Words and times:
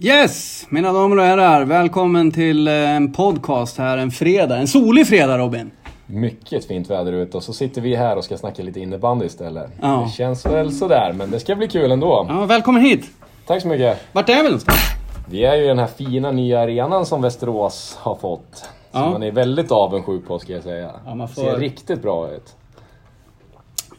Yes, 0.00 0.66
mina 0.70 0.92
damer 0.92 1.16
och 1.18 1.22
herrar. 1.24 1.64
Välkommen 1.64 2.30
till 2.32 2.68
eh, 2.68 2.74
en 2.96 3.12
podcast 3.12 3.78
här 3.78 3.98
en 3.98 4.10
fredag. 4.10 4.56
En 4.56 4.68
solig 4.68 5.06
fredag 5.06 5.38
Robin. 5.38 5.70
Mycket 6.06 6.64
fint 6.64 6.90
väder 6.90 7.12
ute 7.12 7.36
och 7.36 7.42
så 7.42 7.52
sitter 7.52 7.80
vi 7.80 7.94
här 7.96 8.16
och 8.16 8.24
ska 8.24 8.36
snacka 8.38 8.62
lite 8.62 8.80
innebandy 8.80 9.26
istället. 9.26 9.70
Ja. 9.82 10.04
Det 10.06 10.12
känns 10.12 10.46
väl 10.46 10.72
sådär, 10.72 11.12
men 11.16 11.30
det 11.30 11.40
ska 11.40 11.56
bli 11.56 11.68
kul 11.68 11.92
ändå. 11.92 12.26
Ja, 12.28 12.44
välkommen 12.44 12.82
hit. 12.82 13.10
Tack 13.46 13.62
så 13.62 13.68
mycket. 13.68 13.98
Vart 14.12 14.28
är 14.28 14.36
vi 14.36 14.42
någonstans? 14.42 14.78
Vi 15.30 15.44
är 15.44 15.54
ju 15.56 15.64
i 15.64 15.66
den 15.66 15.78
här 15.78 15.86
fina 15.86 16.30
nya 16.30 16.60
arenan 16.60 17.06
som 17.06 17.22
Västerås 17.22 17.96
har 18.00 18.14
fått. 18.14 18.56
Som 18.92 19.02
Ja. 19.02 19.10
man 19.10 19.22
är 19.22 19.32
väldigt 19.32 19.72
avundsjuk 19.72 20.26
på 20.28 20.38
ska 20.38 20.52
jag 20.52 20.62
säga. 20.62 20.90
Ja, 21.06 21.26
får- 21.26 21.42
Ser 21.42 21.56
riktigt 21.58 22.02
bra 22.02 22.30
ut. 22.30 22.54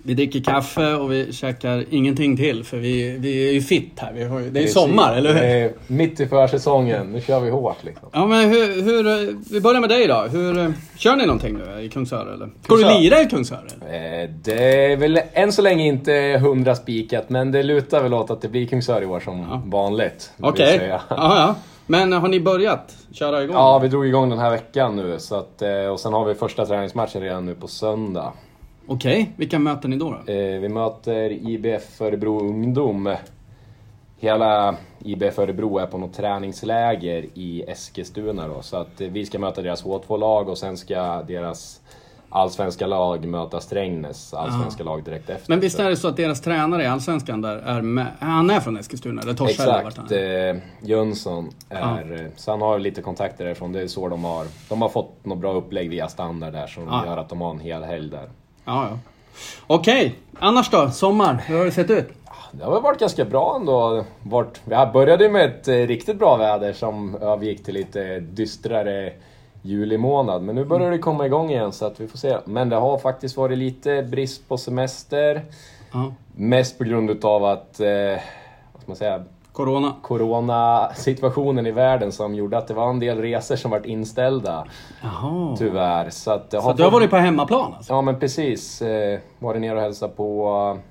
Vi 0.09 0.15
dricker 0.15 0.39
kaffe 0.39 0.93
och 0.93 1.11
vi 1.11 1.33
käkar 1.33 1.85
ingenting 1.89 2.37
till 2.37 2.63
för 2.63 2.77
vi, 2.77 3.17
vi 3.19 3.49
är 3.49 3.53
ju 3.53 3.61
fit 3.61 3.91
här. 3.99 4.13
Vi 4.13 4.23
har, 4.23 4.39
det 4.41 4.59
är 4.59 4.61
ju 4.63 4.67
sommar, 4.67 5.15
eller 5.17 5.33
Det 5.33 5.39
hur? 5.39 5.45
är 5.65 5.71
mitt 5.87 6.19
i 6.19 6.27
försäsongen, 6.27 7.07
nu 7.11 7.21
kör 7.21 7.39
vi 7.39 7.49
hårt 7.49 7.77
liksom. 7.83 8.09
Ja, 8.13 8.25
men 8.27 8.49
hur, 8.49 8.81
hur... 8.81 9.35
Vi 9.53 9.61
börjar 9.61 9.79
med 9.81 9.89
dig 9.89 10.07
då. 10.07 10.15
Hur, 10.31 10.73
kör 10.97 11.15
ni 11.15 11.25
någonting 11.25 11.57
nu 11.57 11.81
i 11.81 11.89
Kungsör 11.89 12.33
eller? 12.33 12.49
Ska 12.63 12.75
du 12.75 12.99
lira 13.01 13.21
i 13.21 13.25
Kungsör? 13.25 13.67
Eller? 13.81 14.23
Eh, 14.23 14.29
Det 14.43 14.91
är 14.91 14.97
väl 14.97 15.21
än 15.33 15.51
så 15.51 15.61
länge 15.61 15.85
inte 15.85 16.39
hundra 16.41 16.75
spikat, 16.75 17.29
men 17.29 17.51
det 17.51 17.63
lutar 17.63 18.03
väl 18.03 18.13
åt 18.13 18.29
att 18.31 18.41
det 18.41 18.47
blir 18.47 18.65
Kungsör 18.67 19.01
i 19.01 19.05
år 19.05 19.19
som 19.19 19.39
Ja. 19.39 19.61
vanligt. 19.65 20.31
Okej. 20.39 20.79
Ja, 20.89 21.01
ja. 21.09 21.55
Men 21.87 22.13
har 22.13 22.27
ni 22.27 22.39
börjat 22.39 22.95
köra 23.11 23.43
igång? 23.43 23.55
Ja, 23.55 23.79
vi 23.79 23.87
drog 23.87 24.07
igång 24.07 24.29
den 24.29 24.39
här 24.39 24.49
veckan 24.51 24.95
nu. 24.95 25.15
Så 25.19 25.35
att, 25.35 25.61
eh, 25.61 25.69
och 25.91 25.99
sen 25.99 26.13
har 26.13 26.25
vi 26.25 26.33
första 26.35 26.65
träningsmatchen 26.65 27.21
redan 27.21 27.45
nu 27.45 27.55
på 27.55 27.67
söndag. 27.67 28.33
Okej, 28.91 29.31
vilka 29.37 29.59
möter 29.59 29.89
ni 29.89 29.95
då? 29.97 30.17
då? 30.25 30.31
Eh, 30.33 30.59
Vi 30.59 30.69
möter 30.69 31.31
IBF 31.49 32.01
Örebro 32.01 32.39
Ungdom. 32.39 33.15
Hela 34.17 34.75
IBF 34.99 35.39
Örebro 35.39 35.77
är 35.77 35.85
på 35.85 35.97
något 35.97 36.13
träningsläger 36.13 37.25
i 37.33 37.63
Eskilstuna 37.67 38.47
då. 38.47 38.61
Så 38.61 38.77
att 38.77 39.01
eh, 39.01 39.07
vi 39.07 39.25
ska 39.25 39.39
möta 39.39 39.61
deras 39.61 39.83
H2-lag 39.85 40.49
och 40.49 40.57
sen 40.57 40.77
ska 40.77 41.21
deras 41.21 41.81
allsvenska 42.29 42.87
lag 42.87 43.25
möta 43.25 43.59
Strängnäs 43.61 44.33
allsvenska 44.33 44.83
lag 44.83 45.03
direkt 45.03 45.29
efter. 45.29 45.49
Men 45.51 45.59
visst 45.59 45.79
är 45.79 45.89
det 45.89 45.95
så 45.95 46.07
att 46.07 46.17
deras 46.17 46.41
tränare 46.41 46.83
i 46.83 46.85
Allsvenskan 46.85 47.41
där 47.41 47.55
är 47.57 47.81
med? 47.81 48.05
Han 48.19 48.49
är 48.49 48.59
från 48.59 48.77
Eskilstuna? 48.77 49.21
Eller 49.21 49.33
Torshäll? 49.33 49.69
eller 49.69 49.83
vart 49.83 49.93
Exakt, 49.93 50.11
eh, 50.11 50.89
Jönsson 50.89 51.49
är... 51.69 52.21
eh, 52.21 52.27
Så 52.35 52.51
han 52.51 52.61
har 52.61 52.79
lite 52.79 53.01
kontakter 53.01 53.45
därifrån, 53.45 53.71
det 53.71 53.81
är 53.81 53.87
så 53.87 54.07
de 54.09 54.23
har... 54.23 54.45
De 54.69 54.81
har 54.81 54.89
fått 54.89 55.25
något 55.25 55.37
bra 55.37 55.53
upplägg 55.53 55.89
via 55.89 56.07
standard 56.07 56.53
där 56.53 56.67
som 56.67 56.83
Ja. 56.87 57.05
gör 57.05 57.17
att 57.17 57.29
de 57.29 57.41
har 57.41 57.51
en 57.51 57.59
hel 57.59 57.83
helg 57.83 58.09
där. 58.09 58.29
Ja, 58.65 58.89
ja. 58.89 58.97
Okej, 59.67 60.15
annars 60.39 60.69
då? 60.69 60.91
Sommar, 60.91 61.43
hur 61.45 61.57
har 61.57 61.65
det 61.65 61.71
sett 61.71 61.89
ut? 61.89 62.07
Det 62.51 62.63
har 62.63 62.81
varit 62.81 62.99
ganska 62.99 63.25
bra 63.25 63.55
ändå. 63.59 64.05
Vart, 64.23 64.59
vi 64.65 64.75
började 64.93 65.29
med 65.29 65.45
ett 65.45 65.67
eh, 65.67 65.73
riktigt 65.73 66.19
bra 66.19 66.37
väder 66.37 66.73
som 66.73 67.15
övergick 67.15 67.63
till 67.63 67.73
lite 67.73 68.19
dystrare 68.19 69.13
juli 69.61 69.97
månad. 69.97 70.41
Men 70.41 70.55
nu 70.55 70.65
börjar 70.65 70.91
det 70.91 70.97
komma 70.97 71.25
igång 71.25 71.49
igen 71.49 71.71
så 71.71 71.85
att 71.85 71.99
vi 71.99 72.07
får 72.07 72.17
se. 72.17 72.37
Men 72.45 72.69
det 72.69 72.75
har 72.75 72.97
faktiskt 72.97 73.37
varit 73.37 73.57
lite 73.57 74.03
brist 74.03 74.47
på 74.47 74.57
semester. 74.57 75.45
Ja. 75.91 76.13
Mest 76.35 76.77
på 76.77 76.83
grund 76.83 77.09
utav 77.09 77.45
att, 77.45 77.79
eh, 77.79 77.89
vad 78.73 78.81
ska 78.81 78.85
man 78.85 78.95
säga, 78.95 79.23
Corona? 79.53 79.93
Corona-situationen 80.01 81.67
i 81.67 81.71
världen 81.71 82.11
som 82.11 82.35
gjorde 82.35 82.57
att 82.57 82.67
det 82.67 82.73
var 82.73 82.89
en 82.89 82.99
del 82.99 83.17
resor 83.21 83.55
som 83.55 83.71
varit 83.71 83.85
inställda. 83.85 84.65
Jaha. 85.01 85.55
Tyvärr. 85.57 86.09
Så 86.09 86.31
att 86.31 86.51
Så 86.51 86.73
du 86.73 86.83
har 86.83 86.91
varit 86.91 87.09
på 87.09 87.15
hemmaplan 87.17 87.73
alltså? 87.73 87.93
Ja 87.93 88.01
men 88.01 88.19
precis. 88.19 88.81
Eh, 88.81 89.19
varit 89.39 89.61
ner 89.61 89.75
och 89.75 89.81
hälsat 89.81 90.17
på 90.17 90.49
eh, 90.75 90.81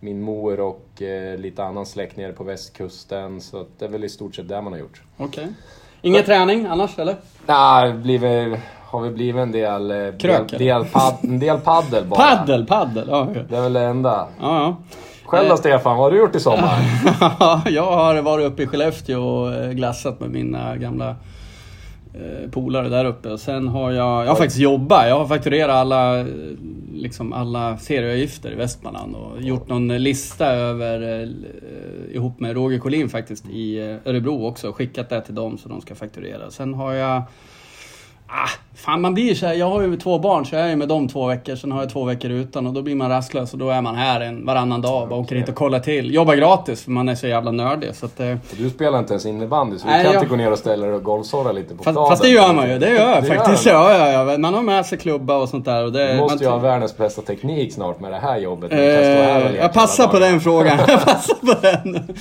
min 0.00 0.22
mor 0.22 0.60
och 0.60 1.02
eh, 1.02 1.38
lite 1.38 1.64
annan 1.64 1.86
släkt 1.86 2.16
nere 2.16 2.32
på 2.32 2.44
västkusten. 2.44 3.40
Så 3.40 3.64
det 3.78 3.84
är 3.84 3.88
väl 3.88 4.04
i 4.04 4.08
stort 4.08 4.34
sett 4.34 4.48
det 4.48 4.60
man 4.62 4.72
har 4.72 4.80
gjort. 4.80 5.02
Okej. 5.16 5.48
Ingen 6.02 6.24
träning 6.24 6.66
annars 6.66 6.98
eller? 6.98 7.16
Nej, 7.46 7.92
blir 7.92 8.18
väl- 8.18 8.58
har 8.86 9.00
väl 9.00 9.12
blivit 9.12 9.40
en 9.42 9.52
del, 9.52 10.12
Krök, 10.18 10.50
del, 10.50 10.58
del, 10.58 10.84
pad, 10.84 11.14
en 11.22 11.38
del 11.38 11.58
paddel 11.58 12.04
bara. 12.06 12.20
Paddel, 12.36 12.66
paddel. 12.66 13.08
Ja, 13.10 13.28
ja. 13.34 13.40
Det 13.48 13.56
är 13.56 13.60
väl 13.62 13.72
det 13.72 13.80
enda. 13.84 14.28
ja. 14.40 14.76
Själv 15.24 15.48
då 15.48 15.56
Stefan, 15.56 15.96
vad 15.96 16.04
har 16.04 16.10
du 16.10 16.18
gjort 16.18 16.36
i 16.36 16.40
sommar? 16.40 16.78
ja. 17.20 17.62
jag 17.70 17.92
har 17.92 18.22
varit 18.22 18.46
uppe 18.46 18.62
i 18.62 18.66
Skellefteå 18.66 19.22
och 19.22 19.54
eh, 19.54 19.70
glassat 19.70 20.20
med 20.20 20.30
mina 20.30 20.76
gamla 20.76 21.16
eh, 22.14 22.50
polare 22.50 22.88
där 22.88 23.04
uppe. 23.04 23.38
Sen 23.38 23.68
har 23.68 23.92
jag, 23.92 24.24
jag 24.24 24.28
har 24.28 24.36
faktiskt 24.36 24.60
jobbat. 24.60 25.08
Jag 25.08 25.18
har 25.18 25.26
fakturerat 25.26 25.74
alla, 25.74 26.20
eh, 26.20 26.26
liksom 26.94 27.32
alla 27.32 27.78
serieavgifter 27.78 28.52
i 28.52 28.54
Västmanland 28.54 29.14
och 29.14 29.42
gjort 29.42 29.68
någon 29.68 29.88
lista 29.88 30.46
över, 30.46 31.22
eh, 31.22 32.16
ihop 32.16 32.40
med 32.40 32.54
Roger 32.54 32.78
Collin 32.78 33.08
faktiskt, 33.08 33.48
i 33.48 33.78
eh, 33.78 34.10
Örebro 34.10 34.46
också. 34.46 34.72
Skickat 34.72 35.08
det 35.08 35.20
till 35.20 35.34
dem 35.34 35.58
så 35.58 35.68
de 35.68 35.80
ska 35.80 35.94
fakturera. 35.94 36.50
Sen 36.50 36.74
har 36.74 36.92
jag 36.92 37.22
Ah, 38.26 38.48
fan 38.76 39.00
man 39.00 39.14
blir 39.14 39.34
så 39.34 39.46
här, 39.46 39.54
jag 39.54 39.70
har 39.70 39.82
ju 39.82 39.96
två 39.96 40.18
barn 40.18 40.46
så 40.46 40.54
jag 40.54 40.64
är 40.64 40.68
ju 40.68 40.76
med 40.76 40.88
dem 40.88 41.08
två 41.08 41.26
veckor, 41.26 41.56
sen 41.56 41.72
har 41.72 41.80
jag 41.80 41.90
två 41.90 42.04
veckor 42.04 42.30
utan 42.30 42.66
och 42.66 42.72
då 42.72 42.82
blir 42.82 42.94
man 42.94 43.08
rastlös 43.10 43.52
och 43.52 43.58
då 43.58 43.70
är 43.70 43.80
man 43.82 43.94
här 43.94 44.20
en 44.20 44.46
varannan 44.46 44.80
dag, 44.80 45.08
bara 45.08 45.20
åker 45.20 45.36
hit 45.36 45.48
och 45.48 45.54
kollar 45.54 45.80
till. 45.80 46.14
Jobbar 46.14 46.34
gratis 46.34 46.84
för 46.84 46.90
man 46.90 47.08
är 47.08 47.14
så 47.14 47.26
jävla 47.26 47.50
nördig. 47.50 47.94
Så 47.94 48.06
att, 48.06 48.20
eh, 48.20 48.36
Du 48.58 48.70
spelar 48.70 48.98
inte 48.98 49.12
ens 49.12 49.26
innebandy 49.26 49.78
så 49.78 49.86
du 49.86 49.92
kan 49.92 50.02
jag- 50.04 50.14
inte 50.14 50.26
gå 50.26 50.36
ner 50.36 50.52
och 50.52 50.58
ställa 50.58 50.86
dig 50.86 50.94
och 50.94 51.02
golfsorra 51.02 51.52
lite 51.52 51.74
på 51.74 51.84
fast, 51.84 51.96
fast 51.98 52.22
det 52.22 52.28
gör 52.28 52.52
man 52.52 52.70
ju, 52.70 52.78
det 52.78 52.90
gör 52.90 53.10
jag 53.10 53.22
Det 53.22 53.28
gör 53.28 53.34
faktiskt. 53.34 53.66
man. 53.66 53.74
ja, 53.74 54.08
ja, 54.12 54.30
ja. 54.32 54.38
Man 54.38 54.54
har 54.54 54.62
med 54.62 54.86
sig 54.86 54.98
klubba 54.98 55.36
och 55.36 55.48
sånt 55.48 55.64
där. 55.64 55.84
Och 55.84 55.92
det, 55.92 56.12
Du 56.12 56.18
måste 56.20 56.44
ju 56.44 56.50
man, 56.50 56.60
ha 56.60 56.68
världens 56.68 56.96
bästa 56.96 57.22
teknik 57.22 57.72
snart 57.72 58.00
med 58.00 58.12
det 58.12 58.18
här 58.18 58.38
jobbet. 58.38 58.72
Eh, 58.72 58.78
här 58.78 59.44
och 59.50 59.56
jag 59.62 59.72
passar 59.72 60.06
på 60.08 60.18
den 60.18 60.40
frågan. 60.40 60.78
Jag 60.88 61.04
passar 61.04 61.34
på 61.34 61.54
den. 61.62 62.14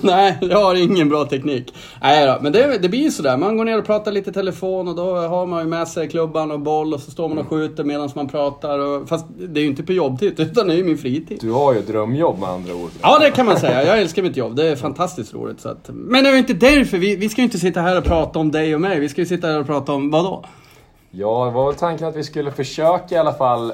Nej, 0.00 0.38
jag 0.40 0.64
har 0.64 0.74
ingen 0.74 1.08
bra 1.08 1.24
teknik. 1.24 1.74
Nej 2.02 2.26
då, 2.26 2.38
men 2.40 2.52
det, 2.52 2.78
det 2.78 2.88
blir 2.88 3.00
ju 3.00 3.10
sådär. 3.10 3.36
Man 3.36 3.56
går 3.56 3.64
ner 3.64 3.78
och 3.78 3.86
pratar 3.86 4.12
lite 4.12 4.32
telefon 4.32 4.88
och 4.88 4.94
då 4.96 5.16
har 5.16 5.46
man 5.46 5.59
ju 5.60 5.68
med 5.68 5.88
sig 5.88 6.08
klubban 6.08 6.50
och 6.50 6.60
boll 6.60 6.94
och 6.94 7.00
så 7.00 7.10
står 7.10 7.28
man 7.28 7.38
och 7.38 7.48
skjuter 7.48 7.84
medan 7.84 8.10
man 8.14 8.28
pratar. 8.28 8.78
Och, 8.78 9.08
fast 9.08 9.26
det 9.38 9.60
är 9.60 9.62
ju 9.62 9.68
inte 9.70 9.82
på 9.82 9.92
jobbtid 9.92 10.34
utan 10.40 10.68
det 10.68 10.74
är 10.74 10.76
ju 10.76 10.84
min 10.84 10.98
fritid. 10.98 11.38
Du 11.40 11.50
har 11.50 11.74
ju 11.74 11.80
drömjobb 11.80 12.38
med 12.38 12.48
andra 12.48 12.74
ord. 12.74 12.90
Ja, 13.02 13.18
det 13.18 13.30
kan 13.30 13.46
man 13.46 13.60
säga. 13.60 13.84
Jag 13.84 14.00
älskar 14.00 14.22
mitt 14.22 14.36
jobb. 14.36 14.56
Det 14.56 14.68
är 14.68 14.76
fantastiskt 14.76 15.34
roligt. 15.34 15.60
Så 15.60 15.68
att... 15.68 15.90
Men 15.92 16.24
det 16.24 16.30
är 16.30 16.32
ju 16.32 16.38
inte 16.38 16.54
därför. 16.54 16.98
Vi, 16.98 17.16
vi 17.16 17.28
ska 17.28 17.40
ju 17.40 17.44
inte 17.44 17.58
sitta 17.58 17.80
här 17.80 17.98
och 17.98 18.04
prata 18.04 18.38
om 18.38 18.50
dig 18.50 18.74
och 18.74 18.80
mig. 18.80 19.00
Vi 19.00 19.08
ska 19.08 19.20
ju 19.20 19.26
sitta 19.26 19.46
här 19.46 19.60
och 19.60 19.66
prata 19.66 19.92
om 19.92 20.10
vad 20.10 20.24
då? 20.24 20.44
Ja, 21.10 21.44
det 21.44 21.50
var 21.50 21.66
väl 21.66 21.74
tanken 21.74 22.08
att 22.08 22.16
vi 22.16 22.24
skulle 22.24 22.50
försöka 22.50 23.14
i 23.14 23.18
alla 23.18 23.32
fall 23.32 23.72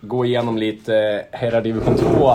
gå 0.00 0.24
igenom 0.24 0.58
lite 0.58 1.24
Herrar 1.32 1.62
Division 1.62 1.94
2 1.94 2.30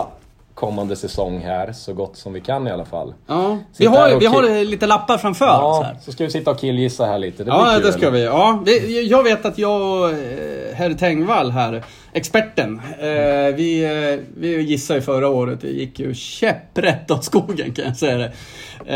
kommande 0.55 0.95
säsong 0.95 1.39
här, 1.39 1.73
så 1.73 1.93
gott 1.93 2.17
som 2.17 2.33
vi 2.33 2.41
kan 2.41 2.67
i 2.67 2.71
alla 2.71 2.85
fall. 2.85 3.13
Ja, 3.27 3.57
vi 3.77 3.85
har, 3.85 4.19
vi 4.19 4.25
har 4.25 4.65
lite 4.65 4.87
lappar 4.87 5.17
framför 5.17 5.45
oss 5.45 5.51
Ja, 5.51 5.83
här. 5.85 5.97
så 6.01 6.11
ska 6.11 6.23
vi 6.23 6.29
sitta 6.29 6.51
och 6.51 6.59
killgissa 6.59 7.05
här 7.05 7.19
lite. 7.19 7.43
Det 7.43 7.49
Ja, 7.49 7.79
det 7.79 7.91
ska 7.93 8.09
vi. 8.09 8.23
Ja, 8.23 8.63
jag 9.03 9.23
vet 9.23 9.45
att 9.45 9.57
jag 9.57 9.81
och 9.81 10.09
eh, 10.09 10.75
herr 10.75 10.93
Tengvall 10.93 11.51
här, 11.51 11.83
experten, 12.13 12.81
eh, 12.99 13.55
vi, 13.55 13.83
eh, 14.13 14.25
vi 14.37 14.61
gissade 14.61 14.99
ju 14.99 15.03
förra 15.03 15.29
året. 15.29 15.61
Det 15.61 15.67
gick 15.67 15.99
ju 15.99 16.13
käpprätt 16.13 17.11
åt 17.11 17.23
skogen 17.23 17.73
kan 17.73 17.85
jag 17.85 17.97
säga 17.97 18.17
det. 18.17 18.31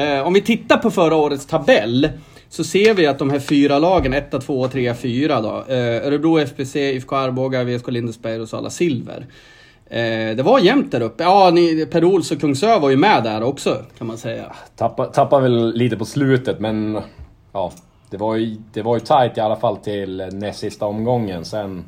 Eh, 0.02 0.28
om 0.28 0.34
vi 0.34 0.42
tittar 0.42 0.78
på 0.78 0.92
förra 0.92 1.16
årets 1.16 1.46
tabell 1.46 2.10
så 2.50 2.64
ser 2.64 2.94
vi 2.94 3.08
att 3.08 3.20
de 3.20 3.30
här 3.30 3.40
fyra 3.40 3.80
lagen, 3.80 4.14
1, 4.14 4.42
2, 4.46 4.68
3, 4.68 4.94
4 4.94 5.42
då. 5.42 5.64
Eh, 5.74 6.08
Örebro 6.08 6.40
FBC, 6.40 6.76
IFK 6.76 7.16
Arboga, 7.16 7.64
VSK 7.64 7.88
Lindesberg 7.92 8.42
och 8.42 8.50
Sala 8.50 8.70
Silver. 8.70 9.26
Eh, 9.90 10.35
det 10.35 10.44
var 10.44 10.59
jämnt 10.59 10.91
där 10.91 11.01
uppe. 11.01 11.23
Ja, 11.23 11.51
ni, 11.53 11.85
Per 11.85 12.03
Ols 12.03 12.31
och 12.31 12.40
Kungsör 12.40 12.79
var 12.79 12.90
ju 12.90 12.97
med 12.97 13.23
där 13.23 13.44
också 13.44 13.81
kan 13.97 14.07
man 14.07 14.18
säga. 14.18 14.56
Tappa, 14.75 15.06
tappade 15.06 15.44
väl 15.44 15.73
lite 15.73 15.97
på 15.97 16.06
slutet, 16.06 16.59
men 16.59 17.01
ja, 17.51 17.72
det 18.09 18.18
var 18.18 18.35
ju, 18.35 18.57
det 18.73 18.81
var 18.81 18.96
ju 18.96 19.00
tight 19.00 19.38
i 19.38 19.40
alla 19.41 19.56
fall 19.56 19.78
till 19.78 20.29
näst 20.31 20.59
sista 20.59 20.85
omgången. 20.85 21.46
Sen, 21.46 21.85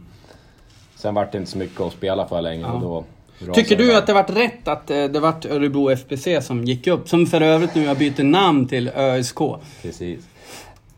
sen 0.95 1.13
vart 1.13 1.31
det 1.31 1.37
inte 1.37 1.51
så 1.51 1.57
mycket 1.57 1.81
att 1.81 1.93
spela 1.93 2.27
för 2.27 2.41
längre. 2.41 2.67
Då 2.81 3.03
rasade 3.39 3.53
Tycker 3.53 3.75
du 3.75 3.97
att 3.97 4.07
det 4.07 4.13
vart 4.13 4.29
rätt 4.29 4.67
att 4.67 4.91
eh, 4.91 5.03
det 5.03 5.19
vart 5.19 5.45
Örebro 5.45 5.89
FBC 5.89 6.27
som 6.41 6.63
gick 6.63 6.87
upp? 6.87 7.09
Som 7.09 7.25
för 7.25 7.41
övrigt 7.41 7.75
nu 7.75 7.87
har 7.87 7.95
bytt 7.95 8.17
namn 8.17 8.67
till 8.67 8.89
ÖSK. 8.89 9.39
Precis. 9.81 10.27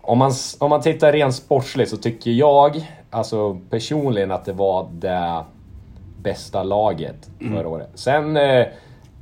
Om 0.02 0.18
man, 0.18 0.32
om 0.58 0.70
man 0.70 0.82
tittar 0.82 1.12
rent 1.12 1.36
sportsligt 1.36 1.90
så 1.90 1.98
tycker 1.98 2.32
jag, 2.32 2.92
alltså 3.10 3.60
personligen, 3.70 4.32
att 4.32 4.46
det 4.46 4.54
var 4.54 4.90
det 4.92 5.44
bästa 6.22 6.64
laget 6.64 7.30
förra 7.40 7.68
året. 7.68 7.90
Sen... 7.96 8.38
Eh, 8.38 8.66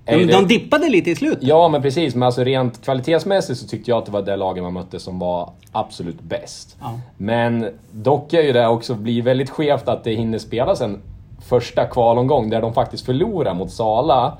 De, 0.05 0.25
det, 0.25 0.33
de 0.33 0.47
dippade 0.47 0.89
lite 0.89 1.11
i 1.11 1.15
slutet. 1.15 1.43
Ja, 1.43 1.67
men 1.67 1.81
precis. 1.81 2.15
Men 2.15 2.23
alltså 2.23 2.43
rent 2.43 2.83
kvalitetsmässigt 2.83 3.59
så 3.59 3.67
tyckte 3.67 3.91
jag 3.91 3.97
att 3.97 4.05
det 4.05 4.11
var 4.11 4.21
det 4.21 4.35
laget 4.35 4.63
man 4.63 4.73
mötte 4.73 4.99
som 4.99 5.19
var 5.19 5.49
absolut 5.71 6.21
bäst. 6.21 6.77
Ja. 6.79 6.99
Men 7.17 7.69
dock 7.91 8.33
är 8.33 8.41
ju 8.41 8.53
det 8.53 8.67
också 8.67 8.95
blir 8.95 9.21
väldigt 9.21 9.49
skevt 9.49 9.87
att 9.87 10.03
det 10.03 10.13
hinner 10.13 10.37
spelas 10.37 10.81
en 10.81 11.01
första 11.49 11.85
kvalomgång 11.85 12.49
där 12.49 12.61
de 12.61 12.73
faktiskt 12.73 13.05
förlorar 13.05 13.53
mot 13.53 13.71
Sala. 13.71 14.37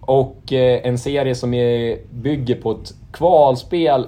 Och 0.00 0.52
eh, 0.52 0.80
en 0.86 0.98
serie 0.98 1.34
som 1.34 1.54
är, 1.54 1.98
bygger 2.10 2.54
på 2.54 2.70
ett 2.70 2.94
kvalspel. 3.12 4.06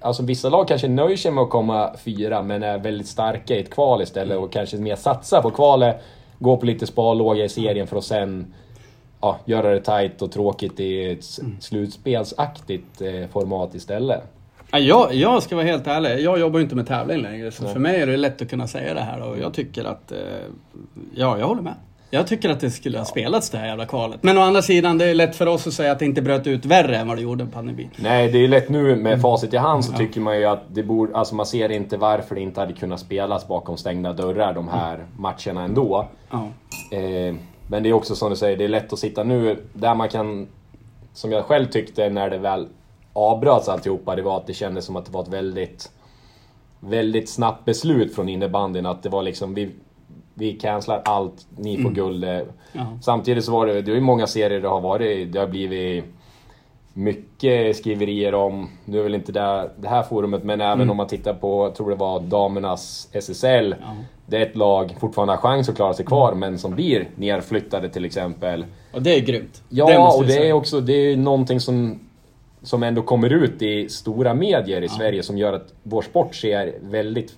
Alltså 0.00 0.22
vissa 0.22 0.48
lag 0.48 0.68
kanske 0.68 0.88
nöjer 0.88 1.16
sig 1.16 1.30
med 1.30 1.42
att 1.44 1.50
komma 1.50 1.90
fyra 2.04 2.42
men 2.42 2.62
är 2.62 2.78
väldigt 2.78 3.08
starka 3.08 3.54
i 3.54 3.60
ett 3.60 3.70
kval 3.70 4.02
istället 4.02 4.38
och 4.38 4.52
kanske 4.52 4.76
mer 4.76 4.96
satsar 4.96 5.42
på 5.42 5.50
kvalet. 5.50 6.02
Gå 6.44 6.56
på 6.56 6.66
lite 6.66 6.86
sparlåga 6.86 7.44
i 7.44 7.48
serien 7.48 7.86
för 7.86 7.96
att 7.98 8.04
sen 8.04 8.54
ja, 9.20 9.38
göra 9.44 9.70
det 9.70 9.80
tight 9.80 10.22
och 10.22 10.32
tråkigt 10.32 10.80
i 10.80 11.10
ett 11.10 11.18
s- 11.20 11.40
slutspelsaktigt 11.60 13.00
eh, 13.00 13.28
format 13.32 13.74
istället. 13.74 14.20
Ja, 14.70 14.78
Jag, 14.78 15.14
jag 15.14 15.42
ska 15.42 15.56
vara 15.56 15.66
helt 15.66 15.86
ärlig, 15.86 16.20
jag 16.20 16.40
jobbar 16.40 16.58
ju 16.58 16.62
inte 16.62 16.76
med 16.76 16.86
tävling 16.86 17.22
längre. 17.22 17.50
Så 17.50 17.68
för 17.68 17.80
mig 17.80 18.00
är 18.00 18.06
det 18.06 18.16
lätt 18.16 18.42
att 18.42 18.50
kunna 18.50 18.66
säga 18.66 18.94
det 18.94 19.00
här 19.00 19.22
och 19.22 19.38
jag 19.38 19.54
tycker 19.54 19.84
att... 19.84 20.12
eh, 20.12 20.18
Ja, 21.14 21.38
jag 21.38 21.46
håller 21.46 21.62
med. 21.62 21.74
Jag 22.14 22.26
tycker 22.26 22.50
att 22.50 22.60
det 22.60 22.70
skulle 22.70 22.98
ha 22.98 23.04
spelats 23.04 23.50
det 23.50 23.58
här 23.58 23.66
jävla 23.66 23.86
kvalet. 23.86 24.22
Men 24.22 24.38
å 24.38 24.40
andra 24.40 24.62
sidan, 24.62 24.98
det 24.98 25.04
är 25.04 25.14
lätt 25.14 25.36
för 25.36 25.46
oss 25.46 25.66
att 25.66 25.72
säga 25.72 25.92
att 25.92 25.98
det 25.98 26.04
inte 26.04 26.22
bröt 26.22 26.46
ut 26.46 26.64
värre 26.64 26.96
än 26.96 27.08
vad 27.08 27.16
det 27.16 27.22
gjorde 27.22 27.46
pandemin. 27.46 27.90
Nej, 27.96 28.32
det 28.32 28.38
är 28.38 28.48
lätt 28.48 28.68
nu 28.68 28.96
med 28.96 29.20
facit 29.20 29.54
i 29.54 29.56
hand 29.56 29.84
så 29.84 29.92
tycker 29.92 30.20
man 30.20 30.38
ju 30.38 30.44
att 30.44 30.62
det 30.68 30.82
borde, 30.82 31.16
alltså 31.16 31.34
man 31.34 31.46
ser 31.46 31.72
inte 31.72 31.96
varför 31.96 32.34
det 32.34 32.40
inte 32.40 32.60
hade 32.60 32.72
kunnat 32.72 33.00
spelas 33.00 33.48
bakom 33.48 33.76
stängda 33.76 34.12
dörrar 34.12 34.54
de 34.54 34.68
här 34.68 35.06
matcherna 35.18 35.62
ändå. 35.62 36.08
Ja. 36.30 36.48
Eh, 36.96 37.34
men 37.66 37.82
det 37.82 37.88
är 37.88 37.92
också 37.92 38.14
som 38.16 38.30
du 38.30 38.36
säger, 38.36 38.56
det 38.56 38.64
är 38.64 38.68
lätt 38.68 38.92
att 38.92 38.98
sitta 38.98 39.24
nu 39.24 39.56
där 39.72 39.94
man 39.94 40.08
kan, 40.08 40.48
som 41.12 41.32
jag 41.32 41.44
själv 41.44 41.66
tyckte 41.66 42.10
när 42.10 42.30
det 42.30 42.38
väl 42.38 42.68
avbröts 43.12 43.68
alltihopa, 43.68 44.16
det 44.16 44.22
var 44.22 44.36
att 44.36 44.46
det 44.46 44.54
kändes 44.54 44.84
som 44.84 44.96
att 44.96 45.06
det 45.06 45.12
var 45.12 45.22
ett 45.22 45.28
väldigt, 45.28 45.90
väldigt 46.80 47.28
snabbt 47.28 47.64
beslut 47.64 48.14
från 48.14 48.28
innebandyn 48.28 48.86
att 48.86 49.02
det 49.02 49.08
var 49.08 49.22
liksom, 49.22 49.54
vi, 49.54 49.70
vi 50.34 50.52
cancelar 50.52 51.02
allt, 51.04 51.46
ni 51.56 51.82
får 51.82 51.90
guld. 51.90 52.24
eh. 52.24 52.40
Ja. 52.72 52.98
Samtidigt 53.02 53.44
så 53.44 53.52
var 53.52 53.66
det, 53.66 53.82
det 53.82 53.90
är 53.90 53.94
ju 53.94 54.00
många 54.00 54.26
serier 54.26 54.60
det 54.60 54.68
har 54.68 54.80
varit, 54.80 55.32
det 55.32 55.38
har 55.38 55.46
blivit 55.46 56.04
mycket 56.94 57.76
skriverier 57.76 58.34
om, 58.34 58.68
nu 58.84 58.98
är 58.98 59.02
väl 59.02 59.14
inte 59.14 59.32
det, 59.32 59.70
det 59.76 59.88
här 59.88 60.02
forumet, 60.02 60.44
men 60.44 60.60
även 60.60 60.90
om 60.90 60.96
man 60.96 61.06
tittar 61.06 61.34
på, 61.34 61.64
jag 61.64 61.74
tror 61.74 61.90
det 61.90 61.96
var 61.96 62.20
damernas 62.20 63.08
SSL. 63.12 63.74
Ja. 63.80 63.86
Det 64.26 64.36
är 64.36 64.42
ett 64.42 64.56
lag 64.56 64.96
fortfarande 65.00 65.32
har 65.32 65.38
chans 65.38 65.68
att 65.68 65.76
klara 65.76 65.94
sig 65.94 66.06
kvar, 66.06 66.34
men 66.34 66.58
som 66.58 66.74
blir 66.74 67.08
nerflyttade 67.16 67.88
till 67.88 68.04
exempel. 68.04 68.64
Och 68.92 69.02
det 69.02 69.14
är 69.14 69.20
grymt. 69.20 69.62
Ja, 69.68 69.98
måste 69.98 70.20
och 70.20 70.26
det 70.26 70.48
är 70.48 70.52
också 70.52 70.80
det 70.80 70.92
är 70.92 71.16
någonting 71.16 71.60
som, 71.60 72.00
som 72.62 72.82
ändå 72.82 73.02
kommer 73.02 73.30
ut 73.32 73.62
i 73.62 73.88
stora 73.88 74.34
medier 74.34 74.82
i 74.82 74.88
Sverige 74.88 75.22
som 75.22 75.38
gör 75.38 75.52
att 75.52 75.72
vår 75.82 76.02
sport 76.02 76.34
ser 76.34 76.74
väldigt 76.80 77.36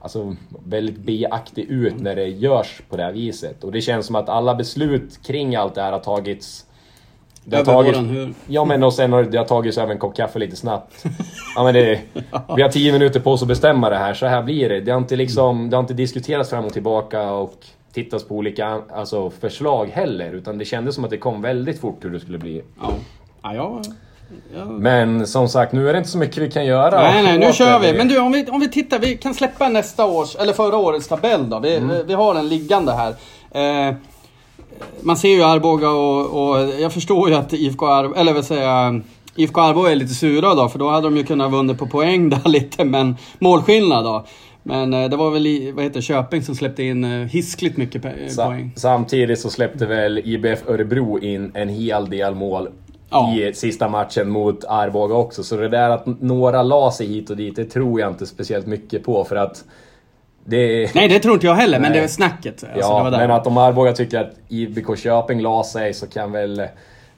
Alltså 0.00 0.36
väldigt 0.66 0.98
B-aktig 0.98 1.64
ut 1.70 2.00
när 2.00 2.16
det 2.16 2.26
görs 2.26 2.82
på 2.88 2.96
det 2.96 3.02
här 3.02 3.12
viset. 3.12 3.64
Och 3.64 3.72
det 3.72 3.80
känns 3.80 4.06
som 4.06 4.16
att 4.16 4.28
alla 4.28 4.54
beslut 4.54 5.22
kring 5.26 5.56
allt 5.56 5.74
det 5.74 5.82
här 5.82 5.92
har 5.92 5.98
tagits... 5.98 6.64
Det 7.44 7.56
har 7.56 7.64
tagits. 7.64 7.98
Ja 8.46 8.64
men 8.64 8.82
och 8.82 8.94
sen 8.94 9.12
har 9.12 9.22
det 9.22 9.38
har 9.38 9.44
tagits 9.44 9.78
över 9.78 9.92
en 9.92 9.98
kopp 9.98 10.16
kaffe 10.16 10.38
lite 10.38 10.56
snabbt. 10.56 11.04
Ja 11.54 11.64
men 11.64 11.74
det... 11.74 12.00
Vi 12.56 12.62
har 12.62 12.68
tio 12.68 12.92
minuter 12.92 13.20
på 13.20 13.32
oss 13.32 13.42
att 13.42 13.48
bestämma 13.48 13.90
det 13.90 13.96
här, 13.96 14.14
så 14.14 14.26
här 14.26 14.42
blir 14.42 14.68
det. 14.68 14.80
Det 14.80 14.90
har 14.90 14.98
inte 14.98 15.16
liksom... 15.16 15.70
Det 15.70 15.76
har 15.76 15.82
inte 15.82 15.94
diskuterats 15.94 16.50
fram 16.50 16.64
och 16.64 16.72
tillbaka 16.72 17.30
och 17.30 17.66
tittats 17.92 18.24
på 18.24 18.34
olika 18.34 18.82
alltså, 18.92 19.30
förslag 19.30 19.86
heller. 19.86 20.32
Utan 20.32 20.58
det 20.58 20.64
kändes 20.64 20.94
som 20.94 21.04
att 21.04 21.10
det 21.10 21.18
kom 21.18 21.42
väldigt 21.42 21.80
fort 21.80 22.04
hur 22.04 22.10
det 22.10 22.20
skulle 22.20 22.38
bli. 22.38 22.62
Ja. 22.80 22.92
Ja, 23.42 23.54
ja, 23.54 23.82
ja. 24.56 24.64
Men 24.64 25.26
som 25.26 25.48
sagt, 25.48 25.72
nu 25.72 25.88
är 25.88 25.92
det 25.92 25.98
inte 25.98 26.10
så 26.10 26.18
mycket 26.18 26.38
vi 26.42 26.50
kan 26.50 26.66
göra. 26.66 27.02
Nej, 27.02 27.22
nej, 27.22 27.38
nu 27.38 27.52
kör 27.52 27.78
vi. 27.78 27.92
Men 27.92 28.08
du, 28.08 28.18
om 28.18 28.32
vi, 28.32 28.46
om 28.46 28.60
vi 28.60 28.68
tittar. 28.68 28.98
Vi 28.98 29.16
kan 29.16 29.34
släppa 29.34 29.68
nästa 29.68 30.06
års, 30.06 30.36
eller 30.36 30.52
förra 30.52 30.76
årets 30.76 31.08
tabell 31.08 31.50
då. 31.50 31.58
Vi, 31.58 31.76
Mm. 31.76 32.06
vi, 32.06 32.14
har 32.14 32.34
den 32.34 32.48
liggande 32.48 32.92
här. 32.92 33.14
Eh, 33.88 33.94
man 35.00 35.16
ser 35.16 35.28
ju 35.28 35.42
Arboga 35.42 35.90
och, 35.90 36.50
och 36.50 36.68
jag 36.80 36.92
förstår 36.92 37.28
ju 37.28 37.34
att 37.34 37.52
IFK 37.52 37.86
Arboga, 37.86 38.20
eller 38.20 38.42
säger 38.42 38.62
jag, 38.62 39.02
IFK 39.36 39.60
Arboga 39.60 39.90
är 39.90 39.96
lite 39.96 40.14
sura 40.14 40.54
då, 40.54 40.68
för 40.68 40.78
då 40.78 40.88
hade 40.90 41.06
de 41.06 41.16
ju 41.16 41.24
kunnat 41.24 41.52
vunnit 41.52 41.78
på 41.78 41.86
poäng 41.86 42.30
där 42.30 42.40
lite, 42.48 42.84
men 42.84 43.16
målskillnad 43.38 44.04
då. 44.04 44.26
Men 44.62 44.94
eh, 44.94 45.08
det 45.10 45.16
var 45.16 45.30
väl 45.30 45.72
vad 45.74 45.84
heter 45.84 46.00
Köping 46.00 46.42
som 46.42 46.54
släppte 46.54 46.82
in 46.82 47.04
eh, 47.04 47.26
hiskligt 47.28 47.76
mycket 47.76 48.02
poäng. 48.02 48.72
Samtidigt 48.76 49.40
så 49.40 49.50
släppte 49.50 49.86
väl 49.86 50.18
IBF 50.18 50.68
Örebro 50.68 51.18
in 51.18 51.50
en 51.54 51.68
hel 51.68 52.10
del 52.10 52.34
mål 52.34 52.68
Ja. 53.10 53.34
i 53.34 53.54
sista 53.54 53.88
matchen 53.88 54.30
mot 54.30 54.64
Arboga 54.64 55.14
också. 55.14 55.44
Så 55.44 55.56
det 55.56 55.68
där 55.68 55.90
att 55.90 56.06
några 56.06 56.62
la 56.62 56.90
sig 56.90 57.06
hit 57.06 57.30
och 57.30 57.36
dit, 57.36 57.56
det 57.56 57.64
tror 57.64 58.00
jag 58.00 58.10
inte 58.10 58.26
speciellt 58.26 58.66
mycket 58.66 59.04
på 59.04 59.24
för 59.24 59.36
att 59.36 59.64
det... 60.44 60.94
Nej, 60.94 61.08
det 61.08 61.18
tror 61.18 61.34
inte 61.34 61.46
jag 61.46 61.54
heller, 61.54 61.80
men 61.80 61.90
Nej. 61.92 62.00
det 62.00 62.04
är 62.04 62.08
snacket. 62.08 62.64
Alltså, 62.64 62.90
ja, 62.90 63.10
det 63.10 63.16
men 63.16 63.30
att 63.30 63.46
om 63.46 63.56
Arboga 63.56 63.92
tycker 63.92 64.20
att 64.20 64.32
IBK 64.48 64.98
Köping 64.98 65.40
la 65.40 65.64
sig 65.64 65.94
så 65.94 66.06
kan 66.06 66.32
väl 66.32 66.62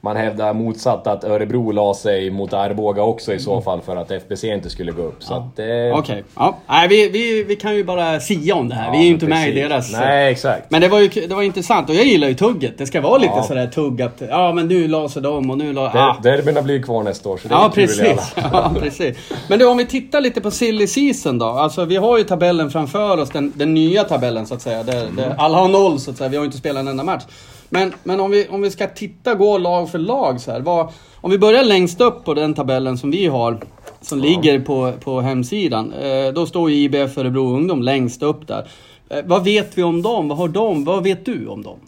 man 0.02 0.16
hävda 0.16 0.52
motsatt 0.52 1.06
att 1.06 1.24
Örebro 1.24 1.70
la 1.72 1.94
sig 1.94 2.30
mot 2.30 2.52
Arboga 2.52 3.02
också 3.02 3.32
i 3.34 3.38
så 3.38 3.60
fall 3.60 3.80
för 3.80 3.96
att 3.96 4.10
FBC 4.10 4.44
inte 4.44 4.70
skulle 4.70 4.92
gå 4.92 5.02
upp. 5.02 5.18
Att 5.30 5.56
det... 5.56 5.92
Okej, 5.92 6.24
ja. 6.36 6.56
Nej, 6.68 6.88
vi, 6.88 7.08
vi, 7.08 7.44
vi 7.44 7.56
kan 7.56 7.76
ju 7.76 7.84
bara 7.84 8.20
sia 8.20 8.54
om 8.54 8.68
det 8.68 8.74
här. 8.74 8.92
vi 8.92 8.98
är 8.98 9.02
ju 9.02 9.08
inte 9.08 9.26
med 9.26 9.48
i 9.48 9.52
precis. 9.52 9.68
deras... 9.68 9.92
Nej, 9.92 10.32
exakt. 10.32 10.70
Men 10.70 10.80
det 10.80 10.88
var 10.88 10.98
ju 11.00 11.08
det 11.08 11.34
var 11.34 11.42
intressant 11.42 11.88
och 11.88 11.94
jag 11.94 12.04
gillar 12.04 12.28
ju 12.28 12.34
tugget. 12.34 12.78
Det 12.78 12.86
ska 12.86 13.00
vara 13.00 13.18
lite 13.18 13.32
Ja. 13.36 13.42
sådär 13.42 13.66
tugg 13.66 14.02
att 14.02 14.22
ja 14.28 14.52
men 14.52 14.68
nu 14.68 14.88
la 14.88 15.08
sig 15.08 15.22
de 15.22 15.50
och 15.50 15.58
nu 15.58 15.72
la... 15.72 15.86
Ah. 15.94 16.16
Derbyna 16.22 16.62
blir 16.62 16.82
kvar 16.82 17.02
nästa 17.02 17.28
år 17.28 17.36
så 17.36 17.48
det 17.48 17.54
är 17.54 17.58
Ja 17.58 17.70
precis. 17.74 18.32
ja 18.52 18.72
precis. 18.80 19.16
Men 19.48 19.58
du 19.58 19.66
om 19.66 19.76
vi 19.76 19.86
tittar 19.86 20.20
lite 20.20 20.40
på 20.40 20.50
silly 20.50 20.86
season 20.86 21.38
då. 21.38 21.46
Alltså 21.46 21.84
vi 21.84 21.96
har 21.96 22.18
ju 22.18 22.24
tabellen 22.24 22.70
framför 22.70 23.18
oss, 23.20 23.30
den, 23.30 23.52
den 23.56 23.74
nya 23.74 24.04
tabellen 24.04 24.46
så 24.46 24.54
att 24.54 24.62
säga. 24.62 24.82
Där, 24.82 25.00
Mm. 25.02 25.16
där 25.16 25.34
alla 25.38 25.58
har 25.58 25.68
noll 25.68 25.98
så 26.00 26.10
att 26.10 26.16
säga. 26.16 26.28
Vi 26.28 26.36
har 26.36 26.42
ju 26.44 26.46
inte 26.46 26.58
spelat 26.58 26.80
en 26.80 26.88
enda 26.88 27.04
match. 27.04 27.22
Men, 27.70 27.94
men 28.02 28.20
om, 28.20 28.30
vi, 28.30 28.48
om 28.48 28.62
vi 28.62 28.70
ska 28.70 28.86
titta, 28.86 29.34
gå 29.34 29.58
lag 29.58 29.90
för 29.90 29.98
lag 29.98 30.40
så 30.40 30.52
här. 30.52 30.60
Vad, 30.60 30.92
om 31.14 31.30
vi 31.30 31.38
börjar 31.38 31.64
längst 31.64 32.00
upp 32.00 32.24
på 32.24 32.34
den 32.34 32.54
tabellen 32.54 32.98
som 32.98 33.10
vi 33.10 33.26
har. 33.26 33.60
Som 34.00 34.18
ligger 34.18 34.60
på, 34.60 34.92
på 35.04 35.20
hemsidan. 35.20 35.92
Eh, 35.92 36.32
då 36.32 36.46
står 36.46 36.70
ju 36.70 36.76
IBF 36.76 37.18
Örebro 37.18 37.54
Ungdom 37.54 37.82
längst 37.82 38.22
upp 38.22 38.46
där. 38.46 38.70
Eh, 39.08 39.18
vad 39.24 39.44
vet 39.44 39.78
vi 39.78 39.82
om 39.82 40.02
dem? 40.02 40.28
Vad 40.28 40.38
har 40.38 40.48
de? 40.48 40.84
Vad 40.84 41.02
vet 41.02 41.24
du 41.24 41.46
om 41.46 41.62
dem? 41.62 41.78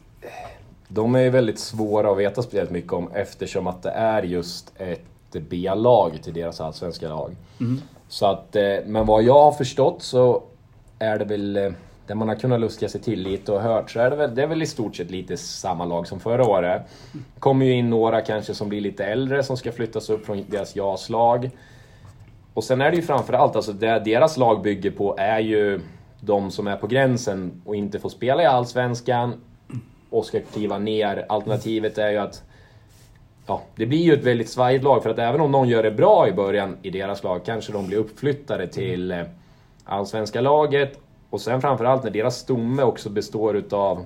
De 0.88 1.14
är 1.14 1.30
väldigt 1.30 1.58
svåra 1.58 2.10
att 2.10 2.18
veta 2.18 2.42
speciellt 2.42 2.70
mycket 2.70 2.92
om 2.92 3.10
eftersom 3.14 3.66
att 3.66 3.82
det 3.82 3.90
är 3.90 4.22
just 4.22 4.72
ett 4.78 5.00
B-lag 5.32 6.18
till 6.22 6.32
deras 6.32 6.60
allsvenska 6.60 7.08
lag. 7.08 7.36
Så 8.08 8.26
att, 8.26 8.56
eh, 8.56 8.62
men 8.86 9.06
vad 9.06 9.22
jag 9.22 9.42
har 9.42 9.52
förstått 9.52 10.02
så 10.02 10.42
är 10.98 11.18
det 11.18 11.24
väl, 11.24 11.56
eh, 11.56 11.72
där 12.12 12.16
man 12.16 12.28
har 12.28 12.34
kunnat 12.34 12.60
luska 12.60 12.88
sig 12.88 13.00
till 13.00 13.22
lite 13.22 13.52
och 13.52 13.60
hört, 13.60 13.90
så 13.90 14.00
är 14.00 14.10
det 14.10 14.16
väl, 14.16 14.34
det 14.34 14.42
är 14.42 14.46
väl 14.46 14.62
i 14.62 14.66
stort 14.66 14.96
sett 14.96 15.10
lite 15.10 15.36
samma 15.36 15.84
lag 15.84 16.06
som 16.06 16.20
förra 16.20 16.46
året. 16.46 16.82
kommer 17.38 17.66
ju 17.66 17.72
in 17.72 17.90
några 17.90 18.20
kanske 18.20 18.54
som 18.54 18.68
blir 18.68 18.80
lite 18.80 19.04
äldre 19.04 19.42
som 19.42 19.56
ska 19.56 19.72
flyttas 19.72 20.10
upp 20.10 20.26
från 20.26 20.44
deras 20.48 20.76
JAS-lag. 20.76 21.50
Och 22.54 22.64
sen 22.64 22.80
är 22.80 22.90
det 22.90 22.96
ju 22.96 23.02
framförallt, 23.02 23.56
alltså 23.56 23.72
det 23.72 24.02
deras 24.04 24.36
lag 24.36 24.62
bygger 24.62 24.90
på 24.90 25.16
är 25.18 25.40
ju 25.40 25.80
de 26.20 26.50
som 26.50 26.66
är 26.66 26.76
på 26.76 26.86
gränsen 26.86 27.62
och 27.64 27.76
inte 27.76 27.98
får 27.98 28.08
spela 28.08 28.42
i 28.42 28.46
Allsvenskan 28.46 29.34
och 30.10 30.26
ska 30.26 30.40
kliva 30.40 30.78
ner. 30.78 31.26
Alternativet 31.28 31.98
är 31.98 32.10
ju 32.10 32.18
att 32.18 32.42
Ja, 33.46 33.62
det 33.76 33.86
blir 33.86 34.02
ju 34.02 34.14
ett 34.14 34.24
väldigt 34.24 34.50
svajigt 34.50 34.84
lag 34.84 35.02
för 35.02 35.10
att 35.10 35.18
även 35.18 35.40
om 35.40 35.50
någon 35.50 35.68
gör 35.68 35.82
det 35.82 35.90
bra 35.90 36.28
i 36.28 36.32
början 36.32 36.76
i 36.82 36.90
deras 36.90 37.22
lag 37.22 37.44
kanske 37.44 37.72
de 37.72 37.86
blir 37.86 37.98
uppflyttade 37.98 38.66
till 38.66 39.12
eh, 39.12 39.22
allsvenska 39.84 40.40
laget. 40.40 40.98
Och 41.32 41.40
sen 41.40 41.60
framförallt 41.60 42.04
när 42.04 42.10
deras 42.10 42.36
stomme 42.36 42.82
också 42.82 43.10
består 43.10 43.56
utav 43.56 44.04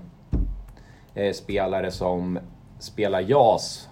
eh, 1.15 1.33
spelare 1.33 1.91
som 1.91 2.39
spelar 2.79 3.21
JAS. 3.21 3.89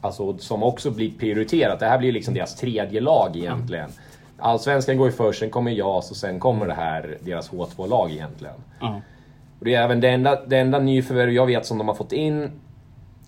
Alltså 0.00 0.38
som 0.38 0.62
också 0.62 0.90
blir 0.90 1.10
prioriterat. 1.18 1.80
Det 1.80 1.86
här 1.86 1.98
blir 1.98 2.12
liksom 2.12 2.34
deras 2.34 2.56
tredje 2.56 3.00
lag 3.00 3.36
egentligen. 3.36 3.90
Allsvenskan 4.38 4.96
går 4.96 5.06
ju 5.06 5.12
först, 5.12 5.40
sen 5.40 5.50
kommer 5.50 5.70
JAS 5.70 6.10
och 6.10 6.16
sen 6.16 6.40
kommer 6.40 6.66
det 6.66 6.74
här 6.74 7.18
deras 7.20 7.50
H2-lag 7.50 8.10
egentligen. 8.10 8.54
Ja. 8.80 9.00
Och 9.58 9.64
det 9.64 9.74
är 9.74 9.82
även 9.82 10.00
det 10.00 10.08
enda, 10.08 10.44
det 10.46 10.58
enda 10.58 10.78
nyförvärv 10.78 11.30
jag 11.30 11.46
vet 11.46 11.66
som 11.66 11.78
de 11.78 11.88
har 11.88 11.94
fått 11.94 12.12
in. 12.12 12.50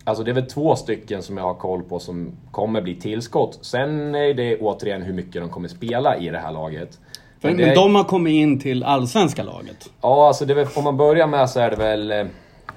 Alltså 0.05 0.25
det 0.25 0.31
är 0.31 0.35
väl 0.35 0.47
två 0.47 0.77
stycken 0.77 1.23
som 1.23 1.37
jag 1.37 1.45
har 1.45 1.55
koll 1.55 1.83
på 1.83 1.99
som 1.99 2.33
kommer 2.51 2.83
bli 2.83 2.95
tillskott. 2.95 3.59
Sen 3.63 4.15
är 4.15 4.35
det 4.35 4.59
återigen 4.59 5.03
hur 5.03 5.15
mycket 5.15 5.43
de 5.43 5.49
kommer 5.49 5.69
spela 5.69 6.17
i 6.17 6.29
det 6.29 6.39
här 6.39 6.53
laget. 6.53 6.99
Men 7.41 7.57
men, 7.57 7.75
de 7.75 7.95
har 7.95 8.05
kommit 8.05 8.33
in 8.33 8.61
till 8.61 8.85
allsvenska 8.85 9.43
laget. 9.43 9.91
Ja, 10.01 10.27
alltså 10.27 10.45
väl, 10.45 10.67
om 10.77 10.85
man 10.85 10.97
börjar 10.97 11.27
med 11.27 11.51
så 11.51 11.61
är 11.61 11.71
det 11.71 11.77
väl 11.77 12.13
eh, 12.13 12.27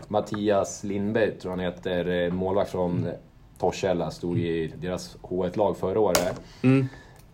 Mattias 0.08 0.84
Lindberg, 0.84 1.32
tror 1.32 1.52
han 1.52 1.60
heter, 1.60 2.26
eh, 2.26 2.34
målvakt 2.34 2.72
från 2.72 3.08
eh, 3.08 3.14
Torshälla, 3.60 4.12
stod 4.12 4.40
i 4.40 4.74
deras 4.82 5.18
H1-lag 5.22 5.78
förra 5.78 6.00
året. 6.00 6.42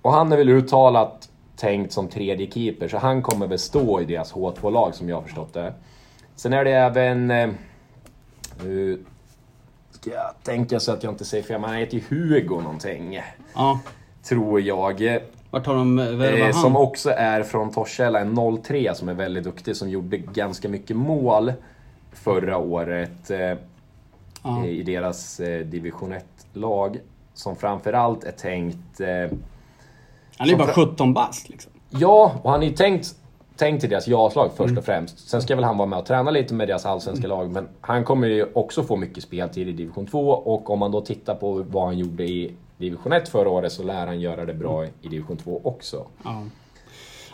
Och 0.02 0.14
han 0.14 0.32
är 0.32 0.38
väl 0.38 0.50
uttalat 0.50 1.30
tänkt 1.56 1.94
som 1.94 2.08
tredje 2.08 2.52
keeper, 2.52 2.88
så 2.88 2.98
han 2.98 3.22
kommer 3.22 3.48
väl 3.48 3.60
stå 3.60 4.02
i 4.02 4.06
deras 4.06 4.34
H2-lag 4.34 4.96
som 4.96 5.10
jag 5.10 5.16
har 5.16 5.24
förstått 5.24 5.54
det. 5.54 5.74
Sen 6.36 6.54
är 6.54 6.64
det 6.64 6.72
även... 6.72 7.32
Eh, 7.32 7.50
nu 8.64 9.06
ska 9.92 10.10
jag 10.10 10.34
tänka 10.44 10.80
så 10.80 10.92
att 10.92 11.04
jag 11.04 11.14
inte 11.14 11.26
säger 11.26 11.44
fel, 11.44 11.62
men 11.62 11.70
han 11.70 11.80
heter 11.80 11.98
ju 11.98 12.04
Hugo 12.10 12.62
någonting. 12.62 13.22
Ja. 13.54 13.80
Tror 14.24 14.62
jag. 14.62 15.20
Vart 15.52 15.66
har 15.66 15.76
de 15.76 15.96
värvat 15.96 16.56
Eh, 16.56 16.62
som 16.62 16.76
också 16.76 17.10
är 17.10 17.44
från 17.44 17.72
Torshälla, 17.72 18.20
en 18.20 18.62
03 18.64 18.96
som 18.96 19.10
är 19.10 19.14
väldigt 19.14 19.44
duktig, 19.44 19.76
som 19.76 19.90
gjorde 19.90 20.18
ganska 20.18 20.70
mycket 20.70 20.96
mål 20.98 21.54
förra 22.14 22.58
året 22.58 23.32
eh, 23.32 23.54
Ja. 24.44 24.66
i 24.66 24.84
deras 24.84 25.40
eh, 25.40 25.66
division 25.66 26.14
1-lag. 26.14 26.98
Som 27.34 27.56
framförallt 27.56 28.24
är 28.24 28.32
tänkt... 28.32 29.00
Eh, 29.02 29.08
Han 30.38 30.48
är 30.48 30.52
ju 30.52 30.56
bara 30.58 30.68
fra- 30.68 30.86
17 30.86 31.14
bast 31.14 31.50
liksom. 31.50 31.72
ja, 31.90 32.32
och 32.44 32.52
han 32.52 32.64
är 32.64 32.68
ju 32.68 32.74
tänkt 32.76 33.16
tänkt 33.56 33.82
till 33.82 33.90
deras 33.90 34.08
JAS-lag 34.08 34.50
först 34.56 34.68
Mm. 34.70 34.78
och 34.78 34.86
främst. 34.86 35.30
Sen 35.30 35.42
ska 35.42 35.56
väl 35.56 35.64
han 35.64 35.78
vara 35.78 35.88
med 35.88 36.00
och 36.00 36.06
träna 36.06 36.32
lite 36.32 36.54
med 36.54 36.68
deras 36.68 36.86
allsvenska 36.86 37.28
lag, 37.28 37.52
men 37.52 37.68
han 37.82 38.04
kommer 38.04 38.28
ju 38.28 38.46
också 38.54 38.84
få 38.84 38.96
mycket 38.96 39.24
speltid 39.24 39.68
i 39.68 39.72
division 39.72 40.06
2 40.08 40.30
och 40.30 40.70
om 40.70 40.80
man 40.80 40.92
då 40.92 41.02
tittar 41.02 41.36
på 41.36 41.66
vad 41.70 41.86
han 41.86 41.98
gjorde 41.98 42.24
i 42.24 42.54
division 42.80 43.14
1 43.14 43.30
förra 43.30 43.50
året 43.50 43.72
så 43.72 43.84
lär 43.84 44.08
han 44.08 44.20
göra 44.20 44.46
det 44.46 44.54
bra 44.54 44.86
i 44.86 45.08
division 45.10 45.38
2 45.38 45.62
också. 45.64 46.08
Ja. 46.24 46.44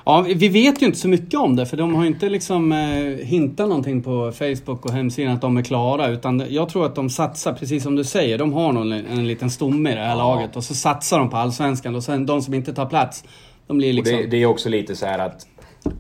Ja, 0.08 0.26
vi 0.36 0.50
vet 0.50 0.82
ju 0.82 0.86
inte 0.86 0.98
så 0.98 1.08
mycket 1.08 1.40
om 1.40 1.56
det 1.56 1.66
för 1.66 1.78
de 1.78 1.96
har 1.96 2.06
inte 2.06 2.30
liksom 2.30 2.72
eh, 2.72 3.26
hintat 3.26 3.70
någonting 3.70 4.02
på 4.02 4.32
Facebook 4.32 4.86
och 4.86 4.92
hemsidan 4.92 5.34
att 5.34 5.42
de 5.42 5.58
är 5.58 5.62
klara. 5.62 6.08
Utan 6.08 6.44
jag 6.50 6.70
tror 6.70 6.86
att 6.86 6.96
de 6.96 7.10
satsar, 7.10 7.54
precis 7.54 7.84
som 7.84 7.96
du 7.96 8.04
säger, 8.04 8.38
de 8.38 8.54
har 8.54 8.74
nog 8.74 8.84
en, 8.84 8.92
en 8.92 9.28
liten 9.28 9.50
stomme 9.50 9.92
i 9.92 9.96
det 9.96 10.02
här 10.02 10.16
laget. 10.16 10.56
Och 10.56 10.64
så 10.64 10.74
satsar 10.74 11.20
de 11.20 11.30
på 11.30 11.38
Allsvenskan 11.38 11.96
och 11.96 12.04
sen 12.04 12.26
de 12.26 12.42
som 12.42 12.54
inte 12.54 12.74
tar 12.74 12.86
plats, 12.86 13.24
de 13.68 13.78
blir 13.78 13.94
liksom... 13.94 14.18
det, 14.18 14.28
det 14.28 14.38
är 14.38 14.46
också 14.46 14.70
lite 14.70 14.96
så 14.96 15.06
här 15.06 15.20
att 15.20 15.48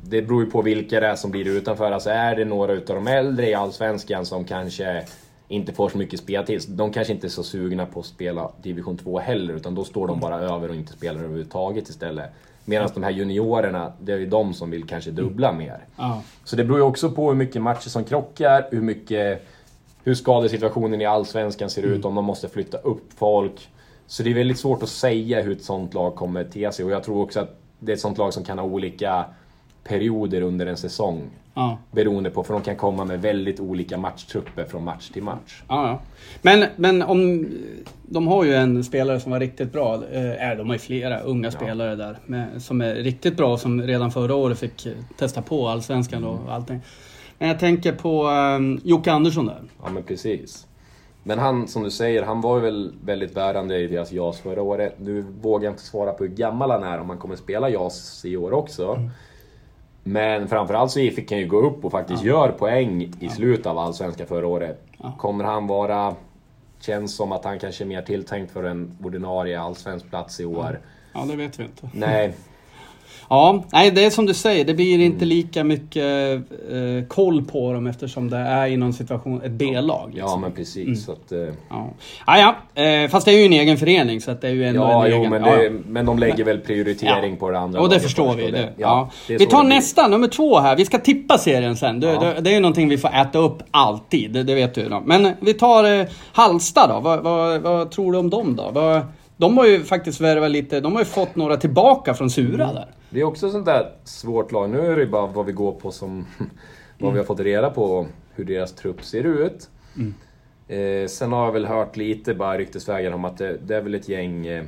det 0.02 0.22
beror 0.22 0.44
ju 0.44 0.52
på 0.52 0.62
vilka 0.62 1.00
det 1.00 1.08
är 1.08 1.16
som 1.16 1.32
blir 1.32 1.48
utanför. 1.48 1.92
Alltså 1.92 2.10
är 2.10 2.36
det 2.36 2.46
några 2.46 2.74
utav 2.74 2.96
de 2.96 3.08
äldre 3.08 3.50
i 3.50 3.54
Allsvenskan 3.54 4.26
som 4.26 4.46
kanske 4.46 5.04
inte 5.48 5.74
får 5.74 5.90
så 5.90 5.98
mycket 5.98 6.20
speltid. 6.20 6.64
De 6.68 6.92
kanske 6.92 7.14
inte 7.14 7.28
är 7.28 7.30
så 7.30 7.44
sugna 7.44 7.86
på 7.86 8.00
att 8.00 8.06
spela 8.06 8.52
division 8.62 8.98
2 8.98 9.20
heller, 9.20 9.54
utan 9.54 9.76
då 9.76 9.84
står 9.84 10.08
de 10.08 10.20
bara 10.20 10.40
över 10.40 10.70
och 10.70 10.76
inte 10.76 10.94
spelar 10.94 11.20
överhuvudtaget 11.20 11.90
istället. 11.90 12.30
Medan 12.66 12.90
de 12.94 13.04
här 13.04 13.12
juniorerna, 13.12 13.94
det 14.02 14.14
är 14.14 14.18
ju 14.18 14.26
de 14.26 14.54
som 14.54 14.72
vill 14.72 14.84
kanske 14.84 15.12
dubbla 15.12 15.52
mer. 15.52 15.86
Ja. 15.96 16.22
Så 16.44 16.56
det 16.56 16.64
beror 16.64 16.80
ju 16.80 16.84
också 16.84 17.12
på 17.12 17.30
hur 17.30 17.36
mycket 17.36 17.62
matcher 17.62 17.90
som 17.90 18.04
krockar, 18.04 18.68
hur 18.72 18.82
mycket... 18.82 19.48
Hur 20.04 20.16
skadesituationen 20.16 21.02
i 21.02 21.06
Allsvenskan 21.06 21.70
ser 21.70 21.84
ut, 21.84 22.06
om 22.06 22.16
de 22.16 22.26
måste 22.26 22.50
flytta 22.50 22.78
upp 22.78 23.14
folk. 23.16 23.70
Så 24.08 24.24
det 24.24 24.30
är 24.30 24.34
väldigt 24.34 24.60
svårt 24.60 24.84
att 24.84 24.90
säga 24.90 25.42
hur 25.42 25.52
ett 25.52 25.64
sånt 25.64 25.94
lag 25.94 26.16
kommer 26.16 26.44
te 26.44 26.72
sig 26.72 26.86
och 26.86 26.92
jag 26.92 27.04
tror 27.04 27.22
också 27.24 27.40
att 27.40 27.60
det 27.80 27.92
är 27.92 27.94
ett 27.94 28.02
sånt 28.02 28.18
lag 28.18 28.34
som 28.34 28.44
kan 28.44 28.60
ha 28.60 28.66
olika 28.66 29.26
perioder 29.88 30.42
under 30.42 30.66
en 30.66 30.78
säsong. 30.78 31.22
Ja. 31.54 31.78
Beroende 31.92 32.30
på, 32.30 32.44
för 32.44 32.54
de 32.54 32.62
kan 32.62 32.76
komma 32.76 33.06
med 33.06 33.22
väldigt 33.22 33.60
olika 33.60 33.98
matchtrupper 33.98 34.66
från 34.66 34.84
match 34.84 35.10
till 35.10 35.24
match. 35.24 35.64
Ja, 35.68 35.88
ja. 35.88 36.00
Men, 36.42 36.66
men 36.76 37.02
om... 37.02 37.48
De 38.08 38.28
har 38.28 38.44
ju 38.44 38.54
en 38.54 38.84
spelare 38.84 39.20
som 39.20 39.32
var 39.32 39.40
riktigt 39.40 39.72
bra. 39.72 39.94
Äh, 39.94 40.58
de 40.58 40.68
har 40.68 40.76
ju 40.76 40.80
flera 40.80 41.20
unga 41.20 41.52
spelare 41.52 41.96
där. 41.96 42.18
Med, 42.26 42.62
som 42.62 42.82
är 42.82 42.96
riktigt 42.96 43.38
bra, 43.38 43.58
som 43.58 43.82
redan 43.82 44.12
förra 44.12 44.36
året 44.36 44.60
fick 44.60 44.88
testa 45.18 45.42
på 45.42 45.68
Allsvenskan 45.68 46.24
och 46.24 46.54
allting. 46.54 46.82
Men 47.38 47.48
jag 47.48 47.60
tänker 47.60 47.92
på 47.92 48.28
um, 48.28 48.82
Jocke 48.84 49.12
Andersson 49.12 49.46
där. 49.46 49.62
Ja 49.84 49.90
men 49.90 50.04
precis. 50.04 50.68
Men 51.24 51.40
han, 51.40 51.68
som 51.68 51.84
du 51.84 51.92
säger, 51.92 52.24
han 52.24 52.42
var 52.42 52.56
ju 52.56 52.62
väl 52.62 52.94
väldigt 53.06 53.34
bärande 53.34 53.80
i 53.80 53.88
deras 53.88 54.12
JAS 54.12 54.40
förra 54.40 54.62
året. 54.62 54.96
Nu 55.00 55.26
vågar 55.42 55.66
jag 55.66 55.74
inte 55.74 55.84
svara 55.84 56.12
på 56.12 56.24
hur 56.24 56.32
gammal 56.32 56.72
han 56.72 56.84
är, 56.84 57.00
om 57.00 57.10
han 57.10 57.18
kommer 57.18 57.36
spela 57.36 57.70
JAS 57.70 58.26
i 58.26 58.38
år 58.38 58.54
också. 58.54 59.10
Men 60.08 60.48
framförallt 60.48 60.92
så 60.92 61.00
fick 61.00 61.32
han 61.32 61.40
ju 61.40 61.48
gå 61.48 61.58
upp 61.58 61.86
och 61.86 61.92
faktiskt 61.92 62.24
gör 62.24 62.50
poäng 62.50 63.14
i 63.20 63.30
slutet 63.30 63.66
av 63.66 63.78
Allsvenskan 63.78 64.28
förra 64.28 64.48
året. 64.48 64.84
Kommer 65.18 65.44
han 65.44 65.68
vara... 65.68 66.16
Känns 66.80 67.16
som 67.16 67.32
att 67.32 67.46
han 67.46 67.60
kanske 67.60 67.84
är 67.84 67.86
mer 67.86 68.02
tilltänkt 68.02 68.52
för 68.52 68.64
en 68.64 68.98
ordinarie 69.04 69.60
allsvensk 69.60 70.10
plats 70.10 70.40
i 70.40 70.46
år. 70.46 70.80
Ja, 71.14 71.26
det 71.30 71.36
vet 71.36 71.60
vi 71.60 71.64
inte. 71.64 71.90
Nej, 71.94 72.34
Ja, 73.30 73.64
nej 73.74 73.92
det 73.92 74.06
är 74.06 74.10
som 74.10 74.26
du 74.26 74.34
säger, 74.34 74.66
det 74.66 74.74
blir 74.74 75.00
inte 75.00 75.26
lika 75.26 75.64
mycket 75.64 76.04
eh, 76.72 77.08
koll 77.08 77.44
på 77.46 77.74
dem 77.74 77.88
eftersom 77.88 78.30
det 78.30 78.38
är 78.38 78.68
i 78.68 78.78
någon 78.78 78.94
situation 78.94 79.42
ett 79.42 79.52
B-lag. 79.52 80.12
ja 80.16 80.24
Liksom. 80.24 80.42
men 80.42 80.52
precis. 80.52 81.06
Så 81.06 81.12
att, 81.12 81.32
eh, 81.32 81.40
Ja, 81.70 81.90
ja, 82.28 82.56
ja. 82.76 82.84
Eh, 82.84 83.10
fast 83.10 83.26
det 83.26 83.32
är 83.32 83.40
ju 83.40 83.46
en 83.46 83.54
egen 83.54 83.78
förening 83.78 84.22
så 84.22 84.32
att 84.32 84.42
det 84.42 84.48
är 84.48 84.52
ju 84.52 84.66
ändå 84.66 84.82
ja, 84.82 85.06
en 85.06 85.12
jo, 85.12 85.18
egen... 85.18 85.30
men, 85.32 85.44
ja, 85.44 85.56
det, 85.56 85.64
ja. 85.64 85.72
men 85.88 86.06
de 86.06 86.20
lägger 86.20 86.44
väl 86.44 86.60
prioritering 86.60 87.32
Ja. 87.32 87.38
på 87.40 87.52
det 87.52 87.60
andra 87.60 87.82
Och 87.82 87.90
det 87.90 88.00
förstår 88.00 88.34
först 88.34 88.46
vi. 88.48 88.52
Det. 88.52 88.70
Ja. 88.78 89.10
det 89.28 89.38
Vi 89.38 89.46
tar 89.46 89.64
nästa, 89.64 90.08
nummer 90.08 90.28
två 90.28 90.60
här. 90.60 90.76
Vi 90.76 90.86
ska 90.86 90.98
tippa 90.98 91.38
serien 91.38 91.76
sen. 91.78 92.00
Det, 92.00 92.08
Ja. 92.08 92.20
det, 92.20 92.42
det 92.42 92.50
är 92.50 92.54
ju 92.54 92.60
någonting 92.60 92.90
vi 92.90 92.98
får 92.98 93.10
äta 93.10 93.40
upp 93.40 93.64
alltid, 93.72 94.32
det, 94.32 94.44
det 94.44 94.56
vet 94.56 94.74
du. 94.76 94.90
Då. 94.90 95.02
Men 95.06 95.30
vi 95.40 95.54
tar 95.54 96.00
eh, 96.00 96.06
Halsta 96.32 96.88
då. 96.88 97.00
Vad, 97.00 97.24
vad, 97.24 97.62
vad 97.62 97.92
tror 97.92 98.12
du 98.12 98.18
om 98.18 98.30
dem 98.30 98.56
då? 98.56 98.70
Vad, 98.74 99.02
de 99.38 99.58
har 99.58 99.66
ju 99.68 99.84
faktiskt 99.84 100.22
värvat 100.22 100.52
lite, 100.52 100.80
de 100.80 100.94
har 100.94 101.00
ju 101.02 101.06
fått 101.06 101.36
några 101.36 101.58
tillbaka 101.58 102.14
från 102.14 102.30
Sura 102.30 102.64
Mm. 102.64 102.76
där. 102.76 102.88
Det 103.10 103.20
är 103.20 103.24
också 103.24 103.52
sånt 103.52 103.66
där 103.66 103.92
svårt 104.04 104.52
lag. 104.52 104.70
Nu 104.70 104.80
är 104.92 104.96
det 104.96 105.02
ju 105.02 105.10
bara 105.10 105.28
vad 105.28 105.46
vi 105.46 105.52
går 105.52 105.72
på 105.72 105.92
som... 105.92 106.26
vad 106.38 107.02
Mm. 107.02 107.14
vi 107.14 107.20
har 107.20 107.26
fått 107.26 107.40
reda 107.40 107.70
på 107.70 108.08
hur 108.36 108.46
deras 108.46 108.74
trupp 108.74 109.04
ser 109.04 109.24
ut. 109.24 109.70
Eh, 110.68 111.08
sen 111.08 111.32
har 111.32 111.46
jag 111.46 111.52
väl 111.52 111.66
hört 111.66 111.98
lite 111.98 112.34
bara 112.34 112.58
ryktesvägen 112.58 113.14
om 113.14 113.26
att 113.26 113.38
det, 113.38 113.58
det 113.68 113.76
är 113.76 113.82
väl 113.82 113.96
ett 113.96 114.10
gäng... 114.10 114.48
Eh, 114.48 114.64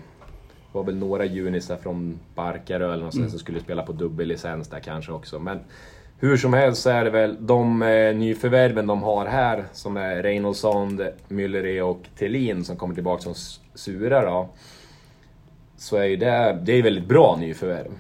var 0.72 0.84
väl 0.84 0.96
några 0.96 1.26
junisar 1.26 1.78
från 1.78 2.20
Barkarö 2.36 2.94
eller 2.94 3.04
något 3.06 3.16
Mm. 3.16 3.30
som 3.30 3.40
skulle 3.40 3.60
spela 3.60 3.84
på 3.84 3.92
dubbellicens 3.92 4.68
där 4.70 4.80
kanske 4.80 5.12
också. 5.12 5.40
Men 5.40 5.60
hur 6.20 6.38
som 6.38 6.54
helst 6.54 6.82
så 6.82 6.90
är 6.90 7.04
det 7.04 7.10
väl 7.10 7.38
de 7.40 7.82
eh, 7.82 8.16
nyförvärven 8.16 8.88
de 8.88 9.04
har 9.04 9.26
här 9.26 9.66
som 9.74 9.98
är 9.98 10.24
Reinoldsson, 10.24 11.02
Müllere 11.28 11.82
och 11.82 12.02
Thelin 12.20 12.66
som 12.66 12.78
kommer 12.78 12.96
tillbaka 12.96 13.22
som 13.22 13.34
Sura 13.76 14.26
då. 14.26 14.50
Så 15.78 15.98
är 15.98 16.04
ju 16.04 16.16
det, 16.16 16.60
det 16.64 16.72
är 16.72 16.84
väldigt 16.84 17.08
bra 17.08 17.38
nyförvärv. 17.40 17.92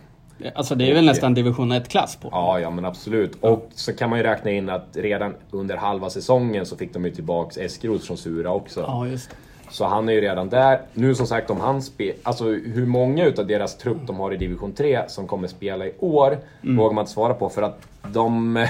Alltså 0.55 0.75
det 0.75 0.91
är 0.91 0.93
väl 0.93 1.05
nästan 1.05 1.33
division 1.33 1.73
1-klass 1.73 2.15
på. 2.15 2.29
Ja, 2.31 2.59
ja 2.59 2.69
men 2.69 2.85
absolut. 2.85 3.37
Och 3.39 3.69
så 3.71 3.93
kan 3.93 4.09
man 4.09 4.19
ju 4.19 4.23
räkna 4.23 4.51
in 4.51 4.69
att 4.69 4.87
redan 4.93 5.35
under 5.51 5.77
halva 5.77 6.09
säsongen 6.09 6.65
så 6.65 6.77
fick 6.77 6.93
de 6.93 7.05
ju 7.05 7.11
tillbaks 7.11 7.57
Eskeros 7.57 8.07
från 8.07 8.17
Sura 8.17 8.51
också. 8.51 8.79
Ja, 8.79 9.07
just 9.07 9.29
det. 9.29 9.35
Så 9.69 9.85
han 9.85 10.09
är 10.09 10.13
ju 10.13 10.21
redan 10.21 10.49
där. 10.49 10.81
Nu 10.93 11.15
som 11.15 11.27
sagt 11.27 11.49
om 11.49 11.59
han 11.59 11.81
spelar, 11.81 12.15
alltså 12.23 12.45
hur 12.45 12.85
många 12.85 13.25
utav 13.25 13.47
deras 13.47 13.77
trupp 13.77 13.97
de 14.07 14.19
har 14.19 14.33
i 14.33 14.37
division 14.37 14.73
3 14.73 15.03
som 15.07 15.27
kommer 15.27 15.47
spela 15.47 15.85
i 15.85 15.93
år 15.99 16.37
vågar 16.61 16.95
man 16.95 17.01
inte 17.01 17.11
svara 17.11 17.33
på 17.33 17.49
för 17.49 17.61
att 17.61 17.79
de 18.13 18.65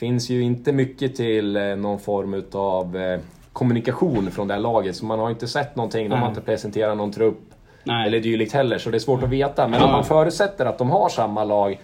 finns 0.00 0.30
ju 0.30 0.42
inte 0.42 0.72
mycket 0.72 1.16
till 1.16 1.56
eh, 1.56 1.62
någon 1.62 1.98
form 1.98 2.34
utav 2.34 2.96
eh, 2.96 3.18
kommunikation 3.52 4.30
från 4.30 4.48
det 4.48 4.54
här 4.54 4.60
laget. 4.60 4.96
Så 4.96 5.04
man 5.04 5.18
har 5.18 5.30
inte 5.30 5.48
sett 5.48 5.76
någonting, 5.76 6.08
de 6.10 6.20
har 6.20 6.28
inte 6.28 6.40
presenterat 6.40 6.96
någon 6.96 7.12
trupp 7.12 7.38
Nej. 7.84 8.06
eller 8.06 8.20
dylikt 8.20 8.52
heller. 8.52 8.78
Så 8.78 8.90
det 8.90 8.96
är 8.96 8.98
svårt 8.98 9.22
att 9.22 9.28
veta. 9.28 9.68
Men 9.68 9.80
Ja. 9.80 9.86
om 9.86 9.92
man 9.92 10.04
förutsätter 10.04 10.66
att 10.66 10.78
de 10.78 10.90
har 10.90 11.08
samma 11.08 11.44
lag 11.44 11.80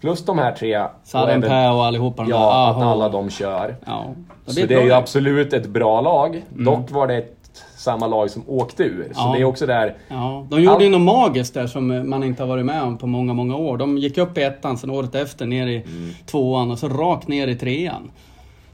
plus 0.00 0.24
de 0.24 0.38
här 0.38 0.52
tre. 0.52 0.74
även- 1.14 1.42
Per 1.42 1.72
och 1.72 1.84
allihopa 1.84 2.22
de 2.22 2.30
där. 2.30 2.38
Ja, 2.38 2.70
att 2.70 2.82
alla 2.82 3.08
de 3.08 3.30
kör. 3.30 3.76
Ja. 3.86 4.04
Så 4.46 4.54
blir 4.54 4.66
det 4.66 4.74
är 4.74 4.82
ju 4.82 4.88
det. 4.88 4.96
absolut 4.96 5.52
ett 5.52 5.66
bra 5.66 6.00
lag. 6.00 6.42
Dock 6.48 6.90
var 6.90 7.06
det 7.06 7.16
ett, 7.16 7.37
samma 7.78 8.06
lag 8.06 8.30
som 8.30 8.42
åkte 8.46 8.82
ur. 8.82 9.04
Så 9.04 9.20
Ja. 9.20 9.32
det 9.34 9.40
är 9.40 9.44
också 9.44 9.66
där... 9.66 9.96
Ja, 10.08 10.46
de 10.50 10.60
gjorde 10.62 10.74
Allt- 10.74 10.84
ju 10.84 10.88
något 10.88 11.00
magiskt 11.00 11.54
där 11.54 11.66
som 11.66 12.10
man 12.10 12.24
inte 12.24 12.42
har 12.42 12.48
varit 12.48 12.64
med 12.66 12.82
om 12.82 12.98
på 12.98 13.06
många, 13.06 13.32
många 13.34 13.56
år. 13.56 13.76
De 13.76 13.98
gick 13.98 14.18
upp 14.18 14.38
i 14.38 14.42
ettan, 14.42 14.78
sen 14.78 14.90
året 14.90 15.14
efter 15.14 15.46
ner 15.46 15.66
i 15.66 15.76
Mm. 15.76 16.10
tvåan 16.26 16.70
och 16.70 16.78
så 16.78 16.88
rakt 16.88 17.28
ner 17.28 17.48
i 17.48 17.54
trean. 17.56 18.10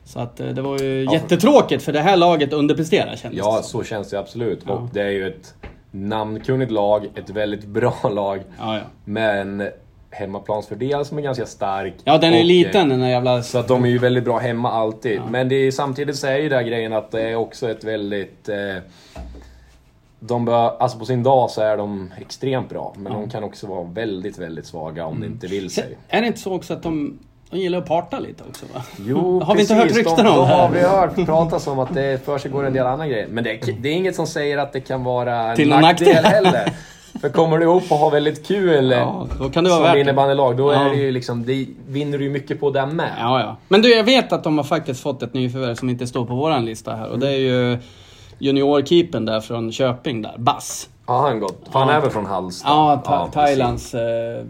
Så 0.05 0.21
att 0.21 0.41
eh, 0.41 0.47
det 0.47 0.63
var 0.63 0.79
ju 0.79 1.07
jättetråkigt 1.13 1.83
för 1.85 1.93
det 1.93 2.01
här 2.01 2.17
laget 2.17 2.53
underpresterar 2.53 3.17
kändes 3.17 3.39
Ja, 3.39 3.61
så 3.63 3.83
känns 3.85 4.11
det 4.11 4.19
absolut. 4.19 4.71
Och 4.71 4.81
det 4.93 5.01
är 5.03 5.11
ju 5.11 5.27
ett 5.29 5.55
namnkunnigt 5.91 6.71
lag, 6.73 7.05
ett 7.15 7.31
väldigt 7.31 7.67
bra 7.67 7.95
lag. 8.15 8.41
Ja, 8.61 8.75
ja. 8.77 8.81
Men 9.05 9.69
hemmaplansfördel 10.15 11.05
som 11.05 11.19
är 11.19 11.23
ganska 11.23 11.47
stark. 11.47 11.95
ja, 12.05 12.19
den 12.19 12.35
är 12.35 12.39
Och, 12.39 12.45
liten 12.45 12.89
den 12.89 13.01
där 13.01 13.09
jävla... 13.09 13.43
Så 13.43 13.59
att 13.59 13.69
de 13.69 13.85
är 13.85 13.89
ju 13.89 13.99
väldigt 13.99 14.25
bra 14.25 14.39
hemma 14.39 14.71
alltid. 14.73 15.21
Men 15.31 15.49
det 15.49 15.55
är, 15.55 15.71
samtidigt 15.71 16.17
så 16.17 16.27
är 16.27 16.37
ju 16.37 16.49
det 16.49 16.57
här 16.57 16.63
grejen 16.63 16.93
att 16.93 17.11
det 17.11 17.21
är 17.23 17.35
också 17.37 17.71
ett 17.71 17.85
väldigt... 17.85 18.49
Eh, 18.49 18.57
de 20.21 20.45
bör, 20.45 20.77
alltså 20.79 20.99
på 20.99 21.05
sin 21.05 21.23
dag 21.23 21.51
så 21.51 21.61
är 21.63 21.77
de 21.77 22.13
extremt 22.21 22.69
bra, 22.69 22.95
men 22.97 23.13
de 23.13 23.31
kan 23.31 23.45
också 23.45 23.67
vara 23.67 23.83
väldigt, 23.85 24.39
väldigt 24.39 24.67
svaga 24.67 25.07
om 25.07 25.21
det 25.21 25.27
inte 25.27 25.47
vill 25.47 25.71
sig. 25.71 25.97
är 26.09 26.21
det 26.21 26.27
inte 26.27 26.39
så 26.41 26.53
också 26.55 26.73
att 26.75 26.83
de, 26.83 27.19
de 27.51 27.57
gillar 27.59 27.79
att 27.79 27.87
parta 27.87 28.19
lite 28.19 28.45
också 28.49 28.67
va? 28.75 28.83
Jo, 28.99 29.41
Har 29.45 29.55
vi 29.55 29.61
inte 29.61 29.75
precis. 29.75 29.97
hört 29.97 30.07
rykten 30.07 30.25
De- 30.25 30.31
om 30.33 30.39
det 30.39 30.47
här? 30.47 30.57
har 30.63 30.69
vi 30.71 30.81
hört 30.81 31.27
pratas 31.27 31.67
om 31.67 31.79
att 31.79 31.95
det 31.95 32.25
för 32.25 32.39
sig 32.39 32.51
går 32.51 32.65
en 32.67 32.73
del 32.73 32.87
andra 32.87 33.07
grejer. 33.07 33.27
Men 33.31 33.45
det, 33.45 33.51
är- 33.51 33.73
det 33.81 33.89
är 33.89 33.93
inget 33.93 34.15
som 34.17 34.27
säger 34.27 34.59
att 34.59 34.73
det 34.73 34.81
kan 34.81 35.05
vara 35.05 35.51
en 35.51 35.57
Till 35.57 35.69
nackdel. 35.69 36.25
heller. 36.25 36.73
För 37.21 37.29
kommer 37.29 37.59
du 37.59 37.65
ihop 37.65 37.83
och 37.89 37.97
har 37.99 38.11
väldigt 38.11 38.47
kul 38.47 38.91
Ja, 38.91 39.27
då 39.39 39.51
kan 39.51 39.65
det 39.65 39.71
vara 39.71 39.91
som 39.91 39.99
innebandylag, 40.01 40.57
då 40.57 40.73
Ja. 40.73 40.81
är 40.87 40.91
det 40.91 40.97
ju 40.97 41.11
liksom, 41.13 41.45
det 41.47 41.67
vinner 41.89 42.19
du 42.19 42.25
ju 42.25 42.31
mycket 42.31 42.61
på 42.61 42.71
det 42.71 42.87
med. 42.87 43.11
Ja, 43.21 43.41
ja. 43.41 43.57
Men 43.69 43.83
du, 43.83 43.95
jag 43.95 44.05
vet 44.05 44.33
att 44.33 44.45
de 44.45 44.57
har 44.59 44.65
faktiskt 44.65 45.01
fått 45.01 45.23
ett 45.23 45.35
nyförvärv 45.35 45.75
som 45.75 45.91
inte 45.91 46.07
står 46.07 46.25
på 46.27 46.35
våran 46.35 46.65
lista 46.65 46.95
här. 46.97 47.09
Och 47.11 47.19
det 47.19 47.29
är 47.29 47.39
ju 47.39 47.79
juniorkeepern 48.39 49.25
där 49.25 49.41
från 49.41 49.73
Köping 49.73 50.23
där, 50.23 50.35
Bass. 50.39 50.89
Ja, 51.07 51.21
han 51.21 51.41
gått. 51.41 51.61
För 51.73 51.79
han 51.79 51.89
är 51.89 52.01
väl 52.01 52.11
från 52.11 52.27
Halmstad? 52.27 52.71
Ja, 52.73 53.03
precis. 53.05 53.35
Thailands 53.35 53.95
eh, 53.95 54.45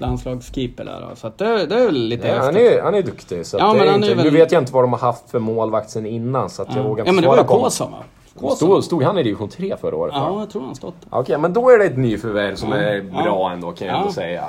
landslagskeeper 0.00 0.84
där 0.84 1.00
då. 1.10 1.16
Så 1.16 1.26
att 1.26 1.38
det, 1.38 1.66
det 1.66 1.74
är 1.80 1.84
väl 1.86 1.94
lite 1.94 2.28
Ja, 2.28 2.34
han, 2.36 2.44
häftigt. 2.54 2.78
är, 2.78 2.82
han 2.82 2.94
är 2.94 3.02
duktig. 3.02 3.46
Så 3.46 3.56
Ja, 3.58 3.74
men 3.74 3.78
han 3.78 3.88
är 3.88 3.94
inte, 3.94 4.14
väl- 4.14 4.24
Nu 4.24 4.30
vet 4.30 4.52
jag 4.52 4.62
inte 4.62 4.72
vad 4.72 4.84
de 4.84 4.92
har 4.92 5.00
haft 5.00 5.30
för 5.30 5.38
målvakt 5.38 5.90
sen 5.90 6.06
innan, 6.06 6.50
så 6.50 6.62
att 6.62 6.76
jag 6.76 6.82
vågar 6.82 7.04
Ja, 7.04 7.08
inte 7.10 7.12
men 7.12 7.22
det 7.22 7.28
var 7.28 7.34
svara 7.36 7.44
ju 7.44 7.48
på 7.58 7.64
Kåsson 7.64 7.90
va? 7.92 7.98
Stod, 8.56 8.84
stod 8.84 9.02
han 9.02 9.18
i 9.18 9.22
division 9.22 9.48
3 9.48 9.76
förra 9.80 9.96
året? 9.96 10.14
Ja, 10.16 10.40
jag 10.40 10.50
tror 10.50 10.62
han 10.62 10.74
stått. 10.74 10.94
Okej, 11.10 11.38
men 11.38 11.52
då 11.52 11.70
är 11.70 11.78
det 11.78 11.84
ett 11.84 11.98
nyförvärv 11.98 12.54
som 12.54 12.72
är 12.72 12.94
Ja. 13.14 13.22
bra 13.22 13.52
ändå 13.52 13.72
kan 13.72 13.86
jag 13.86 13.94
Ja. 13.96 14.00
ändå 14.00 14.12
säga. 14.12 14.44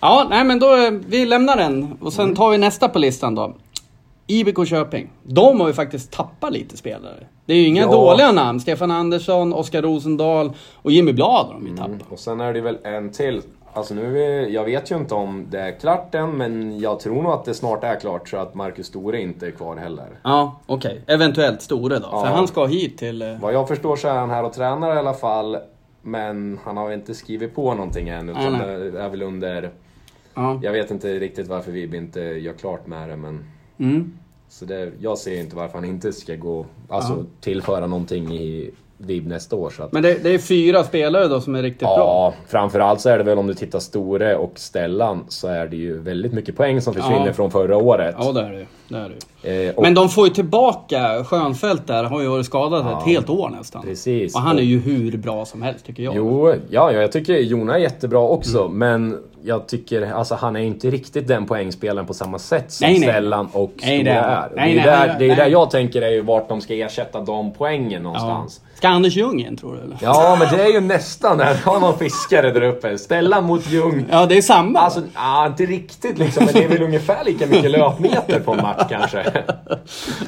Ja, 0.00 0.26
nej 0.30 0.44
men 0.44 0.58
då, 0.58 0.76
eh, 0.76 0.90
vi 1.08 1.26
lämnar 1.26 1.56
den 1.56 1.96
och 2.00 2.12
sen 2.12 2.34
tar 2.36 2.50
vi 2.50 2.58
nästa 2.58 2.88
på 2.88 2.98
listan 2.98 3.34
då. 3.34 3.54
IBK 4.26 4.64
Köping. 4.66 5.10
De 5.22 5.60
har 5.60 5.66
ju 5.68 5.74
faktiskt 5.74 6.12
tappat 6.12 6.52
lite 6.52 6.76
spelare. 6.76 7.26
Det 7.46 7.52
är 7.52 7.56
ju 7.56 7.66
inga 7.66 7.82
Ja. 7.82 7.90
dåliga 7.92 8.32
namn. 8.32 8.60
Stefan 8.60 8.90
Andersson, 8.90 9.52
Oskar 9.52 9.82
Rosendahl 9.82 10.52
och 10.74 10.92
Jimmy 10.92 11.12
Blad 11.12 11.46
har 11.46 11.54
de 11.54 11.66
ju 11.66 11.76
tappat. 11.76 11.92
Och 12.10 12.18
sen 12.18 12.40
är 12.40 12.52
det 12.52 12.60
väl 12.60 12.78
en 12.84 13.10
till 13.12 13.42
Alltså 13.72 13.94
nu, 13.94 14.18
jag 14.50 14.64
vet 14.64 14.90
ju 14.90 14.96
inte 14.96 15.14
om 15.14 15.46
det 15.50 15.60
är 15.60 15.72
klart 15.80 16.14
än, 16.14 16.30
men 16.36 16.78
jag 16.80 17.00
tror 17.00 17.22
nog 17.22 17.32
att 17.32 17.44
det 17.44 17.54
snart 17.54 17.84
är 17.84 18.00
klart 18.00 18.28
så 18.28 18.36
att 18.36 18.54
Marcus 18.54 18.86
Store 18.86 19.20
inte 19.20 19.46
är 19.46 19.50
kvar 19.50 19.76
heller. 19.76 20.06
Ja, 20.22 20.60
okej. 20.66 21.00
Eventuellt 21.06 21.62
Store 21.62 21.94
då. 21.98 22.10
För 22.10 22.16
Ja. 22.16 22.24
han 22.26 22.48
ska 22.48 22.64
hit 22.66 22.98
till... 22.98 23.22
eh, 23.22 23.38
Vad 23.40 23.52
jag 23.54 23.68
förstår 23.68 23.96
så 23.96 24.08
är 24.08 24.14
han 24.14 24.30
här 24.30 24.44
och 24.44 24.52
tränar 24.52 24.94
i 24.94 24.98
alla 24.98 25.14
fall, 25.14 25.56
men 26.02 26.58
han 26.64 26.76
har 26.76 26.92
inte 26.92 27.14
skrivit 27.14 27.54
på 27.54 27.74
någonting 27.74 28.08
än, 28.08 28.28
utan 28.28 28.52
nej. 28.52 28.90
det 28.90 29.00
är 29.02 29.08
väl 29.08 29.22
under... 29.22 29.70
Ja. 30.34 30.60
Jag 30.62 30.72
vet 30.72 30.90
inte 30.90 31.08
riktigt 31.18 31.48
varför 31.48 31.72
vi 31.72 31.96
inte 31.96 32.20
gör 32.20 32.52
klart 32.52 32.86
med 32.86 33.08
det, 33.08 33.16
men... 33.16 33.44
Mm. 33.78 34.18
Så 34.48 34.64
det, 34.64 34.92
jag 35.00 35.18
ser 35.18 35.40
inte 35.40 35.56
varför 35.56 35.74
han 35.78 35.84
inte 35.84 36.12
ska 36.12 36.34
gå, 36.36 36.66
alltså 36.88 37.24
tillföra 37.40 37.86
någonting 37.86 38.32
i 38.32 38.70
VIB 38.98 39.26
nästa 39.26 39.56
år. 39.56 39.70
Så 39.70 39.82
att, 39.82 39.92
Men 39.92 40.02
det, 40.02 40.22
det 40.22 40.34
är 40.34 40.38
fyra 40.38 40.84
spelare 40.84 41.28
då 41.28 41.40
som 41.40 41.54
är 41.54 41.62
riktigt 41.62 41.80
bra. 41.80 41.96
Ja, 41.98 42.34
framförallt 42.48 43.00
så 43.00 43.08
är 43.08 43.18
det 43.18 43.24
väl 43.24 43.38
om 43.38 43.46
du 43.46 43.54
tittar 43.54 43.78
Store 43.78 44.36
och 44.36 44.52
Stellan 44.54 45.24
så 45.28 45.48
är 45.48 45.66
det 45.66 45.76
ju 45.76 45.98
väldigt 45.98 46.32
mycket 46.32 46.56
poäng 46.56 46.80
som 46.80 46.94
försvinner 46.94 47.26
Ja. 47.26 47.32
från 47.32 47.50
förra 47.50 47.76
året. 47.76 48.14
Ja, 48.18 48.32
det 48.32 48.40
är 48.40 48.52
det 48.52 48.66
Eh, 49.42 49.74
och, 49.76 49.82
Men 49.82 49.94
de 49.94 50.08
får 50.08 50.28
ju 50.28 50.34
tillbaka 50.34 51.24
Schönfeldt 51.24 51.86
där, 51.86 52.04
har 52.04 52.20
ju 52.20 52.28
varit 52.28 52.46
skadad 52.46 52.86
ett 52.98 53.02
helt 53.06 53.28
år 53.30 53.48
nästan. 53.58 53.82
Precis. 53.82 54.34
Och 54.34 54.40
han 54.40 54.58
är 54.58 54.62
ju 54.62 54.80
hur 54.80 55.16
bra 55.18 55.44
som 55.44 55.62
helst 55.62 55.86
tycker 55.86 56.02
jag. 56.02 56.16
Jo, 56.16 56.48
ja, 56.70 56.92
ja, 56.92 57.00
jag 57.00 57.12
tycker 57.12 57.34
Jona 57.34 57.74
är 57.74 57.78
jättebra 57.78 58.20
också, 58.20 58.64
Mm. 58.64 58.78
men 58.78 59.18
jag 59.42 59.68
tycker 59.68 60.12
alltså 60.12 60.34
han 60.34 60.56
är 60.56 60.60
inte 60.60 60.90
riktigt 60.90 61.28
den 61.28 61.46
poängspelaren 61.46 62.06
på 62.06 62.14
samma 62.14 62.38
sätt 62.38 62.72
som 62.72 62.84
Nej, 62.88 62.98
nej. 62.98 63.08
Stellan 63.08 63.48
och 63.52 63.72
Nej, 63.82 64.00
Store 64.00 64.02
det 64.14 64.20
är 64.20 64.50
Nej, 64.56 64.74
det 64.74 64.80
är 64.80 64.84
där, 65.08 65.16
det 65.18 65.30
är 65.30 65.36
där 65.36 65.46
jag 65.46 65.70
tänker 65.70 66.02
är 66.02 66.10
ju 66.10 66.20
vart 66.20 66.48
de 66.48 66.60
ska 66.60 66.74
ersätta 66.74 67.20
de 67.20 67.52
poängen 67.52 67.92
Ja. 67.92 67.98
någonstans. 68.00 68.60
Ska 68.74 68.88
Anders 68.88 69.16
Ljung 69.16 69.40
in 69.40 69.56
tror 69.56 69.74
du 69.74 69.80
eller? 69.80 69.96
Ja, 70.02 70.36
men 70.40 70.56
det 70.58 70.64
är 70.64 70.72
ju 70.72 70.80
nästan 70.80 71.38
där. 71.38 71.54
har 71.64 71.80
någon 71.80 71.98
fiskare 71.98 72.50
där 72.50 72.62
uppe. 72.62 72.98
Stellan 72.98 73.44
mot 73.44 73.66
Ljung. 73.70 74.04
Ja, 74.10 74.26
det 74.26 74.36
är 74.38 74.42
samma. 74.42 74.78
Alltså, 74.78 75.00
ah, 75.14 75.46
inte 75.46 75.66
riktigt 75.66 76.18
liksom, 76.18 76.44
men 76.44 76.54
det 76.54 76.64
är 76.64 76.68
väl 76.68 76.82
ungefär 76.82 77.24
lika 77.24 77.46
mycket 77.46 77.70
löpmeter 77.70 78.40
på 78.40 78.52
en 78.52 78.62
match 78.62 78.77
kanske. 78.88 79.44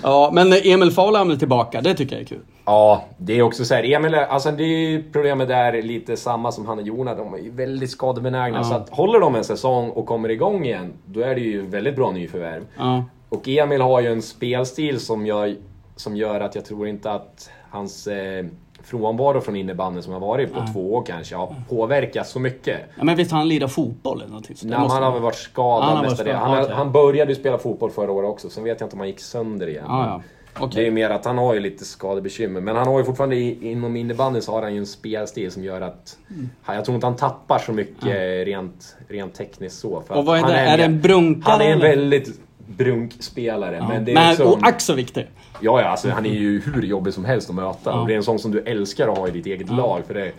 Ja, 0.03 0.31
men 0.33 0.53
Emil 0.53 0.91
Fahlhamn 0.91 1.31
är 1.31 1.37
tillbaka, 1.37 1.81
det 1.81 1.95
tycker 1.95 2.17
jag 2.17 2.23
är 2.23 2.27
kul. 2.27 2.41
Ja, 2.65 3.05
det 3.19 3.39
är 3.39 3.43
också 3.43 3.65
så 3.65 3.75
här, 3.75 3.93
Emil, 3.93 4.15
alltså 4.15 4.51
det 4.51 4.65
är 4.65 4.91
ju 4.91 5.13
problemet 5.13 5.49
där 5.49 5.83
lite 5.83 6.17
samma 6.17 6.53
som 6.53 6.67
han 6.67 6.79
och 6.79 6.87
Jona, 6.87 7.15
de 7.15 7.35
är 7.35 7.51
väldigt 7.51 7.91
skadebenägna. 7.91 8.59
Ja. 8.59 8.65
Så 8.65 8.75
att 8.75 8.91
håller 8.91 9.21
de 9.21 9.35
en 9.35 9.45
säsong 9.45 9.91
och 9.91 10.07
kommer 10.07 10.29
igång 10.29 10.65
igen, 10.65 10.93
då 11.07 11.21
är 11.21 11.35
det 11.35 11.41
ju 11.41 11.67
väldigt 11.67 11.97
bra 11.97 12.11
nyförvärv. 12.11 12.63
Ja. 12.79 13.05
Och 13.29 13.49
Emil 13.49 13.81
har 13.81 14.01
ju 14.01 14.13
en 14.13 14.23
spelstil 14.23 15.01
som 15.01 15.27
gör, 15.27 15.57
som 15.97 16.17
gör 16.17 16.41
att 16.41 16.55
jag 16.55 16.65
tror 16.65 16.89
inte 16.89 17.13
att 17.13 17.51
hans 17.71 18.07
eh, 18.07 18.47
frånvaro 18.83 19.41
från 19.41 19.57
innebandyn 19.57 20.03
som 20.03 20.13
har 20.13 20.21
varit 20.21 20.55
på 20.55 20.65
två 20.73 20.95
år 20.95 21.03
kanske 21.07 21.37
har 21.37 21.55
påverkat 21.69 22.27
så 22.27 22.39
mycket. 22.41 22.81
ja 22.99 23.05
men 23.05 23.17
visst 23.17 23.31
har 23.31 23.39
han 23.39 23.49
lirat 23.49 23.73
fotboll 23.73 24.19
eller 24.19 24.29
någonting? 24.29 24.57
Så 24.57 24.67
Nej, 24.67 24.79
måste- 24.79 24.95
han 24.95 25.03
har 25.03 25.13
väl 25.13 25.23
varit 25.23 25.35
skadad 25.35 25.85
Han 25.89 26.05
varit 26.05 26.19
skadad, 26.19 26.37
Han, 26.37 26.63
okej. 26.63 26.75
han 26.75 26.93
började 26.93 27.33
ju 27.33 27.39
spela 27.41 27.59
fotboll 27.59 27.91
förra 27.91 28.13
året 28.13 28.31
också, 28.31 28.51
sen 28.51 28.65
vet 28.65 28.81
jag 28.81 28.87
inte 28.87 28.95
om 28.97 29.01
han 29.01 29.09
gick 29.09 29.21
sönder 29.21 29.67
igen. 29.67 29.85
Ja, 29.89 30.07
ja. 30.07 30.67
Det 30.75 30.81
är 30.81 30.85
ju 30.85 30.91
mer 30.91 31.11
att 31.11 31.25
han 31.25 31.39
har 31.39 31.55
ju 31.55 31.61
lite 31.61 31.85
skadebekymmer. 31.85 32.61
Men 32.61 32.77
han 32.77 32.87
har 32.87 32.99
ju 32.99 33.05
fortfarande 33.05 33.37
inom 33.41 33.97
innebandyn 33.97 34.43
så 34.43 34.53
har 34.53 34.63
han 34.63 34.73
ju 34.73 34.79
en 34.79 34.87
spelstil 34.87 35.51
som 35.51 35.65
gör 35.65 35.81
att... 35.81 36.19
han- 36.63 36.77
Jag 36.77 36.85
tror 36.85 36.95
inte 36.95 37.07
han 37.07 37.17
tappar 37.17 37.59
så 37.59 37.73
mycket 37.73 38.47
rent, 38.47 38.97
rent 39.09 39.35
tekniskt 39.35 39.79
så. 39.81 40.03
För 40.07 40.17
Och 40.17 40.25
vad 40.27 40.39
är 40.39 40.43
det? 40.47 40.53
Är 40.59 40.79
det 40.79 40.85
en 40.85 41.01
brunkare, 41.01 41.53
Han 41.53 41.61
är 41.61 41.73
en 41.73 41.79
väldigt 41.81 42.41
brunkspelare. 42.77 43.77
Ja. 43.77 43.89
Men 43.89 44.05
det 44.05 44.11
är 44.11 44.15
Men, 44.15 44.29
liksom, 44.29 44.47
och 44.47 44.59
ack 44.63 44.81
så 44.81 44.95
viktig. 44.95 45.27
ja, 45.61 45.81
ja, 45.81 45.89
alltså, 45.89 46.09
han 46.11 46.27
är 46.27 46.31
ju 46.31 46.61
hur 46.61 46.83
jobbig 46.83 47.15
som 47.15 47.25
helst 47.25 47.49
att 47.51 47.57
möta. 47.57 47.79
Ja. 47.91 48.01
Och 48.01 48.07
det 48.07 48.13
är 48.13 48.17
en 48.17 48.23
sån 48.23 48.39
som 48.39 48.51
du 48.51 48.61
älskar 48.61 49.09
att 49.09 49.19
ha 49.19 49.29
i 49.29 49.31
ditt 49.31 49.47
eget 49.47 49.71
lag. 49.71 50.03
För 50.07 50.15
det, 50.15 50.33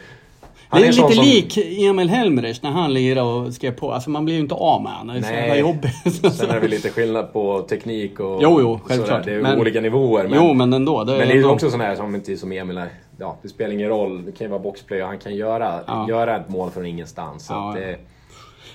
Det 0.71 0.88
är 0.88 0.91
sån 0.91 1.09
lite 1.09 1.15
som- 1.15 1.25
lik 1.25 1.57
Emil 1.57 2.09
Helmerich 2.09 2.59
när 2.63 2.69
han 2.71 2.93
lirade 2.93 3.29
och 3.29 3.53
skrev 3.53 3.71
på. 3.71 3.91
Alltså 3.93 4.09
man 4.09 4.25
blir 4.25 4.35
ju 4.35 4.41
inte 4.41 4.55
av 4.55 4.83
med 4.83 4.91
honom. 4.91 5.15
Det 5.15 5.19
är 5.21 5.23
så 5.23 5.33
jävla 5.33 5.55
jobbigt. 5.57 5.91
Sen 6.35 6.50
är 6.50 6.53
det 6.53 6.59
väl 6.59 6.69
lite 6.69 6.89
skillnad 6.89 7.33
på 7.33 7.61
teknik 7.61 8.19
och 8.19 8.39
Jo, 8.43 8.57
jo, 8.61 8.79
sådär. 8.79 8.79
självklart. 8.95 9.25
Det 9.25 9.33
är 9.33 9.41
Men- 9.41 9.59
olika 9.59 9.81
nivåer. 9.81 10.29
Jo, 10.35 10.53
men 10.53 10.73
ändå. 10.73 11.03
Det 11.03 11.11
Men 11.17 11.27
det 11.27 11.33
är 11.33 11.38
ju 11.38 11.45
också 11.45 11.69
sån 11.71 11.81
här 11.81 11.95
som, 11.95 12.15
inte 12.15 12.38
som 12.38 12.51
Emil 12.51 12.77
är. 12.77 12.89
Ja, 13.19 13.38
det 13.41 13.50
spelar 13.50 13.73
ingen 13.73 13.89
roll. 13.89 14.25
Det 14.25 14.31
kan 14.31 14.45
ju 14.45 14.51
vara 14.51 14.59
boxplay 14.61 15.01
och 15.01 15.07
han 15.07 15.17
kan 15.19 15.35
göra, 15.35 15.79
Ja. 15.88 16.05
göra 16.09 16.35
ett 16.38 16.50
mål 16.50 16.71
från 16.71 16.85
ingenstans. 16.85 17.45
Så 17.45 17.53
Ja. 17.53 17.69
att 17.69 17.75
det, 17.75 17.95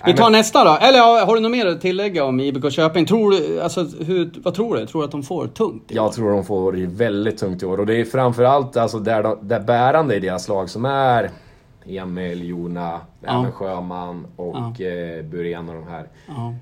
Vi 0.05 0.13
tar 0.13 0.29
nästa 0.29 0.63
då. 0.63 0.77
Eller 0.81 0.97
ja, 0.97 1.25
har 1.25 1.35
du 1.35 1.41
något 1.41 1.51
mer 1.51 1.65
att 1.65 1.81
tillägga 1.81 2.23
om 2.25 2.39
IBK 2.39 2.71
Köping? 2.71 3.05
Tror 3.05 3.31
du, 3.31 3.61
alltså, 3.61 3.81
hur, 3.83 4.31
vad 4.43 4.53
tror 4.53 4.75
du? 4.77 4.85
Tror 4.85 5.01
du 5.01 5.05
att 5.05 5.11
de 5.11 5.23
får 5.23 5.47
tungt? 5.47 5.91
i 5.91 5.99
år? 5.99 6.03
Jag 6.05 6.13
tror 6.13 6.31
de 6.31 6.45
får 6.45 6.73
väldigt 6.87 7.37
tungt 7.37 7.63
i 7.63 7.65
år. 7.65 7.79
Och 7.79 7.85
det 7.85 8.01
är 8.01 8.05
framförallt 8.05 8.77
alltså 8.77 8.99
där, 8.99 9.23
de, 9.23 9.37
där 9.41 9.59
bärande 9.59 10.15
i 10.15 10.19
deras 10.19 10.47
lag 10.47 10.69
som 10.69 10.85
är 10.85 11.31
Emil, 11.85 12.47
Jona, 12.49 12.99
Ja. 13.21 13.39
även 13.39 13.51
Sjöman 13.51 14.27
och 14.35 14.81
eh, 14.81 15.23
Burén 15.23 15.69
och 15.69 15.75
de 15.75 15.87
här. 15.87 16.07
Ja. 16.27 16.53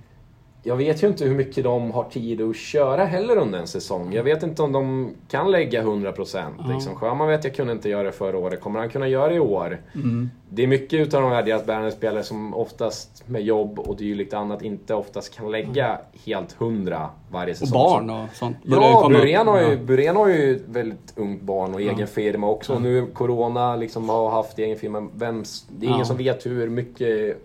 Jag 0.67 0.75
vet 0.75 1.03
ju 1.03 1.07
inte 1.07 1.25
hur 1.25 1.35
mycket 1.35 1.63
de 1.63 1.91
har 1.91 2.03
tid 2.03 2.41
att 2.41 2.55
köra 2.55 3.05
heller 3.05 3.37
under 3.37 3.59
en 3.59 3.67
säsong. 3.67 4.13
Jag 4.13 4.23
vet 4.23 4.43
inte 4.43 4.61
om 4.61 4.71
de 4.71 5.09
kan 5.29 5.51
lägga 5.51 5.83
100%. 5.83 6.73
Liksom. 6.73 6.95
Sjöman 6.95 7.27
vet 7.27 7.43
jag 7.43 7.55
kunde 7.55 7.73
inte 7.73 7.89
göra 7.89 8.03
det 8.03 8.11
förra 8.11 8.37
året. 8.37 8.61
Kommer 8.61 8.79
han 8.79 8.89
kunna 8.89 9.07
göra 9.07 9.27
det 9.29 9.35
i 9.35 9.39
år? 9.39 9.81
Mm. 9.95 10.29
Det 10.49 10.63
är 10.63 10.67
mycket 10.67 10.99
utav 10.99 11.21
de 11.21 11.31
här 11.31 11.43
deras 11.43 11.65
bärande 11.65 11.91
spelare 11.91 12.23
som 12.23 12.53
oftast 12.53 13.23
med 13.27 13.41
jobb 13.41 13.79
och 13.79 13.95
dylikt 13.97 14.33
annat 14.33 14.61
inte 14.61 14.93
oftast 14.93 15.35
kan 15.35 15.51
lägga 15.51 15.99
helt 16.25 16.51
hundra 16.53 17.09
varje 17.31 17.51
Och 17.51 17.57
säsong. 17.57 17.79
barn 17.79 18.09
och 18.09 18.25
sånt. 18.35 18.57
Ja, 18.63 19.07
Burén 19.09 19.47
har, 19.47 19.61
ju, 19.61 19.69
Ja. 19.69 19.75
Burén 19.77 20.15
har 20.15 20.27
ju 20.27 20.59
väldigt 20.67 21.13
ungt 21.15 21.41
barn 21.41 21.73
och 21.73 21.81
egen 21.81 22.07
firma 22.07 22.49
också. 22.49 22.73
Och 22.73 22.81
nu 22.81 23.05
Corona 23.13 23.75
liksom 23.75 24.09
har 24.09 24.29
haft 24.29 24.59
egen 24.59 24.77
firma. 24.77 25.07
Vems, 25.15 25.65
det 25.69 25.85
är 25.85 25.87
ingen 25.87 25.99
Ja. 25.99 26.05
som 26.05 26.17
vet 26.17 26.45
hur 26.45 26.69
mycket 26.69 27.37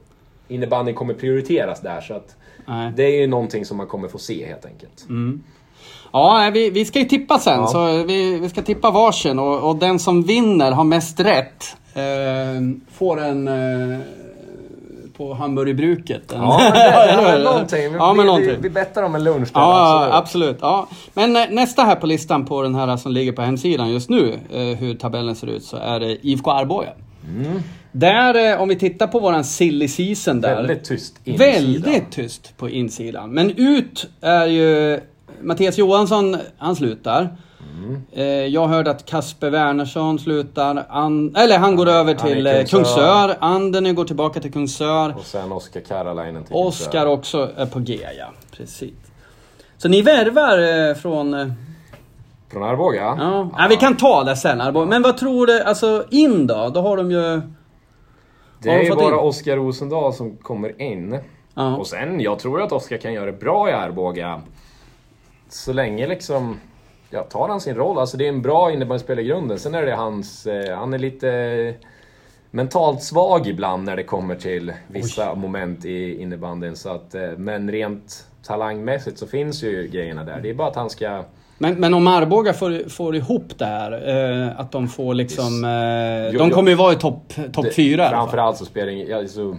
innebandy 0.49 0.93
kommer 0.93 1.15
prioriteras 1.15 1.81
där. 1.81 2.01
Så 2.01 2.15
att 2.15 2.37
Nej. 2.71 2.93
det 2.97 3.03
är 3.03 3.21
ju 3.21 3.27
någonting 3.27 3.65
som 3.65 3.77
man 3.77 3.87
kommer 3.87 4.09
få 4.09 4.19
se 4.19 4.47
helt 4.47 4.65
enkelt. 4.67 5.07
Ja, 6.13 6.39
nej, 6.39 6.51
vi, 6.51 6.71
vi 6.71 6.85
ska 6.85 6.99
ju 6.99 7.05
tippa 7.05 7.39
sen. 7.39 7.61
Ja. 7.61 7.67
Så 7.67 8.03
vi, 8.03 8.39
vi 8.39 8.49
ska 8.49 8.63
tippa 8.63 8.91
varsin 8.91 9.39
och, 9.39 9.69
och 9.71 9.77
den 9.77 9.99
som 9.99 10.23
vinner 10.23 10.73
har 10.73 10.85
mest 10.85 11.21
rätt 11.21 11.77
eh, 11.95 12.03
får 12.93 13.21
en 13.21 13.49
eh, 13.49 13.99
på 15.17 15.35
Hamburgerbruket. 15.35 16.23
Ja, 16.29 16.61
men 17.23 17.43
någonting. 17.43 17.93
Vi, 17.93 17.99
Ja, 17.99 18.13
men 18.13 18.27
någonting. 18.27 18.51
vi, 18.51 18.57
vi 18.61 18.71
bettar 18.71 19.03
om 19.03 19.15
en 19.15 19.25
lunch 19.25 19.49
där. 19.53 19.61
Ja, 19.61 20.09
absolut. 20.13 20.23
absolut. 20.23 20.59
Ja. 20.61 20.89
Men 21.15 21.37
eh, 21.37 21.43
nästa 21.51 21.83
här 21.83 21.97
på 21.97 22.07
listan 22.07 22.47
på 22.47 22.63
den 22.63 22.75
här 22.75 22.97
som 22.97 23.13
ligger 23.13 23.33
på 23.33 23.43
hemsidan 23.43 23.91
just 23.91 24.11
nu, 24.11 24.39
eh, 24.53 24.61
hur 24.61 24.95
tabellen 24.95 25.37
ser 25.37 25.47
ut, 25.47 25.65
så 25.65 25.77
är 25.77 26.01
det 26.01 26.27
IFK 26.27 26.51
Arboga. 26.51 26.89
Där, 27.93 28.53
eh, 28.53 28.63
om 28.63 28.69
vi 28.69 28.77
tittar 28.77 29.07
på 29.07 29.19
våran 29.19 29.45
silly 29.45 29.89
season 29.89 30.41
där. 30.41 30.55
Väldigt 30.57 30.85
tyst 30.85 31.15
insida. 31.25 31.53
Väldigt 31.53 32.11
tyst 32.13 32.57
på 32.57 32.69
insidan. 32.69 33.31
Men 33.31 33.51
ut 33.57 34.09
är 34.21 34.47
ju 34.47 35.01
Mattias 35.43 35.79
Johansson, 35.79 36.37
han 36.59 36.77
slutar. 36.77 37.29
Eh, 38.13 38.25
Jag 38.25 38.69
hörde 38.69 38.91
att 38.91 39.07
Kasper 39.07 39.51
Wernersson 39.51 40.19
slutar. 40.19 40.87
An 40.89 41.37
eller 41.37 41.59
han 41.59 41.77
går 41.77 41.89
över 41.89 42.15
till 42.15 42.47
eh, 42.47 42.53
Kungsör. 42.53 42.77
Kungsör. 42.79 43.37
Anderny 43.41 43.93
går 43.93 44.05
tillbaka 44.05 44.41
till 44.41 44.53
Kungsör. 44.53 45.15
Och 45.19 45.25
sen 45.25 45.53
Oskar 45.53 45.81
Karalainen 45.81 46.45
till 46.45 46.55
Oskar 46.57 47.07
också 47.07 47.51
är 47.57 47.67
på 47.67 47.79
G, 47.81 47.99
ja. 48.19 48.33
Precis. 48.57 48.93
Så 49.79 49.89
ni 49.89 50.03
värvar 50.03 50.89
eh, 50.89 50.95
från... 50.95 51.35
eh, 51.35 51.47
Från 52.53 52.63
Arboga? 52.63 53.03
Ja. 53.19 53.51
ja, 53.59 53.67
vi 53.71 53.77
kan 53.77 53.97
ta 53.97 54.25
det 54.25 54.37
sen 54.37 54.61
Arboga. 54.61 54.87
Men 54.87 55.03
vad 55.03 55.17
tror 55.19 55.47
du, 55.47 55.63
alltså 55.63 56.05
in 56.11 56.47
då? 56.47 56.71
Då 56.75 56.81
har 56.81 56.97
de 56.97 57.11
ju... 57.11 57.41
Det 58.63 58.71
är 58.71 58.83
ju 58.83 58.95
bara 58.95 59.15
in? 59.15 59.15
Oskar 59.15 59.57
Rosendal 59.57 60.15
som 60.15 60.37
kommer 60.37 60.83
in. 60.83 61.19
Ja. 61.55 61.77
Och 61.77 61.87
sen, 61.87 62.21
jag 62.21 62.39
tror 62.39 62.63
att 62.63 62.73
Oskar 62.73 62.97
kan 62.97 63.13
göra 63.13 63.27
det 63.27 63.33
bra 63.33 63.71
i 63.71 63.73
Arboga. 63.73 64.43
Så 65.49 65.73
länge 65.73 66.07
liksom... 66.07 66.61
Ja, 67.11 67.23
tar 67.23 67.49
han 67.49 67.61
sin 67.61 67.75
roll. 67.75 67.99
Alltså 67.99 68.17
det 68.17 68.25
är 68.25 68.29
en 68.29 68.43
bra 68.43 68.73
innebandyspelare 68.73 69.25
i 69.25 69.29
grunden. 69.29 69.59
Sen 69.59 69.75
är 69.75 69.87
det 69.87 69.95
hans... 69.95 70.47
Eh, 70.47 70.77
han 70.79 70.95
är 70.95 70.99
lite 70.99 71.75
mentalt 72.51 73.03
svag 73.03 73.47
ibland 73.47 73.85
när 73.85 73.97
det 73.97 74.05
kommer 74.05 74.35
till 74.35 74.73
vissa 74.89 75.35
moment 75.35 75.85
i 75.85 76.23
innebandyn. 76.23 76.77
Så 76.77 76.89
att, 76.89 77.15
eh, 77.15 77.31
men 77.37 77.71
rent 77.71 78.27
talangmässigt 78.43 79.19
så 79.19 79.27
finns 79.27 79.63
ju 79.63 79.89
grejerna 79.89 80.25
där. 80.25 80.41
Det 80.41 80.51
är 80.51 80.55
bara 80.55 80.69
att 80.69 80.77
han 80.77 80.91
ska... 80.91 81.25
Men, 81.63 81.75
men 81.75 81.95
om 81.95 82.07
Arboga 82.07 82.53
får, 82.53 82.89
får 82.89 83.17
ihop 83.17 83.59
det 83.59 83.65
här, 83.65 83.93
eh, 83.93 84.61
att 84.61 84.73
de 84.73 84.89
får 84.89 85.15
liksom... 85.15 85.65
Eh, 85.65 86.31
Jo, 86.33 86.39
de 86.39 86.51
kommer 86.51 86.71
ju 86.71 86.77
vara 86.77 86.93
i 86.93 86.97
topp 86.97 87.33
top 87.53 87.75
fyra. 87.75 88.11
Framförallt 88.11 88.57
så 88.57 88.65
spelar 88.65 88.87
det 88.87 88.93
ingen... 88.93 89.09
Ja, 89.09 89.29
så, 89.29 89.57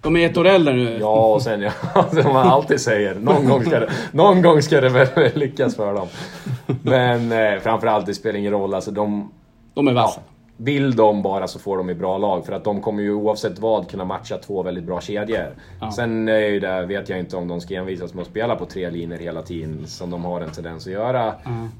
De 0.00 0.16
är 0.16 0.30
ett 0.30 0.36
år 0.36 0.46
äldre 0.46 0.74
nu. 0.74 0.98
Ja, 1.00 1.34
och 1.34 1.42
sen 1.42 1.60
ja, 1.62 1.70
som 2.10 2.32
man 2.32 2.48
alltid 2.48 2.80
säger, 2.80 3.14
någon 3.14 3.48
gång 3.48 3.64
ska 3.64 3.80
det, 3.80 3.90
någon 4.12 4.42
gång 4.42 4.62
ska 4.62 4.80
det 4.80 4.88
väl 4.88 5.08
lyckas 5.34 5.76
för 5.76 5.94
dem. 5.94 6.08
Men 6.82 7.32
eh, 7.32 7.60
framförallt, 7.60 8.06
det 8.06 8.14
spelar 8.14 8.38
ingen 8.38 8.52
roll. 8.52 8.74
Alltså, 8.74 8.90
de, 8.90 9.30
De 9.74 9.88
är 9.88 9.92
ja, 9.92 10.02
vassa. 10.02 10.20
Vill 10.62 10.96
de 10.96 11.22
bara 11.22 11.48
så 11.48 11.58
får 11.58 11.76
de 11.76 11.90
i 11.90 11.94
bra 11.94 12.18
lag. 12.18 12.46
För 12.46 12.52
att 12.52 12.64
de 12.64 12.80
kommer 12.80 13.02
ju 13.02 13.12
oavsett 13.12 13.58
vad 13.58 13.90
kunna 13.90 14.04
matcha 14.04 14.38
två 14.38 14.62
väldigt 14.62 14.84
bra 14.84 15.00
kedjor. 15.00 15.54
Ja. 15.80 15.92
Sen 15.92 16.28
är 16.28 16.38
ju 16.38 16.60
det, 16.60 16.86
vet 16.86 17.08
jag 17.08 17.18
inte 17.18 17.36
om 17.36 17.48
de 17.48 17.60
ska 17.60 17.74
envisas 17.74 18.14
med 18.14 18.22
att 18.22 18.28
spela 18.28 18.56
på 18.56 18.66
tre 18.66 18.90
linjer 18.90 19.18
hela 19.18 19.42
tiden, 19.42 19.86
som 19.86 20.10
de 20.10 20.24
har 20.24 20.40
en 20.40 20.50
tendens 20.50 20.86
att 20.86 20.92
göra. 20.92 21.34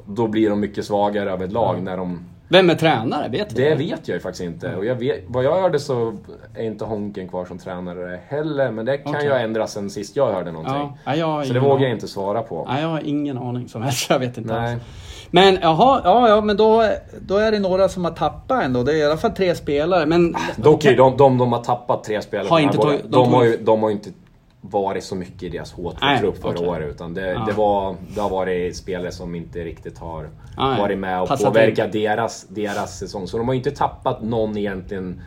Då 0.06 0.26
blir 0.26 0.50
de 0.50 0.60
mycket 0.60 0.84
svagare 0.84 1.32
av 1.32 1.42
ett 1.42 1.52
lag 1.52 1.82
när 1.82 1.96
de 1.96 2.24
Vem 2.52 2.70
är 2.70 2.74
tränare? 2.74 3.28
Vet 3.28 3.56
du? 3.56 3.62
Det 3.62 3.74
vet 3.74 4.08
jag 4.08 4.14
ju 4.14 4.20
faktiskt 4.20 4.44
inte. 4.44 4.76
Och 4.76 4.84
jag 4.84 4.94
vet, 4.94 5.24
vad 5.26 5.44
jag 5.44 5.60
hörde 5.62 5.78
så 5.78 6.14
är 6.54 6.62
inte 6.62 6.84
Honken 6.84 7.28
kvar 7.28 7.44
som 7.44 7.58
tränare 7.58 8.20
heller. 8.28 8.70
Men 8.70 8.86
det 8.86 8.98
kan 8.98 9.14
Okej. 9.14 9.24
ju 9.24 9.30
ha 9.30 9.38
ändrats 9.38 9.72
sen 9.72 9.90
sist 9.90 10.16
jag 10.16 10.32
hörde 10.32 10.52
någonting. 10.52 10.74
Ja, 10.74 10.96
nej, 11.04 11.18
jag 11.18 11.46
Så 11.46 11.52
det 11.52 11.60
vågar 11.60 11.82
jag 11.82 11.92
inte 11.92 12.08
svara 12.08 12.42
på. 12.42 12.66
Nej, 12.68 12.82
jag 12.82 12.88
har 12.88 13.00
ingen 13.04 13.38
aning 13.38 13.68
som 13.68 13.82
helst. 13.82 14.10
Jag 14.10 14.18
vet 14.18 14.38
inte 14.38 14.60
Nej. 14.60 14.72
alls. 14.72 14.82
Men 15.30 15.58
jaha, 15.62 16.00
ja, 16.04 16.28
ja, 16.28 16.40
men 16.40 16.56
då, 16.56 16.84
då 17.20 17.36
är 17.36 17.52
det 17.52 17.58
några 17.58 17.88
som 17.88 18.04
har 18.04 18.12
tappat 18.12 18.62
ändå. 18.64 18.82
Det 18.82 18.92
är 18.92 18.96
i 18.96 19.04
alla 19.04 19.16
fall 19.16 19.30
tre 19.30 19.54
spelare. 19.54 20.06
Men 20.06 20.36
Dock 20.56 20.84
är 20.84 20.96
de, 20.96 21.16
de, 21.16 21.38
de 21.38 21.52
har 21.52 21.62
tappat 21.64 22.04
tre 22.04 22.22
spelare. 22.22 22.48
Har 22.48 22.60
inte 22.60 22.78
tagit- 22.78 23.02
de 23.02 23.08
de, 23.10 23.32
har 23.32 23.40
tog- 23.40 23.46
ju, 23.50 23.56
de 23.56 23.82
har 23.82 23.90
inte 23.90 24.10
varit 24.60 25.04
så 25.04 25.14
mycket 25.14 25.42
i 25.42 25.48
deras 25.48 25.74
Nej, 25.76 25.86
H2-trupp 25.86 26.42
förra 26.42 26.52
okej. 26.52 26.68
året. 26.68 26.88
Utan 26.90 27.14
det, 27.14 27.30
Ja. 27.30 27.44
det, 27.46 27.52
var, 27.52 27.96
det 28.14 28.20
har 28.20 28.30
varit 28.30 28.76
spelare 28.76 29.12
som 29.12 29.34
inte 29.34 29.58
riktigt 29.58 29.98
har 29.98 30.28
Nej, 30.58 30.80
varit 30.80 30.98
med 30.98 31.22
och 31.22 31.28
passat 31.28 31.46
påverkat 31.46 31.92
deras, 31.92 32.46
deras 32.48 32.98
säsong. 32.98 33.26
Så 33.26 33.38
de 33.38 33.46
har 33.48 33.54
ju 33.54 33.58
inte 33.58 33.70
tappat 33.70 34.22
någon 34.22 34.56
egentligen 34.58 35.22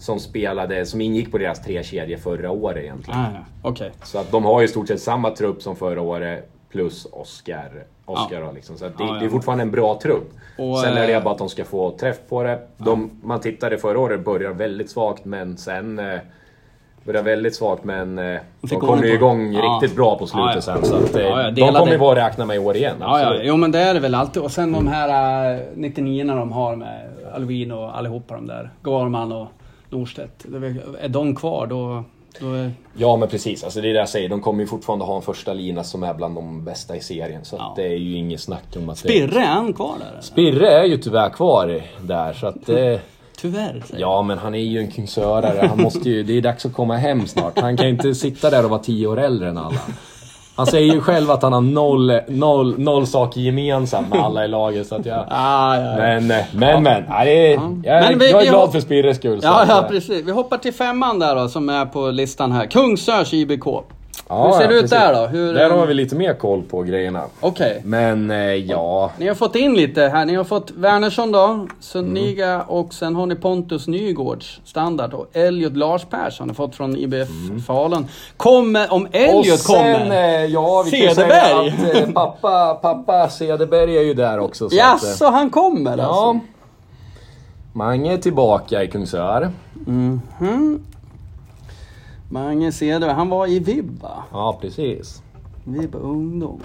som 0.00 0.18
spelade, 0.20 0.86
som 0.86 1.00
ingick 1.00 1.30
på 1.32 1.38
deras 1.38 1.62
tre 1.62 1.82
kedjor 1.82 2.16
förra 2.18 2.50
året 2.50 2.82
egentligen. 2.84 3.20
Ah, 3.20 3.26
ja, 3.34 3.40
okej. 3.62 3.92
Så 4.02 4.18
att 4.18 4.30
de 4.30 4.44
har 4.44 4.60
ju 4.60 4.64
i 4.64 4.68
stort 4.68 4.88
sett 4.88 5.00
samma 5.00 5.30
trupp 5.30 5.62
som 5.62 5.76
förra 5.76 6.00
året 6.02 6.50
plus 6.74 7.06
Oscar. 7.12 7.70
Oscar 8.04 8.40
Ja. 8.40 8.52
liksom. 8.52 8.76
Så 8.78 8.84
det, 8.84 8.92
Ja, 8.98 9.06
ja. 9.06 9.12
det 9.14 9.24
är 9.24 9.28
fortfarande 9.28 9.62
en 9.62 9.70
bra 9.70 9.98
trupp. 10.02 10.32
Och, 10.58 10.78
sen 10.78 10.96
är 10.96 11.06
det 11.06 11.12
eh, 11.12 11.22
bara 11.22 11.32
att 11.32 11.38
de 11.38 11.48
ska 11.48 11.64
få 11.64 11.90
träff 11.90 12.16
på 12.28 12.42
det. 12.42 12.58
De, 12.76 13.10
Man 13.22 13.40
tittade 13.40 13.78
förra 13.78 13.98
året, 13.98 14.24
började 14.24 14.54
väldigt 14.54 14.90
svagt 14.90 15.24
men 15.24 15.56
sen 15.56 15.98
eh, 15.98 16.18
började 17.04 17.30
väldigt 17.30 17.54
svagt 17.54 17.84
men 17.84 18.18
eh, 18.18 18.40
de 18.60 18.68
fick 18.68 18.78
kom 18.78 18.88
ordning 18.88 19.10
ju 19.10 19.14
igång 19.14 19.56
riktigt 19.56 19.96
bra 19.96 20.18
på 20.18 20.26
slutet 20.26 20.64
sen. 20.64 20.84
Så 20.84 20.96
att, 20.96 21.14
eh, 21.14 21.22
Ja, 21.22 21.50
de 21.50 21.72
kommer 21.72 21.92
ju 21.92 21.98
vara 21.98 22.22
att 22.22 22.30
räkna 22.30 22.46
med 22.46 22.56
i 22.56 22.58
år 22.58 22.76
igen. 22.76 22.96
Ja, 23.00 23.20
ja, 23.20 23.40
jo 23.42 23.56
men 23.56 23.72
det 23.72 23.78
är 23.78 23.94
det 23.94 24.00
väl 24.00 24.14
alltid. 24.14 24.42
Och 24.42 24.52
sen 24.52 24.72
de 24.72 24.86
här 24.86 25.54
uh, 25.54 25.60
99 25.74 26.24
de 26.24 26.52
har 26.52 26.76
med 26.76 27.08
Alvin 27.34 27.72
och 27.72 27.98
allihopa 27.98 28.34
de 28.34 28.46
där. 28.46 28.70
Garman 28.82 29.32
och 29.32 29.46
Norstedt. 29.90 30.44
Är 31.00 31.08
de 31.08 31.36
kvar 31.36 31.66
då... 31.66 32.04
är, 32.40 32.72
Ja 32.96 33.16
men 33.16 33.28
precis, 33.28 33.64
alltså 33.64 33.80
det 33.80 33.88
är 33.88 33.92
det 33.92 33.98
jag 33.98 34.08
säger. 34.08 34.28
De 34.28 34.40
kommer 34.40 34.60
ju 34.60 34.66
fortfarande 34.66 35.04
ha 35.04 35.16
en 35.16 35.22
första 35.22 35.52
lina 35.52 35.84
som 35.84 36.02
är 36.02 36.14
bland 36.14 36.34
de 36.34 36.64
bästa 36.64 36.96
i 36.96 37.00
serien. 37.00 37.44
Så 37.44 37.56
Ja. 37.58 37.72
det 37.76 37.82
är 37.86 37.96
ju 37.96 38.16
inget 38.16 38.40
snack 38.40 38.64
om 38.76 38.88
att. 38.90 38.98
Spirre, 38.98 39.40
är 39.40 39.46
han 39.46 39.72
kvar 39.72 39.94
där? 40.00 40.06
eller? 40.10 40.20
Spirre 40.20 40.68
är 40.70 40.84
ju 40.84 40.96
tyvärr 40.96 41.30
kvar 41.30 41.82
där 42.02 42.32
så 42.32 42.46
att... 42.46 42.68
Eh, 42.68 42.98
Tyvärr. 43.40 43.82
säger 43.86 44.00
Ja, 44.00 44.22
men 44.22 44.38
han 44.38 44.54
är 44.54 44.58
ju 44.58 44.78
en 44.78 44.90
kungsörare. 44.90 45.66
Han 45.66 45.82
måste 45.82 46.10
ju, 46.10 46.22
det 46.22 46.32
är 46.38 46.42
dags 46.42 46.66
att 46.66 46.72
komma 46.72 46.96
hem 46.96 47.26
snart. 47.26 47.58
Han 47.58 47.76
kan 47.76 47.86
ju 47.86 47.92
inte 47.92 48.14
sitta 48.14 48.50
där 48.50 48.64
och 48.64 48.70
vara 48.70 48.80
tio 48.80 49.06
år 49.06 49.20
äldre 49.20 49.48
än 49.48 49.58
alla. 49.58 49.80
Han 50.56 50.66
säger 50.66 50.94
ju 50.94 51.00
själv 51.00 51.30
att 51.30 51.42
han 51.42 51.52
har 51.52 51.60
noll, 51.60 52.12
noll, 52.28 52.78
noll 52.78 53.06
saker 53.06 53.40
gemensamt 53.40 54.08
med 54.10 54.20
alla 54.24 54.44
i 54.44 54.48
laget. 54.48 54.86
Så 54.86 54.94
att 54.94 55.06
jag... 55.06 55.24
Ah, 55.30 55.76
ja, 55.76 55.82
ja. 55.90 55.96
Men, 55.96 56.30
eh, 56.30 56.36
men, 56.52 56.82
men. 56.82 57.02
Ja, 57.08 57.24
det 57.24 57.30
är, 57.46 57.50
jag, 57.52 57.60
Men 57.84 58.18
vi- 58.18 58.30
jag 58.30 58.42
är 58.42 58.46
glad 58.50 58.72
för 58.72 58.80
Spirres 58.80 59.16
skull. 59.16 59.40
Ja, 59.42 59.64
ja, 59.68 59.78
eh, 59.82 59.88
precis. 59.88 60.24
Vi 60.26 60.32
hoppar 60.32 60.56
till 60.58 60.74
femman 60.74 61.18
där 61.18 61.34
då, 61.36 61.48
som 61.48 61.68
är 61.68 61.86
på 61.86 62.10
listan 62.10 62.52
här. 62.52 62.66
Kungsörs 62.66 63.32
IBK. 63.34 63.66
Ja, 64.28 64.46
Hur 64.46 64.52
ser 64.52 64.62
ja, 64.62 64.68
det 64.68 64.74
ut 64.74 64.90
där 64.90 65.14
då? 65.14 65.26
Hur, 65.26 65.54
Där 65.54 65.70
har 65.70 65.86
vi 65.86 65.94
lite 65.94 66.16
mer 66.16 66.34
koll 66.34 66.62
på 66.62 66.82
grejerna. 66.82 67.24
Okej. 67.40 67.82
Men 67.84 68.30
eh, 68.30 68.38
ja, 68.38 69.10
Ni 69.18 69.28
har 69.28 69.34
fått 69.34 69.56
in 69.56 69.74
lite 69.74 70.02
här. 70.02 70.24
Ni 70.24 70.34
har 70.34 70.44
fått 70.44 70.70
Wernersson 70.70 71.32
då, 71.32 71.66
Suniga 71.80 72.62
och 72.62 72.94
sen 72.94 73.16
har 73.16 73.26
ni 73.26 73.34
Pontus 73.34 73.86
Nygårds 73.86 74.60
standard 74.64 75.14
och 75.14 75.26
Elliot 75.32 75.76
Lars 75.76 76.04
Persson 76.04 76.48
har 76.48 76.54
fått 76.54 76.74
från 76.74 76.96
IBF 76.96 77.28
Falun. 77.66 78.06
Kommer, 78.36 78.92
om 78.92 79.02
och 79.02 79.08
Elliot 79.14 79.58
sen, 79.60 79.74
kommer... 79.74 80.40
eh, 80.40 80.44
ja, 80.44 80.82
vi 80.84 80.90
kan 80.90 81.00
ju 81.00 81.14
säga 81.14 81.44
Cederberg. 81.44 81.96
att 81.98 82.08
eh, 82.08 82.12
pappa, 82.12 82.74
pappa 82.74 83.28
Cederberg 83.28 83.98
är 83.98 84.02
ju 84.02 84.14
där 84.14 84.38
också. 84.38 84.58
Så 84.58 84.66
att, 84.66 84.72
eh, 84.72 84.78
Jaså, 84.78 85.26
han 85.26 85.50
kommer 85.50 85.90
alltså? 85.90 86.04
Ja. 86.04 86.40
Mange 87.72 88.12
är 88.12 88.18
tillbaka 88.18 88.82
i 88.82 88.88
Kungsör. 88.88 89.50
Mhm. 89.86 90.84
Mange 92.28 92.72
Cederberg, 92.72 93.12
han 93.16 93.28
var 93.28 93.46
i 93.46 93.58
VIB 93.58 94.02
va? 94.02 94.24
Ja, 94.32 94.58
precis. 94.60 95.22
VIB 95.64 95.94
ungdom. 95.94 96.60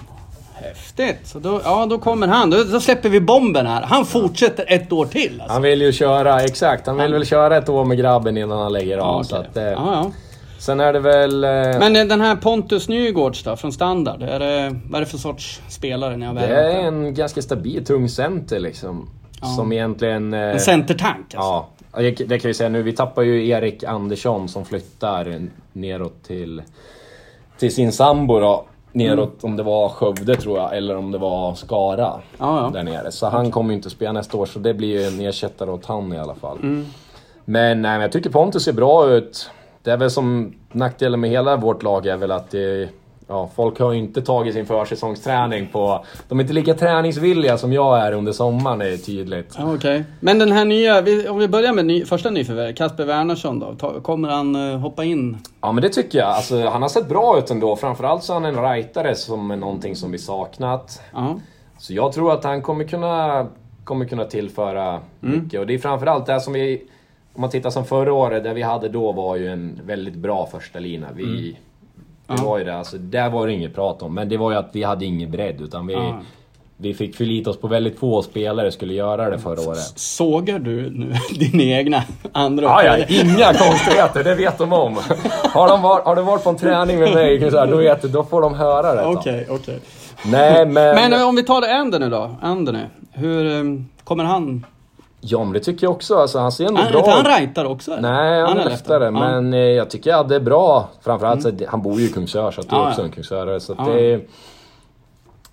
Häftigt! 0.54 1.18
Så 1.28 1.40
då, 1.40 1.62
ja, 1.64 1.86
då 1.86 1.98
kommer 1.98 2.28
han. 2.28 2.50
Då, 2.50 2.64
då 2.64 2.80
släpper 2.80 3.10
vi 3.10 3.22
bomben 3.22 3.66
här. 3.68 3.82
Han 3.82 4.06
fortsätter 4.06 4.66
ett 4.68 4.92
år 4.92 5.06
till 5.06 5.42
alltså. 5.42 5.54
Han 5.54 5.62
vill 5.62 5.82
ju 5.82 5.92
köra, 5.92 6.42
exakt, 6.42 6.88
han 6.88 6.98
vill 6.98 7.14
väl 7.14 7.26
köra 7.26 7.58
ett 7.58 7.70
år 7.70 7.86
med 7.86 7.98
grabben 7.98 8.38
innan 8.38 8.60
han 8.60 8.74
lägger 8.74 8.98
av. 8.98 9.18
Ja, 9.20 9.24
så 9.24 9.36
att, 9.36 9.58
eh, 9.58 9.64
ja, 9.64 9.72
ja. 9.94 10.12
Sen 10.60 10.80
är 10.80 10.94
det 10.94 11.00
väl... 11.00 11.44
Eh, 11.44 11.50
Men 11.80 11.96
eh, 11.96 12.06
den 12.06 12.22
här 12.22 12.36
Pontus 12.36 12.90
Nygårds 12.90 13.44
då, 13.44 13.56
från 13.56 13.72
Standard. 13.74 14.22
Är 14.24 14.40
det, 14.40 14.80
vad 14.90 14.96
är 15.02 15.06
det 15.06 15.12
för 15.12 15.18
sorts 15.18 15.62
spelare 15.70 16.18
ni 16.18 16.26
har 16.26 16.34
det 16.34 16.40
värvat? 16.42 16.74
är 16.76 16.88
en 16.88 17.14
ganska 17.14 17.42
stabil, 17.42 17.86
tung 17.86 18.10
center 18.10 18.60
liksom. 18.60 19.10
Ja. 19.42 19.48
Som 19.48 19.72
egentligen... 19.72 20.34
Eh, 20.34 20.40
En 20.40 20.60
centertank 20.60 21.18
alltså? 21.36 21.38
Ja, 21.38 21.68
det 21.92 22.40
kan 22.40 22.48
vi 22.48 22.54
säga 22.54 22.70
nu. 22.70 22.82
Vi 22.82 22.94
tappar 22.94 23.22
ju 23.22 23.48
Erik 23.48 23.84
Andersson 23.84 24.50
som 24.50 24.66
flyttar 24.66 25.48
neråt 25.74 26.24
till, 26.24 26.62
till 27.58 27.74
sin 27.74 27.92
sambo 27.92 28.40
då. 28.40 28.66
Neråt 28.92 29.44
om 29.44 29.58
det 29.58 29.64
var 29.64 29.90
Skövde 29.90 30.36
tror 30.36 30.58
jag, 30.58 30.78
eller 30.78 30.98
om 30.98 31.12
det 31.12 31.18
var 31.18 31.56
Skara. 31.56 31.98
Ja, 31.98 32.22
ja. 32.38 32.70
Där 32.74 32.84
nere. 32.84 33.12
Så 33.12 33.28
han 33.28 33.52
kommer 33.52 33.70
ju 33.70 33.76
inte 33.76 33.90
spela 33.90 34.12
nästa 34.12 34.38
år, 34.38 34.46
så 34.46 34.60
det 34.60 34.74
blir 34.74 34.88
ju 34.88 35.04
en 35.04 35.20
ersättare 35.20 35.72
åt 35.72 35.86
han 35.86 36.14
i 36.14 36.18
alla 36.18 36.36
fall. 36.36 36.58
Mm. 36.58 36.86
Men, 37.46 37.82
nej, 37.82 37.92
men 37.92 38.02
jag 38.02 38.12
tycker 38.12 38.30
Pontus 38.30 38.64
ser 38.64 38.74
bra 38.74 39.10
ut. 39.10 39.52
Det 39.84 39.92
är 39.92 39.98
väl 39.98 40.12
som 40.12 40.56
nackdelen 40.72 41.20
med 41.20 41.30
hela 41.30 41.58
vårt 41.58 41.84
lag 41.84 42.06
är 42.06 42.18
väl 42.18 42.32
att 42.32 42.52
det, 42.52 42.90
ja, 43.30 43.50
folk 43.56 43.80
har 43.80 43.92
ju 43.92 44.00
inte 44.00 44.22
tagit 44.22 44.54
sin 44.54 44.66
försäsongsträning 44.66 45.68
på... 45.68 46.06
De 46.28 46.40
är 46.40 46.44
inte 46.44 46.54
lika 46.54 46.74
träningsvilliga 46.74 47.58
som 47.58 47.74
jag 47.74 48.00
är 48.00 48.12
under 48.12 48.32
sommaren, 48.32 48.80
det 48.80 48.94
är 48.94 48.98
tydligt. 48.98 49.56
Okej. 49.60 50.04
Men 50.20 50.40
den 50.40 50.52
här 50.52 50.66
nya, 50.66 50.98
om 51.32 51.40
vi 51.40 51.48
börjar 51.48 51.74
med 51.74 51.86
ny, 51.86 52.06
första 52.06 52.30
nyförvärvet, 52.30 52.78
Kasper 52.78 53.06
Wernersson 53.06 53.60
då. 53.60 54.02
Kommer 54.02 54.30
han 54.30 54.72
eh, 54.72 54.80
hoppa 54.80 55.04
in? 55.04 55.38
Ja 55.62 55.72
men 55.72 55.82
det 55.82 55.90
tycker 55.90 56.20
jag. 56.20 56.28
Alltså, 56.28 56.68
han 56.68 56.82
har 56.82 56.90
sett 56.90 57.10
bra 57.10 57.38
ut 57.38 57.52
ändå. 57.52 57.76
Framförallt 57.76 58.24
så 58.24 58.34
är 58.34 58.42
han 58.42 58.46
en 58.46 58.64
rightare 58.64 59.16
som 59.16 59.52
är 59.52 59.56
någonting 59.56 59.96
som 59.96 60.12
vi 60.12 60.18
saknat. 60.18 61.02
Ja. 61.14 61.40
Så 61.78 61.94
jag 61.94 62.14
tror 62.14 62.34
att 62.34 62.44
han 62.44 62.62
kommer 62.62 62.84
kunna, 62.84 63.48
kommer 63.84 64.06
kunna 64.06 64.26
tillföra 64.26 65.00
mycket. 65.20 65.60
Och 65.60 65.68
det 65.68 65.74
är 65.74 65.78
framförallt 65.78 66.26
det 66.26 66.40
som 66.40 66.54
vi... 66.54 66.82
Om 67.34 67.42
man 67.42 67.50
tittar 67.50 67.70
som 67.70 67.86
förra 67.86 68.14
året, 68.14 68.44
det 68.44 68.54
vi 68.54 68.62
hade 68.62 68.90
då 68.90 69.12
var 69.12 69.36
ju 69.36 69.48
en 69.48 69.80
väldigt 69.86 70.16
bra 70.16 70.48
första 70.52 70.80
lina. 70.80 71.08
Vi, 71.16 71.58
Det 72.30 72.36
Ja. 72.38 72.44
var 72.50 72.58
ju 72.58 72.64
det, 72.64 72.76
alltså 72.78 72.98
där 72.98 73.30
var 73.30 73.48
det 73.48 73.54
inget 73.54 73.76
prat 73.76 74.02
om. 74.02 74.14
Men 74.16 74.30
det 74.30 74.38
var 74.38 74.52
ju 74.52 74.58
att 74.58 74.70
vi 74.72 74.84
hade 74.84 75.06
ingen 75.06 75.32
bredd 75.32 75.62
utan 75.62 75.88
vi... 75.88 75.94
Ja. 75.94 76.20
Vi 76.82 76.94
fick 76.94 77.16
förlita 77.16 77.50
oss 77.50 77.58
på 77.58 77.68
väldigt 77.68 78.00
få 78.00 78.22
spelare 78.22 78.72
skulle 78.72 78.94
göra 78.94 79.30
det 79.30 79.40
förra 79.40 79.70
året. 79.70 79.80
Sågar 79.96 80.60
du 80.60 80.90
nu 80.90 81.14
dina 81.40 81.64
egna 81.64 82.04
andra 82.32 82.64
Ja, 82.66 82.84
ja, 82.84 83.06
inga 83.08 83.54
konstigheter, 83.54 84.24
det 84.24 84.36
vet 84.36 84.58
de 84.58 84.74
om. 84.74 84.98
Har 85.54 85.68
de 85.70 85.82
varit, 85.82 86.06
har 86.06 86.16
de 86.16 86.26
varit 86.26 86.44
på 86.44 86.50
en 86.50 86.58
träning 86.58 87.00
med 87.00 87.14
mig, 87.14 87.52
så 87.52 87.58
här, 87.58 87.68
då, 87.68 87.78
vet, 87.78 88.02
du, 88.02 88.08
då 88.08 88.24
får 88.24 88.42
de 88.42 88.54
höra 88.54 88.96
det. 88.96 89.06
Okej, 89.06 89.48
okej. 89.50 89.80
Nej, 90.26 90.66
men... 90.66 90.96
Men 90.96 91.24
om 91.24 91.36
vi 91.36 91.44
tar 91.44 91.62
det 91.62 91.68
Ender 91.68 92.00
nu 92.00 92.10
då. 92.10 92.30
Ender 92.44 92.74
nu. 92.74 92.86
Hur 93.12 93.46
eh, 93.58 93.64
kommer 94.04 94.24
han? 94.24 94.66
Ja, 95.22 95.44
men 95.44 95.54
det 95.54 95.60
tycker 95.60 95.86
jag 95.88 95.92
också. 95.92 96.16
Alltså, 96.16 96.40
han 96.40 96.52
ser 96.52 96.66
ändå 96.66 96.82
Han, 96.82 96.92
bra 96.92 97.00
inte 97.00 97.12
han 97.12 97.20
ut. 97.22 97.40
rightare 97.40 97.68
också? 97.68 97.92
eller? 97.92 98.02
Nej, 98.02 98.42
han, 98.42 98.58
är 98.60 98.70
leftare. 98.70 99.04
Ja. 99.04 99.12
Men 99.12 99.54
eh, 99.54 99.60
jag 99.60 99.90
tycker 99.90 100.14
att 100.14 100.30
det 100.30 100.36
är 100.36 100.40
bra. 100.40 100.90
Framförallt, 101.02 101.42
så 101.42 101.48
att 101.50 101.58
det- 101.58 101.66
han 101.70 101.82
bor 101.82 102.00
ju 102.00 102.06
i 102.06 102.10
Kungsör, 102.10 102.52
så 102.52 102.62
att 102.62 102.70
det 102.70 102.76
är 102.76 102.88
också 102.90 103.02
en 103.02 103.12
Kungsörare. 103.12 103.60
Så 103.60 103.74
det, 103.74 104.22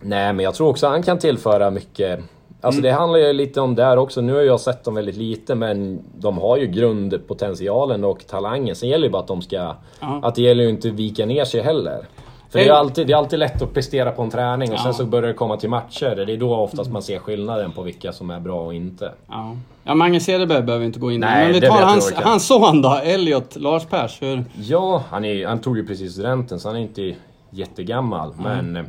nej, 0.00 0.32
men 0.32 0.38
jag 0.44 0.54
tror 0.54 0.68
också 0.68 0.86
att 0.86 0.92
han 0.92 1.02
kan 1.02 1.18
tillföra 1.18 1.70
mycket. 1.70 2.20
Alltså 2.60 2.78
Mm. 2.80 2.90
det 2.92 2.98
handlar 2.98 3.18
ju 3.18 3.32
lite 3.32 3.60
om 3.60 3.74
där 3.74 3.96
också. 3.96 4.20
Nu 4.20 4.34
har 4.34 4.40
jag 4.40 4.60
sett 4.60 4.84
dem 4.84 4.94
väldigt 4.94 5.16
lite, 5.16 5.54
men 5.54 6.02
de 6.18 6.38
har 6.38 6.56
ju 6.56 6.66
grundpotentialen 6.66 8.04
och 8.04 8.26
talangen. 8.26 8.76
Sen 8.76 8.88
gäller 8.88 9.02
det 9.02 9.06
ju 9.06 9.12
bara 9.12 9.22
att 9.22 9.28
de 9.28 9.42
ska... 9.42 9.56
Ja. 10.00 10.20
Att 10.22 10.34
det 10.34 10.42
gäller 10.42 10.64
ju 10.64 10.70
inte 10.70 10.90
vika 10.90 11.26
ner 11.26 11.44
sig 11.44 11.60
heller. 11.62 12.06
För 12.50 12.58
det 12.58 12.68
är, 12.68 12.72
alltid, 12.72 13.06
det 13.06 13.12
är 13.12 13.16
alltid 13.16 13.38
lätt 13.38 13.62
att 13.62 13.74
prestera 13.74 14.12
på 14.12 14.22
en 14.22 14.30
träning 14.30 14.68
och 14.72 14.74
Ja. 14.78 14.82
sen 14.82 14.94
så 14.94 15.04
börjar 15.04 15.28
det 15.28 15.34
komma 15.34 15.56
till 15.56 15.68
matcher. 15.70 16.24
Det 16.26 16.32
är 16.32 16.36
då 16.36 16.56
oftast 16.56 16.90
man 16.90 17.02
ser 17.02 17.18
skillnaden 17.18 17.72
på 17.72 17.82
vilka 17.82 18.12
som 18.12 18.30
är 18.30 18.40
bra 18.40 18.60
och 18.60 18.74
inte. 18.74 19.12
Ja. 19.28 19.56
ja, 19.84 19.94
Mange 19.94 20.20
Cederberg 20.20 20.62
behöver 20.62 20.80
vi 20.80 20.86
inte 20.86 21.00
gå 21.00 21.12
in. 21.12 21.20
Nej, 21.20 21.44
Men 21.44 21.52
vi 21.52 21.60
tar 21.60 21.82
hans, 21.82 22.12
hans 22.14 22.46
son 22.46 22.82
då, 22.82 23.00
Elliot 23.04 23.56
Lars 23.56 23.84
Pers. 23.86 24.22
Hur... 24.22 24.44
Ja, 24.54 25.02
han, 25.10 25.24
är, 25.24 25.46
han 25.46 25.58
tog 25.60 25.76
ju 25.76 25.86
precis 25.86 26.12
studenten 26.12 26.60
så 26.60 26.68
han 26.68 26.76
är 26.76 26.80
inte 26.80 27.14
jättegammal. 27.50 28.34
Men 28.42 28.76
eh, 28.76 28.84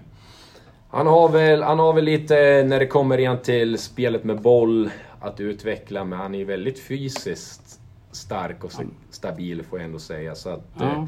han 0.89 1.07
har, 1.07 1.29
väl, 1.29 1.63
han 1.63 1.79
har 1.79 1.93
väl 1.93 2.03
lite, 2.03 2.35
när 2.67 2.79
det 2.79 2.87
kommer 2.87 3.17
igen 3.17 3.37
till 3.43 3.77
spelet 3.77 4.23
med 4.23 4.41
boll, 4.41 4.89
att 5.21 5.39
utveckla. 5.39 6.03
Men 6.03 6.19
han 6.19 6.35
är 6.35 6.45
väldigt 6.45 6.79
fysiskt 6.87 7.79
stark 8.11 8.63
och 8.63 8.71
stabil 9.11 9.63
får 9.69 9.79
jag 9.79 9.85
ändå 9.85 9.99
säga. 9.99 10.35
Så 10.35 10.49
att, 10.49 10.65
Ja. 10.79 11.07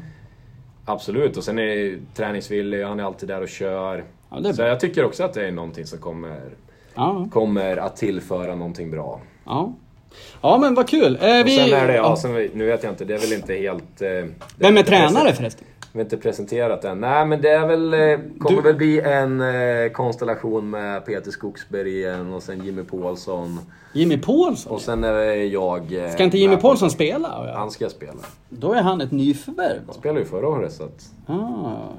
Absolut, 0.92 1.36
och 1.36 1.44
sen 1.44 1.58
är 1.58 1.98
träningsvillig, 2.14 2.82
han 2.84 3.00
är 3.00 3.04
alltid 3.04 3.28
där 3.28 3.42
och 3.42 3.48
kör. 3.48 4.04
Ja, 4.30 4.40
det 4.40 4.54
så 4.54 4.62
jag 4.62 4.80
tycker 4.80 5.04
också 5.04 5.24
att 5.24 5.34
det 5.34 5.46
är 5.46 5.50
någonting 5.52 5.86
som 5.86 5.98
kommer, 5.98 6.40
Ja, 6.94 7.28
kommer 7.32 7.76
att 7.76 7.96
tillföra 7.96 8.54
någonting 8.54 8.90
bra. 8.90 9.20
ja. 9.46 9.72
Ja, 10.42 10.58
men 10.60 10.74
vad 10.74 10.88
kul. 10.88 11.18
Eh, 11.22 11.40
Och 11.40 11.46
vi... 11.46 11.56
sen 11.56 11.72
är 11.72 11.86
det, 11.86 11.94
ja, 11.94 12.16
sen, 12.16 12.32
nu 12.54 12.66
vet 12.66 12.82
jag 12.82 12.92
inte, 12.92 13.04
det 13.04 13.14
är 13.14 13.18
väl 13.18 13.32
inte 13.32 13.54
helt... 13.54 14.02
Eh, 14.02 14.08
Vem 14.56 14.76
är 14.76 14.82
tränare 14.82 15.32
förresten? 15.32 15.66
Vi 15.92 15.98
har 15.98 16.04
inte 16.04 16.16
presenterat 16.16 16.82
den. 16.82 17.00
Nej, 17.00 17.26
men 17.26 17.40
det 17.42 17.48
är 17.50 17.66
väl, 17.66 17.94
eh, 17.94 18.18
kommer 18.38 18.56
Du- 18.56 18.62
väl 18.62 18.74
bli 18.74 19.00
en 19.00 19.40
eh, 19.40 19.90
konstellation 19.92 20.70
med 20.70 21.06
Peter 21.06 21.30
Skogsberg 21.30 21.96
igen 21.98 22.32
och 22.32 22.42
sen 22.42 22.64
Jimmy 22.64 22.82
Paulsson. 22.82 23.58
Jimmy 23.92 24.18
Paulsson? 24.18 24.72
Och 24.72 24.80
sen 24.80 25.04
är 25.04 25.24
jag... 25.52 25.92
eh, 26.04 26.10
Ska 26.10 26.24
inte 26.24 26.38
Jimmy 26.38 26.56
Paulsson 26.56 26.90
spela? 26.90 27.28
Ja. 27.46 27.58
Han 27.58 27.70
ska 27.70 27.88
spela. 27.88 28.12
Då 28.48 28.72
är 28.72 28.82
han 28.82 29.00
ett 29.00 29.10
nyförvärv. 29.12 29.80
Han 29.86 29.94
spelade 29.94 30.20
ju 30.20 30.26
förra 30.26 30.48
året 30.48 30.72
så 30.72 30.84
att... 30.84 31.10
Ah. 31.26 31.34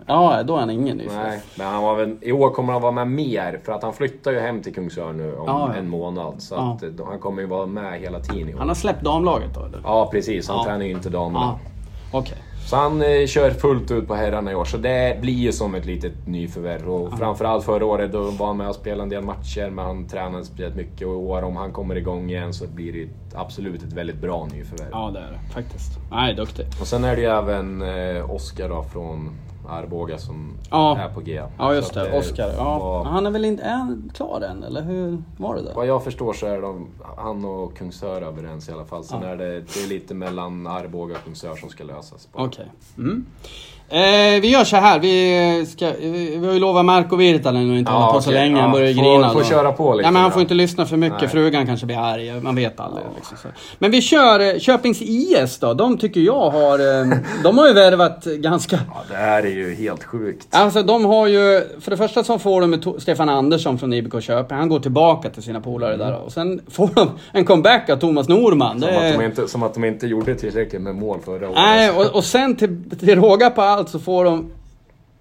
Ja, 0.06 0.44
då 0.44 0.56
är 0.56 0.60
han 0.60 0.70
ingen 0.70 0.98
nyförvärv. 0.98 1.28
Nej, 1.28 1.42
men 1.58 1.68
han 1.68 1.84
var 1.84 1.96
väl, 1.96 2.16
i 2.22 2.32
år 2.32 2.50
kommer 2.50 2.74
han 2.74 2.82
vara 2.82 2.92
med 2.92 3.08
mer 3.08 3.60
för 3.64 3.72
att 3.74 3.84
han 3.84 3.94
flyttar 3.94 4.32
ju 4.32 4.40
hem 4.40 4.62
till 4.62 4.74
Kungsör 4.74 5.14
nu 5.14 5.36
om 5.36 5.44
Ja, 5.48 5.70
ja. 5.74 5.80
en 5.80 5.90
månad. 5.90 6.42
Så 6.42 6.56
Ja. 6.56 6.74
att, 6.78 6.84
eh, 7.00 7.06
han 7.06 7.20
kommer 7.20 7.42
ju 7.42 7.48
vara 7.48 7.66
med 7.66 8.00
hela 8.00 8.20
tiden 8.20 8.50
i 8.50 8.54
år. 8.54 8.60
Han 8.60 8.68
har 8.68 8.76
släppt 8.76 9.04
damlaget 9.04 9.54
då 9.54 9.66
eller? 9.66 9.82
Ja, 9.84 10.10
precis. 10.12 10.48
Han 10.48 10.58
Ja. 10.58 10.64
tränar 10.64 10.86
ju 10.86 10.92
inte 10.92 11.10
damerna. 11.10 11.60
Okej. 12.14 12.38
Så 12.72 12.78
han 12.78 13.02
eh, 13.02 13.28
kör 13.28 13.52
fullt 13.52 13.92
ut 13.92 14.08
på 14.08 14.16
herrarna 14.16 14.52
i 14.52 14.56
år, 14.56 14.66
så 14.66 14.78
det 14.78 15.22
blir 15.22 15.34
ju 15.34 15.52
som 15.52 15.76
ett 15.76 15.86
litet 15.86 16.28
nyförvärv. 16.28 16.90
Och 16.90 17.18
framförallt 17.18 17.66
förra 17.66 17.86
året 17.86 18.12
då 18.12 18.22
var 18.22 18.48
han 18.48 18.58
med 18.58 18.70
och 18.70 18.76
spelade 18.76 19.04
en 19.04 19.10
del 19.10 19.24
matcher, 19.24 19.70
men 19.70 19.86
han 19.86 20.08
tränade 20.08 20.46
speciellt 20.46 20.76
mycket. 20.76 21.08
Och 21.08 21.14
i 21.14 21.16
år 21.16 21.42
om 21.42 21.56
han 21.56 21.72
kommer 21.72 21.96
igång 21.96 22.30
igen 22.30 22.54
så 22.54 22.68
blir 22.68 22.94
det 22.94 23.10
absolut 23.34 23.84
ett 23.84 23.94
väldigt 23.94 24.22
bra 24.22 24.48
nyförvärv. 24.54 24.90
Ja, 24.92 25.12
det 25.14 25.20
är 25.20 25.32
det 25.32 25.54
faktiskt. 25.54 25.92
Nej, 26.12 26.36
duktig. 26.36 26.66
Och 26.82 26.88
sen 26.88 27.04
är 27.04 27.16
det 27.16 27.22
ju 27.22 27.28
även 27.28 27.82
eh, 27.82 28.32
Oskar 28.32 28.70
då 28.70 28.84
från 28.84 29.30
Arboga 29.70 30.18
som 30.18 30.54
Ja. 30.70 30.98
är 30.98 31.10
på 31.10 31.22
G. 31.22 31.42
Ja, 31.58 31.74
just 31.76 31.98
att 31.98 32.12
det. 32.12 32.18
Oskar. 32.20 32.54
Ja. 32.58 32.80
var- 32.80 33.04
Han 33.06 33.26
är 33.26 33.32
väl 33.32 33.46
inte... 33.46 33.64
Är 33.64 33.98
klar 34.14 34.42
än, 34.42 34.64
eller 34.64 34.82
hur 34.82 35.24
var 35.38 35.56
det 35.56 35.62
där? 35.62 35.74
Vad 35.74 35.86
jag 35.88 36.04
förstår 36.04 36.34
så 36.34 36.46
är 36.46 36.62
de, 36.62 36.88
han 37.18 37.46
och 37.46 37.78
Kungsör 37.78 38.22
överens 38.22 38.70
i 38.70 38.72
alla 38.72 38.86
fall. 38.86 39.04
Sen 39.04 39.22
Ja. 39.22 39.28
är 39.28 39.38
det, 39.38 39.52
det 39.60 39.84
är 39.84 39.88
lite 39.88 40.14
mellan 40.14 40.68
Arboga 40.68 41.16
och 41.16 41.24
Kungsör 41.24 41.56
som 41.56 41.70
ska 41.70 41.84
lösas. 41.84 42.28
Okej. 42.34 42.66
Mm. 42.98 43.26
Eh, 43.92 44.42
vi 44.42 44.48
gör 44.52 44.64
så 44.64 44.76
här. 44.78 45.00
Vi, 45.00 45.66
ska, 45.66 45.92
vi 46.02 46.38
vi 46.38 46.46
har 46.48 46.54
ju 46.54 46.60
lovat 46.60 46.86
Marco 46.86 47.16
Virtanen 47.16 47.72
att 47.72 47.78
inte 47.78 47.92
Ja, 47.92 47.98
hålla 47.98 48.14
på 48.14 48.22
så 48.22 48.30
okej. 48.30 48.42
länge. 48.42 48.56
Ja, 48.56 48.62
Han 48.62 48.72
börjar 48.72 48.94
får- 48.94 49.02
grina. 49.02 49.34
får 49.34 49.44
köra 49.44 49.72
på 49.72 49.94
lite 49.94 50.02
Nej, 50.04 50.12
men 50.14 50.22
han 50.22 50.32
får 50.32 50.42
inte 50.42 50.54
lyssna 50.54 50.86
för 50.86 50.98
mycket. 50.98 51.22
Nej. 51.22 51.30
Frugan 51.30 51.66
kanske 51.66 51.86
blir 51.86 51.98
arg. 51.98 52.42
Man 52.42 52.56
vet 52.56 52.80
aldrig. 52.80 53.06
Liksom, 53.16 53.38
så. 53.38 53.48
Men 53.80 53.92
vi 53.92 54.02
kör 54.02 54.40
eh, 54.40 54.60
Köpings 54.60 55.02
IS 55.02 55.60
då. 55.60 55.74
De 55.74 55.98
tycker 55.98 56.22
jag 56.22 56.50
har... 56.50 56.80
Eh, 57.02 57.08
de 57.44 57.58
har 57.58 57.68
ju 57.68 57.74
värvat 57.74 58.24
ganska... 58.26 58.76
Ja, 58.94 59.04
det 59.10 59.16
här 59.16 59.44
är 59.44 59.50
ju 59.52 59.76
helt 59.76 60.04
sjukt. 60.04 60.48
Alltså 60.52 60.84
de 60.84 61.06
har 61.06 61.28
ju, 61.28 61.62
för 61.82 61.92
det 61.92 61.98
första 61.98 62.24
så 62.24 62.40
får 62.40 62.62
de 62.62 62.70
med 62.70 62.80
To- 62.84 63.00
Stefan 63.00 63.30
Andersson 63.30 63.80
från 63.80 63.94
IBK 63.94 64.22
Köping. 64.24 64.58
Han 64.58 64.70
går 64.70 64.80
tillbaka 64.80 65.30
till 65.30 65.44
sina 65.44 65.62
polare 65.62 65.98
där. 65.98 66.16
Och 66.26 66.32
sen 66.32 66.62
får 66.72 66.90
de 66.96 67.10
en 67.32 67.46
comeback 67.46 67.90
av 67.90 67.96
Thomas 67.98 68.28
Norman. 68.28 68.80
Som, 68.80 68.90
Det 68.90 69.08
att 69.12 69.18
de 69.20 69.26
inte, 69.26 69.48
som 69.48 69.64
att 69.64 69.74
de 69.74 69.84
inte 69.86 70.08
gjorde 70.08 70.36
tillräckligt 70.36 70.82
med 70.82 70.96
mål 70.96 71.20
förra 71.26 71.46
året. 71.50 71.56
Nej, 71.56 71.92
och, 71.92 72.06
och 72.16 72.24
sen 72.24 72.56
till, 72.56 72.78
till 73.00 73.16
råga 73.22 73.50
på 73.50 73.62
allt 73.62 73.81
så 73.90 74.00
får 74.00 74.26
de 74.26 74.52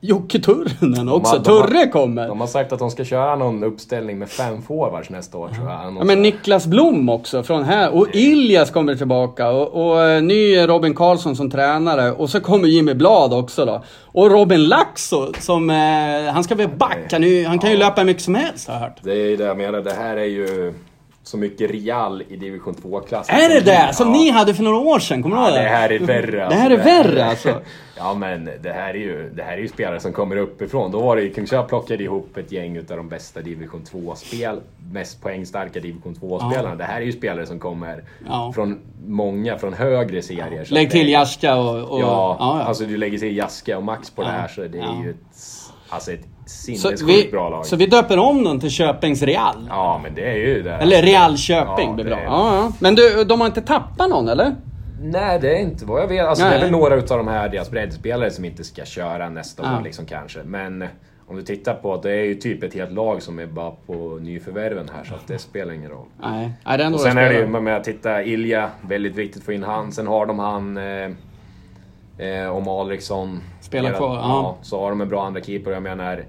Jocke 0.03 0.39
Turrunen 0.41 1.09
också. 1.09 1.39
de 1.39 1.51
har- 1.53 1.67
Turre 1.67 1.87
kommer. 1.87 2.29
De 2.29 2.41
har 2.41 2.47
sagt 2.47 2.73
att 2.73 2.79
de 2.79 2.91
ska 2.91 3.05
köra 3.05 3.37
någon 3.37 3.65
uppställning 3.65 4.19
med 4.19 4.29
fem 4.29 4.63
forwards 4.63 5.11
nästa 5.11 5.39
år 5.39 5.49
tror 5.49 5.71
jag. 5.71 5.97
Ja, 5.99 6.05
men 6.05 6.23
Niklas 6.23 6.67
Blom 6.67 7.09
också 7.09 7.43
från 7.43 7.65
här. 7.65 7.95
Och 7.95 8.07
Iljas 8.13 8.71
kommer 8.71 8.95
tillbaka. 8.95 9.49
Och, 9.51 9.87
och 9.91 10.03
eh, 10.03 10.23
ny 10.23 10.57
Robin 10.69 10.95
Karlsson 10.95 11.37
som 11.37 11.51
tränare. 11.51 12.13
Och 12.13 12.31
så 12.31 12.41
kommer 12.41 12.69
Jimmy 12.69 12.95
Blad 12.95 13.33
också 13.33 13.65
då. 13.65 13.83
Och 14.05 14.31
Robin 14.31 14.65
Laxo 14.69 15.33
som... 15.41 15.71
Eh, 15.71 16.33
han 16.33 16.45
ska 16.45 16.55
väl 16.55 16.69
backa 16.77 17.19
nu. 17.19 17.45
Han 17.45 17.59
kan 17.59 17.71
ju 17.71 17.77
löpa 17.77 18.01
hur 18.01 18.07
mycket 18.07 18.23
som 18.23 18.35
helst 18.35 18.69
har 18.69 18.75
jag 18.75 18.81
hört. 18.81 18.97
Det 19.03 19.13
är 19.13 19.29
ju 19.31 19.37
det 19.37 19.45
jag 19.45 19.57
menar. 19.57 19.81
Det 19.81 19.93
här 19.93 20.17
är 20.17 20.25
ju 20.25 20.75
så 21.31 21.37
mycket 21.37 21.71
Real 21.71 22.23
i 22.29 22.37
division 22.37 22.75
2-klass. 22.75 23.27
Är 23.31 23.49
det 23.49 23.61
det? 23.61 23.91
Som 23.95 24.13
ni 24.13 24.31
hade 24.31 24.55
för 24.55 24.63
några 24.63 24.79
år 24.79 24.99
sedan? 24.99 25.23
Kommer 25.23 25.37
du 25.37 25.43
Ja, 25.43 25.49
ihåg 25.49 25.59
det 25.59 25.69
här 25.69 25.93
är 25.93 25.99
värre. 25.99 26.31
Det 26.37 26.45
alltså. 26.45 26.59
här 26.59 26.71
är 26.71 26.77
värre 26.77 27.25
alltså. 27.25 27.61
Ja 28.03 28.15
men 28.15 28.51
det 28.63 28.73
här 28.73 28.91
är 28.91 28.95
ju, 28.99 29.31
det 29.35 29.43
här 29.43 29.53
är 29.53 29.59
ju 29.59 29.69
spelare 29.69 30.01
som 30.01 30.13
kommer 30.13 30.37
uppifrån. 30.37 30.91
Då 30.91 31.01
var 31.01 31.17
det 31.17 31.23
ju, 31.23 31.33
Kungsör 31.35 31.63
plockade 31.63 32.03
ihop 32.05 32.37
ett 32.37 32.53
gäng 32.53 32.77
utav 32.77 32.97
de 32.97 33.09
bästa 33.09 33.41
division 33.41 33.83
2-spel, 33.93 34.61
mest 34.93 35.23
poängstarka 35.23 35.81
division 35.81 36.15
2-spelarna. 36.21 36.75
Det 36.75 36.85
här 36.85 37.01
är 37.01 37.05
ju 37.05 37.13
spelare 37.13 37.47
som 37.47 37.59
kommer 37.59 38.05
Ja. 38.29 38.53
från 38.55 38.79
många, 39.07 39.59
från 39.59 39.73
högre 39.73 40.23
serier. 40.23 40.67
Lägg 40.71 40.87
det- 40.87 40.93
till 40.93 41.09
Jaska 41.09 41.57
och... 41.57 41.91
och 41.93 42.01
Ja, 42.01 42.37
ja, 42.41 42.59
ja. 42.59 42.63
alltså 42.65 42.85
du 42.85 42.97
lägger 42.97 43.19
till 43.19 43.37
Jaska 43.37 43.77
och 43.77 43.85
Max 43.85 44.11
på 44.11 44.23
det 44.23 44.29
Ja, 44.29 44.33
här 44.35 44.49
så 44.49 44.61
det 44.61 44.79
är 44.79 44.83
ja. 44.83 45.03
ju 45.05 45.11
ett, 45.11 45.17
alltså 45.89 46.13
ett 46.13 46.25
sinnessjukt 46.51 47.03
vi, 47.03 47.29
bra 47.31 47.49
lag. 47.49 47.67
så 47.67 47.77
vi 47.77 47.87
döper 47.87 48.19
om 48.19 48.45
den 48.45 48.61
till 48.61 48.71
Köpings 48.71 49.23
Real? 49.23 49.67
Ja 49.69 50.01
men 50.03 50.15
det 50.15 50.31
är 50.31 50.37
ju 50.37 50.63
det. 50.63 50.75
Eller 50.75 51.03
Real 51.03 51.37
Köping 51.37 51.89
Ja, 51.89 51.95
blir 51.95 52.05
bra. 52.05 52.21
Ja, 52.25 52.55
ja. 52.57 52.73
Men 52.79 52.95
du, 52.95 53.25
de 53.25 53.41
har 53.41 53.47
inte 53.47 53.61
tappat 53.63 54.11
någon 54.11 54.29
eller? 54.29 54.55
Nej, 55.03 55.39
det 55.41 55.57
är 55.57 55.61
inte 55.61 55.85
vad 55.85 56.03
jag 56.03 56.09
vet. 56.09 56.27
Alltså, 56.27 56.45
det 56.45 56.51
är 56.55 56.61
väl 56.61 56.71
några 56.71 56.95
utav 56.95 57.19
de 57.19 57.29
här 57.29 57.49
deras 57.49 57.71
breddspelare 57.71 58.31
som 58.31 58.45
inte 58.45 58.65
ska 58.65 58.85
köra 58.85 59.29
nästa 59.29 59.63
Ja. 59.63 59.79
år 59.79 59.83
liksom 59.85 60.07
kanske. 60.07 60.39
Men 60.45 60.85
om 61.29 61.37
du 61.37 61.43
tittar 61.43 61.75
på 61.75 61.97
det 61.97 62.11
är 62.11 62.25
ju 62.25 62.35
typ 62.35 62.63
ett 62.63 62.75
helt 62.75 62.93
lag 62.93 63.23
som 63.23 63.39
är 63.39 63.47
bara 63.47 63.71
på 63.87 64.19
nyförvärven 64.21 64.91
här 64.97 65.05
så 65.05 65.15
att 65.15 65.27
det 65.27 65.39
spelar 65.39 65.73
ingen 65.73 65.91
roll. 65.91 66.07
Nej, 66.23 66.51
Nej 66.65 66.79
det 66.79 66.83
är 66.83 66.87
ändå 66.87 66.97
Och 66.99 67.03
sen 67.03 67.19
är 67.19 67.29
det 67.29 67.39
ju 67.39 67.47
med 67.47 67.77
att 67.77 67.85
titta 67.85 68.23
Ilja, 68.23 68.71
väldigt 68.89 69.15
viktigt 69.17 69.41
att 69.41 69.47
få 69.47 69.53
in 69.53 69.63
han. 69.63 69.93
Sen 69.93 70.07
har 70.07 70.27
de 70.27 70.39
han 70.39 70.77
eh, 70.77 71.11
eh, 72.21 72.57
om 72.57 72.69
Alriksson. 72.69 73.41
Spelar 73.61 73.93
kvar, 73.93 74.15
ja. 74.17 74.57
Så 74.63 74.81
har 74.81 74.91
de 74.91 75.01
en 75.01 75.09
bra 75.09 75.25
andra 75.27 75.41
keeper. 75.41 75.71
Jag 75.71 75.83
menar, 75.83 76.25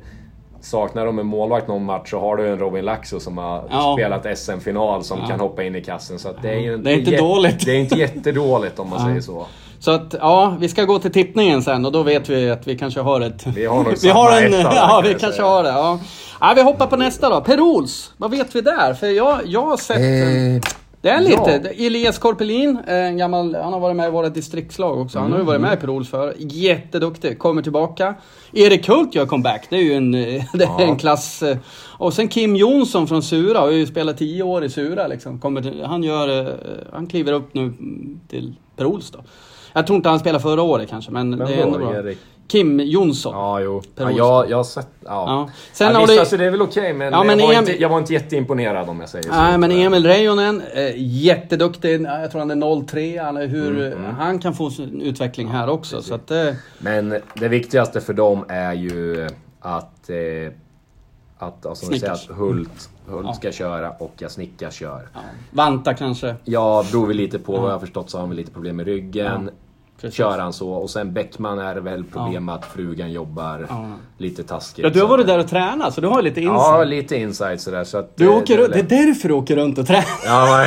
saknar 0.61 1.05
de 1.05 1.19
en 1.19 1.25
målvakt 1.25 1.67
någon 1.67 1.85
match 1.85 2.09
så 2.09 2.19
har 2.19 2.37
du 2.37 2.47
en 2.47 2.59
Robin 2.59 2.85
Laxo 2.85 3.19
som 3.19 3.37
har 3.37 3.63
Ja. 3.71 3.95
spelat 3.97 4.37
SM-final 4.37 5.03
som 5.03 5.19
Ja. 5.19 5.27
kan 5.27 5.39
hoppa 5.39 5.63
in 5.63 5.75
i 5.75 5.81
kassen. 5.83 6.19
Så 6.19 6.29
att 6.29 6.41
det 6.41 6.49
är 6.49 6.59
ju 6.59 6.77
Det 6.77 6.91
är 6.91 6.97
inte 6.97 7.17
dåligt. 7.17 7.65
Det 7.65 7.71
är 7.71 7.79
inte 7.79 7.95
jättedåligt 7.99 8.79
om 8.79 8.89
man 8.89 8.99
Ja. 8.99 9.05
säger 9.05 9.21
så. 9.21 9.45
Så 9.79 9.91
att, 9.91 10.15
ja, 10.19 10.55
vi 10.59 10.69
ska 10.69 10.83
gå 10.83 10.99
till 10.99 11.11
tippningen 11.11 11.61
sen 11.63 11.85
och 11.85 11.91
då 11.91 12.03
vet 12.03 12.29
vi 12.29 12.49
att 12.49 12.67
vi 12.67 12.77
kanske 12.77 12.99
har 13.01 13.21
ett... 13.21 13.47
Vi 13.47 13.65
har 13.65 13.83
nog 13.83 13.93
vi 14.03 14.09
har 14.09 14.41
en, 14.41 14.53
etta 14.53 14.69
där, 14.69 14.75
Ja, 14.75 15.01
vi 15.03 15.09
kanske 15.09 15.31
säga. 15.31 15.45
har 15.47 15.63
det. 15.63 15.69
Ja. 15.69 15.99
ja, 16.41 16.53
vi 16.55 16.61
hoppar 16.61 16.87
på 16.87 16.95
nästa 16.97 17.29
då. 17.29 17.41
Per-Ols, 17.41 18.13
vad 18.17 18.31
vet 18.31 18.55
vi 18.55 18.61
där? 18.61 18.93
För 18.93 19.07
jag, 19.07 19.39
jag 19.45 19.61
har 19.61 19.77
sett... 19.77 19.97
Eh, 19.97 20.71
det 21.01 21.09
är 21.09 21.21
ja. 21.21 21.29
lite. 21.45 21.69
Elias 21.69 22.17
Korpelin, 22.19 22.77
eh, 22.87 22.95
en 22.95 23.17
gammal, 23.17 23.55
han 23.55 23.73
har 23.73 23.79
varit 23.79 23.95
med 23.95 24.07
i 24.07 24.11
våra 24.11 24.29
distriktslag 24.29 24.99
också. 25.01 25.19
Han 25.19 25.31
har 25.31 25.39
ju 25.39 25.45
varit 25.45 25.61
med 25.61 25.73
i 25.73 25.77
Per-Ols 25.77 26.09
för. 26.09 26.33
Jätteduktig, 26.37 27.39
kommer 27.39 27.61
tillbaka. 27.61 28.15
Erik 28.53 28.87
Hult 28.89 29.15
gör 29.15 29.25
comeback, 29.25 29.67
det 29.69 29.75
är 29.75 29.81
ju 29.83 29.93
en, 29.93 30.13
eh, 30.13 30.43
det 30.53 30.63
är 30.63 30.67
Ja. 30.67 30.81
en 30.81 30.97
klass... 30.97 31.43
eh, 31.43 31.57
Och 31.97 32.13
sen 32.13 32.27
Kim 32.27 32.55
Jonsson 32.55 33.07
från 33.07 33.23
Sura, 33.23 33.59
har 33.59 33.69
ju 33.71 33.85
spelat 33.87 34.17
10 34.17 34.43
år 34.43 34.63
i 34.63 34.69
Sura 34.69 35.07
liksom. 35.07 35.39
Kommer 35.39 35.61
till, 35.61 35.83
han 35.85 36.03
gör... 36.03 36.57
Han 36.93 37.07
kliver 37.07 37.31
upp 37.33 37.53
nu 37.53 37.73
till 38.27 38.55
Per-Ols 38.75 39.11
då. 39.11 39.19
Jag 39.73 39.87
tror 39.87 39.97
inte 39.97 40.09
han 40.09 40.19
spelade 40.19 40.41
förra 40.43 40.61
året 40.61 40.89
kanske, 40.89 41.11
men 41.11 41.37
Vem 41.37 41.47
det 41.47 41.53
är 41.55 41.61
ändå 41.61 41.77
då, 41.77 41.85
bra. 41.85 41.95
Erik? 41.95 42.17
Kim 42.51 42.79
Jonsson. 42.79 43.33
Ja, 43.33 43.59
jo. 43.59 43.81
Per 43.95 44.03
Ja, 44.03 44.11
jag, 44.17 44.49
jag 44.49 44.57
har 44.57 44.63
sett... 44.63 44.87
Ja. 44.99 45.09
Ja. 45.09 45.49
Sen 45.73 45.93
ja, 45.93 45.99
visst, 45.99 46.13
du- 46.13 46.19
alltså, 46.19 46.37
det 46.37 46.45
är 46.45 46.51
väl 46.51 46.61
okej, 46.61 46.93
men, 46.93 47.11
Ja, 47.13 47.23
men 47.23 47.39
jag, 47.39 47.47
var 47.47 47.53
Emil- 47.53 47.59
inte, 47.59 47.81
jag 47.81 47.89
var 47.89 47.97
inte 47.97 48.13
jätteimponerad 48.13 48.89
om 48.89 48.99
jag 48.99 49.09
säger 49.09 49.23
så. 49.29 49.31
Nej, 49.35 49.57
men 49.57 49.71
Emil 49.71 50.05
Reijonen, 50.05 50.61
eh, 50.73 50.91
jätteduktig. 50.97 52.01
Jag 52.01 52.31
tror 52.31 52.39
han 52.39 52.51
är 52.51 52.85
03. 52.87 53.17
Han, 53.23 53.37
är 53.37 53.47
hur, 53.47 53.97
han 54.19 54.39
kan 54.39 54.53
få 54.53 54.69
sin 54.69 55.01
utveckling 55.01 55.47
här 55.47 55.69
också. 55.69 56.01
Så 56.01 56.13
att, 56.15 56.31
eh, 56.31 56.47
Men 56.79 57.15
det 57.33 57.47
viktigaste 57.47 58.01
för 58.01 58.13
dem 58.13 58.45
är 58.47 58.73
ju 58.73 59.29
att... 59.59 60.09
Eh, 60.09 60.53
att 61.37 61.65
alltså, 61.65 61.85
som 61.85 61.99
säger, 61.99 62.13
att 62.13 62.27
Hult, 62.29 62.89
Hult 63.07 63.25
Ja. 63.27 63.33
ska 63.33 63.51
köra 63.51 63.89
och 63.91 64.23
att 64.25 64.31
Snicka 64.31 64.71
kör. 64.71 65.07
ja, 65.13 65.19
Vanta 65.51 65.93
kanske. 65.93 66.35
Ja, 66.43 66.85
beror 66.91 67.07
vi 67.07 67.13
lite 67.13 67.39
på. 67.39 67.51
Vad 67.51 67.63
jag 67.67 67.71
har 67.71 67.79
förstått 67.79 68.09
så 68.09 68.17
har 68.17 68.21
han 68.21 68.29
väl 68.29 68.37
lite 68.37 68.51
problem 68.51 68.75
med 68.75 68.85
ryggen. 68.85 69.49
Precis. 70.01 70.17
Kör 70.17 70.39
han 70.39 70.53
så. 70.53 70.69
Och 70.71 70.89
sen 70.89 71.13
Bäckman 71.13 71.59
är 71.59 71.75
det 71.75 71.81
väl 71.81 72.03
problem 72.03 72.45
med 72.45 72.55
att 72.55 72.65
frugan 72.65 73.11
jobbar 73.11 73.65
Ja. 73.69 73.85
lite 74.17 74.43
taskigt. 74.43 74.83
Ja, 74.85 74.89
du 74.89 75.01
har 75.01 75.07
varit 75.07 75.27
där 75.27 75.39
och 75.39 75.47
tränat, 75.49 75.93
så 75.93 76.01
du 76.01 76.07
har 76.07 76.21
lite 76.21 76.41
insight. 76.41 76.57
Ja, 76.61 76.83
lite 76.83 77.15
insight 77.15 77.61
sådär. 77.61 77.83
Så 77.83 77.97
att, 77.97 78.17
du 78.17 78.27
åker, 78.27 78.57
det 78.57 78.63
är 78.63 78.69
det 78.69 78.79
är 78.79 79.05
därför 79.05 79.27
du 79.27 79.33
åker 79.33 79.55
runt 79.55 79.77
och 79.77 79.87
tränar. 79.87 80.05
Ja, 80.25 80.65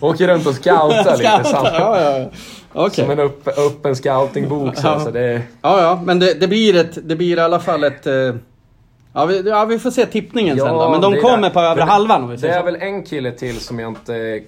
åker 0.00 0.28
runt 0.28 0.46
och 0.46 0.54
scoutar 0.54 0.98
lite. 0.98 1.16
Scoutar, 1.16 1.44
Som, 1.44 1.64
ja, 1.64 2.00
ja, 2.00 2.18
ja. 2.18 2.26
Okej. 2.72 3.04
som 3.04 3.10
en 3.10 3.20
upp, 3.20 3.48
öppen 3.48 3.96
scoutingbok. 3.96 4.76
Så, 4.76 4.86
Ja. 4.86 5.00
så 5.00 5.10
det, 5.10 5.42
Ja, 5.62 5.82
ja, 5.82 6.00
men 6.04 6.18
det, 6.18 6.34
det, 6.40 6.48
blir 6.48 6.76
ett, 6.76 6.98
det 7.08 7.16
blir 7.16 7.36
i 7.36 7.40
alla 7.40 7.60
fall 7.60 7.84
ett... 7.84 8.06
eh, 8.06 8.12
Ja 9.14 9.24
vi, 9.24 9.48
ja, 9.48 9.64
vi 9.64 9.78
får 9.78 9.90
se 9.90 10.06
tippningen 10.06 10.58
sen 10.58 10.68
då. 10.68 10.90
Men 10.90 11.00
de 11.00 11.12
det 11.12 11.18
är 11.18 11.22
kommer 11.22 11.48
det. 11.48 11.50
på 11.50 11.60
det- 11.60 11.82
halvan 11.84 12.22
om 12.22 12.28
vi 12.28 12.34
Det 12.36 12.40
säger 12.40 12.54
är 12.54 12.58
så. 12.58 12.64
väl 12.64 12.76
en 12.76 13.02
kille 13.02 13.32
till 13.32 13.60
som 13.60 13.78
jag 13.78 13.88
inte 13.90 14.40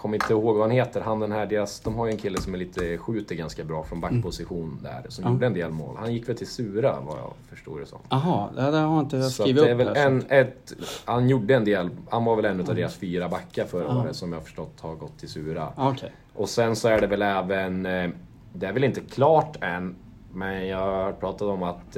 kommer 0.00 0.14
inte 0.16 0.32
ihåg 0.32 0.54
vad 0.56 0.60
han 0.62 0.70
heter. 0.70 1.00
Han 1.00 1.20
den 1.20 1.32
här, 1.32 1.46
deras, 1.46 1.80
de 1.80 1.94
har 1.94 2.06
ju 2.06 2.12
en 2.12 2.18
kille 2.18 2.40
som 2.40 2.54
är 2.54 2.58
lite, 2.58 2.98
skjuter 2.98 3.34
ganska 3.34 3.64
bra 3.64 3.84
från 3.84 4.00
backposition 4.00 4.78
där. 4.82 5.04
Som 5.08 5.24
Ja. 5.24 5.30
gjorde 5.30 5.46
en 5.46 5.54
del 5.54 5.70
mål. 5.70 5.96
Han 5.98 6.12
gick 6.12 6.28
väl 6.28 6.36
till 6.36 6.46
Sura 6.46 6.96
vad 7.00 7.18
jag 7.18 7.32
förstod 7.50 7.80
det 7.80 7.86
som. 7.86 7.98
Jaha, 8.08 8.48
det 8.54 8.62
har 8.62 9.00
inte 9.00 9.16
jag 9.16 9.24
Så 9.30 9.42
att 9.42 9.48
skrivit 9.48 9.62
det 9.64 9.70
är 9.70 9.74
upp 9.74 9.80
väl 9.80 9.88
här, 9.88 9.94
så 9.94 10.00
en, 10.00 10.24
ett, 10.28 10.72
han 11.04 11.28
gjorde 11.28 11.54
en 11.54 11.64
del, 11.64 11.90
han 12.10 12.24
var 12.24 12.36
väl 12.36 12.44
en 12.44 12.60
av 12.60 12.74
deras 12.74 12.94
fyra 12.94 13.28
backar 13.28 13.64
förra 13.64 13.98
året 14.00 14.16
som 14.16 14.32
jag 14.32 14.42
förstått 14.42 14.80
har 14.80 14.94
gått 14.94 15.18
till 15.18 15.28
Sura. 15.28 15.68
Okej. 15.76 16.12
Och 16.34 16.48
sen 16.48 16.76
så 16.76 16.88
är 16.88 17.00
det 17.00 17.06
väl 17.06 17.22
även, 17.22 17.86
eh, 17.86 18.10
det 18.52 18.66
är 18.66 18.72
väl 18.72 18.84
inte 18.84 19.00
klart 19.00 19.56
än, 19.64 19.96
men 20.32 20.66
jag 20.66 20.78
har 20.78 21.12
pratat 21.12 21.42
om 21.42 21.62
att 21.62 21.96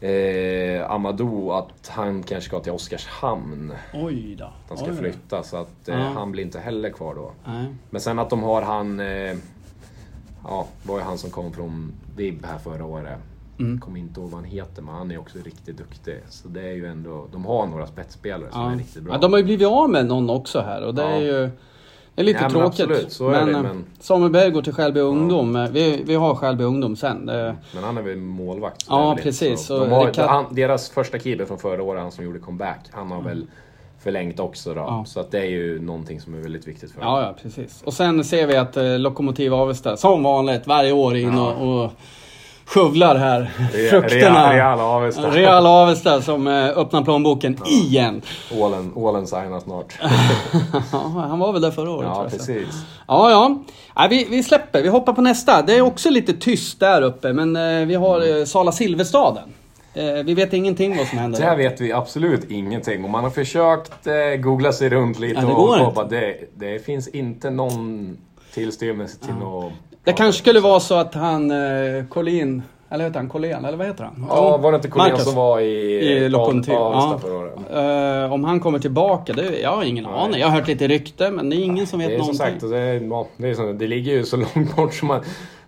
eh, 0.00 0.90
Amadou, 0.90 1.50
att 1.52 1.88
han 1.88 2.22
kanske 2.22 2.48
ska 2.48 2.60
till 2.60 2.72
Oskarshamn. 2.72 3.72
Oj 3.94 4.36
då. 4.38 4.44
Att 4.44 4.52
han 4.68 4.78
ska 4.78 4.86
Oj 4.90 4.96
flytta, 4.96 5.42
så 5.42 5.56
att 5.56 5.88
eh, 5.88 5.94
Ja. 5.98 6.04
han 6.14 6.32
blir 6.32 6.42
inte 6.44 6.58
heller 6.58 6.90
kvar 6.90 7.14
då. 7.14 7.30
Nej. 7.44 7.66
Men 7.90 8.00
sen 8.00 8.18
att 8.18 8.30
de 8.30 8.42
har 8.42 8.62
han, 8.62 9.00
eh, 9.00 9.36
ja, 10.44 10.66
var 10.82 10.98
ju 10.98 11.04
han 11.04 11.18
som 11.18 11.30
kom 11.30 11.52
från 11.52 11.92
Vib 12.16 12.46
här 12.46 12.58
förra 12.58 12.84
året. 12.84 13.18
Mm. 13.58 13.80
Kommer 13.80 14.00
inte 14.00 14.20
ihåg 14.20 14.30
vad 14.30 14.40
han 14.40 14.50
heter, 14.50 14.82
men 14.82 14.94
han 14.94 15.10
är 15.10 15.18
också 15.18 15.38
riktigt 15.44 15.76
duktig. 15.78 16.20
Så 16.28 16.48
det 16.48 16.60
är 16.62 16.72
ju 16.72 16.86
ändå, 16.86 17.26
de 17.32 17.44
har 17.46 17.66
några 17.66 17.86
spetsspelare 17.86 18.50
som 18.52 18.60
Ja. 18.62 18.72
är 18.72 18.76
riktigt 18.76 19.02
bra. 19.02 19.14
Ja, 19.14 19.18
de 19.18 19.32
har 19.32 19.38
ju 19.38 19.44
blivit 19.44 19.66
av 19.68 19.90
med 19.90 20.06
någon 20.06 20.30
också 20.30 20.60
här 20.60 20.82
och 20.86 20.94
det 20.94 21.02
Ja. 21.02 21.08
är 21.08 21.20
ju... 21.20 21.50
Det 22.16 22.22
är 22.22 22.24
lite 22.24 22.38
Ja, 22.38 22.42
men 22.42 22.50
tråkigt. 22.50 22.80
absolut, 22.80 23.12
så 23.12 23.28
är 23.30 23.46
det, 23.46 23.52
eh, 23.52 23.62
men- 23.62 23.84
Samuel 24.00 24.30
Berg 24.32 24.50
går 24.50 24.62
till 24.62 24.72
Skälby 24.72 25.00
Ungdom. 25.00 25.56
Eh, 25.56 25.70
Vi, 25.70 26.02
vi 26.06 26.14
har 26.14 26.34
Skälby 26.34 26.64
Ungdom 26.64 26.96
sen. 26.96 27.18
Men 27.74 27.84
han 27.84 27.98
är 27.98 28.02
väl 28.02 28.16
målvakt? 28.16 28.86
Ja, 28.88 29.16
precis. 29.22 29.68
De 29.68 29.90
har, 29.92 30.06
Rickard- 30.06 30.28
han, 30.28 30.44
deras 30.54 30.90
första 30.90 31.18
keeper 31.18 31.44
från 31.44 31.58
förra 31.58 31.82
året, 31.82 32.02
han 32.02 32.12
som 32.12 32.24
gjorde 32.24 32.38
comeback, 32.38 32.78
han 32.90 33.10
har 33.10 33.22
väl 33.22 33.46
förlängt 34.02 34.40
också 34.40 34.74
då. 34.74 34.80
Ja. 34.80 35.04
Så 35.06 35.20
att 35.20 35.30
det 35.30 35.38
är 35.38 35.44
ju 35.50 35.80
någonting 35.80 36.20
som 36.20 36.34
är 36.34 36.38
väldigt 36.38 36.68
viktigt 36.68 36.92
för 36.92 37.00
ja, 37.00 37.22
ja, 37.22 37.34
precis. 37.42 37.82
Och 37.84 37.92
sen 37.92 38.24
ser 38.24 38.46
vi 38.46 38.56
att 38.56 38.76
eh, 38.76 38.98
Lokomotiv 38.98 39.54
Avesta, 39.54 39.96
som 39.96 40.22
vanligt, 40.22 40.66
varje 40.66 40.92
år 40.92 41.16
in 41.16 41.32
Ja. 41.36 41.52
och, 41.52 41.84
och 41.84 41.90
skövlar 42.66 43.16
här. 43.16 43.50
Re- 43.56 43.90
Frukterna. 43.90 44.52
Real, 44.52 44.54
Real 44.54 44.80
Avesta. 44.80 45.30
Real 45.30 45.66
Avesta 45.66 46.22
som 46.22 46.46
eh, 46.46 46.64
öppnar 46.64 47.02
plånboken 47.02 47.58
igen. 47.66 48.22
Ålen, 48.58 48.92
Ålen 48.94 49.26
signar 49.26 49.60
snart. 49.60 49.94
Ja, 50.92 51.26
han 51.28 51.38
var 51.38 51.52
väl 51.52 51.62
där 51.62 51.70
förra 51.70 51.90
året 51.90 52.08
ja, 52.08 52.14
tror 52.14 52.24
jag. 52.24 52.32
så. 52.32 52.38
precis. 52.38 52.84
Ja, 53.08 53.30
ja. 53.30 53.58
Nej, 53.96 54.08
vi, 54.08 54.26
vi 54.30 54.42
släpper, 54.42 54.82
vi 54.82 54.88
hoppar 54.88 55.12
på 55.12 55.20
nästa. 55.22 55.62
Det 55.62 55.76
är 55.76 55.80
också 55.80 56.10
lite 56.10 56.32
tyst 56.32 56.80
där 56.80 57.02
uppe, 57.02 57.32
men 57.32 57.56
eh, 57.56 57.86
vi 57.86 57.94
har 57.94 58.38
eh, 58.38 58.44
Sala 58.44 58.72
Silverstaden. 58.72 59.48
Eh, 59.94 60.04
vi 60.24 60.34
vet 60.34 60.52
ingenting 60.52 60.96
vad 60.96 61.06
som 61.06 61.18
händer. 61.18 61.40
Där 61.40 61.56
vet 61.56 61.80
vi 61.80 61.92
absolut 61.92 62.50
ingenting. 62.50 63.04
Och 63.04 63.10
man 63.10 63.24
har 63.24 63.30
försökt 63.30 64.08
googla 64.38 64.72
sig 64.72 64.88
runt 64.88 65.18
lite 65.18 65.40
Ja, 65.40 65.46
det 65.46 65.84
och 65.84 65.94
bara, 65.94 66.06
det, 66.06 66.36
det 66.54 66.84
finns 66.84 67.08
inte 67.08 67.50
någon 67.50 68.16
tillstymmelse 68.54 69.18
till 69.18 69.34
något... 69.34 69.72
Det 70.06 70.12
kanske 70.12 70.42
skulle 70.42 70.60
vara 70.60 70.80
så 70.80 70.94
att 70.94 71.14
han, 71.14 71.50
eh, 71.50 72.04
Collin, 72.08 72.62
eller 72.90 73.04
heter 73.04 73.18
han 73.18 73.28
Collén, 73.28 73.64
eller 73.64 73.78
vad 73.78 73.86
heter 73.86 74.04
han? 74.04 74.26
Ja, 74.28 74.56
var 74.56 74.72
det 74.72 74.76
inte 74.76 74.98
Marcus. 74.98 75.24
som 75.24 75.34
var 75.34 75.60
i, 75.60 75.64
I 75.64 76.34
Avesta 76.34 76.72
ja. 76.72 77.18
året? 77.32 78.24
Eh, 78.26 78.32
om 78.32 78.44
han 78.44 78.60
kommer 78.60 78.78
tillbaka, 78.78 79.32
det, 79.32 79.60
jag 79.60 79.76
har 79.76 79.84
ingen 79.84 80.04
Nej. 80.04 80.12
aning. 80.14 80.40
Jag 80.40 80.48
har 80.48 80.58
hört 80.58 80.68
lite 80.68 80.88
rykte, 80.88 81.30
men 81.30 81.50
det 81.50 81.56
är 81.56 81.58
ingen 81.64 81.86
som 81.86 81.98
vet 81.98 82.08
Det 82.08 82.18
någonting. 82.18 82.38
sagt, 82.38 82.60
det, 82.60 82.78
är, 82.78 83.00
ja, 83.00 83.26
det, 83.36 83.48
är 83.48 83.54
som, 83.54 83.78
det 83.78 83.86
ligger 83.86 84.12
ju 84.12 84.24
så 84.24 84.36
långt 84.54 84.76
bort 84.76 84.94
som 84.94 85.08
man... 85.08 85.20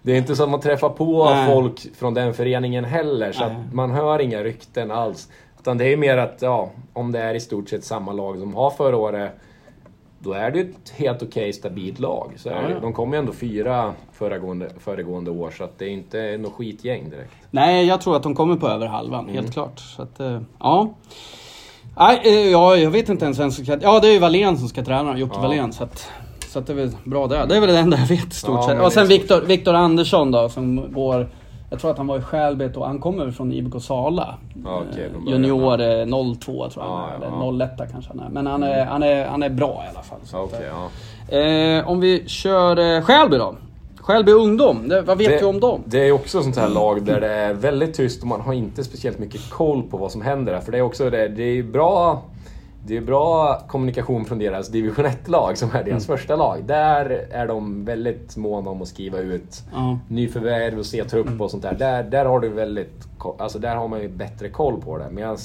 Det 0.02 0.12
är 0.12 0.16
inte 0.16 0.36
så 0.36 0.42
att 0.42 0.50
man 0.50 0.60
träffar 0.60 0.88
på 0.88 1.24
Nej. 1.24 1.54
folk 1.54 1.96
från 1.98 2.14
den 2.14 2.34
föreningen 2.34 2.84
heller, 2.84 3.32
så 3.32 3.40
Nej. 3.46 3.50
att 3.68 3.74
man 3.74 3.90
hör 3.90 4.18
inga 4.20 4.42
rykten 4.42 4.90
alls. 4.90 5.28
Utan 5.60 5.78
det 5.78 5.92
är 5.92 5.96
mer 5.96 6.16
att, 6.16 6.38
ja, 6.40 6.70
om 6.92 7.12
det 7.12 7.20
är 7.20 7.34
i 7.34 7.40
stort 7.40 7.68
sett 7.68 7.84
samma 7.84 8.12
lag 8.12 8.38
som 8.38 8.54
har 8.54 8.70
förra 8.70 8.96
året, 8.96 9.32
då 10.18 10.32
är 10.32 10.50
det 10.50 10.60
ett 10.60 10.90
helt 10.96 11.22
okej 11.22 11.52
stabilt 11.52 11.98
lag. 11.98 12.32
Så. 12.36 12.48
Ja, 12.48 12.54
ja. 12.70 12.80
De 12.80 12.92
kom 12.92 13.12
ju 13.12 13.18
ändå 13.18 13.32
fyra 13.32 13.94
föregående, 14.12 14.70
föregående 14.78 15.30
år, 15.30 15.50
så 15.50 15.64
att 15.64 15.78
det 15.78 15.84
är 15.84 15.88
inte 15.90 16.36
något 16.38 16.52
skitgäng 16.52 17.10
direkt. 17.10 17.32
Nej, 17.50 17.86
jag 17.86 18.00
tror 18.00 18.16
att 18.16 18.22
de 18.22 18.34
kommer 18.34 18.56
på 18.56 18.68
över 18.68 18.86
halvan, 18.86 19.24
Mm. 19.24 19.34
helt 19.34 19.52
klart. 19.52 19.78
Så 19.80 20.02
att, 20.02 20.20
eh, 20.20 20.40
ja. 20.60 20.94
Nej, 21.98 22.20
eh, 22.24 22.50
ja, 22.50 22.76
jag 22.76 22.90
vet 22.90 23.08
inte 23.08 23.24
ens 23.24 23.38
vem 23.38 23.50
som 23.50 23.64
ska... 23.64 23.78
Ja, 23.82 24.00
det 24.00 24.08
är 24.08 24.12
ju 24.12 24.18
Wallén 24.18 24.58
som 24.58 24.68
ska 24.68 24.84
träna, 24.84 25.18
Jocke 25.18 25.34
Ja. 25.36 25.42
Wallén. 25.42 25.72
Så 25.72 25.84
att, 25.84 26.10
så 26.48 26.58
att 26.58 26.66
det 26.66 26.72
är 26.72 26.76
väl 26.76 26.90
bra 27.04 27.26
där. 27.26 27.46
Det 27.46 27.56
är 27.56 27.60
väl 27.60 27.70
det 27.70 27.78
enda 27.78 27.98
jag 27.98 28.06
vet 28.06 28.26
i 28.32 28.36
stort 28.36 28.54
Ja, 28.54 28.66
sett. 28.66 28.82
Och 28.82 28.92
sen 28.92 29.06
Viktor, 29.06 29.40
Viktor 29.40 29.74
Andersson 29.74 30.30
då, 30.30 30.48
som 30.48 30.92
går... 30.92 31.28
Jag 31.70 31.80
tror 31.80 31.90
att 31.90 31.98
han 31.98 32.06
var 32.06 32.18
i 32.18 32.20
Skälby 32.20 32.68
och 32.74 32.86
han 32.86 32.98
kommer 32.98 33.30
från 33.30 33.52
IBK 33.52 33.82
Sala. 33.82 34.38
Eh, 34.54 34.62
början, 34.62 35.26
Junior 35.26 35.80
eh, 35.80 36.06
02 36.06 36.40
tror 36.40 36.56
jag 36.56 36.70
Ja, 36.76 36.96
han 36.96 37.08
ja, 37.20 37.26
är. 37.26 37.56
Eller 37.56 37.64
ja. 37.64 37.68
01 37.84 37.92
kanske 37.92 38.10
han 38.10 38.20
är. 38.20 38.28
Men 38.30 38.46
han 38.46 38.62
är, 38.62 38.84
han 38.84 39.02
är, 39.02 39.26
han 39.26 39.42
är 39.42 39.50
bra 39.50 39.84
i 39.86 39.90
alla 39.90 40.02
fall. 40.02 40.18
Okej, 40.32 40.70
ja. 41.30 41.38
eh, 41.38 41.88
om 41.88 42.00
vi 42.00 42.28
kör 42.28 42.96
eh, 42.96 43.02
Skälby 43.02 43.36
då. 43.36 43.54
Skälby 43.96 44.32
Ungdom, 44.32 44.88
det, 44.88 45.02
vad 45.02 45.18
vet 45.18 45.28
det, 45.28 45.38
du 45.38 45.44
om 45.44 45.60
dem? 45.60 45.82
Det 45.84 46.08
är 46.08 46.12
också 46.12 46.42
sånt 46.42 46.56
här 46.56 46.68
lag 46.68 47.02
där 47.02 47.20
det 47.20 47.32
är 47.32 47.52
väldigt 47.52 47.94
tyst 47.94 48.22
och 48.22 48.28
man 48.28 48.40
har 48.40 48.52
inte 48.52 48.84
speciellt 48.84 49.18
mycket 49.18 49.50
koll 49.50 49.82
på 49.82 49.96
vad 49.96 50.12
som 50.12 50.22
händer 50.22 50.52
där. 50.52 50.60
För 50.60 50.72
det 50.72 50.78
är 50.78 50.82
också 50.82 51.10
det, 51.10 51.28
det 51.28 51.42
är 51.42 51.62
bra 51.62 52.22
det 52.86 52.96
är 52.96 53.00
bra 53.00 53.58
kommunikation 53.68 54.24
från 54.24 54.38
deras 54.38 54.68
division 54.68 55.04
1-lag 55.04 55.58
som 55.58 55.68
är 55.68 55.84
deras 55.84 56.08
Mm. 56.08 56.18
första 56.18 56.36
lag. 56.36 56.64
Där 56.64 57.26
är 57.30 57.46
de 57.46 57.84
väldigt 57.84 58.36
måna 58.36 58.70
om 58.70 58.82
att 58.82 58.88
skriva 58.88 59.18
ut 59.18 59.62
Ja. 59.72 59.98
nyförvärv 60.08 60.78
och 60.78 60.86
se 60.86 61.04
trupp 61.04 61.40
och 61.40 61.50
sånt 61.50 61.62
där. 61.62 61.74
Där, 61.74 62.02
där 62.02 62.24
har 62.24 62.40
du 62.40 62.48
väldigt, 62.48 63.08
alltså 63.38 63.58
där 63.58 63.76
har 63.76 63.88
man 63.88 64.00
ju 64.00 64.08
bättre 64.08 64.48
koll 64.48 64.80
på 64.80 64.98
det. 64.98 65.10
Medan 65.10 65.36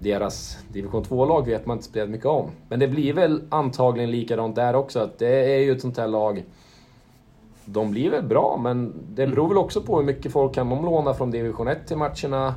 deras 0.00 0.58
division 0.72 1.02
2-lag 1.04 1.46
vet 1.46 1.66
man 1.66 1.76
inte 1.76 1.84
speciellt 1.84 2.10
mycket 2.10 2.26
om. 2.26 2.50
Men 2.68 2.78
det 2.80 2.88
blir 2.88 3.12
väl 3.12 3.42
antagligen 3.48 4.10
likadant 4.10 4.56
där 4.56 4.74
också. 4.76 4.98
Att 5.00 5.18
det 5.18 5.54
är 5.54 5.58
ju 5.58 5.72
ett 5.72 5.80
sånt 5.80 5.98
här 5.98 6.08
lag 6.08 6.44
de 7.64 7.90
blir 7.90 8.10
väl 8.10 8.24
bra, 8.24 8.58
men 8.62 8.94
det 9.14 9.26
beror 9.26 9.48
väl 9.48 9.58
också 9.58 9.80
på 9.82 9.96
hur 9.96 10.04
mycket 10.04 10.32
folk 10.32 10.54
kan 10.54 10.70
de 10.70 10.84
låna 10.84 11.14
från 11.14 11.30
division 11.30 11.68
1 11.68 11.86
till 11.86 11.96
matcherna. 11.96 12.54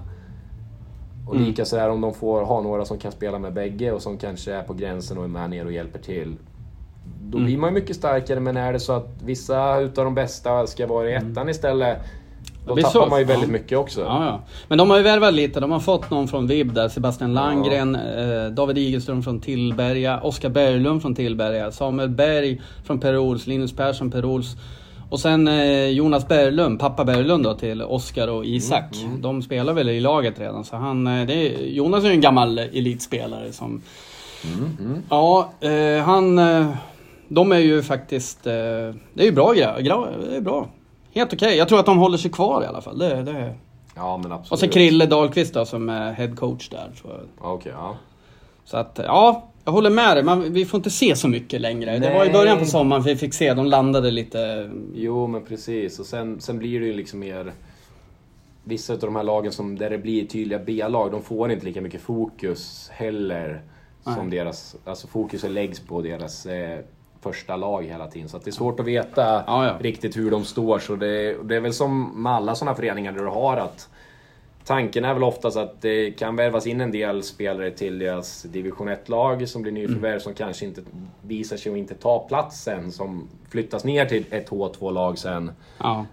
Och 1.27 1.35
Mm. 1.35 1.47
lika 1.47 1.65
så 1.65 1.77
här 1.77 1.89
om 1.89 2.01
de 2.01 2.13
får 2.13 2.43
ha 2.43 2.61
några 2.61 2.85
som 2.85 2.97
kan 2.97 3.11
spela 3.11 3.39
med 3.39 3.53
bägge 3.53 3.91
och 3.91 4.01
som 4.01 4.17
kanske 4.17 4.53
är 4.53 4.61
på 4.63 4.73
gränsen 4.73 5.17
och 5.17 5.23
är 5.23 5.27
med 5.27 5.49
ner 5.49 5.65
och 5.65 5.71
hjälper 5.71 5.99
till. 5.99 6.35
Då 7.21 7.37
Mm. 7.37 7.45
blir 7.45 7.57
man 7.57 7.69
ju 7.69 7.73
mycket 7.73 7.95
starkare, 7.95 8.39
men 8.39 8.57
är 8.57 8.73
det 8.73 8.79
så 8.79 8.93
att 8.93 9.09
vissa 9.25 9.79
utav 9.79 10.05
de 10.05 10.15
bästa 10.15 10.67
ska 10.67 10.87
vara 10.87 11.09
i 11.09 11.13
ettan 11.13 11.49
istället, 11.49 11.97
då 12.65 12.71
Mm. 12.71 12.83
tappar 12.83 12.99
så. 13.03 13.09
man 13.09 13.19
ju 13.19 13.25
väldigt 13.25 13.47
Ja. 13.49 13.53
mycket 13.53 13.77
också. 13.77 14.01
Ja, 14.01 14.25
ja. 14.25 14.39
Men 14.67 14.77
de 14.77 14.89
har 14.89 14.97
ju 14.97 15.03
värvat 15.03 15.33
lite. 15.33 15.59
De 15.59 15.71
har 15.71 15.79
fått 15.79 16.09
någon 16.09 16.27
från 16.27 16.47
Vib 16.47 16.73
där. 16.73 16.89
Sebastian 16.89 17.33
Landgren, 17.33 17.95
eh, 17.95 18.45
David 18.51 18.77
Igelström 18.77 19.23
från 19.23 19.39
Tillberga, 19.41 20.19
Oskar 20.21 20.49
Berglund 20.49 21.01
från 21.01 21.15
Tillberga, 21.15 21.71
Samuel 21.71 22.09
Berg 22.09 22.61
från 22.83 22.99
Per 22.99 23.17
Ols, 23.17 23.47
Linus 23.47 23.75
Persson 23.75 24.11
Per 24.11 24.25
Ols. 24.25 24.55
Och 25.09 25.19
sen 25.19 25.47
eh, 25.47 25.85
Jonas 25.87 26.27
Berglund, 26.27 26.79
pappa 26.79 27.05
Berglund 27.05 27.43
då 27.43 27.53
till 27.53 27.81
Oskar 27.81 28.27
och 28.27 28.45
Isak. 28.45 28.95
Mm, 29.03 29.21
De 29.21 29.41
spelar 29.41 29.73
väl 29.73 29.89
i 29.89 29.99
laget 29.99 30.39
redan. 30.39 30.63
Så 30.65 30.75
han, 30.75 31.07
eh, 31.07 31.13
är, 31.29 31.65
Jonas 31.67 32.03
är 32.03 32.07
ju 32.07 32.13
en 32.13 32.21
gammal 32.21 32.57
elitspelare 32.59 33.51
som... 33.51 33.81
Mm, 34.45 35.03
Ja, 35.09 35.49
eh, 35.59 36.03
han... 36.03 36.39
De 37.27 37.51
är 37.51 37.57
ju 37.57 37.81
faktiskt... 37.81 38.43
Det 38.43 38.93
är 39.15 39.23
ju 39.25 39.31
bra 39.31 39.51
grejer. 39.53 39.81
Det 40.29 40.35
är 40.35 40.41
bra. 40.41 40.67
Helt 41.13 41.33
okej. 41.33 41.57
Jag 41.57 41.69
tror 41.69 41.79
att 41.79 41.85
de 41.85 41.97
håller 41.97 42.17
sig 42.17 42.31
kvar 42.31 42.63
i 42.63 42.65
alla 42.65 42.81
fall. 42.81 42.97
Det, 42.97 43.23
det, 43.23 43.53
Ja, 43.95 44.17
men 44.17 44.31
absolut. 44.31 44.51
och 44.51 44.59
sen 44.59 44.69
Krille 44.69 45.05
Dahlqvist 45.05 45.53
då 45.53 45.65
som 45.65 45.89
är 45.89 46.11
head 46.13 46.35
coach 46.35 46.69
där. 46.69 46.91
Okej, 47.41 47.71
ja. 47.75 47.95
Så 48.65 48.77
att, 48.77 48.99
ja, 49.03 49.43
jag 49.65 49.71
håller 49.71 49.89
med 49.89 50.17
dig. 50.17 50.23
Man, 50.23 50.53
vi 50.53 50.65
får 50.65 50.77
inte 50.77 50.89
se 50.89 51.15
så 51.15 51.27
mycket 51.27 51.61
längre. 51.61 51.99
Det 51.99 52.13
var 52.13 52.23
i 52.23 52.27
Nej. 52.27 52.33
början 52.33 52.59
på 52.59 52.65
sommaren 52.65 53.03
vi 53.03 53.15
fick 53.15 53.33
se. 53.33 53.53
De 53.53 53.65
landade 53.65 54.11
lite... 54.11 54.71
Jo, 54.93 55.27
men 55.27 55.45
precis. 55.45 55.99
Och 55.99 56.05
sen, 56.05 56.41
sen 56.41 56.57
blir 56.57 56.79
det 56.79 56.85
ju 56.85 56.93
liksom 56.93 57.19
mer... 57.19 57.53
Vissa 58.63 58.93
av 58.93 58.99
de 58.99 59.15
här 59.15 59.23
lagen 59.23 59.51
som, 59.51 59.77
där 59.77 59.89
det 59.89 59.97
blir 59.97 60.25
tydliga 60.25 60.59
B-lag, 60.59 61.11
de 61.11 61.21
får 61.21 61.51
inte 61.51 61.65
lika 61.65 61.81
mycket 61.81 62.01
fokus 62.01 62.89
heller. 62.93 63.61
Som 64.03 64.29
Nej. 64.29 64.39
deras... 64.39 64.75
Alltså 64.85 65.07
fokuset 65.07 65.51
läggs 65.51 65.79
på 65.79 66.01
deras 66.01 66.45
eh, 66.45 66.79
första 67.21 67.55
lag 67.55 67.83
hela 67.83 68.07
tiden. 68.07 68.29
Så 68.29 68.37
det 68.37 68.49
är 68.49 68.51
svårt 68.51 68.79
att 68.79 68.85
veta 68.85 69.43
Ja, 69.47 69.65
ja. 69.65 69.77
riktigt 69.79 70.17
hur 70.17 70.31
de 70.31 70.45
står. 70.45 70.79
Så 70.79 70.95
det, 70.95 71.37
det 71.43 71.55
är 71.55 71.59
väl 71.59 71.73
som 71.73 72.23
med 72.23 72.33
alla 72.33 72.55
sådana 72.55 72.75
föreningar 72.75 73.11
där 73.11 73.19
du 73.19 73.27
har 73.27 73.57
att... 73.57 73.89
Tanken 74.65 75.05
är 75.05 75.13
väl 75.13 75.23
oftast 75.23 75.57
att 75.57 75.81
det 75.81 76.11
kan 76.11 76.35
värvas 76.35 76.67
in 76.67 76.81
en 76.81 76.91
del 76.91 77.23
spelare 77.23 77.71
till 77.71 77.99
deras 77.99 78.43
division 78.43 78.89
1-lag 78.89 79.47
som 79.49 79.61
blir 79.61 79.71
nyförvärv 79.71 80.05
Mm. 80.11 80.19
som 80.19 80.33
kanske 80.33 80.65
inte 80.65 80.81
visar 81.21 81.57
sig 81.57 81.71
att 81.71 81.77
inte 81.77 81.95
ta 81.95 82.19
platsen. 82.27 82.91
Som 82.91 83.27
flyttas 83.49 83.83
ner 83.83 84.05
till 84.05 84.25
ett 84.29 84.49
H2-lag 84.49 85.17
sen 85.17 85.51
Ja. 85.79 86.05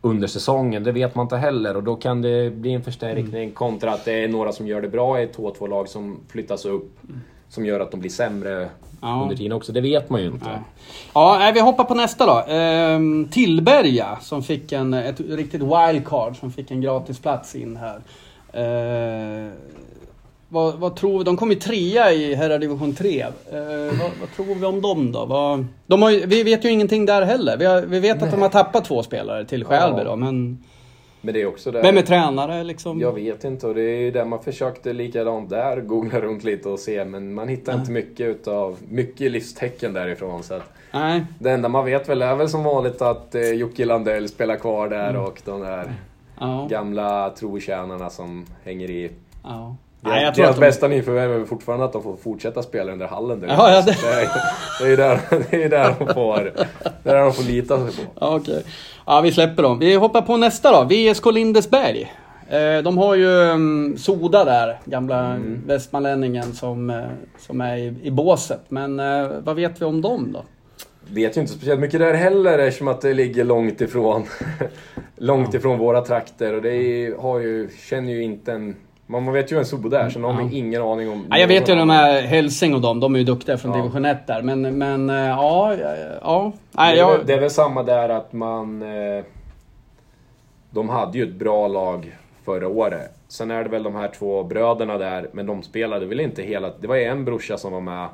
under 0.00 0.28
säsongen. 0.28 0.84
Det 0.84 0.92
vet 0.92 1.14
man 1.14 1.24
inte 1.24 1.36
heller 1.36 1.76
och 1.76 1.82
då 1.82 1.96
kan 1.96 2.22
det 2.22 2.50
bli 2.50 2.72
en 2.72 2.82
förstärkning 2.82 3.42
Mm. 3.42 3.50
kontra 3.50 3.92
att 3.92 4.04
det 4.04 4.24
är 4.24 4.28
några 4.28 4.52
som 4.52 4.66
gör 4.66 4.82
det 4.82 4.88
bra 4.88 5.20
i 5.20 5.24
ett 5.24 5.36
H2-lag 5.36 5.88
som 5.88 6.20
flyttas 6.28 6.64
upp. 6.64 6.90
Som 7.48 7.66
gör 7.66 7.80
att 7.80 7.90
de 7.90 8.00
blir 8.00 8.10
sämre 8.10 8.68
Ja. 9.02 9.20
under 9.22 9.36
tiden 9.36 9.52
också. 9.52 9.72
Det 9.72 9.80
vet 9.80 10.10
man 10.10 10.20
ju 10.20 10.26
inte. 10.26 10.46
Ja, 10.46 10.58
ja 11.14 11.36
nej, 11.38 11.52
vi 11.52 11.60
hoppar 11.60 11.84
på 11.84 11.94
nästa 11.94 12.26
då. 12.26 12.52
Ehm, 12.52 13.28
Tillberga 13.30 14.18
som 14.20 14.42
fick 14.42 14.72
en, 14.72 14.94
ett 14.94 15.20
riktigt 15.20 15.62
wildcard 15.62 16.36
som 16.36 16.52
fick 16.52 16.70
en 16.70 16.80
gratisplats 16.80 17.54
in 17.54 17.76
här. 17.76 18.00
Ehm, 18.52 19.50
vad, 20.48 20.74
vad 20.74 20.96
tror 20.96 21.18
vi? 21.18 21.24
De 21.24 21.36
kom 21.36 21.50
ju 21.50 21.56
trea 21.56 22.12
i 22.12 22.34
herrdivision 22.34 22.94
3. 22.94 23.20
Ehm, 23.22 23.30
vad, 23.98 24.10
vad 24.20 24.32
tror 24.36 24.54
vi 24.54 24.64
om 24.66 24.82
dem 24.82 25.12
då? 25.12 25.24
Vad, 25.24 25.66
de 25.86 26.02
har 26.02 26.26
vi 26.26 26.42
vet 26.42 26.64
ju 26.64 26.70
ingenting 26.70 27.06
där 27.06 27.22
heller. 27.22 27.56
Vi, 27.56 27.64
har, 27.64 27.82
vi 27.82 28.00
vet 28.00 28.22
att 28.22 28.30
de 28.30 28.42
har 28.42 28.48
tappat 28.48 28.84
två 28.84 29.02
spelare 29.02 29.44
till 29.44 29.64
Skälby 29.64 29.98
Ja. 29.98 30.04
då, 30.04 30.16
men 30.16 30.64
Men 31.20 31.34
det 31.34 31.42
är 31.42 31.46
också 31.46 31.70
det. 31.70 31.82
vem 31.82 31.96
är 31.98 32.02
tränare 32.02 32.64
liksom? 32.64 33.00
Jag 33.00 33.12
vet 33.12 33.44
inte 33.44 33.66
och 33.66 33.74
det 33.74 33.82
är 33.82 33.98
ju 34.00 34.10
där 34.10 34.24
man 34.24 34.42
försökte 34.42 34.92
likadant 34.92 35.50
där, 35.50 35.80
googla 35.80 36.20
runt 36.20 36.44
lite 36.44 36.68
och 36.68 36.78
se 36.78 37.04
men 37.04 37.34
man 37.34 37.48
hittar 37.48 37.74
inte 37.74 37.90
mycket 37.90 38.20
utav, 38.26 38.76
mycket 38.88 39.30
livstecken 39.32 39.92
därifrån 39.92 40.42
så 40.42 40.54
att 40.54 40.72
Nej. 40.92 41.24
Det 41.38 41.50
enda 41.50 41.68
man 41.68 41.84
vet 41.84 42.08
väl 42.08 42.22
är 42.22 42.34
väl 42.36 42.48
som 42.48 42.64
vanligt 42.64 43.02
att 43.02 43.34
eh, 43.34 43.42
Jocke 43.52 43.84
Landell 43.84 44.28
spelar 44.28 44.56
kvar 44.56 44.88
där 44.88 45.10
Mm. 45.10 45.22
och 45.22 45.42
de 45.44 45.60
där 45.60 45.92
Ja. 46.40 46.66
gamla 46.70 47.30
trotjänarna 47.30 48.10
som 48.10 48.46
hänger 48.64 48.90
i. 48.90 49.10
ja. 49.44 49.76
Nej, 50.00 50.24
jag 50.24 50.34
tror 50.34 50.44
deras 50.44 50.54
att 50.56 50.60
de- 50.60 50.66
bästa 50.66 50.88
nyförvärv 50.88 51.32
är 51.32 51.38
väl 51.38 51.46
fortfarande 51.46 51.84
att 51.84 51.92
de 51.92 52.02
får 52.02 52.16
fortsätta 52.16 52.62
spela 52.62 52.92
under 52.92 53.06
hallen. 53.06 53.40
där. 53.40 53.48
Ja, 53.48 53.72
ja, 53.72 53.82
det- 53.82 53.96
det... 54.80 54.84
är- 54.84 54.90
ju 54.90 54.96
där, 54.96 55.20
det 55.50 55.64
är 55.64 55.68
där 55.68 55.94
de 55.98 56.14
får, 56.14 56.52
det 57.04 57.10
är 57.10 57.14
där 57.14 57.22
de 57.24 57.32
får 57.32 57.42
lita 57.42 57.78
sig 57.90 58.04
på. 58.04 58.12
Ja, 58.20 58.36
okej. 58.36 58.62
Ja, 59.06 59.20
vi 59.20 59.32
släpper 59.32 59.62
dem. 59.62 59.78
Vi 59.78 59.94
hoppar 59.94 60.22
på 60.22 60.36
nästa 60.36 60.72
då. 60.72 60.84
VSK 60.88 61.26
Lindesberg. 61.32 62.12
Eh, 62.48 62.82
De 62.82 62.98
har 62.98 63.14
ju 63.14 63.26
um, 63.26 63.96
Soda 63.98 64.44
där, 64.44 64.80
gamla 64.84 65.18
Mm. 65.26 65.62
västmanlänningen 65.66 66.52
som, 66.52 66.90
eh, 66.90 66.96
som 67.38 67.60
är 67.60 67.76
i, 67.76 67.94
i 68.02 68.10
båset. 68.10 68.60
Men 68.68 69.00
eh, 69.00 69.28
vad 69.44 69.56
vet 69.56 69.80
vi 69.80 69.84
om 69.84 70.02
dem 70.02 70.32
då? 70.32 70.44
Vet 71.14 71.36
ju 71.36 71.40
inte 71.40 71.52
speciellt 71.52 71.80
mycket 71.80 72.00
där 72.00 72.14
heller 72.14 72.58
eftersom 72.58 72.88
att 72.88 73.00
det 73.00 73.14
ligger 73.14 73.44
långt 73.44 73.80
ifrån, 73.80 74.24
långt 75.16 75.54
ifrån 75.54 75.78
våra 75.78 76.00
trakter. 76.00 76.54
Och 76.54 76.62
det 76.62 76.74
är, 76.74 77.16
har 77.22 77.38
ju, 77.40 77.68
känner 77.90 78.12
ju 78.12 78.22
inte 78.22 78.52
en... 78.52 78.76
Man 79.10 79.32
vet 79.32 79.52
ju 79.52 79.58
en 79.58 79.64
Soda 79.66 80.00
är, 80.00 80.10
sen 80.10 80.24
har 80.24 80.32
man 80.32 80.52
ingen 80.52 80.82
aning 80.82 81.10
om... 81.10 81.26
Ja, 81.30 81.38
jag 81.38 81.48
vet 81.48 81.68
ju 81.68 81.74
de 81.74 81.90
här 81.90 82.22
Helsing 82.22 82.74
och 82.74 82.80
dem, 82.80 83.00
de 83.00 83.14
är 83.14 83.18
ju 83.18 83.24
duktiga 83.24 83.58
från 83.58 83.70
Ja. 83.72 83.76
division 83.78 84.04
1 84.04 84.26
där. 84.26 84.42
Men, 84.42 84.78
men 84.78 85.10
eh, 85.10 85.16
ja, 85.16 85.74
ja, 85.74 85.94
ja. 86.22 86.52
Nej, 86.72 86.94
det, 86.94 87.00
är 87.00 87.04
jag, 87.06 87.16
väl, 87.18 87.26
det 87.26 87.32
är 87.34 87.40
väl 87.40 87.50
samma 87.50 87.82
där 87.82 88.08
att 88.08 88.32
man... 88.32 88.82
Eh, 88.82 89.24
de 90.70 90.88
hade 90.88 91.18
ju 91.18 91.24
ett 91.24 91.34
bra 91.34 91.68
lag 91.68 92.16
förra 92.44 92.68
året. 92.68 93.10
Sen 93.28 93.50
är 93.50 93.64
det 93.64 93.70
väl 93.70 93.82
de 93.82 93.94
här 93.94 94.08
två 94.08 94.42
bröderna 94.44 94.98
där, 94.98 95.28
men 95.32 95.46
de 95.46 95.62
spelade 95.62 96.06
väl 96.06 96.20
inte 96.20 96.42
hela... 96.42 96.70
Det 96.80 96.86
var 96.86 96.96
ju 96.96 97.04
en 97.04 97.24
brorsa 97.24 97.58
som 97.58 97.72
var 97.72 97.80
med. 97.80 98.08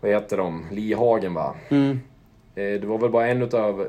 Vad 0.00 0.10
heter 0.10 0.36
de? 0.36 0.64
Lihagen 0.70 1.34
va? 1.34 1.54
mm, 1.68 2.00
Eh, 2.56 2.80
det 2.80 2.86
var 2.86 2.98
väl 2.98 3.10
bara 3.10 3.26
en 3.26 3.42
utav 3.42 3.86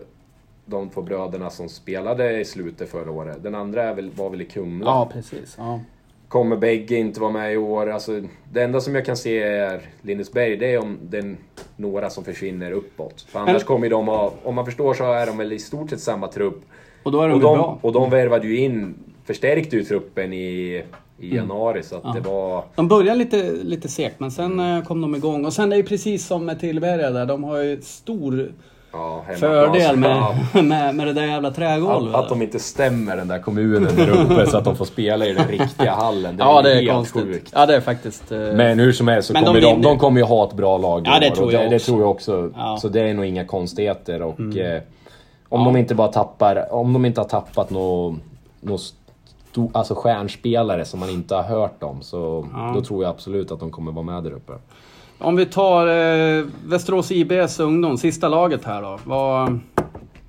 de 0.65 0.89
två 0.89 1.01
bröderna 1.01 1.49
som 1.49 1.69
spelade 1.69 2.39
i 2.39 2.45
slutet 2.45 2.89
förra 2.89 3.11
året. 3.11 3.43
Den 3.43 3.55
andra 3.55 3.83
är 3.83 3.93
väl, 3.95 4.11
var 4.15 4.29
väl 4.29 4.41
i 4.41 4.45
Kumla. 4.45 4.85
ja, 4.91 5.09
precis. 5.13 5.55
Ja. 5.57 5.79
Kommer 6.27 6.55
bägge 6.55 6.95
inte 6.95 7.19
vara 7.19 7.31
med 7.31 7.53
i 7.53 7.57
år. 7.57 7.89
Alltså, 7.89 8.21
det 8.51 8.63
enda 8.63 8.81
som 8.81 8.95
jag 8.95 9.05
kan 9.05 9.17
se 9.17 9.43
är 9.43 9.81
Lindesberg, 10.01 10.57
det 10.57 10.73
är 10.73 10.79
om 10.79 10.97
det 11.03 11.17
är 11.17 11.35
några 11.75 12.09
som 12.09 12.23
försvinner 12.23 12.71
uppåt. 12.71 13.21
För 13.21 13.39
annars 13.39 13.63
kommer 13.63 13.89
de 13.89 14.07
ha, 14.07 14.33
om 14.43 14.55
man 14.55 14.65
förstår 14.65 14.93
så 14.93 15.11
är 15.11 15.25
de 15.25 15.37
väl 15.37 15.53
i 15.53 15.59
stort 15.59 15.89
sett 15.89 15.99
samma 15.99 16.27
trupp. 16.27 16.61
Och 17.03 17.11
då 17.11 17.21
är 17.21 17.27
de 17.27 17.33
Och 17.33 17.39
de, 17.41 17.57
bra. 17.57 17.79
och 17.81 17.91
de 17.91 18.09
värvade 18.09 18.47
ju 18.47 18.57
in, 18.59 18.95
förstärkte 19.25 19.75
ju 19.75 19.83
truppen 19.83 20.33
i, 20.33 20.37
i 21.19 21.31
Mm. 21.31 21.35
januari 21.37 21.83
så 21.83 21.95
att 22.03 22.13
det 22.15 22.21
var... 22.29 22.63
De 22.75 22.87
började 22.87 23.17
lite, 23.19 23.51
lite 23.51 23.87
segt, 23.87 24.19
men 24.19 24.31
sen 24.31 24.59
eh, 24.59 24.83
kom 24.83 25.01
de 25.01 25.15
igång. 25.15 25.45
Och 25.45 25.53
sen 25.53 25.65
är 25.65 25.69
det 25.69 25.75
ju 25.77 25.83
precis 25.83 26.25
som 26.27 26.45
med 26.45 26.59
Tillberga 26.59 27.09
där, 27.11 27.25
de 27.25 27.43
har 27.43 27.57
ju 27.57 27.81
stor 27.81 28.51
Ja, 28.97 29.23
fördel 29.39 29.97
med, 29.97 30.23
med, 30.63 30.95
med 30.95 31.07
det 31.07 31.13
där 31.13 31.25
jävla 31.25 31.51
trägolvet. 31.51 32.15
Att, 32.15 32.23
att 32.23 32.29
de 32.29 32.41
inte 32.41 32.59
stämmer 32.59 33.17
den 33.17 33.27
där 33.27 33.39
kommunen 33.39 33.95
där 33.95 34.09
uppe 34.09 34.45
så 34.49 34.57
att 34.57 34.63
de 34.65 34.75
får 34.75 34.85
spela 34.85 35.25
i 35.25 35.33
den 35.33 35.47
riktiga 35.47 35.91
hallen. 35.95 36.37
Det 36.37 36.43
är 36.43 36.47
ja, 36.47 36.61
det 36.61 36.81
är 36.81 36.93
konstigt. 36.93 37.23
sjukt. 37.23 37.51
Ja, 37.55 37.65
det 37.65 37.75
är 37.75 37.81
faktiskt... 37.81 38.31
eh, 38.31 38.37
Men 38.39 38.79
hur 38.79 38.91
som 38.91 39.07
helst 39.07 39.27
så 39.27 39.33
de 39.33 39.43
kommer 39.45 39.61
de, 39.61 39.67
de, 39.67 39.81
vinner. 39.81 39.95
kommer 39.97 40.19
ju 40.19 40.25
ha 40.25 40.47
ett 40.47 40.53
bra 40.53 40.77
lag 40.77 41.01
Ja, 41.05 41.19
det 41.19 41.31
tror 41.35 41.53
jag 41.53 41.61
det, 41.63 41.69
det 41.69 41.75
också. 41.75 41.85
tror 41.91 42.01
jag 42.01 42.09
också. 42.11 42.51
Ja. 42.55 42.65
Mm. 42.67 42.77
Så 42.77 42.89
det 42.89 43.01
är 43.01 43.13
nog 43.13 43.25
inga 43.25 43.45
konstigheter 43.45 44.21
och 44.21 44.39
eh, 44.57 44.81
om 45.49 45.59
Ja. 45.61 45.65
de 45.65 45.77
inte 45.77 45.95
bara 45.95 46.07
tappar, 46.07 46.73
om 46.73 46.93
de 46.93 47.05
inte 47.05 47.21
har 47.21 47.27
tappat 47.27 47.69
något 47.69 48.15
nå 48.61 48.77
sto, 48.77 49.69
alltså 49.73 49.95
stjärnspelare 49.95 50.85
som 50.85 50.99
man 50.99 51.09
inte 51.09 51.35
har 51.35 51.43
hört 51.43 51.83
om 51.83 52.01
så 52.01 52.45
Ja. 52.53 52.71
då 52.75 52.81
tror 52.81 53.03
jag 53.03 53.09
absolut 53.09 53.51
att 53.51 53.59
de 53.59 53.71
kommer 53.71 53.91
vara 53.91 54.05
med 54.05 54.23
där 54.23 54.31
uppe. 54.31 54.53
Om 55.19 55.35
vi 55.35 55.45
tar 55.45 55.87
eh, 55.87 56.45
Västerås 56.65 57.11
IBs 57.11 57.59
ungdom, 57.59 57.97
sista 57.97 58.27
laget 58.27 58.65
här 58.65 58.81
då. 58.81 58.99
Vad, 59.03 59.59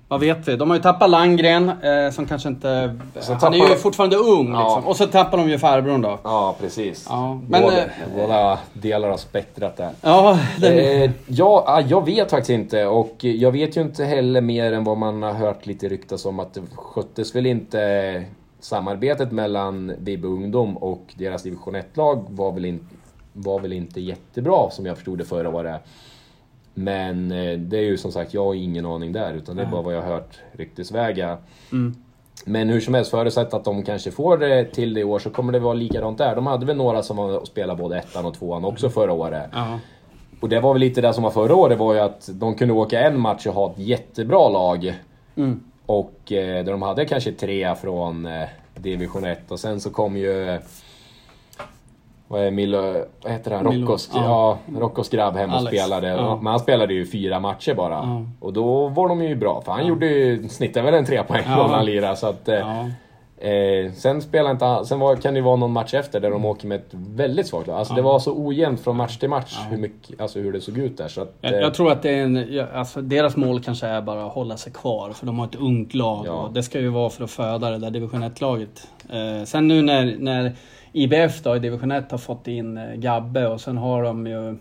vad 0.09 0.21
vet 0.21 0.49
vi? 0.49 0.57
De 0.57 0.71
har 0.71 0.77
ju 0.77 0.83
tappat 0.83 1.11
Landgren, 1.11 1.69
eh, 1.69 2.11
som 2.13 2.27
kanske 2.27 2.49
inte... 2.49 2.97
Så 3.21 3.33
han 3.35 3.55
är 3.55 3.57
ju 3.57 3.61
tappar 3.63 3.75
de- 3.75 3.81
fortfarande 3.81 4.17
ung 4.17 4.53
Ja. 4.53 4.63
liksom. 4.65 4.87
Och 4.87 4.97
så 4.97 5.07
tappar 5.07 5.39
de 5.39 5.49
ju 5.51 5.59
farbrorn 5.59 6.03
då. 6.03 6.19
Ja, 6.25 6.57
precis. 6.61 7.07
Ja, 7.09 7.41
men, 7.49 7.63
båda, 7.63 7.79
eh, 7.79 7.89
båda 8.17 8.59
delar 8.73 9.11
av 9.11 9.17
spektrat 9.17 9.77
där. 9.77 9.91
Ja, 10.03 10.39
den, 10.61 10.79
Eh, 10.79 11.11
ja, 11.27 11.65
ah, 11.67 11.81
jag 11.81 12.05
vet 12.07 12.31
faktiskt 12.31 12.51
inte 12.51 12.87
och 12.87 13.15
jag 13.19 13.53
vet 13.53 13.77
ju 13.77 13.81
inte 13.81 14.05
heller 14.05 14.41
mer 14.41 14.73
än 14.73 14.85
vad 14.85 14.99
man 14.99 15.23
har 15.23 15.33
hört 15.33 15.67
lite 15.67 15.89
ryktas 15.89 16.27
om 16.27 16.41
att 16.41 16.55
det 16.55 16.61
sköttes 16.75 17.35
väl 17.35 17.47
inte 17.47 18.23
samarbetet 18.61 19.33
mellan 19.33 19.93
BB 19.99 20.27
Ungdom 20.29 20.77
och 20.77 21.15
deras 21.15 21.43
division 21.43 21.77
1-lag 21.77 22.25
var 22.29 22.53
väl, 22.53 22.65
in, 22.65 22.89
var 23.37 23.61
väl 23.61 23.73
inte 23.73 24.01
jättebra 24.01 24.71
som 24.71 24.87
jag 24.87 24.97
förstod 24.97 25.19
det 25.19 25.25
förra 25.25 25.49
året. 25.49 25.81
Men 26.75 27.33
eh, 27.33 27.59
det 27.59 27.79
är 27.79 27.83
ju 27.83 27.97
som 27.97 28.13
sagt, 28.13 28.35
jag 28.35 28.45
har 28.45 28.55
ingen 28.55 28.87
aning 28.87 29.13
där 29.13 29.35
utan 29.35 29.57
det 29.57 29.63
är 29.63 29.67
bara 29.67 29.83
vad 29.83 29.95
jag 29.95 30.03
har 30.03 30.09
hört 30.09 30.39
ryktesvägar. 30.53 31.39
Mm. 31.73 31.95
Men 32.45 32.69
hur 32.69 32.81
som 32.81 32.95
helst, 32.95 33.11
förutsatt 33.11 33.55
att 33.55 33.65
de 33.65 33.83
kanske 33.83 34.11
får 34.11 34.39
det 34.39 34.65
till 34.65 34.95
det 34.95 35.01
i 35.01 35.05
år 35.05 35.19
så 35.19 35.31
kommer 35.31 35.53
det 35.53 35.59
vara 35.59 35.75
likadant 35.75 36.19
där. 36.19 36.35
De 36.35 36.47
hade 36.47 36.67
väl 36.67 36.77
några 36.77 37.03
som 37.03 37.41
spelade 37.47 37.83
både 37.83 37.99
ettan 37.99 38.25
och 38.25 38.35
tvåan 38.35 38.65
också 38.65 38.91
förra 38.91 39.13
året. 39.13 39.51
ja. 39.53 39.79
Och 40.41 40.49
det 40.49 40.61
var 40.61 40.73
väl 40.73 40.81
lite 40.81 41.01
det 41.01 41.13
som 41.13 41.23
var 41.23 41.31
förra 41.31 41.55
året, 41.55 41.79
var 41.79 41.95
ju 41.95 42.01
att 42.01 42.29
de 42.33 42.55
kunde 42.55 42.75
åka 42.75 43.01
en 43.01 43.21
match 43.21 43.47
och 43.47 43.55
ha 43.55 43.71
ett 43.71 43.79
jättebra 43.79 44.49
lag. 44.49 44.95
Mm. 45.37 45.61
Och 45.87 46.33
eh, 46.33 46.65
där 46.65 46.73
de 46.73 46.83
hade 46.83 47.05
kanske 47.05 47.33
tre 47.33 47.75
från 47.75 48.27
eh, 48.27 48.49
division 48.75 49.25
1 49.25 49.51
och 49.51 49.61
sen 49.61 49.81
så 49.81 49.91
kom 49.91 50.17
ju... 50.17 50.59
Vad 52.29 52.43
är 52.43 52.51
Milo, 52.51 53.05
vad 53.23 53.33
heter 53.33 53.51
han? 53.51 53.69
Milo, 53.69 53.83
Rockos, 53.87 54.11
ja. 54.15 54.59
ja. 54.75 54.79
Rockos 54.81 55.09
grabb 55.09 55.37
hem 55.37 55.51
och 55.51 55.57
Alex, 55.57 55.77
spelade. 55.77 56.09
ja. 56.09 56.37
Men 56.37 56.47
han 56.47 56.61
spelade 56.61 56.95
ju 56.95 57.07
fyra 57.07 57.41
matcher 57.41 57.75
bara. 57.75 57.95
Ja. 57.95 58.23
Och 58.41 58.53
då 58.53 58.89
var 58.89 59.09
de 59.09 59.23
ju 59.25 59.35
bra, 59.35 59.63
för 59.65 59.73
han 59.73 59.87
gjorde 59.87 60.07
ju, 60.07 60.49
snittade 60.49 60.85
väl 60.87 60.95
en 60.95 61.05
tre 61.07 61.23
poäng 61.23 61.43
Ja. 61.47 61.69
han 61.71 61.85
lirade. 61.87 62.17
Så 62.17 62.27
att, 62.27 62.49
eh. 62.49 62.87
Eh, 63.39 63.93
sen 63.93 64.23
spelar 64.23 64.51
inte 64.51 64.85
sen 64.85 64.99
var, 65.01 65.17
kan 65.17 65.35
det 65.35 65.39
ju 65.39 65.45
vara 65.45 65.57
någon 65.57 65.73
match 65.73 65.95
efter 65.95 66.21
där 66.21 66.31
de 66.31 66.45
åker 66.45 66.67
med 66.67 66.77
ett 66.77 66.91
väldigt 66.93 67.47
svagt 67.47 67.67
lag. 67.67 67.79
Alltså 67.79 67.95
det 67.95 68.03
var 68.03 68.19
så 68.19 68.47
ojämnt 68.47 68.81
från 68.81 68.97
match 68.97 69.17
till 69.17 69.29
match 69.29 69.59
hur, 69.71 69.77
mycket, 69.77 70.21
alltså 70.21 70.39
hur 70.39 70.53
det 70.53 70.61
såg 70.61 70.79
ut 70.79 70.97
där. 70.99 71.09
Så 71.09 71.21
att, 71.23 71.35
Jag, 71.41 71.53
eh, 71.55 71.59
jag 71.61 71.75
tror 71.75 71.93
att 71.93 72.03
det 72.03 72.11
är 72.11 72.23
en, 72.23 72.67
alltså 72.75 73.01
deras 73.03 73.37
mål 73.37 73.61
kanske 73.61 73.87
är 73.87 74.03
bara 74.03 74.27
att 74.27 74.33
hålla 74.33 74.57
sig 74.57 74.73
kvar, 74.73 75.11
för 75.13 75.27
de 75.27 75.39
har 75.39 75.47
ett 75.47 75.55
ungt 75.55 75.95
lag. 75.95 76.27
Och 76.29 76.53
det 76.53 76.63
ska 76.63 76.81
ju 76.81 76.89
vara 76.89 77.11
för 77.11 77.25
att 77.25 77.31
föda 77.31 77.71
det 77.71 77.79
där 77.79 77.91
division 77.91 78.23
1-laget. 78.25 78.89
Eh, 79.11 79.45
sen 79.45 79.69
nu 79.69 79.83
när, 79.83 80.17
när 80.19 80.53
IBF 80.97 81.43
då 81.43 81.57
i 81.57 81.59
division 81.59 81.93
1 81.93 82.11
har 82.11 82.19
fått 82.19 82.49
in 82.49 82.77
eh, 82.77 82.95
Gabbe 82.95 83.47
och 83.47 83.61
sen 83.61 83.77
har 83.77 84.03
de 84.03 84.27
ju 84.27 84.57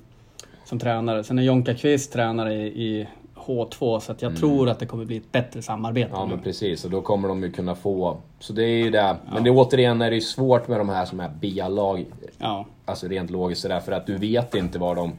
som 0.66 0.80
tränare, 0.80 1.24
sen 1.24 1.40
är 1.40 1.44
Jonka 1.44 1.74
Kvist 1.74 2.14
tränare 2.14 2.54
i, 2.54 2.66
i 2.66 3.08
H2, 3.36 4.00
så 4.00 4.12
att 4.12 4.22
jag 4.22 4.38
tror 4.38 4.70
att 4.70 4.80
det 4.80 4.86
kommer 4.86 5.06
bli 5.06 5.18
ett 5.18 5.32
bättre 5.32 5.62
samarbete. 5.62 6.08
Mm. 6.08 6.20
Ja 6.20 6.26
nu. 6.26 6.36
men 6.36 6.44
precis, 6.44 6.86
och 6.86 6.92
då 6.92 7.02
kommer 7.02 7.28
de 7.28 7.44
ju 7.44 7.52
kunna 7.52 7.76
få... 7.76 8.18
Så 8.40 8.54
det 8.54 8.64
är 8.64 8.84
ju 8.84 8.90
det. 8.90 9.18
Men 9.34 9.44
det 9.44 9.50
är 9.50 9.58
återigen 9.58 10.02
är 10.02 10.12
det 10.12 10.22
svårt 10.22 10.68
med 10.68 10.80
de 10.80 10.90
här 10.90 11.06
som 11.06 11.20
är 11.20 11.32
B-lag. 11.40 12.06
ja. 12.38 12.66
Alltså 12.86 13.08
rent 13.08 13.30
logiskt 13.30 13.62
sådär, 13.62 13.80
för 13.80 13.92
att 13.92 14.08
du 14.08 14.18
vet 14.18 14.56
inte 14.56 14.80
vad 14.80 14.96
de 14.96 15.12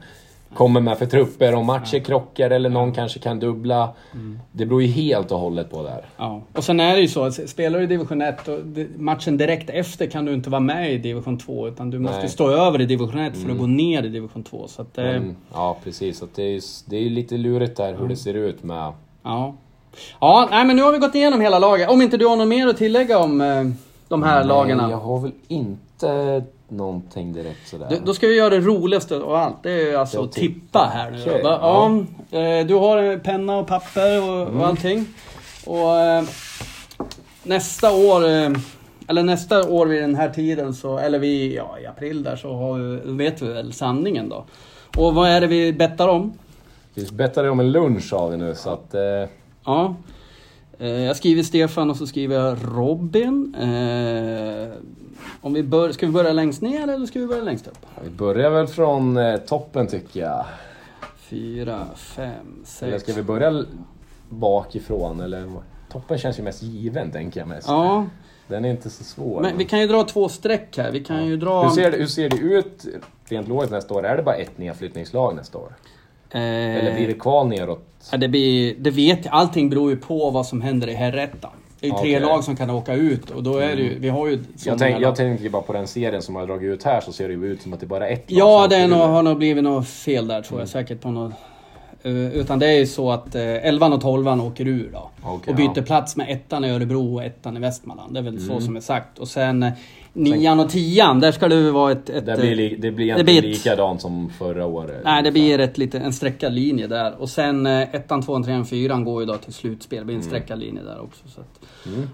kommer 0.53 0.81
med 0.81 0.97
för 0.97 1.05
trupper. 1.05 1.55
Om 1.55 1.65
matcher 1.65 1.99
krockar 1.99 2.49
eller 2.49 2.69
någon 2.69 2.93
kanske 2.93 3.19
kan 3.19 3.39
dubbla. 3.39 3.89
Mm. 4.13 4.39
Det 4.51 4.65
beror 4.65 4.81
ju 4.81 4.87
helt 4.87 5.31
och 5.31 5.39
hållet 5.39 5.71
på 5.71 5.83
där. 5.83 6.05
Ja, 6.17 6.41
och 6.53 6.63
sen 6.63 6.79
är 6.79 6.95
det 6.95 7.01
ju 7.01 7.07
så 7.07 7.23
att 7.23 7.49
spelar 7.49 7.77
du 7.79 7.83
i 7.83 7.87
division 7.87 8.21
1 8.21 8.47
och 8.47 8.59
det- 8.65 8.87
matchen 8.97 9.37
direkt 9.37 9.69
efter 9.69 10.07
kan 10.07 10.25
du 10.25 10.33
inte 10.33 10.49
vara 10.49 10.59
med 10.59 10.93
i 10.93 10.97
division 10.97 11.37
2 11.37 11.67
utan 11.67 11.89
du 11.89 11.99
måste 11.99 12.11
Nej. 12.15 12.19
Mm. 12.21 12.29
stå 12.29 12.49
över 12.49 12.81
i 12.81 12.85
division 12.85 13.19
1 13.19 13.37
för 13.37 13.51
att 13.51 13.57
gå 13.57 13.67
ner 13.67 14.03
i 14.03 14.09
division 14.09 14.43
2. 14.43 14.67
Så 14.67 14.81
att, 14.81 14.97
eh, 14.97 15.03
Men, 15.03 15.35
ja 15.53 15.77
precis, 15.83 16.17
så 16.19 16.27
det 16.35 16.43
är 16.43 16.47
ju 16.49 16.61
det 16.85 16.97
är 16.97 17.09
lite 17.09 17.37
lurigt 17.37 17.77
där 17.77 17.87
hur 17.87 17.95
Mm. 17.95 18.09
det 18.09 18.15
ser 18.15 18.33
ut 18.33 18.63
med... 18.63 18.93
Ja. 19.23 19.53
Ja, 20.19 20.47
nej 20.51 20.65
men 20.65 20.75
nu 20.75 20.81
har 20.83 20.91
vi 20.91 20.97
gått 20.97 21.15
igenom 21.15 21.41
hela 21.41 21.59
laget. 21.59 21.89
Om 21.89 22.01
inte 22.01 22.17
du 22.17 22.25
har 22.27 22.35
något 22.35 22.47
mer 22.47 22.67
att 22.67 22.77
tillägga 22.77 23.19
om 23.19 23.41
eh, 23.41 23.63
de 24.07 24.23
här 24.23 24.43
lagarna? 24.43 24.81
Nej, 24.83 24.91
jag 24.91 24.97
har 24.99 25.19
väl 25.19 25.31
inte 25.47 26.43
någonting 26.69 27.33
direkt 27.33 27.67
sådär. 27.67 27.87
Då, 27.89 27.95
då 28.05 28.13
ska 28.13 28.27
vi 28.27 28.35
göra 28.37 28.49
det 28.49 28.59
roligaste 28.59 29.15
av 29.15 29.33
allt. 29.35 29.63
Det 29.63 29.71
är 29.91 29.97
alltså 29.97 30.17
Ja, 30.17 30.23
att 30.23 30.31
tippa 30.31 30.91
här 30.93 31.11
nu. 31.11 31.21
Okej, 31.21 31.43
Va- 31.43 31.59
ja. 32.31 32.39
eh, 32.39 32.65
Du 32.67 32.73
har 32.75 32.97
en 32.97 33.19
penna 33.19 33.57
och 33.57 33.67
papper 33.67 34.29
och, 34.29 34.41
Mm. 34.47 34.59
och 34.61 34.67
allting. 34.67 35.05
Och 35.65 35.99
eh, 35.99 36.23
nästa 37.43 37.91
år, 37.91 38.25
eh, 38.25 38.49
eller 39.07 39.23
nästa 39.23 39.69
år 39.69 39.85
vid 39.85 40.01
den 40.01 40.15
här 40.15 40.29
tiden, 40.29 40.73
så, 40.73 40.97
eller 40.97 41.19
vi, 41.19 41.55
ja, 41.55 41.79
i 41.79 41.85
april 41.85 42.23
där, 42.23 42.35
så 42.35 42.53
har 42.53 42.77
vi, 42.79 43.11
vet 43.13 43.41
vi 43.41 43.47
väl 43.47 43.73
sanningen 43.73 44.29
då. 44.29 44.45
Och 44.97 45.15
vad 45.15 45.29
är 45.29 45.41
det 45.41 45.47
vi 45.47 45.73
bettar 45.73 46.07
om? 46.07 46.33
Vi 46.93 47.05
bettade 47.11 47.49
om 47.49 47.59
en 47.59 47.71
lunch 47.71 48.13
har 48.13 48.29
vi 48.29 48.37
nu 48.37 48.55
så 48.55 48.69
att... 48.69 48.93
Eh, 48.93 49.01
Ja. 49.65 49.95
Jag 50.79 51.15
skriver 51.17 51.43
Stefan 51.43 51.89
och 51.89 51.97
så 51.97 52.07
skriver 52.07 52.35
jag 52.35 52.57
Robin. 52.77 53.55
Eh, 53.59 54.67
om 55.41 55.53
vi 55.53 55.63
bör, 55.63 55.91
ska 55.91 56.05
vi 56.05 56.11
börja 56.11 56.33
längst 56.33 56.61
ner 56.61 56.87
eller 56.87 57.05
ska 57.05 57.19
vi 57.19 57.27
börja 57.27 57.43
längst 57.43 57.67
upp? 57.67 57.77
vi 58.03 58.09
börjar 58.09 58.49
väl 58.49 58.67
från 58.67 59.17
eh, 59.17 59.37
toppen 59.37 59.87
tycker 59.87 60.19
jag. 60.19 60.45
Fyra, 61.17 61.85
fem, 61.95 62.25
Eller 62.81 62.91
sex. 62.91 63.03
ska 63.03 63.13
vi 63.13 63.23
börja 63.23 63.65
bakifrån 64.29 65.19
eller? 65.19 65.51
Toppen 65.91 66.17
känns 66.17 66.39
ju 66.39 66.43
mest 66.43 66.63
given 66.63 67.11
tänker 67.11 67.39
jag 67.39 67.47
mest. 67.49 67.67
Ja, 67.67 68.05
Den 68.47 68.65
är 68.65 68.69
inte 68.69 68.89
så 68.89 69.03
svår. 69.03 69.41
men 69.41 69.57
vi 69.57 69.65
kan 69.65 69.79
ju 69.79 69.87
dra 69.87 70.03
två 70.03 70.29
streck 70.29 70.77
här. 70.77 70.91
Vi 70.91 71.03
kan 71.03 71.25
ju 71.25 71.37
dra... 71.37 71.63
hur, 71.63 71.69
ser 71.69 71.91
det, 71.91 71.97
hur 71.97 72.05
ser 72.07 72.29
det 72.29 72.37
ut 72.37 72.85
rent 73.25 73.47
logiskt 73.47 73.71
nästa 73.71 73.93
år? 73.93 74.05
Är 74.05 74.17
det 74.17 74.23
bara 74.23 74.35
ett 74.35 74.57
nedflyttningslag 74.57 75.35
nästa 75.35 75.57
år? 75.57 75.73
eh, 76.29 76.41
Eller 76.41 76.95
blir 76.95 77.07
det 77.07 77.13
kval 77.13 77.47
neråt? 77.47 77.83
ja, 78.11 78.17
det, 78.17 78.27
blir, 78.27 78.75
det 78.79 78.91
vet 78.91 79.25
jag. 79.25 79.33
Allting 79.33 79.69
beror 79.69 79.89
ju 79.89 79.97
på 79.97 80.29
vad 80.29 80.45
som 80.45 80.61
händer 80.61 80.87
i 80.87 80.93
herrettan. 80.93 81.51
Det 81.79 81.87
är 81.87 81.91
ju 81.91 81.97
tre 81.97 82.17
Okej. 82.17 82.19
lag 82.19 82.43
som 82.43 82.55
kan 82.55 82.69
åka 82.69 82.93
ut 82.93 83.29
och 83.29 83.43
då 83.43 83.57
är 83.57 83.75
det 83.75 83.81
ju, 83.81 83.99
vi 83.99 84.09
har 84.09 84.27
ju 84.27 84.39
Jag, 84.65 84.77
tänk, 84.77 85.01
jag 85.01 85.15
tänker 85.15 85.49
bara 85.49 85.61
på 85.61 85.73
den 85.73 85.87
serien 85.87 86.21
som 86.21 86.35
har 86.35 86.47
dragit 86.47 86.73
ut 86.73 86.83
här 86.83 87.01
så 87.01 87.11
ser 87.11 87.27
det 87.27 87.33
ju 87.33 87.45
ut 87.45 87.61
som 87.61 87.73
att 87.73 87.79
det 87.79 87.85
bara 87.85 88.09
är 88.09 88.13
ett 88.13 88.31
lag 88.31 88.39
Ja, 88.39 88.67
det 88.67 88.87
nog, 88.87 88.99
har 88.99 89.23
nog 89.23 89.37
blivit 89.37 89.63
något 89.63 89.87
fel 89.87 90.27
där 90.27 90.41
tror 90.41 90.59
jag 90.59 90.69
säkert 90.69 91.01
på 91.01 91.11
något. 91.11 91.33
Eh, 92.03 92.11
Utan 92.35 92.59
det 92.59 92.67
är 92.67 92.79
ju 92.79 92.85
så 92.87 93.11
att 93.11 93.35
eh, 93.35 93.41
11 93.41 93.87
och 93.87 94.01
12 94.01 94.27
åker 94.27 94.67
ur 94.67 94.89
då. 94.93 95.09
Okej, 95.23 95.51
och 95.51 95.55
byter 95.57 95.71
ja. 95.75 95.81
plats 95.83 96.15
med 96.15 96.29
ettan 96.31 96.65
i 96.65 96.69
Örebro 96.69 97.15
och 97.15 97.23
ettan 97.23 97.57
i 97.57 97.59
Västmanland. 97.59 98.13
Det 98.13 98.19
är 98.19 98.23
väl 98.23 98.37
Mm. 98.37 98.47
så 98.47 98.61
som 98.65 98.75
är 98.75 98.81
sagt. 98.81 99.19
Och 99.19 99.27
sen 99.27 99.63
eh, 99.63 99.71
nian 100.17 100.59
och 100.59 100.69
tian, 100.69 101.19
där 101.19 101.31
ska 101.31 101.47
det 101.47 101.71
vara 101.71 101.91
ett... 101.91 102.09
ett 102.09 102.25
Det 102.25 102.37
blir, 102.37 102.55
li- 102.55 102.77
det 102.79 102.91
blir 102.91 103.05
det 103.07 103.13
egentligen 103.13 103.37
ett- 103.39 103.43
likadant 103.57 104.01
som 104.01 104.29
förra 104.29 104.65
året. 104.65 105.01
Nej, 105.03 105.23
det 105.23 105.31
blir 105.31 105.59
ett 105.59 105.77
lite, 105.77 105.99
en 105.99 106.13
streckad 106.13 106.53
linje 106.53 106.87
där. 106.87 107.21
Och 107.21 107.29
sen 107.29 107.65
eh, 107.65 107.81
ettan, 107.95 108.21
tvåan, 108.23 108.43
trean, 108.43 108.65
fyran 108.65 109.03
går 109.05 109.21
ju 109.21 109.25
då 109.25 109.37
till 109.37 109.53
slutspel. 109.53 109.99
Det 109.99 110.05
blir 110.05 110.15
en 110.15 110.21
Mm. 110.21 110.29
streckad 110.29 110.59
linje 110.59 110.83
där 110.83 111.01
också. 111.01 111.21
Så 111.35 111.41
att, 111.41 111.47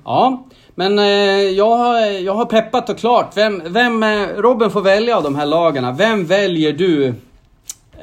Ja, 0.05 0.47
men 0.75 0.99
eh, 0.99 1.05
jag, 1.41 1.77
har, 1.77 1.99
jag 2.05 2.33
har 2.35 2.45
peppat 2.45 2.89
och 2.89 2.97
klart. 2.97 3.31
Vem, 3.37 3.61
vem, 3.65 4.03
eh, 4.03 4.27
Robin 4.37 4.69
får 4.69 4.81
välja 4.81 5.17
av 5.17 5.23
de 5.23 5.35
här 5.35 5.45
lagarna. 5.45 5.91
Vem 5.91 6.25
väljer 6.25 6.73
du? 6.73 7.13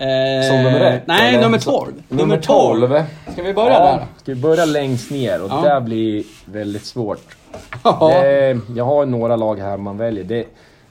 Eh, 0.01 0.49
Som 0.49 0.57
nummer 0.57 0.81
ett? 0.81 1.03
Nej, 1.07 1.29
eller? 1.35 1.41
nummer 1.41 1.59
Så- 1.59 1.71
12. 1.81 1.93
Nummer 2.09 2.37
12? 2.37 3.03
Ska 3.33 3.43
vi 3.43 3.55
börja 3.55 3.73
ja, 3.73 3.79
där? 3.81 4.07
Ska 4.23 4.33
vi 4.35 4.41
börja 4.41 4.65
längst 4.65 5.11
ner? 5.11 5.43
Och 5.43 5.51
Ja. 5.51 5.75
det 5.75 5.81
blir 5.81 6.23
väldigt 6.45 6.85
svårt. 6.87 7.37
Ja. 7.85 8.11
Det, 8.23 8.59
jag 8.77 8.85
har 8.85 9.07
några 9.07 9.37
lag 9.37 9.59
här 9.61 9.77
man 9.77 9.97
väljer. 9.99 10.25
Det, 10.25 10.45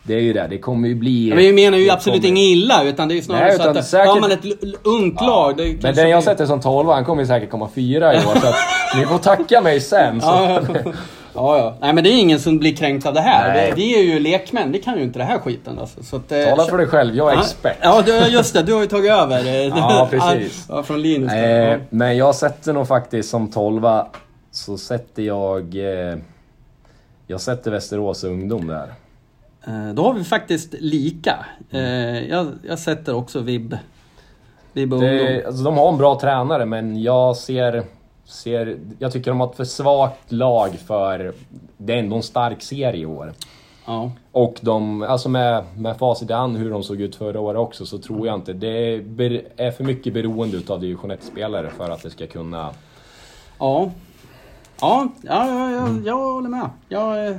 det 0.04 0.14
är 0.14 0.20
ju 0.20 0.34
det, 0.34 0.48
det 0.50 0.58
kommer 0.58 0.88
ju 0.88 0.96
bli... 0.96 1.30
Ja, 1.30 1.36
Vi 1.36 1.54
menar 1.54 1.78
ju 1.78 1.90
absolut 1.90 2.22
kommer- 2.22 2.28
inget 2.30 2.58
illa, 2.58 2.84
utan 2.84 3.08
det 3.08 3.14
är 3.14 3.16
ju 3.16 3.22
snarare 3.22 3.48
Nej, 3.48 3.56
så 3.58 3.62
utan 3.64 3.78
att 3.78 3.86
säkert- 3.88 4.08
har 4.14 4.20
man 4.20 4.32
ett 4.32 4.46
ungt 4.84 5.22
lag... 5.22 5.58
Det 5.58 5.84
Men 5.84 5.96
den 5.96 6.10
jag 6.10 6.24
sätter 6.24 6.46
som 6.46 6.62
12 6.62 6.90
han 6.90 7.06
kommer 7.06 7.22
ju 7.22 7.28
säkert 7.28 7.50
komma 7.50 7.70
fyra 7.76 8.14
i 8.14 8.18
år. 8.18 8.22
så 8.42 8.48
att 8.48 8.56
ni 9.00 9.06
får 9.06 9.18
tacka 9.18 9.62
mig 9.62 9.80
sen. 9.82 10.22
Så. 10.22 10.28
Ja, 11.34 11.58
ja. 11.58 11.76
Nej 11.82 11.94
men 11.94 12.04
det 12.04 12.10
är 12.10 12.20
ingen 12.20 12.40
som 12.40 12.58
blir 12.60 12.76
kränkt 12.76 13.06
av 13.06 13.14
det 13.14 13.22
här. 13.22 13.54
Nej. 13.54 13.74
Vi 13.76 14.00
är 14.00 14.04
ju 14.14 14.20
lekmän, 14.20 14.72
vi 14.72 14.80
kan 14.82 14.98
ju 14.98 15.04
inte 15.04 15.20
det 15.20 15.26
här 15.26 15.40
skiten 15.40 15.80
alltså. 15.80 16.04
Så 16.04 16.16
att, 16.16 16.32
eh, 16.32 16.44
Tala 16.44 16.64
för 16.66 16.78
dig 16.78 16.88
själv, 16.88 17.16
jag 17.16 17.32
är 17.32 17.36
Ja, 17.36 17.42
expert. 17.42 17.78
Ja, 17.82 18.04
just 18.28 18.54
det. 18.54 18.64
Du 18.64 18.74
har 18.74 18.82
ju 18.82 18.88
tagit 18.88 19.12
över. 19.12 19.44
Ja, 19.78 20.08
precis. 20.12 20.66
Ja, 20.70 20.84
från 20.84 21.02
Linus. 21.02 21.32
Eh, 21.34 21.50
Ja. 21.72 21.78
men 21.90 22.18
jag 22.18 22.36
sätter 22.36 22.74
nog 22.74 22.88
faktiskt 22.88 23.30
som 23.30 23.48
12 23.52 23.82
så 24.52 24.78
sätter 24.78 25.24
jag... 25.24 25.76
Eh, 25.76 26.18
jag 27.28 27.42
sätter 27.42 27.72
Västerås 27.72 28.24
ungdom 28.24 28.68
där. 28.68 28.94
Eh, 29.68 29.94
Då 29.94 30.04
har 30.04 30.14
vi 30.14 30.24
faktiskt 30.24 30.74
lika. 30.80 31.46
Eh, 31.72 31.80
Jag, 32.30 32.48
jag 32.68 32.80
sätter 32.80 33.16
också 33.16 33.40
vibb. 33.40 33.78
Vibb 34.74 34.94
och 34.94 35.00
ungdom. 35.04 35.18
Det, 35.18 35.46
alltså, 35.46 35.64
de 35.64 35.78
har 35.78 35.90
en 35.92 35.98
bra 35.98 36.20
tränare 36.20 36.66
men 36.66 37.02
jag 37.02 37.38
ser, 37.38 37.84
ser... 38.30 38.80
Jag 39.00 39.12
tycker 39.12 39.32
de 39.32 39.40
har 39.40 39.50
ett 39.50 39.56
för 39.56 39.64
svagt 39.64 40.32
lag 40.32 40.72
för... 40.74 41.34
Det 41.78 41.94
är 41.94 41.98
ändå 41.98 42.16
en 42.16 42.24
stark 42.24 42.62
serie 42.62 43.02
i 43.02 43.06
år. 43.06 43.34
Ja. 43.86 44.12
Och 44.32 44.60
de, 44.62 45.02
alltså 45.02 45.30
med, 45.30 45.64
med 45.78 45.98
facit 45.98 46.30
i 46.30 46.34
hand 46.34 46.58
hur 46.58 46.72
de 46.72 46.84
såg 46.84 47.02
ut 47.02 47.16
förra 47.16 47.40
året 47.40 47.60
också 47.60 47.86
så 47.86 47.98
tror 47.98 48.28
jag 48.28 48.36
inte 48.36 48.54
det 48.54 48.94
är, 49.58 49.72
för 49.72 49.84
mycket 49.84 50.14
beroende 50.14 50.58
utav 50.58 50.80
division 50.80 51.12
1-spelare 51.12 51.70
för 51.70 51.90
att 51.90 52.04
det 52.04 52.10
ska 52.10 52.28
kunna... 52.28 52.70
Ja. 53.60 53.92
Ja, 54.82 55.08
ja, 55.22 55.48
ja, 55.48 55.72
ja 55.72 55.90
jag 56.06 56.18
håller 56.18 56.50
med. 56.50 56.70
Jag, 56.90 57.28
eh, 57.28 57.38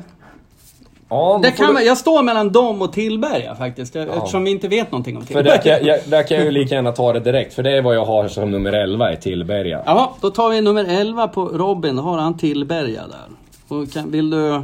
Ja, 1.10 1.40
det 1.42 1.50
kan, 1.50 1.74
du- 1.74 1.82
jag 1.82 1.96
står 1.98 2.22
mellan 2.22 2.52
dem 2.52 2.82
och 2.82 2.92
Tillberga 2.92 3.54
faktiskt. 3.54 3.94
Jag- 3.94 4.08
Eftersom 4.08 4.44
vi 4.44 4.50
inte 4.50 4.68
vet 4.68 4.92
någonting 4.92 5.16
om 5.16 5.22
För 5.22 5.34
Tillberga. 5.34 5.56
där 5.56 5.62
kan, 5.62 5.72
jag, 5.72 5.82
jag- 5.98 6.10
där 6.10 6.22
kan 6.22 6.36
jag 6.36 6.46
ju 6.46 6.52
lika 6.52 6.74
gärna 6.74 6.92
ta 6.92 7.12
det 7.12 7.20
direkt, 7.20 7.54
för 7.54 7.62
det 7.62 7.76
är 7.76 7.82
vad 7.82 7.94
jag 7.96 8.04
har 8.04 8.28
som 8.28 8.50
nummer 8.50 8.72
11 8.72 9.12
i 9.12 9.16
Tillberga. 9.16 9.82
Ja, 9.86 10.16
då 10.20 10.30
tar 10.30 10.50
vi 10.50 10.60
nummer 10.60 10.84
11 10.88 11.28
på 11.28 11.44
Robin. 11.44 11.96
Då 11.96 12.02
har 12.02 12.18
han 12.18 12.38
Tillberga 12.38 13.02
där. 13.06 13.76
Och 13.76 13.92
kan, 13.92 14.10
vill 14.10 14.30
du 14.30 14.62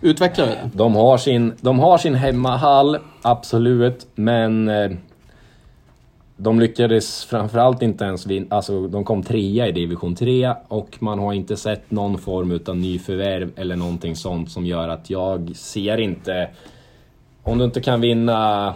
utveckla 0.00 0.46
det? 0.46 0.70
De 0.74 0.94
har 0.94 1.18
sin, 1.18 1.52
de 1.60 1.78
har 1.78 1.98
sin 1.98 2.14
hemmahall, 2.14 2.98
absolut, 3.22 4.06
men 4.14 4.68
eh, 4.68 4.90
de 6.36 6.60
lyckades 6.60 7.24
framförallt 7.24 7.82
inte 7.82 8.04
ens 8.04 8.26
vinna, 8.26 8.46
alltså 8.50 8.88
de 8.88 9.04
kom 9.04 9.22
trea 9.22 9.68
i 9.68 9.72
division 9.72 10.14
3 10.14 10.54
och 10.68 10.96
man 10.98 11.18
har 11.18 11.32
inte 11.32 11.56
sett 11.56 11.90
någon 11.90 12.18
form 12.18 12.50
utav 12.50 12.76
nyförvärv 12.76 13.50
eller 13.56 13.76
någonting 13.76 14.16
sånt 14.16 14.50
som 14.50 14.66
gör 14.66 14.88
att 14.88 15.10
jag 15.10 15.56
ser 15.56 16.00
inte... 16.00 16.48
Om 17.42 17.58
du 17.58 17.64
inte 17.64 17.80
kan 17.80 18.00
vinna, 18.00 18.74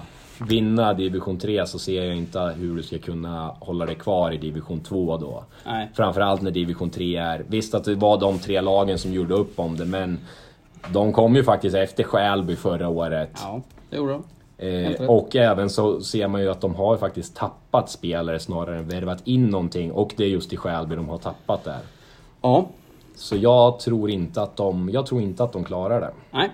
vinna 0.49 0.95
division 0.95 1.39
3 1.39 1.67
så 1.67 1.79
ser 1.79 2.05
jag 2.05 2.17
inte 2.17 2.41
hur 2.41 2.77
du 2.77 2.83
ska 2.83 2.99
kunna 2.99 3.55
hålla 3.59 3.87
dig 3.87 3.95
kvar 3.95 4.33
i 4.33 4.39
division 4.39 4.81
2 4.81 5.17
då. 5.17 5.45
Nej. 5.67 5.91
Framförallt 5.95 6.43
när 6.43 6.51
division 6.51 6.91
3 6.91 7.17
är... 7.17 7.45
Visst 7.49 7.75
att 7.75 7.85
det 7.85 7.95
var 7.95 8.21
de 8.21 8.39
tre 8.39 8.61
lagen 8.61 8.99
som 8.99 9.13
gjorde 9.13 9.35
upp 9.35 9.59
om 9.59 9.77
det, 9.77 9.85
men 9.85 10.19
de 10.93 11.13
kom 11.13 11.37
ju 11.37 11.45
faktiskt 11.45 11.77
efter 11.77 12.05
Skälby 12.05 12.57
förra 12.57 12.89
året. 12.89 13.31
Ja, 13.43 13.63
det 13.91 13.97
gjorde 13.97 14.13
de. 14.13 14.25
Eh, 14.63 15.07
och 15.09 15.37
även 15.37 15.71
så 15.71 16.01
ser 16.01 16.29
man 16.29 16.41
ju 16.41 16.51
att 16.51 16.61
de 16.61 16.75
har 16.75 16.97
faktiskt 16.97 17.37
tappat 17.37 17.91
spelare 17.91 18.39
snarare 18.41 18.79
än 18.79 18.89
värvat 18.89 19.19
in 19.25 19.47
någonting. 19.47 19.93
Och 19.93 20.11
det 20.17 20.25
är 20.25 20.29
just 20.29 20.53
i 20.53 20.57
Skälby 20.57 20.97
de 20.97 21.09
har 21.09 21.19
tappat 21.19 21.65
där. 21.65 21.79
Ja, 22.43 22.67
Så 23.17 23.37
jag 23.37 23.79
tror 23.81 24.11
inte 24.11 24.43
att 24.43 24.57
de, 24.57 24.91
jag 24.93 25.07
tror 25.07 25.21
inte 25.23 25.45
att 25.45 25.53
de 25.53 25.65
klarar 25.65 26.01
det. 26.01 26.11
nej. 26.31 26.51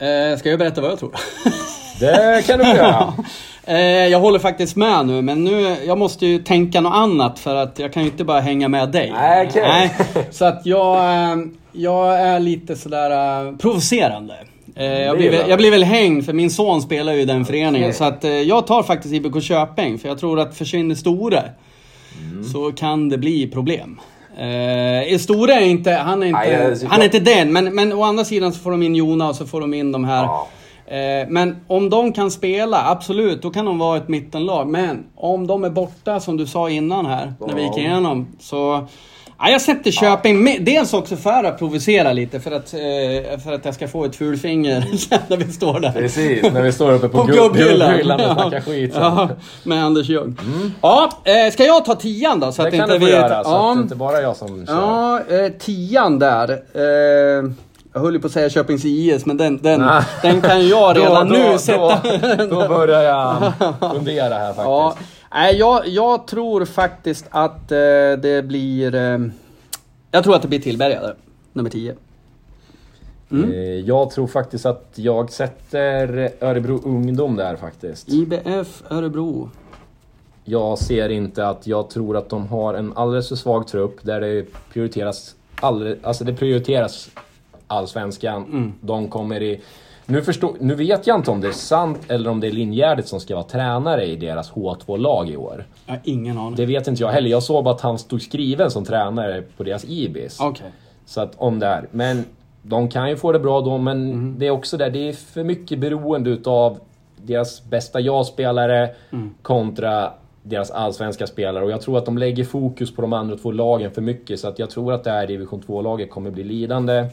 Eh, 0.00 0.38
ska 0.38 0.50
jag 0.50 0.58
berätta 0.58 0.80
vad 0.80 0.90
jag 0.90 0.98
tror? 0.98 1.12
Det 2.00 2.46
kan 2.46 2.58
du 2.58 2.64
få 2.64 2.76
göra. 2.76 3.12
Eh, 3.64 4.06
jag 4.06 4.20
håller 4.20 4.38
faktiskt 4.38 4.76
med 4.76 5.06
nu, 5.06 5.22
men 5.22 5.44
nu, 5.44 5.76
jag 5.86 5.98
måste 5.98 6.26
ju 6.26 6.38
tänka 6.38 6.80
något 6.80 6.94
annat 6.94 7.38
för 7.38 7.54
att 7.54 7.78
jag 7.78 7.92
kan 7.92 8.02
ju 8.02 8.08
inte 8.08 8.24
bara 8.24 8.40
hänga 8.40 8.68
med 8.68 8.88
dig. 8.88 9.10
Nej, 9.12 9.46
okej. 9.48 9.62
Nej, 9.62 9.94
så 10.30 10.44
att 10.44 10.66
jag, 10.66 10.96
eh, 10.96 11.36
jag 11.72 12.20
är 12.20 12.40
lite 12.40 12.76
sådär 12.76 13.10
eh, 13.46 13.56
provocerande. 13.56 14.34
Eh, 14.78 14.84
jag, 15.02 15.16
blir 15.16 15.30
väl, 15.30 15.50
jag 15.50 15.58
blir 15.58 15.70
väl 15.70 15.84
hängd 15.84 16.24
för 16.24 16.32
min 16.32 16.50
son 16.50 16.82
spelar 16.82 17.12
ju 17.12 17.20
i 17.20 17.24
den 17.24 17.44
föreningen. 17.44 17.88
Okej. 17.88 17.92
Så 17.98 18.04
att 18.04 18.24
eh, 18.24 18.30
jag 18.30 18.66
tar 18.66 18.82
faktiskt 18.82 19.14
IBK 19.14 19.42
Köping 19.42 19.98
för 19.98 20.08
jag 20.08 20.18
tror 20.18 20.40
att 20.40 20.56
försvinner 20.56 20.94
Store 20.94 21.42
Mm. 22.32 22.44
så 22.44 22.72
kan 22.72 23.08
det 23.08 23.18
bli 23.18 23.46
problem. 23.50 24.00
Eh, 24.38 25.18
Store 25.18 25.52
är 25.54 25.60
inte, 25.66 25.90
han 25.92 26.22
är 26.22 26.26
inte, 26.26 26.40
jag- 26.82 26.88
han 26.88 27.00
är 27.00 27.04
inte 27.04 27.20
den. 27.20 27.52
Men, 27.52 27.74
men 27.74 27.92
å 27.92 28.02
andra 28.02 28.24
sidan 28.24 28.52
så 28.52 28.60
får 28.60 28.70
de 28.70 28.82
in 28.82 28.94
Jona 28.96 29.28
och 29.28 29.36
så 29.36 29.46
får 29.46 29.60
de 29.60 29.74
in 29.74 29.92
de 29.92 30.04
här 30.04 30.24
Ja. 30.24 30.48
Eh, 30.86 31.26
Men 31.28 31.56
om 31.66 31.90
de 31.90 32.12
kan 32.12 32.30
spela, 32.30 32.84
absolut, 32.90 33.42
då 33.42 33.50
kan 33.50 33.64
de 33.64 33.78
vara 33.78 33.96
ett 33.96 34.08
mittenlag. 34.08 34.68
Men 34.68 35.04
om 35.16 35.46
de 35.46 35.64
är 35.64 35.70
borta, 35.70 36.20
som 36.20 36.36
du 36.36 36.46
sa 36.46 36.70
innan 36.70 37.06
här, 37.06 37.32
när 37.46 37.54
vi 37.54 37.62
gick 37.62 37.76
igenom, 37.78 38.26
så... 38.40 38.86
Ja, 39.40 39.48
jag 39.50 39.60
sätter 39.60 39.90
Köping 39.90 40.42
med. 40.44 40.64
Dels 40.64 40.94
också 40.94 41.16
för 41.16 41.44
att 41.44 41.58
provocera 41.58 42.12
lite, 42.12 42.40
för 42.40 42.50
att, 42.50 42.74
eh, 42.74 43.38
för 43.44 43.52
att 43.52 43.64
jag 43.64 43.74
ska 43.74 43.88
få 43.88 44.04
ett 44.04 44.16
fulfinger 44.16 44.80
sen 45.08 45.18
när 45.28 45.36
vi 45.36 45.52
står 45.52 45.80
där. 45.80 45.92
Precis, 45.92 46.42
när 46.52 46.62
vi 46.62 46.72
står 46.72 46.92
uppe 46.92 47.08
på, 47.08 47.18
På 47.26 47.32
gubb- 47.32 47.34
gubbhyllan. 47.36 47.88
gubbhyllan 47.90 48.20
och 48.20 48.32
snackar 48.40 48.60
skit. 48.60 48.92
Ja, 48.94 49.28
med 49.64 49.84
Anders 49.84 50.08
Ljung. 50.08 50.36
Ja, 50.82 51.10
eh, 51.24 51.52
ska 51.52 51.64
jag 51.64 51.84
ta 51.84 51.94
tian 51.94 52.40
då? 52.40 52.52
Så 52.52 52.62
Det 52.62 52.68
att 52.68 52.74
kan 52.74 52.80
inte 52.82 52.94
du 52.94 53.00
få 53.00 53.06
vi... 53.06 53.12
göra, 53.12 53.44
så 53.44 53.50
ja, 53.50 53.70
att 53.70 53.76
det 53.76 53.82
inte 53.82 53.96
bara 53.96 54.18
är 54.18 54.22
jag 54.22 54.36
som 54.36 54.66
kör. 54.66 54.74
Ja, 54.74 55.20
eh, 55.36 55.52
tian 55.52 56.18
där. 56.18 56.58
Jag 57.92 58.00
höll 58.00 58.12
ju 58.14 58.20
på 58.20 58.26
att 58.26 58.32
säga 58.32 58.50
Köpings 58.50 58.84
IS, 58.84 59.26
men 59.26 59.36
den, 59.36 59.58
den, 59.62 59.86
den 60.22 60.40
kan 60.40 60.68
jag 60.68 60.96
redan 60.96 61.28
då, 61.28 61.34
nu 61.36 61.52
då, 61.52 61.58
sätta... 61.58 61.98
Då, 62.36 62.44
då 62.60 62.68
börjar 62.68 63.02
jag 63.02 63.52
fundera 63.94 64.34
här 64.34 64.46
faktiskt. 64.46 64.64
Ja, 64.64 64.94
nej, 65.32 65.56
jag, 65.56 65.88
jag 65.88 66.26
tror 66.26 66.64
faktiskt 66.64 67.26
att 67.30 67.72
eh, 67.72 67.78
det 68.22 68.44
blir... 68.46 68.94
Eh, 68.94 69.18
jag 70.10 70.24
tror 70.24 70.34
att 70.34 70.42
det 70.42 70.48
blir 70.48 70.58
Tillberga 70.58 71.14
nummer 71.52 71.70
10. 71.70 71.94
Mm. 73.30 73.52
Eh, 73.52 73.58
Jag 73.60 74.10
tror 74.10 74.26
faktiskt 74.26 74.66
att 74.66 74.92
jag 74.94 75.32
sätter 75.32 76.30
Örebro 76.40 76.80
Ungdom 76.84 77.36
där 77.36 77.56
faktiskt. 77.56 78.08
IBF 78.08 78.82
Örebro. 78.90 79.50
Jag 80.44 80.78
ser 80.78 81.08
inte 81.08 81.46
att, 81.48 81.66
jag 81.66 81.90
tror 81.90 82.16
att 82.16 82.28
de 82.28 82.46
har 82.46 82.74
en 82.74 82.92
alldeles 82.96 83.28
för 83.28 83.36
svag 83.36 83.66
trupp 83.66 83.96
där 84.02 84.20
det 84.20 84.46
prioriteras, 84.72 85.34
alldeles, 85.60 85.98
alltså 86.04 86.24
det 86.24 86.34
prioriteras 86.34 87.10
allsvenskan. 87.66 88.44
Mm. 88.44 88.72
De 88.80 89.08
kommer 89.08 89.42
i... 89.42 89.60
Nu, 90.10 90.22
förstå, 90.22 90.56
nu 90.60 90.74
vet 90.74 91.06
jag 91.06 91.16
inte 91.16 91.30
om 91.30 91.40
det 91.40 91.48
är 91.48 91.52
sant 91.52 91.98
eller 92.08 92.30
om 92.30 92.40
det 92.40 92.46
är 92.46 92.52
Linjärdet 92.52 93.08
som 93.08 93.20
ska 93.20 93.34
vara 93.34 93.44
tränare 93.44 94.04
i 94.04 94.16
deras 94.16 94.52
H2-lag 94.52 95.30
i 95.30 95.36
år. 95.36 95.64
Jag 95.86 95.92
har 95.94 96.00
ingen 96.04 96.38
aning. 96.38 96.54
Det 96.56 96.66
vet 96.66 96.86
inte 96.88 97.02
jag 97.02 97.10
heller. 97.10 97.30
Jag 97.30 97.42
såg 97.42 97.64
bara 97.64 97.74
att 97.74 97.80
han 97.80 97.98
stod 97.98 98.22
skriven 98.22 98.70
som 98.70 98.84
tränare 98.84 99.42
på 99.56 99.62
deras 99.62 99.84
IBIS. 99.84 100.40
Okej. 100.40 100.66
Så 101.06 101.20
att 101.20 101.32
om 101.36 101.58
det 101.58 101.66
är. 101.66 101.86
Men 101.90 102.24
de 102.62 102.88
kan 102.88 103.08
ju 103.10 103.16
få 103.16 103.32
det 103.32 103.38
bra 103.38 103.60
då, 103.60 103.78
men 103.78 104.10
Mm. 104.10 104.34
det 104.38 104.46
är 104.46 104.50
också 104.50 104.76
där, 104.76 104.90
det 104.90 105.08
är 105.08 105.12
för 105.12 105.44
mycket 105.44 105.78
beroende 105.78 106.30
utav 106.30 106.78
deras 107.16 107.64
bästa 107.64 108.00
ja-spelare 108.00 108.90
Mm. 109.12 109.34
kontra 109.42 110.12
deras 110.42 110.70
allsvenska 110.70 111.26
spelare. 111.26 111.64
Och 111.64 111.70
jag 111.70 111.80
tror 111.80 111.98
att 111.98 112.04
de 112.06 112.18
lägger 112.18 112.44
fokus 112.44 112.94
på 112.94 113.02
de 113.02 113.12
andra 113.12 113.36
två 113.36 113.50
lagen 113.52 113.90
för 113.90 114.02
mycket. 114.02 114.40
Så 114.40 114.48
att 114.48 114.58
jag 114.58 114.70
tror 114.70 114.92
att 114.92 115.04
det 115.04 115.10
här 115.10 115.26
division 115.26 115.62
2-laget 115.66 116.10
kommer 116.10 116.30
bli 116.30 116.44
lidande. 116.44 117.06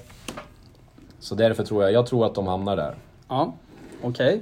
Så 1.25 1.35
därför 1.35 1.63
tror 1.63 1.83
jag, 1.83 1.91
jag 1.91 2.05
tror 2.05 2.25
att 2.25 2.35
de 2.35 2.47
hamnar 2.47 2.75
där. 2.75 2.95
Ja, 3.27 3.53
okej. 4.01 4.41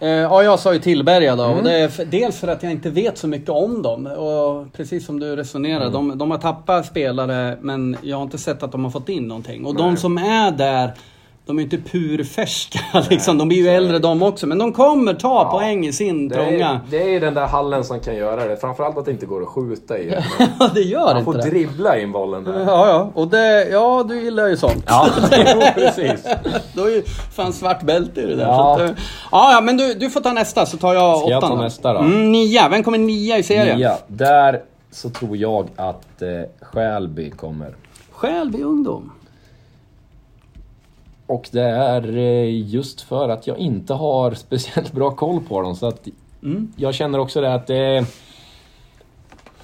Eh, 0.00 0.08
ja, 0.08 0.42
jag 0.42 0.58
sa 0.58 0.72
ju 0.72 0.78
Tillberga 0.78 1.36
då. 1.36 1.44
Och 1.44 1.62
det 1.62 1.72
är 1.72 1.88
för, 1.88 2.04
dels 2.04 2.40
för 2.40 2.48
att 2.48 2.62
jag 2.62 2.72
inte 2.72 2.90
vet 2.90 3.18
så 3.18 3.28
mycket 3.28 3.48
om 3.48 3.82
dem. 3.82 4.06
Och 4.06 4.72
precis 4.72 5.06
som 5.06 5.20
du 5.20 5.36
resonerar, 5.36 5.90
de, 5.90 6.18
de 6.18 6.30
har 6.30 6.38
tappat 6.38 6.86
spelare 6.86 7.58
men 7.60 7.96
jag 8.02 8.16
har 8.16 8.22
inte 8.22 8.38
sett 8.38 8.62
att 8.62 8.72
de 8.72 8.84
har 8.84 8.90
fått 8.90 9.08
in 9.08 9.28
någonting. 9.28 9.66
Och 9.66 9.74
de 9.74 9.96
som 9.96 10.18
är 10.18 10.50
där, 10.50 10.94
de 11.46 11.58
är 11.58 11.62
inte 11.62 11.78
purfärska 11.78 12.78
liksom. 13.10 13.38
De 13.38 13.48
blir 13.48 13.58
ju 13.58 13.68
äldre 13.68 13.98
de 13.98 14.22
också. 14.22 14.46
Men 14.46 14.58
de 14.58 14.72
kommer 14.72 15.14
ta 15.14 15.50
poäng 15.50 15.86
i 15.86 15.92
sin 15.92 16.28
Det 16.28 16.34
trånga. 16.34 16.68
är, 16.68 16.80
det 16.90 17.14
är 17.16 17.20
den 17.20 17.34
där 17.34 17.46
hallen 17.46 17.84
som 17.84 18.00
kan 18.00 18.16
göra 18.16 18.44
det. 18.48 18.56
Framförallt 18.56 18.98
att 18.98 19.04
det 19.04 19.10
inte 19.10 19.26
går 19.26 19.42
att 19.42 19.48
skjuta 19.48 19.98
i. 19.98 20.14
Ja, 20.58 20.70
det 20.74 20.80
gör 20.80 21.00
Man 21.06 21.10
inte 21.16 21.24
får 21.24 21.34
det. 21.34 21.40
dribbla 21.50 21.98
in 21.98 22.12
bollen 22.12 22.44
där. 22.44 22.60
Ja, 22.60 22.88
ja. 22.88 23.10
Och 23.14 23.28
det, 23.28 23.68
ja, 23.68 24.04
du 24.08 24.22
gillar 24.24 24.46
ju 24.46 24.56
sånt. 24.56 24.84
Ja, 24.86 25.08
jo, 25.54 25.62
precis. 25.74 26.26
Du 26.74 26.80
har 26.80 26.88
ju 26.88 27.02
fan 27.36 27.52
svart 27.52 27.82
bälte 27.82 28.20
i 28.20 28.26
det 28.26 28.34
där. 28.36 28.44
Ja. 28.46 28.74
Att, 28.82 28.90
ja, 29.32 29.52
ja, 29.52 29.60
men 29.60 29.76
du, 29.76 29.94
du 29.94 30.10
får 30.10 30.20
ta 30.20 30.32
nästa 30.32 30.66
så 30.66 30.76
tar 30.76 30.94
jag 30.94 31.18
Ska 31.18 31.28
jag 31.30 31.38
åttan. 31.38 31.50
ta 31.50 31.56
då. 31.56 31.62
nästa 31.62 31.92
då? 31.92 31.98
Mm, 31.98 32.32
nia. 32.32 32.68
Vem 32.68 32.82
kommer 32.82 32.98
nia 32.98 33.38
i 33.38 33.42
serien? 33.42 33.76
Nia. 33.78 33.96
Där 34.06 34.60
så 34.90 35.10
tror 35.10 35.36
jag 35.36 35.66
att 35.76 36.22
eh, 36.22 36.28
Skälby 36.60 37.30
kommer. 37.30 37.74
Skälby 38.10 38.62
ungdom. 38.62 39.12
Och 41.26 41.48
det 41.52 41.62
är 41.62 42.16
eh, 42.16 42.68
just 42.68 43.00
för 43.00 43.28
att 43.28 43.46
jag 43.46 43.58
inte 43.58 43.94
har 43.94 44.34
speciellt 44.34 44.92
bra 44.92 45.10
koll 45.10 45.40
på 45.40 45.60
dem. 45.62 45.76
Så 45.76 45.86
att 45.86 46.08
Mm. 46.42 46.72
jag 46.76 46.94
känner 46.94 47.18
också 47.18 47.40
det 47.40 47.54
att 47.54 47.66
det 47.66 47.76
är 47.76 48.04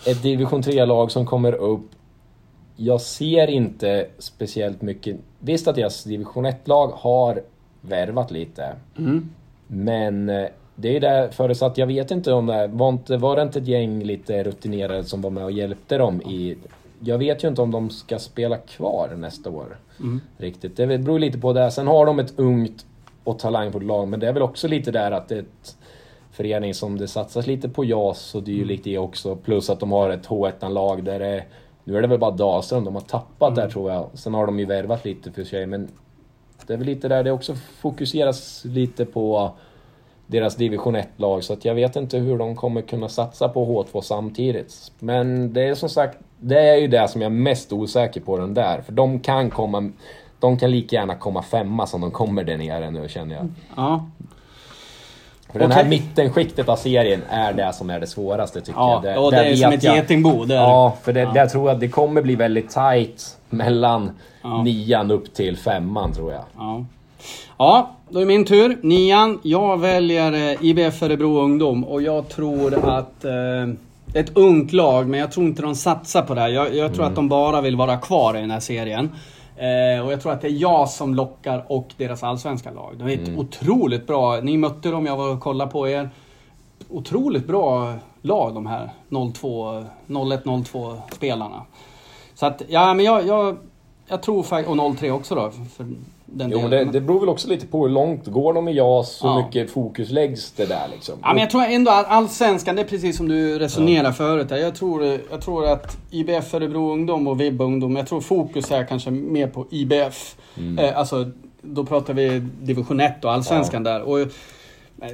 ett 0.06 0.22
division 0.22 0.62
3-lag 0.62 1.10
som 1.10 1.26
kommer 1.26 1.52
upp. 1.52 1.90
Jag 2.76 3.00
ser 3.00 3.46
inte 3.50 4.06
speciellt 4.18 4.82
mycket. 4.82 5.16
Visst 5.38 5.68
att 5.68 5.74
deras 5.74 6.04
division 6.04 6.46
1-lag 6.46 6.88
har 6.88 7.42
värvat 7.80 8.30
lite. 8.30 8.72
Mm. 8.98 9.30
Men 9.66 10.28
eh, 10.28 10.46
det 10.76 10.96
är 10.96 11.00
där 11.00 11.28
förutsatt, 11.28 11.78
jag 11.78 11.86
vet 11.86 12.10
inte 12.10 12.32
om 12.32 12.46
det 12.46 12.66
var, 12.66 12.88
inte, 12.88 13.16
var 13.16 13.36
det 13.36 13.42
inte 13.42 13.58
ett 13.58 13.66
gäng 13.68 14.02
lite 14.02 14.42
rutinerade 14.42 15.04
som 15.04 15.20
var 15.22 15.30
med 15.30 15.44
och 15.44 15.52
hjälpte 15.52 15.98
dem 15.98 16.22
i... 16.22 16.56
Jag 17.04 17.18
vet 17.18 17.44
ju 17.44 17.48
inte 17.48 17.62
om 17.62 17.70
de 17.70 17.90
ska 17.90 18.18
spela 18.18 18.56
kvar 18.56 19.14
nästa 19.16 19.50
år. 19.50 19.78
Riktigt. 20.36 20.76
Det 20.76 20.86
beror 20.86 21.18
lite 21.18 21.38
på 21.38 21.52
det. 21.52 21.70
Sen 21.70 21.86
har 21.86 22.06
de 22.06 22.18
ett 22.18 22.38
ungt 22.38 22.86
och 23.24 23.38
talangfullt 23.38 23.86
lag, 23.86 24.08
men 24.08 24.20
det 24.20 24.28
är 24.28 24.32
väl 24.32 24.42
också 24.42 24.68
lite 24.68 24.90
där 24.90 25.10
att 25.10 25.28
det 25.28 25.34
är 25.34 25.40
ett 25.40 25.76
förening 26.32 26.74
som 26.74 26.98
det 26.98 27.08
satsas 27.08 27.46
lite 27.46 27.68
på 27.68 27.84
JAS 27.84 28.34
och 28.34 28.42
dylikt 28.42 28.86
i 28.86 28.98
också. 28.98 29.36
Plus 29.36 29.70
att 29.70 29.80
de 29.80 29.92
har 29.92 30.10
ett 30.10 30.28
H1-lag 30.28 31.04
där 31.04 31.18
det... 31.18 31.44
Nu 31.84 31.96
är 31.96 32.02
det 32.02 32.08
väl 32.08 32.18
bara 32.18 32.30
Dahlström 32.30 32.84
de 32.84 32.94
har 32.94 33.02
tappat 33.02 33.54
där 33.54 33.70
tror 33.70 33.92
jag. 33.92 34.10
Sen 34.14 34.34
har 34.34 34.46
de 34.46 34.58
ju 34.58 34.64
värvat 34.64 35.04
lite 35.04 35.32
för 35.32 35.44
sig, 35.44 35.66
men 35.66 35.88
det 36.66 36.72
är 36.72 36.76
väl 36.76 36.86
lite 36.86 37.08
där 37.08 37.24
det 37.24 37.30
också 37.30 37.54
fokuseras 37.54 38.64
lite 38.64 39.04
på 39.04 39.50
deras 40.26 40.56
division 40.56 40.96
1-lag. 40.96 41.44
Så 41.44 41.52
att 41.52 41.64
jag 41.64 41.74
vet 41.74 41.96
inte 41.96 42.18
hur 42.18 42.38
de 42.38 42.56
kommer 42.56 42.82
kunna 42.82 43.08
satsa 43.08 43.48
på 43.48 43.84
H2 43.84 44.00
samtidigt. 44.00 44.92
Men 44.98 45.52
det 45.52 45.62
är 45.62 45.74
som 45.74 45.88
sagt, 45.88 46.18
det 46.42 46.60
är 46.68 46.76
ju 46.76 46.86
det 46.88 47.08
som 47.08 47.20
jag 47.20 47.26
är 47.32 47.36
mest 47.36 47.72
osäker 47.72 48.20
på 48.20 48.38
den 48.38 48.54
där. 48.54 48.80
För 48.86 48.92
de 48.92 49.20
kan 49.20 49.50
komma, 49.50 49.90
de 50.40 50.58
kan 50.58 50.70
lika 50.70 50.96
gärna 50.96 51.14
komma 51.14 51.42
femma 51.42 51.86
som 51.86 52.00
de 52.00 52.10
kommer 52.10 52.44
där 52.44 52.56
nere 52.56 52.90
nu 52.90 53.08
känner 53.08 53.34
jag. 53.34 53.48
Ja. 53.76 54.06
För 55.52 55.58
den 55.58 55.70
här 55.70 55.84
mittenskiktet 55.84 56.68
av 56.68 56.76
serien 56.76 57.22
är 57.30 57.52
det 57.52 57.72
som 57.72 57.90
är 57.90 58.00
det 58.00 58.06
svåraste 58.06 58.60
tycker 58.60 58.80
Ja, 58.80 59.02
jag. 59.04 59.24
och 59.24 59.30
det 59.30 59.36
där 59.36 59.44
är 59.44 59.56
som 59.56 59.72
ett 59.72 59.82
jag- 59.82 59.96
getingbo. 59.96 60.44
Det 60.44 60.54
är. 60.54 60.58
Ja, 60.60 60.96
för 61.02 61.12
det, 61.12 61.30
där 61.34 61.46
tror 61.46 61.66
jag 61.68 61.74
att 61.74 61.80
det 61.80 61.88
kommer 61.88 62.22
bli 62.22 62.34
väldigt 62.34 62.70
tight 62.70 63.36
mellan 63.50 64.10
Ja. 64.42 64.62
nian 64.62 65.10
upp 65.10 65.34
till 65.34 65.56
femman 65.56 66.12
tror 66.12 66.32
jag. 66.32 66.42
Ja. 66.58 66.84
ja, 67.58 67.90
då 68.08 68.20
är 68.20 68.24
min 68.26 68.44
tur. 68.44 68.78
Nian. 68.82 69.38
Jag 69.42 69.80
väljer 69.80 70.32
eh, 70.32 70.64
IBF 70.64 71.02
Örebro 71.02 71.40
Ungdom 71.40 71.84
och 71.84 72.02
jag 72.02 72.28
tror 72.28 72.74
att 72.88 73.24
eh, 73.24 73.32
ett 74.14 74.36
ungt 74.36 74.72
lag, 74.72 75.08
men 75.08 75.20
jag 75.20 75.32
tror 75.32 75.46
inte 75.46 75.62
de 75.62 75.74
satsar 75.74 76.22
på 76.22 76.34
det 76.34 76.40
här. 76.40 76.48
Jag, 76.48 76.74
jag 76.74 76.94
tror 76.94 77.04
att 77.04 77.14
de 77.14 77.28
bara 77.28 77.60
vill 77.60 77.76
vara 77.76 77.96
kvar 77.96 78.36
i 78.36 78.40
den 78.40 78.50
här 78.50 78.60
serien. 78.60 79.10
Eh, 79.56 80.04
och 80.06 80.12
jag 80.12 80.20
tror 80.20 80.32
att 80.32 80.40
det 80.40 80.48
är 80.48 80.60
jag 80.60 80.88
som 80.88 81.14
lockar 81.14 81.64
och 81.68 81.88
deras 81.96 82.22
allsvenska 82.22 82.70
lag. 82.70 82.94
De 82.98 83.08
är 83.08 83.22
ett 83.22 83.38
otroligt 83.38 84.06
bra... 84.06 84.40
Ni 84.40 84.56
mötte 84.56 84.90
dem, 84.90 85.06
jag 85.06 85.16
var 85.16 85.32
och 85.32 85.40
kollade 85.40 85.70
på 85.70 85.88
er. 85.88 86.10
Otroligt 86.88 87.46
bra 87.46 87.94
lag 88.22 88.54
de 88.54 88.66
här 88.66 88.90
02, 89.34 89.84
01-02 90.06 91.00
spelarna. 91.12 91.62
Så 92.34 92.46
att, 92.46 92.62
ja 92.68 92.94
men 92.94 93.04
jag, 93.04 93.26
jag, 93.26 93.56
jag 94.06 94.22
tror 94.22 94.42
faktiskt... 94.42 94.80
Och 94.80 94.96
03 94.96 95.10
också 95.10 95.34
då. 95.34 95.50
För 95.50 95.86
den 96.34 96.50
Jo, 96.50 96.58
delen. 96.58 96.70
det, 96.86 96.92
det 96.92 97.00
beror 97.00 97.20
väl 97.20 97.28
också 97.28 97.48
lite 97.48 97.66
på 97.66 97.82
hur 97.86 97.88
långt 97.94 98.26
går 98.26 98.52
de 98.54 98.68
i 98.68 98.72
JAS, 98.72 99.24
hur 99.24 99.28
Ja. 99.28 99.46
mycket 99.46 99.70
fokus 99.70 100.10
läggs 100.10 100.52
det 100.52 100.66
där 100.66 100.88
liksom. 100.92 101.14
Ja, 101.22 101.28
men 101.28 101.38
jag 101.38 101.50
tror 101.50 101.62
ändå 101.62 101.90
att 101.90 102.06
allsvenskan, 102.08 102.76
det 102.76 102.82
är 102.82 102.86
precis 102.86 103.16
som 103.16 103.28
du 103.28 103.58
resonerade 103.58 104.12
förut. 104.14 104.48
där. 104.48 104.56
Jag 104.56 104.74
tror, 104.74 105.04
jag 105.30 105.40
tror 105.40 105.66
att 105.68 105.98
IBF 106.10 106.54
Örebro 106.54 106.92
Ungdom 106.92 107.26
och 107.26 107.40
VIB 107.40 107.60
Ungdom, 107.60 107.96
jag 107.96 108.06
tror 108.06 108.20
fokus 108.20 108.70
är 108.70 108.84
kanske 108.84 109.10
mer 109.10 109.46
på 109.46 109.66
IBF. 109.70 110.36
Eh, 110.78 110.98
alltså, 110.98 111.30
då 111.62 111.84
pratar 111.84 112.14
vi 112.14 112.38
division 112.62 113.00
1 113.00 113.24
och 113.24 113.32
allsvenskan 113.32 113.82
där. 113.84 114.02
Och 114.02 114.20
eh, 114.20 114.26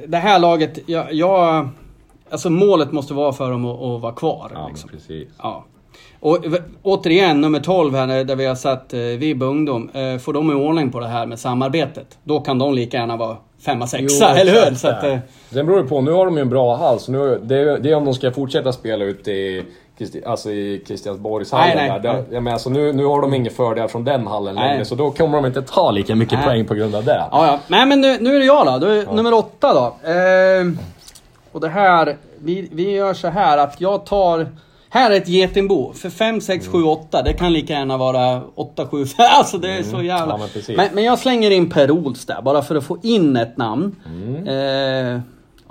det 0.07 0.17
här 0.17 0.39
laget, 0.39 0.79
jag, 0.85 1.13
jag, 1.13 1.69
alltså 2.29 2.49
målet 2.49 2.91
måste 2.91 3.13
vara 3.13 3.33
för 3.33 3.51
dem 3.51 3.65
att, 3.65 3.81
att 3.81 4.01
vara 4.01 4.13
kvar. 4.13 4.51
Ja, 4.53 4.67
liksom. 4.67 4.89
precis. 4.89 5.27
Ja. 5.37 5.65
Och 6.21 6.37
återigen, 6.83 7.41
nummer 7.41 7.59
12 7.59 7.95
här 7.95 8.23
där 8.23 8.35
vi 8.35 8.45
har 8.45 8.55
satt 8.55 8.93
eh, 8.93 8.99
VIB 8.99 9.43
Ungdom. 9.43 9.89
Eh, 9.93 10.17
får 10.17 10.33
de 10.33 10.51
i 10.51 10.53
ordning 10.53 10.91
på 10.91 10.99
det 10.99 11.07
här 11.07 11.25
med 11.25 11.39
samarbetet, 11.39 12.17
då 12.23 12.39
kan 12.39 12.59
de 12.59 12.73
lika 12.73 12.97
gärna 12.97 13.17
vara 13.17 13.37
femma, 13.65 13.87
sexa, 13.87 14.29
eller 14.37 14.51
hur? 14.69 14.75
Så 14.75 14.87
att, 14.87 15.03
eh, 15.03 15.17
Sen 15.53 15.65
beror 15.65 15.83
det 15.83 15.89
på, 15.89 16.01
nu 16.01 16.11
har 16.11 16.25
de 16.25 16.35
ju 16.35 16.41
en 16.41 16.49
bra 16.49 16.75
hall, 16.75 16.99
så 16.99 17.11
nu, 17.11 17.39
det, 17.43 17.55
är- 17.57 17.77
det 17.79 17.89
är 17.91 17.95
om 17.95 18.05
de 18.05 18.13
ska 18.13 18.31
fortsätta 18.31 18.71
spela 18.71 19.05
ute 19.05 19.31
i, 19.31 19.65
alltså 20.25 20.51
i 20.51 20.83
Kristiansborgshallen. 20.87 21.77
Nej, 21.77 21.89
nej, 21.89 21.99
där. 22.01 22.13
Det, 22.13 22.23
jag 22.35 22.43
menar, 22.43 22.53
alltså 22.53 22.69
nu, 22.69 22.93
nu 22.93 23.05
har 23.05 23.21
de 23.21 23.33
ingen 23.33 23.51
fördel 23.53 23.87
från 23.87 24.03
den 24.03 24.27
hallen 24.27 24.55
Nej. 24.55 24.69
längre, 24.69 24.85
så 24.85 24.95
då 24.95 25.11
kommer 25.11 25.37
de 25.37 25.45
inte 25.45 25.61
ta 25.61 25.91
lika 25.91 26.15
mycket 26.15 26.39
Nej. 26.39 26.47
poäng 26.47 26.65
på 26.65 26.73
grund 26.73 26.95
av 26.95 27.03
det. 27.03 27.23
Ja, 27.31 27.47
ja. 27.47 27.59
Nej, 27.67 27.85
men 27.85 28.01
nu, 28.01 28.17
nu 28.21 28.35
är 28.35 28.39
det 28.39 28.45
jag 28.45 28.65
då. 28.65 28.77
då 28.77 28.87
är 28.87 29.05
Nummer 29.15 29.33
åtta 29.33 29.73
då. 29.73 30.09
Ehm, 30.09 30.77
och 31.51 31.59
det 31.61 31.69
här, 31.69 32.17
vi, 32.39 32.69
vi 32.71 32.91
gör 32.91 33.13
så 33.13 33.27
här 33.27 33.57
att 33.57 33.81
jag 33.81 34.05
tar... 34.05 34.47
Här 34.89 35.11
är 35.11 35.17
ett 35.17 35.27
getingbo. 35.27 35.93
För 35.93 36.09
5, 36.09 36.41
6, 36.41 36.67
7, 36.67 36.83
8. 36.83 37.21
Det 37.21 37.33
kan 37.33 37.53
lika 37.53 37.73
gärna 37.73 37.97
vara 37.97 38.41
8, 38.55 38.87
7, 38.87 39.05
5. 39.05 39.25
Alltså 39.37 39.57
det 39.57 39.71
är 39.71 39.83
så 39.83 40.01
jävla... 40.01 40.39
Ja, 40.39 40.47
men 40.67 40.75
men, 40.75 40.89
men 40.95 41.03
jag 41.03 41.19
slänger 41.19 41.51
in 41.51 41.69
Per 41.69 41.91
Ols 41.91 42.25
där, 42.25 42.41
bara 42.41 42.61
för 42.61 42.75
att 42.75 42.83
få 42.83 42.97
in 43.03 43.37
ett 43.37 43.57
namn. 43.57 43.95
Mm. 44.05 44.47
Eh, 44.47 45.21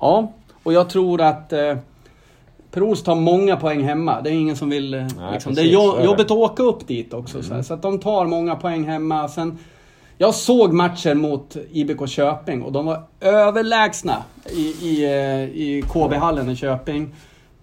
ja, 0.01 0.33
och 0.63 0.73
jag 0.73 0.91
tror 0.91 1.21
att... 1.21 1.53
Eh, 1.53 1.77
Per 2.71 2.83
Ols 2.83 3.03
tar 3.03 3.15
många 3.15 3.57
poäng 3.57 3.83
hemma. 3.85 4.21
Det 4.21 4.31
är 4.31 4.35
ingen 4.35 4.57
som 4.57 4.71
vill... 4.71 4.95
eh, 4.95 5.01
liksom, 5.01 5.19
det 5.55 5.61
är 5.61 5.65
precis, 5.65 5.75
så 5.75 5.83
är 5.83 5.93
det. 5.93 5.93
Mm. 5.93 6.05
jobbigt 6.05 6.27
att 6.27 6.31
åka 6.31 6.63
upp 6.63 6.87
dit 6.89 7.15
också. 7.15 7.43
Så, 7.43 7.55
här. 7.55 7.63
så 7.63 7.75
att 7.75 7.83
de 7.83 7.99
tar 7.99 8.27
många 8.27 8.57
poäng 8.57 8.85
hemma. 8.85 9.29
Sen, 9.29 9.59
jag 10.19 10.35
såg 10.35 10.73
matchen 10.73 11.19
mot 11.19 11.57
IBK 11.73 12.09
Köping 12.09 12.63
och 12.63 12.73
de 12.73 12.87
var 12.87 13.03
överlägsna 13.21 14.23
i, 14.51 14.61
i, 14.61 15.05
eh, 15.05 15.61
i 15.61 15.85
KB-hallen 15.93 16.51
i 16.51 16.57
Köping. 16.57 17.15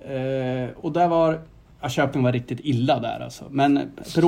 Eh, 0.08 0.70
och 0.82 0.91
där 0.91 1.08
var... 1.08 1.39
Ja, 1.82 1.89
Köping 1.89 2.24
var 2.24 2.32
riktigt 2.32 2.60
illa 2.64 2.99
där 2.99 3.20
alltså. 3.24 3.43
Men 3.49 3.91
Per 4.14 4.22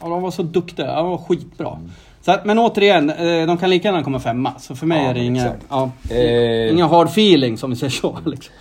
ja, 0.00 0.08
de 0.08 0.22
var 0.22 0.30
så 0.30 0.42
duktiga. 0.42 0.86
Ja, 0.86 0.96
de 0.96 1.10
var 1.10 1.18
skitbra. 1.18 1.68
Mm. 1.68 1.90
Så 2.22 2.32
att, 2.32 2.44
men 2.44 2.58
återigen, 2.58 3.10
eh, 3.10 3.46
de 3.46 3.58
kan 3.58 3.70
lika 3.70 3.88
gärna 3.88 4.02
komma 4.02 4.20
femma. 4.20 4.58
Så 4.58 4.76
för 4.76 4.86
mig 4.86 5.02
Ja, 5.02 5.10
är 5.10 5.14
det 5.14 5.24
inga, 5.24 5.52
ja, 5.68 5.90
Eh, 6.10 6.72
inga 6.72 6.86
hard 6.86 7.06
feeling 7.06 7.56
som 7.58 7.70
vi 7.70 7.76
säger 7.76 7.90
så. 7.90 8.18
Liksom. 8.26 8.54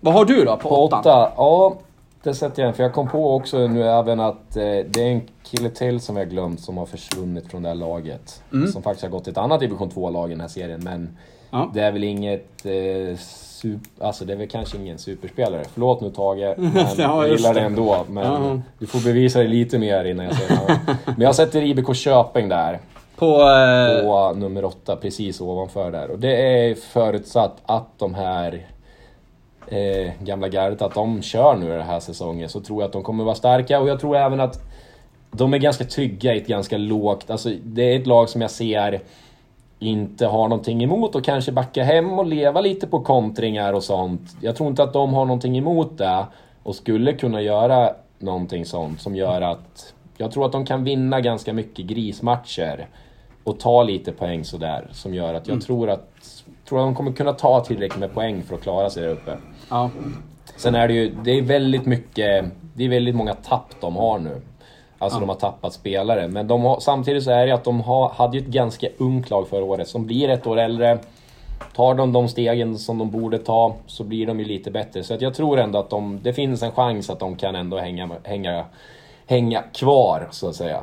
Vad 0.00 0.14
har 0.14 0.24
du 0.24 0.44
då 0.44 0.56
på, 0.56 0.68
På 0.68 0.84
åtta, 0.84 1.32
ja. 1.36 1.76
Det 2.22 2.34
sätter 2.34 2.62
jag 2.62 2.70
in, 2.70 2.74
för 2.74 2.82
jag 2.82 2.92
kom 2.92 3.08
på 3.08 3.36
också 3.36 3.66
nu 3.66 3.82
även 3.82 4.20
att 4.20 4.56
eh, 4.56 4.62
det 4.62 4.96
är 5.02 5.10
en 5.10 5.22
kille 5.42 5.70
till 5.70 6.00
som 6.00 6.16
jag 6.16 6.30
glömt 6.30 6.60
som 6.60 6.76
har 6.76 6.86
försvunnit 6.86 7.50
från 7.50 7.62
det 7.62 7.68
här 7.68 7.76
laget. 7.76 8.42
Mm. 8.52 8.72
Som 8.72 8.82
faktiskt 8.82 9.02
har 9.02 9.10
gått 9.10 9.24
till 9.24 9.30
ett 9.30 9.38
annat 9.38 9.60
division 9.60 9.90
2-lag 9.90 10.30
i 10.30 10.32
den 10.32 10.40
här 10.40 10.48
serien, 10.48 10.80
men 10.84 11.16
det 11.74 11.80
är 11.80 11.92
väl 11.92 12.04
inget... 12.04 12.66
Eh, 12.66 13.16
super, 13.64 14.04
alltså 14.06 14.24
det 14.24 14.32
är 14.32 14.36
väl 14.36 14.48
kanske 14.48 14.76
ingen 14.76 14.98
superspelare. 14.98 15.62
Förlåt 15.72 16.00
nu 16.00 16.10
Tage, 16.10 16.54
men 16.58 16.72
Ja, 16.98 17.26
jag 17.26 17.28
gillar 17.36 17.54
det 17.54 17.60
ändå. 17.60 18.04
Men 18.10 18.24
Ja. 18.24 18.60
du 18.78 18.86
får 18.86 19.00
bevisa 19.04 19.38
det 19.38 19.48
lite 19.48 19.78
mer 19.78 20.04
innan 20.04 20.26
jag 20.26 20.34
säger 20.36 20.54
något. 20.60 20.96
Men 21.06 21.20
jag 21.20 21.34
sätter 21.34 21.62
IBK 21.62 21.94
Köping 21.96 22.48
där. 22.48 22.78
På... 23.16 23.26
Eh, 23.40 24.04
På 24.04 24.32
nummer 24.36 24.64
åtta, 24.64 24.96
precis 24.96 25.40
ovanför 25.40 25.90
där. 25.90 26.10
Och 26.10 26.18
det 26.18 26.36
är 26.36 26.74
förutsatt 26.74 27.56
att 27.66 27.98
de 27.98 28.14
här 28.14 28.66
eh, 29.66 30.12
gamla 30.22 30.48
gardet, 30.48 30.82
att 30.82 30.94
de 30.94 31.22
kör 31.22 31.56
nu 31.56 31.68
den 31.68 31.86
här 31.86 32.00
säsongen, 32.00 32.48
så 32.48 32.60
tror 32.60 32.82
jag 32.82 32.86
att 32.86 32.92
de 32.92 33.02
kommer 33.02 33.24
vara 33.24 33.34
starka. 33.34 33.80
Och 33.80 33.88
jag 33.88 34.00
tror 34.00 34.16
även 34.16 34.40
att 34.40 34.60
de 35.30 35.54
är 35.54 35.58
ganska 35.58 35.84
trygga 35.84 36.34
i 36.34 36.38
ett 36.38 36.46
ganska 36.46 36.76
lågt... 36.76 37.30
Alltså 37.30 37.50
det 37.64 37.82
är 37.82 38.00
ett 38.00 38.06
lag 38.06 38.28
som 38.28 38.40
jag 38.40 38.50
ser 38.50 39.00
inte 39.84 40.26
har 40.26 40.48
någonting 40.48 40.82
emot 40.82 41.14
och 41.14 41.24
kanske 41.24 41.52
backa 41.52 41.84
hem 41.84 42.18
och 42.18 42.26
leva 42.26 42.60
lite 42.60 42.86
på 42.86 43.00
kontringar 43.00 43.72
och 43.72 43.84
sånt. 43.84 44.36
Jag 44.40 44.56
tror 44.56 44.68
inte 44.68 44.82
att 44.82 44.92
de 44.92 45.14
har 45.14 45.24
någonting 45.24 45.58
emot 45.58 45.98
det 45.98 46.26
och 46.62 46.74
skulle 46.74 47.12
kunna 47.12 47.42
göra 47.42 47.90
någonting 48.18 48.66
sånt 48.66 49.00
som 49.00 49.16
gör 49.16 49.40
att... 49.40 49.94
Jag 50.16 50.32
tror 50.32 50.46
att 50.46 50.52
de 50.52 50.66
kan 50.66 50.84
vinna 50.84 51.20
ganska 51.20 51.52
mycket 51.52 51.86
grismatcher. 51.86 52.88
och 53.44 53.60
ta 53.60 53.82
lite 53.82 54.12
poäng 54.12 54.44
sådär. 54.44 54.88
Som 54.92 55.14
gör 55.14 55.34
att 55.34 55.48
jag 55.48 55.62
tror 55.62 55.90
att 55.90 56.14
tror 56.68 56.80
att 56.80 56.86
de 56.86 56.94
kommer 56.94 57.12
kunna 57.12 57.32
ta 57.32 57.60
tillräckligt 57.60 58.00
med 58.00 58.14
poäng 58.14 58.42
för 58.42 58.54
att 58.54 58.62
klara 58.62 58.90
sig 58.90 59.02
där 59.02 59.10
uppe. 59.10 59.36
Ja. 59.70 59.90
Sen 60.56 60.74
är 60.74 60.88
det 60.88 60.94
ju, 60.94 61.14
det 61.24 61.30
är 61.30 61.42
väldigt 61.42 61.86
mycket, 61.86 62.44
det 62.74 62.84
är 62.84 62.88
väldigt 62.88 63.14
många 63.14 63.34
tapp 63.34 63.74
de 63.80 63.96
har 63.96 64.18
nu. 64.18 64.40
Alltså 65.04 65.20
de 65.20 65.28
har 65.28 65.36
tappat 65.36 65.72
spelare. 65.72 66.28
Men 66.28 66.48
de 66.48 66.62
har, 66.64 66.80
samtidigt 66.80 67.24
så 67.24 67.30
är 67.30 67.46
det 67.46 67.52
att 67.54 67.64
de 67.64 67.80
har, 67.80 68.08
hade 68.08 68.36
ju 68.38 68.42
ett 68.42 68.48
ganska 68.50 68.86
ungt 68.98 69.30
lag 69.30 69.48
förra 69.48 69.64
året 69.64 69.88
som 69.88 70.06
blir 70.06 70.28
ett 70.28 70.46
år 70.46 70.58
äldre. 70.58 70.98
Tar 71.76 71.94
de 71.94 72.12
de 72.12 72.28
stegen 72.28 72.78
som 72.78 72.98
de 72.98 73.10
borde 73.10 73.38
ta 73.38 73.74
så 73.86 74.04
blir 74.04 74.26
de 74.26 74.38
ju 74.40 74.44
lite 74.44 74.70
bättre. 74.70 75.02
Så 75.04 75.14
att 75.14 75.20
jag 75.22 75.34
tror 75.34 75.58
ändå 75.60 75.78
att 75.78 75.90
de, 75.90 76.20
det 76.22 76.32
finns 76.32 76.62
en 76.62 76.72
chans 76.72 77.10
att 77.10 77.18
de 77.20 77.36
kan 77.36 77.54
ändå 77.54 77.78
hänga, 77.78 78.08
hänga, 78.22 78.64
hänga 79.26 79.62
kvar 79.62 80.28
så 80.30 80.48
att 80.48 80.54
säga. 80.56 80.80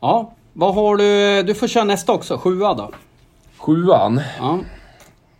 Ja. 0.00 0.30
Vad 0.52 0.74
har 0.74 0.96
du? 0.96 1.42
Du 1.42 1.54
får 1.54 1.68
köra 1.68 1.84
nästa 1.84 2.12
också. 2.12 2.36
Sjua 2.38 2.74
då. 2.74 2.90
Sjuan, 3.58 4.20
Ja. 4.38 4.58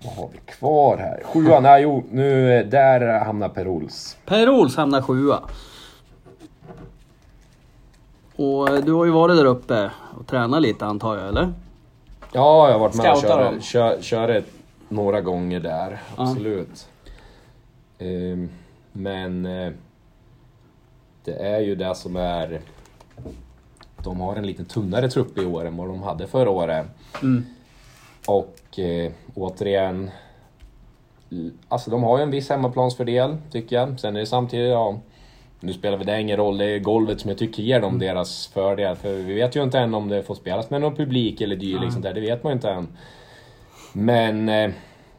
vad 0.04 0.14
har 0.14 0.28
vi 0.32 0.38
kvar 0.52 0.96
här? 0.96 1.22
Sjuan, 1.24 1.62
nej 1.62 1.82
jo, 1.82 2.04
nu, 2.10 2.64
där 2.64 3.24
hamnar 3.24 3.48
Per 3.48 3.68
Ols. 3.68 4.16
Per 4.26 4.48
Ols 4.48 4.76
hamnar 4.76 5.02
sjua. 5.02 5.38
Och 8.38 8.84
du 8.84 8.92
har 8.92 9.04
ju 9.04 9.10
varit 9.10 9.36
där 9.36 9.44
uppe 9.44 9.90
och 10.18 10.26
tränat 10.26 10.62
lite 10.62 10.86
antar 10.86 11.16
jag, 11.16 11.28
eller? 11.28 11.52
Ja, 12.32 12.66
jag 12.66 12.72
har 12.72 12.78
varit 12.78 12.94
med 12.94 13.12
och 13.12 13.18
Scoutar 13.18 13.38
kört, 13.38 13.52
dem. 13.52 13.60
kör, 13.60 14.02
kör 14.02 14.44
några 14.88 15.20
gånger 15.20 15.60
där, 15.60 16.02
absolut. 16.16 16.88
Ehm, 17.98 18.48
men 18.92 19.46
eh, 19.46 19.72
det 21.24 21.32
är 21.32 21.60
ju 21.60 21.74
det 21.74 21.94
som 21.94 22.16
är... 22.16 22.60
De 24.04 24.20
har 24.20 24.36
en 24.36 24.46
lite 24.46 24.64
tunnare 24.64 25.10
trupp 25.10 25.38
i 25.38 25.44
år 25.44 25.64
än 25.64 25.76
vad 25.76 25.88
de 25.88 26.02
hade 26.02 26.26
förra 26.26 26.50
året. 26.50 26.86
Mm. 27.22 27.44
Och 28.26 28.78
eh, 28.78 29.12
återigen, 29.34 30.10
alltså 31.68 31.90
de 31.90 32.02
har 32.02 32.18
ju 32.18 32.22
en 32.22 32.30
viss 32.30 32.48
hemmaplansfördel 32.48 33.36
tycker 33.50 33.76
jag. 33.76 34.00
Sen 34.00 34.16
är 34.16 34.20
det 34.20 34.26
samtidigt, 34.26 34.70
ja, 34.70 34.98
nu 35.60 35.72
spelar 35.72 35.98
det 36.04 36.20
ingen 36.20 36.36
roll, 36.36 36.58
det 36.58 36.64
är 36.64 36.78
golvet 36.78 37.20
som 37.20 37.28
jag 37.28 37.38
tycker 37.38 37.62
ger 37.62 37.80
dem 37.80 37.98
deras 37.98 38.46
fördel. 38.46 38.96
För 38.96 39.12
vi 39.12 39.34
vet 39.34 39.56
ju 39.56 39.62
inte 39.62 39.78
än 39.78 39.94
om 39.94 40.08
det 40.08 40.22
får 40.22 40.34
spelas 40.34 40.70
med 40.70 40.80
någon 40.80 40.96
publik 40.96 41.40
eller 41.40 41.56
dylikt 41.56 41.92
sånt 41.92 42.04
där, 42.04 42.14
det 42.14 42.20
vet 42.20 42.44
man 42.44 42.52
inte 42.52 42.70
än. 42.70 42.88
Men 43.92 44.48
eh, 44.48 44.70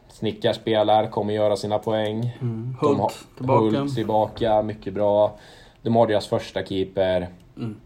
Snickar 0.08 0.52
spelar, 0.52 1.06
kommer 1.06 1.34
göra 1.34 1.56
sina 1.56 1.78
poäng. 1.78 2.36
Mm. 2.40 2.76
Hult 2.80 2.98
De 2.98 3.00
har, 3.00 3.12
tillbaka. 3.36 3.78
Hult 3.78 3.94
tillbaka, 3.94 4.62
mycket 4.62 4.94
bra. 4.94 5.38
De 5.82 5.96
har 5.96 6.06
deras 6.06 6.26
första 6.26 6.64
keeper. 6.64 7.28
Mm. 7.56 7.76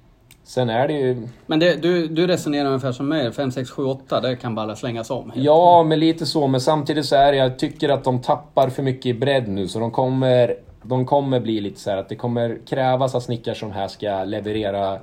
Sen 0.44 0.70
är 0.70 0.88
det 0.88 0.94
ju... 0.94 1.28
Men 1.46 1.60
det, 1.60 1.82
du, 1.82 2.08
du 2.08 2.26
resonerar 2.26 2.66
ungefär 2.66 2.92
som 2.92 3.08
mig. 3.08 3.32
5, 3.32 3.52
6, 3.52 3.70
7, 3.70 3.84
8. 3.84 4.20
Det 4.20 4.36
kan 4.36 4.54
bara 4.54 4.76
slängas 4.76 5.10
om. 5.10 5.32
Ja, 5.34 5.82
men 5.82 5.98
lite 5.98 6.26
så. 6.26 6.46
Men 6.46 6.60
samtidigt 6.60 7.06
så 7.06 7.16
är 7.16 7.32
det, 7.32 7.38
jag 7.38 7.58
tycker 7.58 7.88
att 7.88 8.04
de 8.04 8.20
tappar 8.20 8.68
för 8.68 8.82
mycket 8.82 9.06
i 9.06 9.14
bredd 9.14 9.48
nu. 9.48 9.68
Så 9.68 9.78
de 9.78 9.90
kommer, 9.90 10.56
de 10.86 11.06
kommer 11.06 11.40
bli 11.40 11.60
lite 11.60 11.80
så 11.80 11.90
här 11.90 11.96
att 11.96 12.08
det 12.08 12.16
kommer 12.16 12.58
krävas 12.66 13.14
att 13.14 13.22
snickare 13.22 13.54
som 13.54 13.72
här 13.72 13.88
ska 13.88 14.24
leverera 14.24 14.98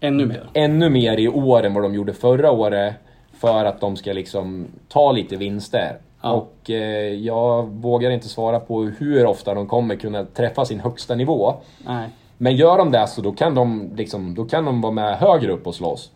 Ännu 0.00 0.26
mer. 0.26 0.46
ännu 0.54 0.88
mer 0.90 1.18
i 1.18 1.28
år 1.28 1.62
än 1.62 1.74
vad 1.74 1.82
de 1.82 1.94
gjorde 1.94 2.12
förra 2.12 2.50
året. 2.50 2.94
För 3.32 3.64
att 3.64 3.80
de 3.80 3.96
ska 3.96 4.12
liksom 4.12 4.66
ta 4.88 5.12
lite 5.12 5.36
vinster. 5.36 5.96
Ja. 6.22 6.32
Och 6.32 6.70
eh, 6.70 7.14
jag 7.14 7.66
vågar 7.66 8.10
inte 8.10 8.28
svara 8.28 8.60
på 8.60 8.82
hur 8.82 9.26
ofta 9.26 9.54
de 9.54 9.66
kommer 9.66 9.96
kunna 9.96 10.24
träffa 10.24 10.64
sin 10.64 10.80
högsta 10.80 11.14
nivå. 11.14 11.54
Nej. 11.86 12.08
Men 12.38 12.56
gör 12.56 12.78
de 12.78 12.90
det 12.90 13.06
så 13.06 13.20
då 13.22 13.32
kan 13.32 13.54
de, 13.54 13.90
liksom, 13.96 14.34
då 14.34 14.44
kan 14.44 14.64
de 14.64 14.80
vara 14.80 14.92
med 14.92 15.18
högre 15.18 15.52
upp 15.52 15.66
och 15.66 15.74
slåss. 15.74 16.10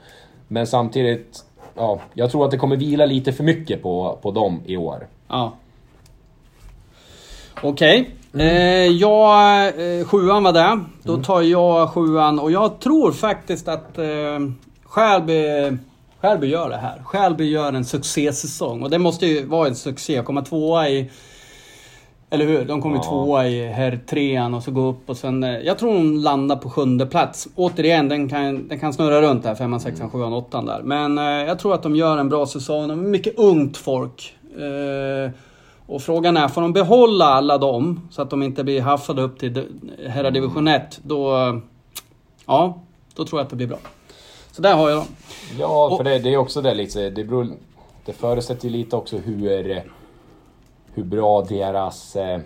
Men 0.48 0.66
samtidigt, 0.66 1.44
ja, 1.74 2.00
jag 2.14 2.30
tror 2.30 2.44
att 2.44 2.50
det 2.50 2.56
kommer 2.58 2.76
vila 2.76 3.06
lite 3.06 3.32
för 3.32 3.44
mycket 3.44 3.82
på, 3.82 4.18
på 4.22 4.30
dem 4.30 4.60
i 4.66 4.76
år. 4.76 5.06
Ja. 5.28 5.52
Okej. 7.62 8.10
Eh, 8.38 8.86
jag, 8.86 9.66
eh, 9.66 10.04
sjuan 10.06 10.42
var 10.42 10.52
det. 10.52 10.80
Då 11.02 11.16
tar 11.16 11.42
jag 11.42 11.90
sjuan 11.90 12.38
och 12.38 12.50
jag 12.50 12.80
tror 12.80 13.12
faktiskt 13.12 13.68
att 13.68 13.98
eh, 13.98 14.04
Skälby, 14.84 16.46
gör 16.46 16.68
det 16.68 16.76
här. 16.76 17.02
Skälby 17.04 17.44
gör 17.44 17.72
en 17.72 17.84
succésäsong 17.84 18.82
och 18.82 18.90
det 18.90 18.98
måste 18.98 19.26
ju 19.26 19.46
vara 19.46 19.68
en 19.68 19.74
succé. 19.76 20.22
Komma 20.22 20.42
tvåa 20.42 20.88
i... 20.88 21.10
Eller 22.30 22.46
hur? 22.46 22.64
De 22.64 22.82
kom 22.82 22.90
ju 22.90 22.96
Ja. 22.96 23.02
tvåa 23.02 23.46
i 23.48 23.66
herr 23.66 24.00
trean 24.10 24.54
och 24.54 24.62
så 24.62 24.70
gå 24.70 24.88
upp 24.88 25.10
och 25.10 25.16
sen... 25.16 25.44
eh, 25.44 25.58
Jag 25.58 25.78
tror 25.78 25.94
de 25.94 26.14
landar 26.16 26.56
på 26.56 26.70
sjunde 26.70 27.06
plats. 27.06 27.48
Återigen, 27.54 28.08
den 28.08 28.28
kan, 28.28 28.68
den 28.68 28.78
kan 28.80 28.92
snurra 28.92 29.22
runt 29.22 29.42
där. 29.42 29.54
Femman, 29.54 29.80
sexan, 29.80 30.10
sjuan, 30.10 30.32
åttan 30.32 30.66
där. 30.66 30.80
Men 30.82 31.18
eh, 31.18 31.24
jag 31.24 31.58
tror 31.58 31.74
att 31.74 31.82
de 31.82 31.96
gör 31.96 32.18
en 32.18 32.28
bra 32.28 32.46
säsong. 32.46 32.88
De 32.88 32.98
är 33.04 33.08
mycket 33.08 33.38
ungt 33.38 33.76
folk. 33.76 34.34
Och 35.86 36.02
frågan 36.02 36.36
är, 36.36 36.48
får 36.48 36.60
de 36.62 36.72
behålla 36.72 37.24
alla 37.24 37.58
dem 37.58 38.08
så 38.10 38.22
att 38.22 38.30
de 38.30 38.42
inte 38.42 38.64
blir 38.64 38.80
haffade 38.82 39.22
upp 39.22 39.38
till 39.38 39.64
herradivision 40.08 40.68
1, 40.68 41.00
då... 41.02 41.30
Ja, 42.46 42.78
då 43.14 43.24
tror 43.24 43.40
jag 43.40 43.44
att 43.44 43.50
det 43.50 43.56
blir 43.56 43.66
bra. 43.66 43.78
Så 44.52 44.62
där 44.62 44.74
har 44.74 44.88
jag 44.90 44.98
dem. 44.98 45.06
Ja, 45.58 45.86
Och- 45.86 45.96
för 45.96 46.04
det, 46.04 46.18
det 46.18 46.34
är 46.34 46.36
också 46.36 46.62
det 46.62 46.74
lite, 46.74 47.10
det, 47.10 47.24
beror, 47.24 47.48
det 48.04 48.12
förutsätter 48.12 48.64
ju 48.68 48.70
lite 48.76 48.96
också 48.96 49.16
hur, 49.18 49.82
hur 50.94 51.04
bra 51.04 51.42
deras, 51.42 52.16
eh, 52.16 52.40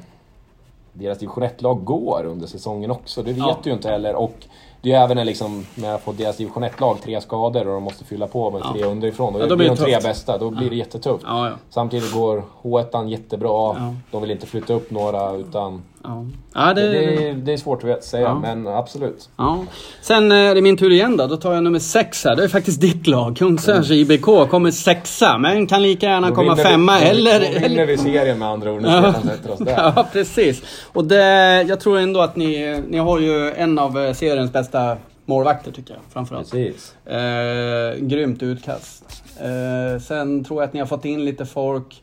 deras 0.92 1.18
division 1.18 1.44
1-lag 1.44 1.84
går 1.84 2.24
under 2.24 2.46
säsongen 2.46 2.90
också. 2.90 3.22
Det 3.22 3.32
vet 3.32 3.38
Ja. 3.38 3.58
du 3.62 3.70
ju 3.70 3.76
inte 3.76 3.88
heller. 3.90 4.14
Och 4.14 4.36
det 4.82 4.92
är 4.92 4.98
ju 4.98 5.04
även 5.04 5.16
när, 5.16 5.24
liksom, 5.24 5.66
när 5.74 5.88
jag 5.90 6.00
får 6.00 6.12
deras 6.12 6.36
division 6.36 6.64
1-lag 6.64 6.96
tre 7.02 7.20
skador 7.20 7.68
och 7.68 7.74
de 7.74 7.82
måste 7.82 8.04
fylla 8.04 8.26
på 8.26 8.50
med 8.50 8.60
Ja. 8.64 8.72
tre 8.72 8.84
underifrån. 8.84 9.34
Och 9.34 9.40
Ja, 9.40 9.46
då 9.46 9.56
blir 9.56 9.68
de 9.68 9.76
tre 9.76 9.94
tufft. 9.94 10.06
bästa, 10.06 10.38
då 10.38 10.50
blir 10.50 10.70
det 10.70 10.76
jättetufft. 10.76 11.24
Ja. 11.26 11.50
Samtidigt 11.70 12.12
går 12.14 12.42
H1 12.62 13.08
jättebra. 13.08 13.76
De 14.10 14.20
vill 14.22 14.30
inte 14.30 14.46
flytta 14.46 14.72
upp 14.74 14.90
några 14.90 15.32
utan... 15.32 15.82
Ja, 16.04 16.26
ja 16.54 16.74
det, 16.74 16.80
Det, 16.88 17.00
det, 17.16 17.32
det 17.32 17.52
är 17.52 17.56
svårt 17.56 17.84
att 17.84 18.04
säga, 18.04 18.22
Ja. 18.22 18.38
men 18.38 18.66
absolut. 18.66 19.28
Ja. 19.36 19.64
Sen 20.02 20.32
eh, 20.32 20.38
är 20.38 20.54
det 20.54 20.62
min 20.62 20.76
tur 20.76 20.92
igen 20.92 21.16
då. 21.16 21.26
Då 21.26 21.36
tar 21.36 21.52
jag 21.54 21.64
nummer 21.64 21.78
sex 21.78 22.24
här. 22.24 22.36
Det 22.36 22.44
är 22.44 22.48
faktiskt 22.48 22.80
ditt 22.80 23.06
lag. 23.06 23.36
Kungsörs 23.36 23.90
IBK 23.90 24.22
kommer 24.24 24.70
sexa, 24.70 25.38
men 25.38 25.66
kan 25.66 25.82
lika 25.82 26.06
gärna 26.06 26.28
Då 26.28 26.34
komma 26.34 26.54
vi- 26.54 26.62
femma 26.62 26.98
då- 27.00 27.04
eller... 27.06 27.40
Då 27.40 27.68
vinner 27.68 27.86
vi 27.86 27.98
serien 27.98 28.38
med 28.38 28.48
andra 28.48 28.72
ord, 28.72 28.82
när 28.82 29.06
vi 29.22 29.28
sätter 29.28 29.50
oss 29.52 29.58
där. 29.58 29.92
Ja, 29.96 30.06
precis. 30.12 30.62
Och 30.92 31.04
det, 31.04 31.62
jag 31.62 31.80
tror 31.80 31.98
ändå 31.98 32.20
att 32.20 32.36
ni, 32.36 32.82
ni 32.88 32.98
har 32.98 33.18
ju 33.20 33.52
en 33.52 33.78
av 33.78 33.98
eh, 33.98 34.12
seriens 34.12 34.52
bästa 34.52 34.96
målvakter 35.26 35.72
tycker 35.72 35.94
jag. 35.94 36.02
Framförallt. 36.12 36.50
Precis. 36.50 36.94
Eh, 37.06 37.98
grymt 38.06 38.42
utkast. 38.42 39.04
Eh, 39.40 40.00
sen 40.02 40.44
tror 40.44 40.62
jag 40.62 40.68
att 40.68 40.72
ni 40.74 40.80
har 40.80 40.86
fått 40.86 41.04
in 41.04 41.24
lite 41.24 41.46
folk. 41.46 42.02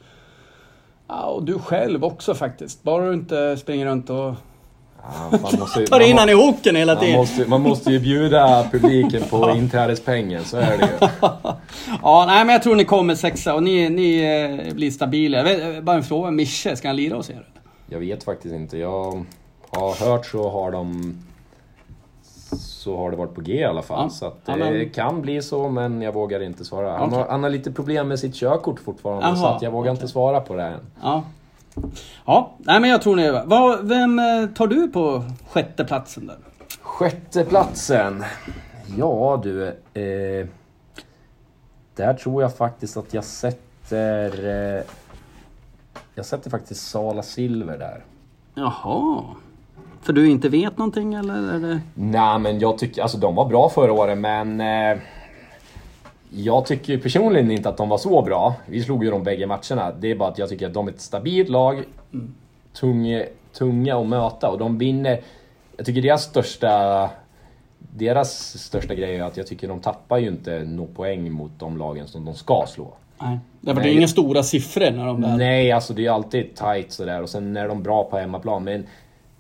Ja, 1.08 1.24
och 1.26 1.44
du 1.44 1.60
själv 1.60 2.04
också 2.06 2.36
faktiskt. 2.36 2.84
Bara 2.84 3.06
du 3.08 3.14
inte 3.14 3.58
springer 3.58 3.86
runt 3.86 4.10
och 4.10 4.34
Ja, 5.04 5.38
man 5.42 5.60
måste, 5.60 5.86
tar 5.86 6.00
man 6.00 6.08
in 6.08 6.18
han 6.18 6.30
i 6.30 6.34
hoken 6.34 6.76
hela 6.76 6.94
Man 6.94 7.04
tiden. 7.04 7.18
måste, 7.18 7.46
man 7.46 7.62
måste 7.62 7.92
ju 7.92 8.00
bjuda 8.00 8.68
publiken 8.72 9.24
på 9.30 9.50
inträdespengen, 9.50 10.44
så 10.44 10.58
är 10.58 10.78
det 10.78 10.84
ju. 10.86 11.08
Ja, 12.04 12.26
nej 12.28 12.46
men 12.46 12.54
jag 12.54 12.64
tror 12.64 12.76
ni 12.76 12.86
kommer 12.86 13.16
sexa 13.16 13.54
och 13.56 13.64
ni, 13.64 13.90
ni 13.90 14.18
eh, 14.68 14.74
blir 14.76 14.92
stabila. 14.92 15.44
Vet, 15.44 15.84
Bara 15.84 15.96
en 15.96 16.04
fråga, 16.04 16.32
Mische, 16.32 16.76
ska 16.76 16.88
han 16.88 16.96
lira 16.96 17.16
hos 17.18 17.30
er? 17.30 17.48
Jag 17.90 18.00
vet 18.00 18.24
faktiskt 18.24 18.56
inte. 18.56 18.78
Jag 18.78 19.26
har 19.70 20.06
hört 20.10 20.26
så 20.26 20.50
har 20.50 20.72
de... 20.72 21.18
Så 22.56 22.98
har 22.98 23.12
det 23.12 23.18
varit 23.18 23.36
på 23.36 23.42
G 23.42 23.54
i 23.54 23.64
alla 23.64 23.82
fall. 23.82 24.04
Ja. 24.04 24.10
Så 24.10 24.26
att 24.26 24.46
det 24.46 24.56
men- 24.56 24.90
kan 24.90 25.22
bli 25.22 25.42
så, 25.42 25.70
men 25.70 26.02
jag 26.02 26.12
vågar 26.14 26.40
inte 26.40 26.66
svara. 26.66 26.92
Han, 26.98 27.08
Okej. 27.08 27.18
har, 27.20 27.28
han 27.28 27.44
har 27.44 27.50
lite 27.50 27.72
problem 27.72 28.08
med 28.08 28.20
sitt 28.20 28.36
körkort 28.36 28.80
fortfarande, 28.80 29.38
så 29.38 29.44
Jaha, 29.44 29.56
att 29.56 29.62
jag 29.62 29.72
vågar 29.72 29.92
okej. 29.92 30.02
inte 30.02 30.08
svara 30.08 30.42
på 30.42 30.56
det 30.56 30.64
än. 30.64 30.80
Ja. 31.02 31.24
Ja, 32.26 32.52
nej 32.60 32.80
men 32.82 32.90
jag 32.90 33.02
tror 33.02 33.16
ni... 33.16 33.42
Vad, 33.46 33.88
vem 33.88 34.20
eh, 34.20 34.46
tar 34.56 34.68
du 34.68 34.88
på 34.88 35.24
sjätte 35.50 35.86
platsen 35.86 36.28
där? 36.28 36.38
Sjätte 36.82 37.44
platsen. 37.46 38.24
Ja 38.98 39.40
du. 39.44 39.68
Eh, 39.94 40.48
där 41.96 42.14
tror 42.14 42.42
jag 42.42 42.56
faktiskt 42.56 42.98
att 42.98 43.14
jag 43.14 43.24
sätter... 43.24 44.46
Eh, 44.78 44.84
jag 46.16 46.26
sätter 46.26 46.50
faktiskt 46.50 46.88
Sala 46.90 47.24
Silver 47.24 47.78
där. 47.78 48.04
Jaha. 48.56 49.24
För 50.08 50.14
du 50.14 50.30
inte 50.30 50.50
vet 50.50 50.78
någonting 50.78 51.14
eller? 51.14 51.54
Är 51.54 51.60
det... 51.60 51.80
Nej 51.94 52.40
men 52.40 52.60
jag 52.60 52.78
tycker, 52.78 53.02
alltså 53.02 53.18
de 53.18 53.36
var 53.36 53.46
bra 53.46 53.70
förra 53.70 53.94
året 53.94 54.18
men... 54.18 54.62
Eh, 54.62 54.98
jag 56.30 56.66
tycker 56.66 56.94
ju 56.94 57.00
personligen 57.00 57.52
inte 57.52 57.70
att 57.70 57.78
de 57.78 57.90
var 57.90 57.98
så 57.98 58.22
bra. 58.22 58.56
Vi 58.66 58.84
slog 58.84 59.04
ju 59.04 59.12
de 59.12 59.24
bägge 59.24 59.48
matcherna. 59.48 59.92
Det 60.00 60.12
är 60.12 60.16
bara 60.16 60.30
att 60.30 60.38
jag 60.38 60.50
tycker 60.50 60.68
att 60.68 60.74
de 60.74 60.88
är 60.88 60.92
ett 60.92 61.02
stabilt 61.02 61.50
lag. 61.50 61.84
Tunga, 62.74 63.24
tunga 63.54 64.00
att 64.00 64.08
möta 64.08 64.50
och 64.50 64.58
de 64.58 64.78
vinner. 64.78 65.22
Jag 65.78 65.86
tycker 65.86 66.02
deras 66.02 66.24
största... 66.24 67.10
Deras 67.80 68.58
största 68.60 68.96
grej 68.96 69.16
är 69.16 69.24
att 69.24 69.38
jag 69.38 69.48
tycker 69.48 69.68
de 69.68 69.80
tappar 69.80 70.18
ju 70.18 70.28
inte 70.28 70.64
några 70.64 70.94
poäng 70.94 71.32
mot 71.32 71.52
de 71.58 71.78
lagen 71.78 72.08
som 72.08 72.26
de 72.26 72.34
ska 72.34 72.66
slå. 72.68 72.94
Nej. 73.22 73.40
Det 73.62 73.74
var 73.74 73.82
Nej. 73.82 73.98
inga 73.98 74.08
stora 74.08 74.44
siffror 74.44 74.92
när 74.92 75.06
de 75.06 75.22
där... 75.22 75.38
Nej, 75.38 75.72
alltså 75.72 75.94
det 75.94 76.06
är 76.06 76.12
alltid 76.12 76.56
tight 76.56 76.92
sådär 76.92 77.22
och 77.22 77.30
sen 77.30 77.58
är 77.58 77.68
de 77.68 77.84
bra 77.84 78.04
på 78.04 78.18
hemmaplan. 78.18 78.64
Men 78.64 78.86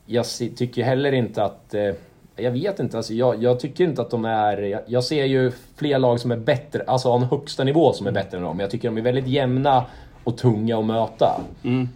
jag 0.07 0.25
tycker 0.57 0.83
heller 0.83 1.11
inte 1.11 1.43
att... 1.43 1.73
Eh, 1.73 1.93
Jag 2.39 2.51
vet 2.51 2.79
inte, 2.79 2.97
alltså 2.97 3.13
jag, 3.13 3.43
jag 3.43 3.59
tycker 3.59 3.83
inte 3.83 4.01
att 4.01 4.09
de 4.09 4.25
är... 4.25 4.57
Jag, 4.61 4.81
jag 4.85 5.03
ser 5.03 5.25
ju 5.25 5.51
fler 5.75 5.99
lag 5.99 6.19
som 6.19 6.31
är 6.31 6.37
bättre, 6.37 6.83
alltså 6.87 7.09
har 7.09 7.15
en 7.17 7.23
högsta 7.23 7.63
nivå 7.63 7.93
som 7.93 8.07
är 8.07 8.11
bättre 8.11 8.37
än 8.37 8.43
dem. 8.43 8.59
Jag 8.59 8.69
tycker 8.71 8.87
de 8.89 8.97
är 8.97 9.01
väldigt 9.01 9.27
jämna 9.27 9.85
och 10.23 10.37
tunga 10.37 10.79
att 10.79 10.85
möta. 10.85 11.41
Mm. 11.63 11.89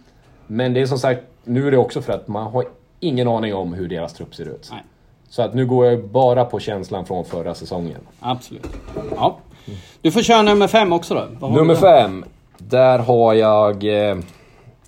Men 0.46 0.74
det 0.74 0.80
är 0.80 0.86
som 0.86 0.98
sagt, 0.98 1.22
nu 1.44 1.66
är 1.66 1.70
det 1.70 1.76
också 1.76 2.02
för 2.02 2.12
att 2.12 2.28
man 2.28 2.52
har 2.52 2.64
ingen 3.00 3.28
aning 3.28 3.54
om 3.54 3.74
hur 3.74 3.88
deras 3.88 4.12
trupp 4.14 4.34
ser 4.34 4.44
ut. 4.44 4.68
Nej. 4.72 4.82
Så 5.28 5.42
att 5.42 5.54
nu 5.54 5.66
går 5.66 5.86
jag 5.86 6.04
bara 6.08 6.44
på 6.44 6.60
känslan 6.60 7.06
från 7.06 7.24
förra 7.24 7.54
säsongen. 7.54 8.00
Absolut. 8.20 8.66
Ja. 9.16 9.38
Du 10.00 10.10
får 10.10 10.22
köra 10.22 10.42
nummer 10.42 10.66
fem 10.68 10.92
också 10.92 11.28
då. 11.40 11.48
Nummer 11.48 11.74
fem, 11.74 12.24
där 12.58 12.98
har 12.98 13.34
jag 13.34 13.84
eh, 14.10 14.16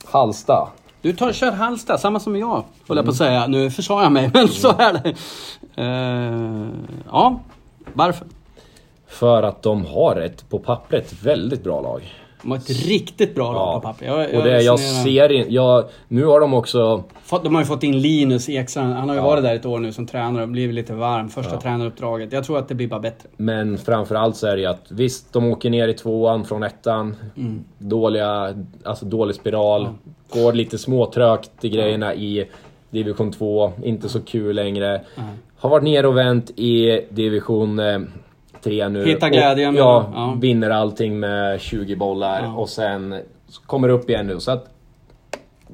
Halsta. 0.04 0.68
Du 1.05 1.12
tar, 1.12 1.32
kör 1.32 1.52
Halsta, 1.52 1.98
samma 1.98 2.20
som 2.20 2.36
jag, 2.36 2.64
höll 2.88 2.96
jag 2.96 3.05
på 3.05 3.11
att 3.11 3.16
säga. 3.16 3.46
Nu 3.46 3.70
försvarar 3.70 4.02
jag 4.02 4.12
mig, 4.12 4.30
men 4.34 4.48
så 4.48 4.68
är 4.68 4.92
det. 4.92 5.14
Uh, 5.82 6.68
ja, 7.11 7.40
varför? 7.92 8.26
För 9.07 9.42
att 9.42 9.62
de 9.62 9.86
har 9.86 10.16
ett, 10.16 10.50
på 10.50 10.59
pappret, 10.59 11.22
väldigt 11.22 11.64
bra 11.64 11.80
lag. 11.80 12.14
De 12.45 12.51
har 12.51 12.59
ett 12.59 12.70
riktigt 12.86 13.34
bra 13.34 13.53
lag 13.53 13.74
på 13.74 13.80
papper. 13.88 14.07
Jag, 14.07 14.34
och 14.34 14.42
det 14.45 14.62
jag 14.62 14.80
ser 14.80 15.32
in, 15.32 15.47
jag, 15.49 15.84
Nu 16.09 16.24
har 16.24 16.40
de 16.40 16.55
också... 16.55 17.05
De 17.42 17.55
har 17.55 17.62
ju 17.62 17.66
fått 17.66 17.82
in 17.82 18.01
Linus 18.01 18.49
Ekstrand. 18.49 18.95
Han 18.95 19.09
har 19.09 19.16
ju 19.16 19.22
Ja. 19.22 19.26
varit 19.26 19.42
där 19.45 19.55
ett 19.55 19.66
år 19.66 19.78
nu 19.78 19.92
som 19.92 20.07
tränare 20.07 20.42
och 20.42 20.49
blivit 20.49 20.74
lite 20.74 20.95
varm. 20.95 21.28
Första 21.28 21.55
Ja. 21.55 21.61
tränaruppdraget. 21.61 22.32
Jag 22.32 22.45
tror 22.45 22.59
att 22.59 22.68
det 22.68 22.74
blir 22.74 22.88
bara 22.88 23.01
bättre. 23.01 23.28
Men 23.36 23.78
framförallt 23.78 24.36
så 24.36 24.47
är 24.47 24.57
det 24.57 24.61
ju 24.62 24.66
att 24.68 24.86
visst, 24.88 25.32
de 25.32 25.45
åker 25.45 25.70
ner 25.70 25.88
i 25.88 25.95
tvåan 25.95 26.45
från 26.45 26.62
ettan. 26.62 27.16
Mm. 27.36 27.64
Dåliga, 27.78 28.55
alltså 28.84 29.05
dålig 29.07 29.34
spiral. 29.36 29.88
Går 30.32 30.53
lite 30.53 30.78
småtrögt 30.78 31.51
i 31.64 31.68
grejerna 31.68 32.14
i 32.14 32.45
division 32.90 33.32
2. 33.32 33.72
Inte 33.82 34.09
så 34.09 34.20
kul 34.20 34.57
längre. 34.57 35.01
Har 35.57 35.70
varit 35.70 35.84
ner 35.84 36.07
och 36.07 36.16
vänt 36.16 36.51
i 36.57 37.01
division 37.11 37.80
3 38.64 38.88
nu. 38.88 39.04
Hitta 39.04 39.28
glädjen 39.28 39.74
Och, 39.74 39.80
ja, 39.80 40.06
ja. 40.14 40.36
vinner 40.40 40.70
allting 40.70 41.20
med 41.20 41.60
20 41.60 41.96
bollar 41.96 42.42
Ja. 42.44 42.52
och 42.54 42.68
sen 42.68 43.20
kommer 43.66 43.88
upp 43.88 44.10
igen 44.10 44.26
nu. 44.26 44.40
Så 44.40 44.50
att, 44.50 44.66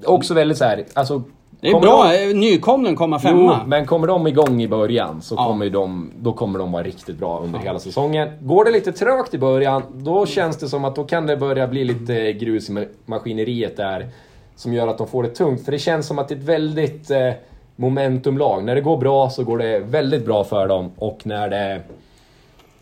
också 0.04 0.34
väldigt 0.34 0.58
så 0.58 0.64
här, 0.64 0.84
alltså... 0.94 1.22
Det 1.62 1.68
är 1.68 1.80
bra. 1.80 2.04
de- 2.12 2.30
eh, 2.30 2.36
Nykomling 2.36 2.96
komma 2.96 3.20
Jo, 3.24 3.28
femma. 3.28 3.60
men 3.66 3.86
kommer 3.86 4.06
de 4.06 4.26
igång 4.26 4.62
i 4.62 4.68
början 4.68 5.22
så 5.22 5.34
Ja. 5.34 5.44
kommer 5.46 5.70
de, 5.70 6.10
då 6.20 6.32
kommer 6.32 6.58
de 6.58 6.72
vara 6.72 6.82
riktigt 6.82 7.18
bra 7.18 7.40
under 7.44 7.58
hela 7.58 7.78
säsongen. 7.78 8.28
Går 8.40 8.64
det 8.64 8.70
lite 8.70 8.92
trögt 8.92 9.34
i 9.34 9.38
början, 9.38 9.82
då 9.94 10.26
känns 10.26 10.56
det 10.58 10.68
som 10.68 10.84
att 10.84 10.96
då 10.96 11.04
kan 11.04 11.26
det 11.26 11.36
börja 11.36 11.66
bli 11.68 11.84
lite 11.84 12.32
grus 12.32 12.70
i 12.70 12.72
ma- 12.72 12.88
maskineriet 13.06 13.76
där. 13.76 14.06
Som 14.56 14.72
gör 14.74 14.88
att 14.88 14.98
de 14.98 15.06
får 15.06 15.22
det 15.22 15.28
tungt. 15.28 15.64
För 15.64 15.72
det 15.72 15.78
känns 15.78 16.06
som 16.06 16.18
att 16.18 16.28
det 16.28 16.34
är 16.34 16.38
ett 16.38 16.44
väldigt 16.44 17.10
eh, 17.10 17.30
momentumlag. 17.76 18.64
När 18.64 18.74
det 18.74 18.80
går 18.80 18.96
bra 18.96 19.30
så 19.30 19.44
går 19.44 19.58
det 19.58 19.78
väldigt 19.78 20.24
bra 20.26 20.44
för 20.44 20.68
dem. 20.68 20.90
Och 20.98 21.20
när 21.24 21.48
det... 21.48 21.80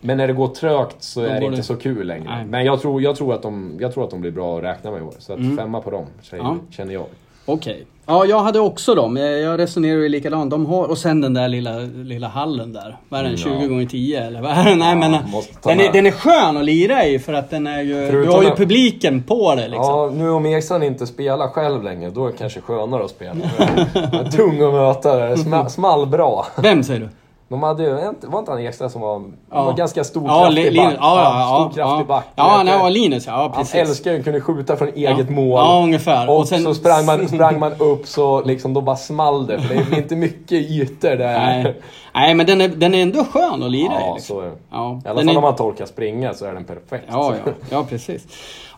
Men 0.00 0.16
när 0.16 0.26
det 0.26 0.32
går 0.32 0.48
trögt 0.48 0.96
så 1.02 1.20
är 1.22 1.40
det 1.40 1.44
inte 1.44 1.56
det- 1.56 1.62
så 1.62 1.76
kul 1.76 2.06
längre. 2.06 2.24
Nej. 2.36 2.44
Men 2.44 2.64
jag 2.64 2.80
tror, 2.80 3.02
jag, 3.02 3.16
tror 3.16 3.34
att 3.34 3.42
de, 3.42 3.76
jag 3.80 3.94
tror 3.94 4.04
att 4.04 4.10
de 4.10 4.20
blir 4.20 4.30
bra 4.30 4.58
att 4.58 4.64
räkna 4.64 4.90
med 4.90 5.00
i 5.00 5.02
år. 5.02 5.14
Så 5.18 5.32
att 5.32 5.38
femma 5.56 5.80
på 5.80 5.90
dem, 5.90 6.06
säger- 6.22 6.42
Ja. 6.44 6.56
känner 6.70 6.92
jag. 6.94 7.04
Okej. 7.46 7.84
Ja, 8.06 8.24
jag 8.24 8.40
hade 8.40 8.60
också 8.60 8.94
dem. 8.94 9.16
Jag 9.16 9.58
resonerar 9.60 10.00
ju 10.00 10.08
likadant. 10.08 10.50
De 10.50 10.66
har, 10.66 10.84
och 10.90 10.98
sen 10.98 11.20
den 11.20 11.34
där 11.34 11.48
lilla, 11.48 11.78
lilla 11.78 12.28
hallen 12.28 12.72
där. 12.72 12.96
Vad 13.08 13.20
är 13.20 13.24
den? 13.24 13.32
Ja. 13.32 13.38
20 13.60 13.66
gånger 13.68 13.86
10 13.86 14.24
eller 14.26 14.40
vad 14.42 14.50
är 14.50 14.64
den? 14.64 14.78
Nej, 14.78 14.96
men, 14.96 15.16
måste 15.30 15.54
ta 15.54 15.70
den, 15.70 15.80
är, 15.80 15.92
den 15.92 16.06
är 16.06 16.10
skön 16.10 16.56
att 16.56 16.64
lira 16.64 17.04
i 17.06 17.18
för 17.18 17.32
att 17.32 17.50
den 17.50 17.66
är 17.66 17.82
ju... 17.82 17.94
Du 18.00 18.10
Förutom 18.10 18.34
har 18.34 18.42
ju 18.42 18.50
publiken 18.50 19.22
på 19.22 19.54
dig 19.54 19.68
liksom. 19.68 19.84
Ja, 19.86 20.10
nu 20.14 20.30
om 20.30 20.46
Ekstrand 20.46 20.84
inte 20.84 21.06
spelar 21.06 21.48
själv 21.48 21.82
längre, 21.82 22.10
då 22.10 22.26
är 22.26 22.30
det 22.32 22.38
kanske 22.38 22.60
skönare 22.60 23.04
att 23.04 23.10
spela. 23.10 23.34
Tung 24.36 24.62
att 24.62 24.72
möta, 24.72 25.34
sma- 25.34 25.68
small 25.68 26.06
bra. 26.06 26.46
Vem 26.62 26.82
säger 26.84 27.00
du? 27.00 27.08
De 27.50 27.62
hade 27.62 27.82
ju, 27.82 27.94
var 28.22 28.38
inte 28.38 28.50
han 28.50 28.60
Ekstrand 28.60 28.92
som 28.92 29.00
var, 29.00 29.22
Ja. 29.50 29.64
var 29.64 29.72
ganska 29.72 30.04
stor, 30.04 30.24
Ja, 30.26 30.42
kraftig 30.54 30.76
back? 30.76 30.94
Ja, 31.00 31.68
stor, 31.70 31.82
kraftig 31.82 32.06
back. 32.06 32.24
Ja, 32.36 32.62
nej, 32.64 32.74
ja, 32.74 32.88
Linus 32.88 33.26
ja. 33.26 33.32
ja 33.32 33.40
Han 33.42 33.52
precis. 33.52 33.74
älskar 33.74 34.12
ju 34.12 34.22
kunna 34.22 34.40
skjuta 34.40 34.76
från 34.76 34.88
eget 34.88 35.30
mål. 35.30 35.58
Ja, 35.58 35.80
ungefär. 35.84 36.28
Och, 36.30 36.38
Och 36.38 36.48
sen- 36.48 36.62
så 36.64 36.74
sprang 36.74 37.04
man, 37.06 37.28
sprang 37.34 37.58
man 37.58 37.72
upp 37.78 38.06
så 38.06 38.42
liksom, 38.44 38.74
då 38.74 38.80
bara 38.80 38.96
small 38.96 39.46
det. 39.46 39.60
För 39.60 39.74
det 39.74 39.84
blir 39.84 39.98
inte 39.98 40.16
mycket 40.16 40.52
ytor 40.70 41.08
där. 41.16 41.38
Nej, 41.38 41.80
nej 42.14 42.34
men 42.34 42.46
den 42.46 42.60
är, 42.60 42.68
den 42.68 42.94
är 42.94 43.02
ändå 43.02 43.24
skön 43.24 43.62
att 43.62 43.70
lira 43.70 43.92
i. 43.92 43.96
Ja, 44.00 44.14
Liksom. 44.14 44.36
så 44.36 44.40
är 44.42 44.46
det. 44.46 44.56
Ja, 44.70 45.00
I 45.04 45.08
alla 45.08 45.20
fall 45.20 45.28
är- 45.28 45.36
om 45.36 45.42
man 45.42 45.56
torkar 45.56 45.86
springa 45.86 46.34
så 46.34 46.44
är 46.44 46.52
den 46.54 46.64
perfekt. 46.64 47.04
Ja, 47.10 47.34
ja, 47.44 47.52
ja 47.70 47.84
precis. 47.88 48.22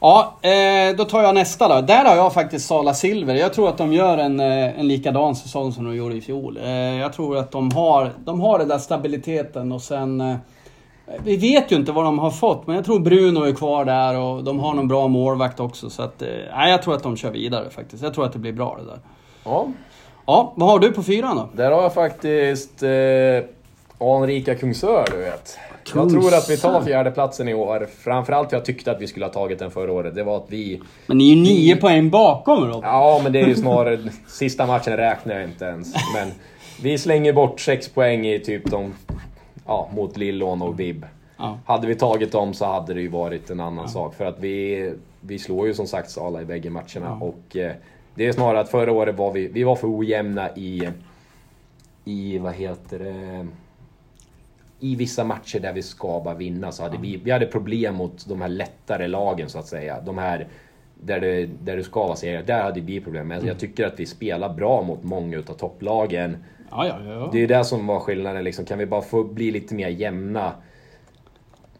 Ja, 0.00 0.34
eh, 0.42 0.96
då 0.96 1.04
tar 1.04 1.22
jag 1.22 1.34
nästa 1.34 1.68
då. 1.68 1.80
Där 1.80 2.04
har 2.04 2.16
jag 2.16 2.32
faktiskt 2.32 2.66
Sala 2.66 2.94
Silver. 2.94 3.34
Jag 3.34 3.52
tror 3.52 3.68
att 3.68 3.78
de 3.78 3.92
gör 3.92 4.18
en, 4.18 4.40
eh, 4.40 4.80
en 4.80 4.88
likadan 4.88 5.36
säsong 5.36 5.72
som 5.72 5.84
de 5.84 5.96
gjorde 5.96 6.14
i 6.14 6.20
fjol. 6.20 6.58
Eh, 6.62 6.70
jag 6.70 7.12
tror 7.12 7.36
att 7.36 7.50
de 7.50 7.72
har, 7.72 8.12
de 8.24 8.40
har 8.40 8.58
den 8.58 8.68
där 8.68 8.78
stabiliteten 8.78 9.72
och 9.72 9.82
sen... 9.82 10.20
Eh, 10.20 10.36
vi 11.24 11.36
vet 11.36 11.72
ju 11.72 11.76
inte 11.76 11.92
vad 11.92 12.04
de 12.04 12.18
har 12.18 12.30
fått, 12.30 12.66
men 12.66 12.76
jag 12.76 12.84
tror 12.84 12.98
Bruno 12.98 13.44
är 13.44 13.52
kvar 13.52 13.84
där 13.84 14.18
och 14.18 14.44
de 14.44 14.60
har 14.60 14.74
någon 14.74 14.88
bra 14.88 15.08
målvakt 15.08 15.60
också. 15.60 15.90
Så 15.90 16.02
att, 16.02 16.22
nej, 16.56 16.70
jag 16.70 16.82
tror 16.82 16.94
att 16.94 17.02
de 17.02 17.16
kör 17.16 17.30
vidare 17.30 17.70
faktiskt. 17.70 18.02
Jag 18.02 18.14
tror 18.14 18.24
att 18.24 18.32
det 18.32 18.38
blir 18.38 18.52
bra 18.52 18.78
det 18.80 18.86
där. 18.86 18.98
ja. 19.44 19.66
Ja, 20.26 20.52
vad 20.56 20.68
har 20.68 20.78
du 20.78 20.92
på 20.92 21.02
fyran 21.02 21.36
då? 21.36 21.48
Där 21.52 21.70
har 21.70 21.82
jag 21.82 21.94
faktiskt 21.94 22.82
eh, 22.82 22.88
anrika 24.08 24.54
Kungsör, 24.54 25.04
du 25.10 25.16
vet. 25.16 25.58
Jag 25.94 26.10
tror 26.10 26.34
att 26.34 26.50
vi 26.50 26.56
tar 26.56 26.82
fjärdeplatsen 26.82 27.48
i 27.48 27.54
år. 27.54 27.88
Framförallt 27.98 28.50
för 28.50 28.56
jag 28.56 28.64
tyckte 28.64 28.90
att 28.90 29.00
vi 29.00 29.06
skulle 29.06 29.26
ha 29.26 29.32
tagit 29.32 29.58
den 29.58 29.70
förra 29.70 29.92
året. 29.92 30.14
Det 30.14 30.22
var 30.22 30.36
att 30.36 30.46
vi... 30.48 30.80
Men 31.06 31.18
ni 31.18 31.30
är 31.32 31.34
ju 31.34 31.42
nio 31.42 31.76
poäng 31.76 32.10
bakom 32.10 32.66
Rob. 32.66 32.80
Ja, 32.84 33.20
men 33.22 33.32
det 33.32 33.40
är 33.40 33.46
ju 33.46 33.54
snarare... 33.54 33.98
Sista 34.26 34.66
matchen 34.66 34.96
räknar 34.96 35.34
jag 35.34 35.44
inte 35.44 35.64
ens. 35.64 35.94
Men 36.14 36.28
vi 36.82 36.98
slänger 36.98 37.32
bort 37.32 37.60
sex 37.60 37.88
poäng 37.88 38.26
i 38.26 38.38
typ 38.38 38.70
de... 38.70 38.94
Ja, 39.66 39.90
mot 39.94 40.16
Lillån 40.16 40.62
och 40.62 40.74
Bib. 40.74 41.06
Ja. 41.36 41.58
Hade 41.66 41.86
vi 41.86 41.94
tagit 41.94 42.32
dem 42.32 42.54
så 42.54 42.64
hade 42.64 42.94
det 42.94 43.00
ju 43.00 43.08
varit 43.08 43.50
en 43.50 43.60
annan 43.60 43.88
sak. 43.88 44.14
För 44.14 44.24
att 44.24 44.38
vi, 44.38 44.92
vi 45.20 45.38
slår 45.38 45.66
ju 45.66 45.74
som 45.74 45.86
sagt 45.86 46.10
Sala 46.10 46.42
i 46.42 46.44
bägge 46.44 46.70
matcherna. 46.70 47.18
Och 47.20 47.56
eh, 47.56 47.72
det 48.14 48.26
är 48.26 48.32
snarare 48.32 48.60
att 48.60 48.70
förra 48.70 48.92
året 48.92 49.16
var 49.16 49.32
vi, 49.32 49.46
vi 49.46 49.62
var 49.62 49.76
för 49.76 49.98
ojämna 49.98 50.50
i... 50.56 50.88
I, 52.04 52.38
vad 52.38 52.54
heter 52.54 52.98
det? 52.98 53.46
I 54.80 54.96
vissa 54.96 55.24
matcher 55.24 55.60
där 55.60 55.72
vi 55.72 55.82
ska 55.82 56.20
bara 56.24 56.34
vinna 56.34 56.72
så 56.72 56.82
hade 56.82 56.98
vi, 56.98 57.16
vi 57.16 57.30
hade 57.30 57.46
problem 57.46 57.94
mot 57.94 58.26
de 58.28 58.40
här 58.40 58.48
lättare 58.48 59.08
lagen 59.08 59.48
så 59.48 59.58
att 59.58 59.66
säga. 59.66 60.00
De 60.00 60.18
här 60.18 60.48
där 61.02 61.20
det, 61.20 61.46
där 61.46 61.76
det 61.76 61.84
ska 61.84 62.06
vara 62.06 62.16
serier. 62.16 62.42
Där 62.42 62.62
hade 62.62 62.80
vi 62.80 63.00
problem. 63.00 63.28
Men 63.28 63.46
jag 63.46 63.58
tycker 63.58 63.86
att 63.86 64.00
vi 64.00 64.06
spelar 64.06 64.48
bra 64.48 64.82
mot 64.82 65.02
många 65.04 65.36
utav 65.36 65.54
topplagen. 65.54 66.36
Ja, 66.70 66.86
ja, 66.86 66.96
ja. 67.04 67.28
Det 67.32 67.42
är 67.42 67.48
det 67.48 67.64
som 67.64 67.86
var 67.86 68.00
skillnaden 68.00 68.44
liksom. 68.44 68.64
Kan 68.64 68.78
vi 68.78 68.86
bara 68.86 69.02
få 69.02 69.24
bli 69.24 69.50
lite 69.50 69.74
mer 69.74 69.88
jämna? 69.88 70.52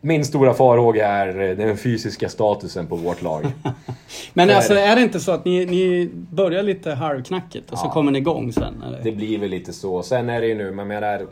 Min 0.00 0.24
stora 0.24 0.54
farhåga 0.54 1.08
är 1.08 1.40
eh, 1.40 1.56
den 1.56 1.76
fysiska 1.76 2.28
statusen 2.28 2.86
på 2.86 2.96
vårt 2.96 3.22
lag. 3.22 3.46
Men 4.34 4.50
är 4.50 4.54
alltså 4.54 4.74
är 4.74 4.96
det 4.96 5.02
inte 5.02 5.20
så 5.20 5.32
att 5.32 5.44
ni, 5.44 5.66
ni 5.66 6.10
börjar 6.14 6.62
lite 6.62 6.90
halvknackigt 6.90 7.70
och 7.70 7.78
så 7.78 7.88
kommer 7.88 8.12
ni 8.12 8.18
igång 8.18 8.52
sen? 8.52 8.82
Eller? 8.86 9.00
Det 9.02 9.12
blir 9.12 9.38
väl 9.38 9.50
lite 9.50 9.72
så. 9.72 10.02
Sen 10.02 10.30
är 10.30 10.40
det 10.40 10.46
ju 10.46 10.54
nu, 10.54 10.70
man 10.70 10.88
menar... 10.88 11.26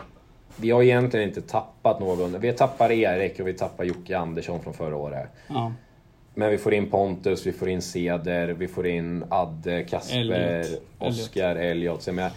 Vi 0.61 0.71
har 0.71 0.83
egentligen 0.83 1.29
inte 1.29 1.43
tappat 1.43 2.01
någon. 2.01 2.41
Vi 2.41 2.53
tappar 2.53 2.93
Erik 2.93 3.41
och 3.41 3.49
vi 3.49 3.53
tappar 3.53 3.85
Jocke 3.85 4.19
Andersson 4.19 4.63
från 4.63 4.75
förra 4.75 4.97
året. 4.97 5.29
Ja. 5.49 5.73
Men 6.35 6.51
vi 6.51 6.59
får 6.59 6.75
in 6.75 6.91
Pontus, 6.91 7.47
vi 7.47 7.53
får 7.53 7.69
in 7.69 7.83
Ceder, 7.83 8.49
vi 8.49 8.69
får 8.69 8.87
in 8.87 9.25
Adde, 9.29 9.83
Kasper, 9.83 10.19
Elliot. 10.19 11.37
Elliot. 11.37 12.03
Så 12.03 12.11
jag, 12.11 12.31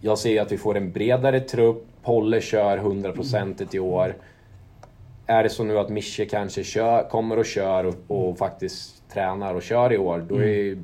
jag 0.00 0.18
ser 0.18 0.42
att 0.42 0.52
vi 0.52 0.58
får 0.58 0.76
en 0.76 0.92
bredare 0.92 1.40
trupp. 1.40 1.86
Polle 2.02 2.40
kör 2.40 2.78
100% 2.78 3.76
i 3.76 3.78
år. 3.78 4.14
Är 5.26 5.42
det 5.42 5.48
så 5.48 5.64
nu 5.64 5.78
att 5.78 5.88
Mische 5.88 6.24
kanske 6.24 6.64
kör, 6.64 7.08
kommer 7.08 7.38
och 7.38 7.46
kör 7.46 7.84
och, 7.86 7.94
och 8.06 8.38
faktiskt 8.38 9.08
tränar 9.08 9.54
och 9.54 9.62
kör 9.62 9.92
i 9.92 9.98
år, 9.98 10.26
då 10.28 10.42
är, 10.42 10.78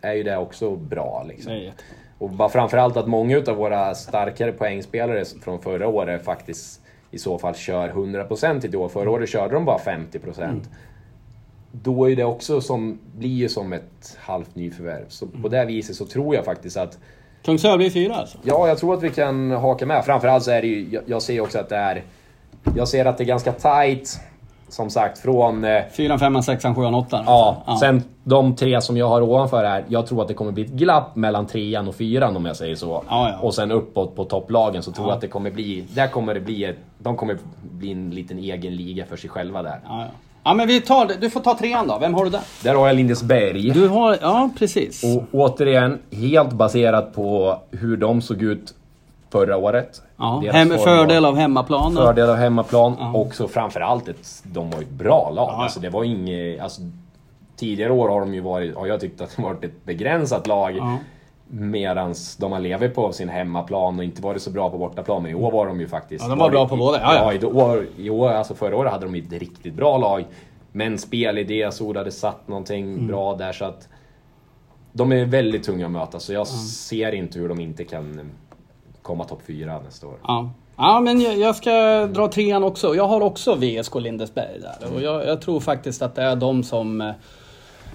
är 0.00 0.14
ju 0.14 0.22
det 0.22 0.36
också 0.36 0.76
bra. 0.76 1.24
Liksom. 1.28 1.52
Det. 1.52 1.72
Och 2.18 2.30
bara 2.30 2.48
framförallt 2.48 2.96
att 2.96 3.06
många 3.06 3.36
utav 3.36 3.56
våra 3.56 3.94
starkare 3.94 4.52
poängspelare 4.52 5.24
från 5.42 5.62
förra 5.62 5.88
året 5.88 6.24
faktiskt 6.24 6.80
i 7.10 7.18
så 7.18 7.38
fall 7.38 7.54
kör 7.54 7.88
100% 7.88 8.74
i 8.74 8.76
år. 8.76 8.88
Förra 8.88 9.10
året 9.10 9.28
körde 9.28 9.54
de 9.54 9.64
bara 9.64 9.78
50%. 9.78 10.60
Då 11.72 12.10
är 12.10 12.16
det 12.16 12.24
också 12.24 12.60
som, 12.60 12.98
blir 13.16 13.34
ju 13.34 13.48
som 13.48 13.72
ett 13.72 14.16
halvt 14.20 14.54
nyförvärv. 14.54 15.04
Så 15.08 15.26
på 15.26 15.48
det 15.48 15.64
viset 15.64 15.96
så 15.96 16.06
tror 16.06 16.34
jag 16.34 16.44
faktiskt 16.44 16.76
att 16.76 16.98
Kungsör 17.44 17.76
blir 17.76 17.90
fyra 17.90 18.14
alltså? 18.14 18.38
Ja, 18.42 18.68
jag 18.68 18.78
tror 18.78 18.94
att 18.94 19.02
vi 19.02 19.10
kan 19.10 19.50
haka 19.50 19.86
med. 19.86 20.04
Framförallt 20.04 20.44
så 20.44 20.50
är 20.50 20.62
det 20.62 20.68
ju, 20.68 20.88
jag, 20.90 21.02
jag 21.06 21.22
ser 21.22 21.40
också 21.40 21.58
att 21.58 21.68
det 21.68 21.76
är... 21.76 22.02
Jag 22.76 22.88
ser 22.88 23.04
att 23.04 23.18
det 23.18 23.24
är 23.24 23.26
ganska 23.26 23.52
tight. 23.52 24.20
Som 24.68 24.90
sagt, 24.90 25.18
från... 25.18 25.64
Eh, 25.64 25.82
Fyran, 25.92 26.18
femman, 26.18 26.42
sexan, 26.42 26.74
sjuan, 26.74 26.94
åttan? 26.94 27.24
Ja, 27.26 27.76
sen 27.80 28.02
de 28.24 28.56
tre 28.56 28.80
som 28.80 28.96
jag 28.96 29.08
har 29.08 29.20
ovanför 29.22 29.64
här. 29.64 29.84
Jag 29.88 30.06
tror 30.06 30.22
att 30.22 30.28
det 30.28 30.34
kommer 30.34 30.52
bli 30.52 30.62
ett 30.64 30.70
glapp 30.70 31.16
mellan 31.16 31.46
trean 31.46 31.88
och 31.88 31.94
fyran 31.94 32.36
om 32.36 32.46
jag 32.46 32.56
säger 32.56 32.76
så. 32.76 33.02
Ja, 33.08 33.28
ja. 33.30 33.38
Och 33.46 33.54
sen 33.54 33.70
uppåt 33.70 34.16
på 34.16 34.24
topplagen 34.24 34.82
så 34.82 34.92
tror 34.92 35.06
Ja. 35.06 35.10
jag 35.10 35.14
att 35.14 35.20
det 35.20 35.28
kommer 35.28 35.50
bli... 35.50 35.84
Där 35.94 36.06
kommer 36.08 36.34
det 36.34 36.40
bli 36.40 36.64
ett... 36.64 36.76
De 36.98 37.16
kommer 37.16 37.38
bli 37.62 37.92
en 37.92 38.10
liten 38.10 38.38
egen 38.38 38.76
liga 38.76 39.06
för 39.06 39.16
sig 39.16 39.30
själva 39.30 39.62
där. 39.62 39.80
Ja, 40.44 40.54
men 40.54 40.66
vi 40.68 40.80
tar. 40.80 41.10
Du 41.20 41.30
får 41.30 41.40
ta 41.40 41.54
trean 41.58 41.88
då. 41.88 41.98
Vem 41.98 42.14
har 42.14 42.24
du 42.24 42.30
där? 42.30 42.40
Där 42.62 42.74
har 42.74 42.86
jag 42.86 42.96
Lindesberg. 42.96 43.70
Du 43.70 43.88
har... 43.88 44.18
Ja, 44.20 44.50
precis. 44.58 45.04
Och 45.04 45.24
återigen, 45.32 45.98
helt 46.12 46.52
baserat 46.52 47.14
på 47.14 47.58
hur 47.70 47.96
de 47.96 48.22
såg 48.22 48.42
ut 48.42 48.74
förra 49.30 49.56
året. 49.56 50.02
Ja, 50.16 50.42
hem, 50.52 50.68
fördel 50.68 51.24
av 51.24 51.36
hemmaplan. 51.36 51.94
Fördel 51.94 52.30
av 52.30 52.36
hemmaplan. 52.36 52.96
Ja. 52.98 53.12
Och 53.12 53.34
så 53.34 53.48
framförallt, 53.48 54.08
ett, 54.08 54.42
de 54.42 54.70
var 54.70 54.82
ett 54.82 54.90
bra 54.90 55.30
lag. 55.34 55.48
Ja. 55.52 55.62
Alltså, 55.62 55.80
det 55.80 55.90
var 55.90 56.04
inget... 56.04 56.60
Alltså, 56.60 56.82
tidigare 57.56 57.92
år 57.92 58.08
har 58.08 58.20
de 58.20 58.34
ju 58.34 58.40
varit, 58.40 58.76
har 58.76 58.86
jag 58.86 59.00
tyckt 59.00 59.20
att 59.20 59.36
det 59.36 59.42
varit 59.42 59.64
ett 59.64 59.84
begränsat 59.84 60.46
lag. 60.46 60.76
Ja. 60.76 60.98
Medans 61.50 62.36
de 62.36 62.52
har 62.52 62.60
levt 62.60 62.94
på 62.94 63.12
sin 63.12 63.28
hemmaplan 63.28 63.98
och 63.98 64.04
inte 64.04 64.22
varit 64.22 64.42
så 64.42 64.50
bra 64.50 64.70
på 64.70 64.78
bortaplan. 64.78 65.22
Men 65.22 65.32
i 65.32 65.34
år 65.34 65.50
var 65.50 65.66
de 65.66 65.80
ju 65.80 65.88
faktiskt... 65.88 66.24
Ja, 66.24 66.30
de 66.30 66.38
var 66.38 66.50
bra 66.50 66.68
på 66.68 66.76
båda, 66.76 67.00
ja, 67.00 67.14
ja. 67.14 67.32
i, 67.32 67.44
år, 67.44 67.86
i 67.98 68.10
år, 68.10 68.30
alltså 68.30 68.54
förra 68.54 68.76
året 68.76 68.92
hade 68.92 69.06
de 69.06 69.16
ju 69.16 69.22
ett 69.22 69.32
riktigt 69.32 69.74
bra 69.74 69.98
lag. 69.98 70.24
Men 70.72 70.98
spelidé, 70.98 71.72
Sol 71.72 71.96
hade 71.96 72.12
satt 72.12 72.48
någonting 72.48 72.94
Mm. 72.94 73.06
bra 73.06 73.34
där 73.36 73.52
så 73.52 73.64
att... 73.64 73.88
De 74.92 75.12
är 75.12 75.24
väldigt 75.24 75.62
tunga 75.62 75.86
att 75.86 75.92
möta 75.92 76.20
så 76.20 76.32
jag 76.32 76.46
ser 76.46 77.12
inte 77.12 77.38
hur 77.38 77.48
de 77.48 77.60
inte 77.60 77.84
kan 77.84 78.30
komma 79.08 79.24
topp 79.24 79.42
fyra 79.46 79.80
nästa 79.84 80.06
år. 80.06 80.14
Ja. 80.26 80.50
ja, 80.76 81.00
men 81.00 81.20
jag, 81.20 81.38
jag 81.38 81.56
ska 81.56 82.06
dra 82.06 82.28
trean 82.28 82.64
också. 82.64 82.94
Jag 82.94 83.08
har 83.08 83.20
också 83.20 83.54
VSK 83.54 83.94
Lindesberg 83.94 84.60
där. 84.60 84.94
Och 84.94 85.02
jag, 85.02 85.26
jag 85.26 85.40
tror 85.40 85.60
faktiskt 85.60 86.02
att 86.02 86.14
det 86.14 86.22
är 86.22 86.36
de 86.36 86.62
som... 86.62 87.00
eh, 87.00 87.10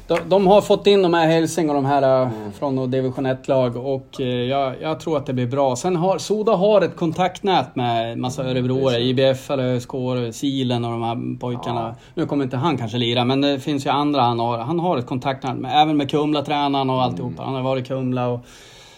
De, 0.08 0.18
de 0.28 0.48
har 0.48 0.62
fått 0.62 0.88
in 0.88 1.02
de 1.02 1.14
här 1.14 1.28
Hälsing 1.28 1.70
och 1.70 1.76
de 1.76 1.86
här 1.86 2.22
eh, 2.22 2.30
från 2.60 2.76
något 2.76 2.92
division 2.92 3.28
1-lag 3.28 3.78
och 3.78 4.22
eh, 4.22 4.28
jag, 4.28 4.74
jag 4.82 5.00
tror 5.00 5.18
att 5.18 5.26
det 5.26 5.34
blir 5.34 5.48
bra. 5.48 5.76
Sen 5.76 5.96
har 5.96 6.18
Soda 6.18 6.52
har 6.56 6.82
ett 6.82 6.96
kontaktnät 6.96 7.76
med 7.76 8.18
massa 8.18 8.44
örebroare, 8.44 9.00
IBF, 9.02 9.50
eller 9.52 9.64
ÖSK, 9.64 9.92
Silen 10.32 10.86
och 10.86 10.92
de 10.92 11.04
här 11.04 11.40
pojkarna. 11.40 11.96
Nu 12.16 12.26
kommer 12.26 12.44
inte 12.44 12.58
han 12.58 12.78
kanske 12.78 12.98
lira, 12.98 13.26
men 13.26 13.42
det 13.42 13.60
finns 13.60 13.86
ju 13.86 13.90
andra 13.90 14.22
han 14.22 14.40
har. 14.40 14.58
Han 14.58 14.80
har 14.80 14.98
ett 14.98 15.06
kontaktnät, 15.08 15.58
med, 15.58 15.82
även 15.82 15.98
med 15.98 16.10
Kumla-tränaren 16.12 16.90
och 16.90 17.02
alltihopa. 17.04 17.44
Han 17.44 17.54
har 17.56 17.62
varit 17.64 17.86
i 17.86 17.88
Kumla 17.88 18.28
och... 18.28 18.40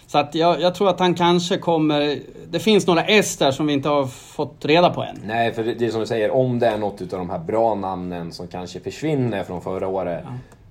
Så 0.08 0.18
att 0.18 0.36
jag, 0.36 0.62
jag 0.62 0.76
tror 0.76 0.90
att 0.90 1.00
han 1.00 1.14
kanske 1.16 1.58
kommer... 1.58 2.20
Det 2.50 2.60
finns 2.60 2.88
några 2.88 3.04
S 3.04 3.38
där 3.38 3.52
som 3.52 3.68
vi 3.68 3.74
inte 3.74 3.90
har 3.90 4.06
fått 4.06 4.66
reda 4.66 4.90
på 4.90 5.04
än. 5.04 5.20
Nej, 5.26 5.54
för 5.54 5.64
det 5.64 5.86
är 5.86 5.92
som 5.92 6.00
du 6.00 6.06
säger, 6.06 6.32
om 6.32 6.60
det 6.60 6.68
är 6.68 6.78
något 6.78 7.02
utav 7.02 7.20
de 7.20 7.30
här 7.30 7.40
bra 7.40 7.76
namnen 7.76 8.32
som 8.32 8.48
kanske 8.48 8.80
försvinner 8.80 9.44
från 9.44 9.62
förra 9.62 9.88
året. 9.88 10.24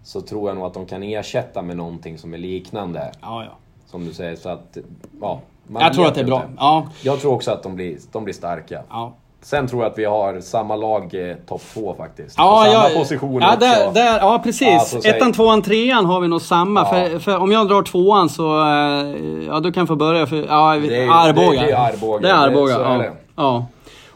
Så 0.05 0.20
tror 0.20 0.49
jag 0.51 0.57
nog 0.57 0.66
att 0.66 0.74
de 0.74 0.87
kan 0.87 1.03
ersätta 1.03 1.62
med 1.62 1.76
någonting 1.76 2.18
som 2.18 2.35
är 2.35 2.39
liknande. 2.39 3.12
Ja, 3.20 3.45
ja. 3.45 3.51
Som 3.87 4.05
du 4.07 4.12
säger, 4.12 4.37
så 4.37 4.49
att... 4.49 4.76
Ja, 5.20 5.41
Jag 5.78 5.93
tror 5.95 6.07
att 6.07 6.14
det 6.14 6.20
är 6.20 6.24
bra. 6.24 6.43
inte. 6.43 6.55
Ja, 6.59 6.87
Jag 7.03 7.20
tror 7.20 7.35
också 7.35 7.51
att 7.51 7.62
de 7.62 7.74
blir, 7.74 7.99
de 8.12 8.24
blir 8.24 8.35
starka. 8.35 8.82
ja. 8.91 9.12
Sen 9.45 9.66
tror 9.68 9.82
jag 9.82 9.92
att 9.92 9.99
vi 9.99 10.05
har 10.05 10.40
samma 10.40 10.76
lag 10.76 11.14
eh, 11.30 11.36
topp 11.49 11.62
två 11.74 11.95
faktiskt. 11.99 12.34
Ja, 12.38 12.64
På 12.66 12.72
samma 12.72 12.88
ja, 12.88 12.99
position 12.99 13.42
ja, 13.42 13.49
också. 13.49 13.61
där, 13.61 13.92
där, 13.95 14.18
ja 14.18 14.40
precis. 14.45 14.68
Ja, 14.68 14.80
så 14.80 15.01
säg- 15.01 15.11
Ettan, 15.11 15.32
tvåan, 15.32 15.62
trean 15.62 16.07
har 16.07 16.20
vi 16.20 16.28
nog 16.28 16.42
samma. 16.42 16.80
Ja. 16.80 16.86
För, 17.11 17.18
för 17.18 17.38
om 17.38 17.53
jag 17.53 17.68
drar 17.68 17.82
tvåan 17.82 18.28
så... 18.28 18.61
eh, 18.61 19.47
Ja, 19.49 19.61
du 19.61 19.72
kan 19.72 19.86
få 19.86 19.97
börja. 19.97 20.26
För, 20.26 20.36
ja, 20.36 20.76
Det 20.88 20.97
är 21.05 21.09
Arboga. 21.28 21.61
det- 21.61 21.66
det 21.66 21.72
är 21.72 21.76
Arboga. 21.92 22.20
Det 22.20 22.28
är 22.28 22.34
Arboga, 22.34 22.78
Det- 22.78 22.84
är 22.84 23.03
ja. 23.05 23.11
ja. 23.36 23.66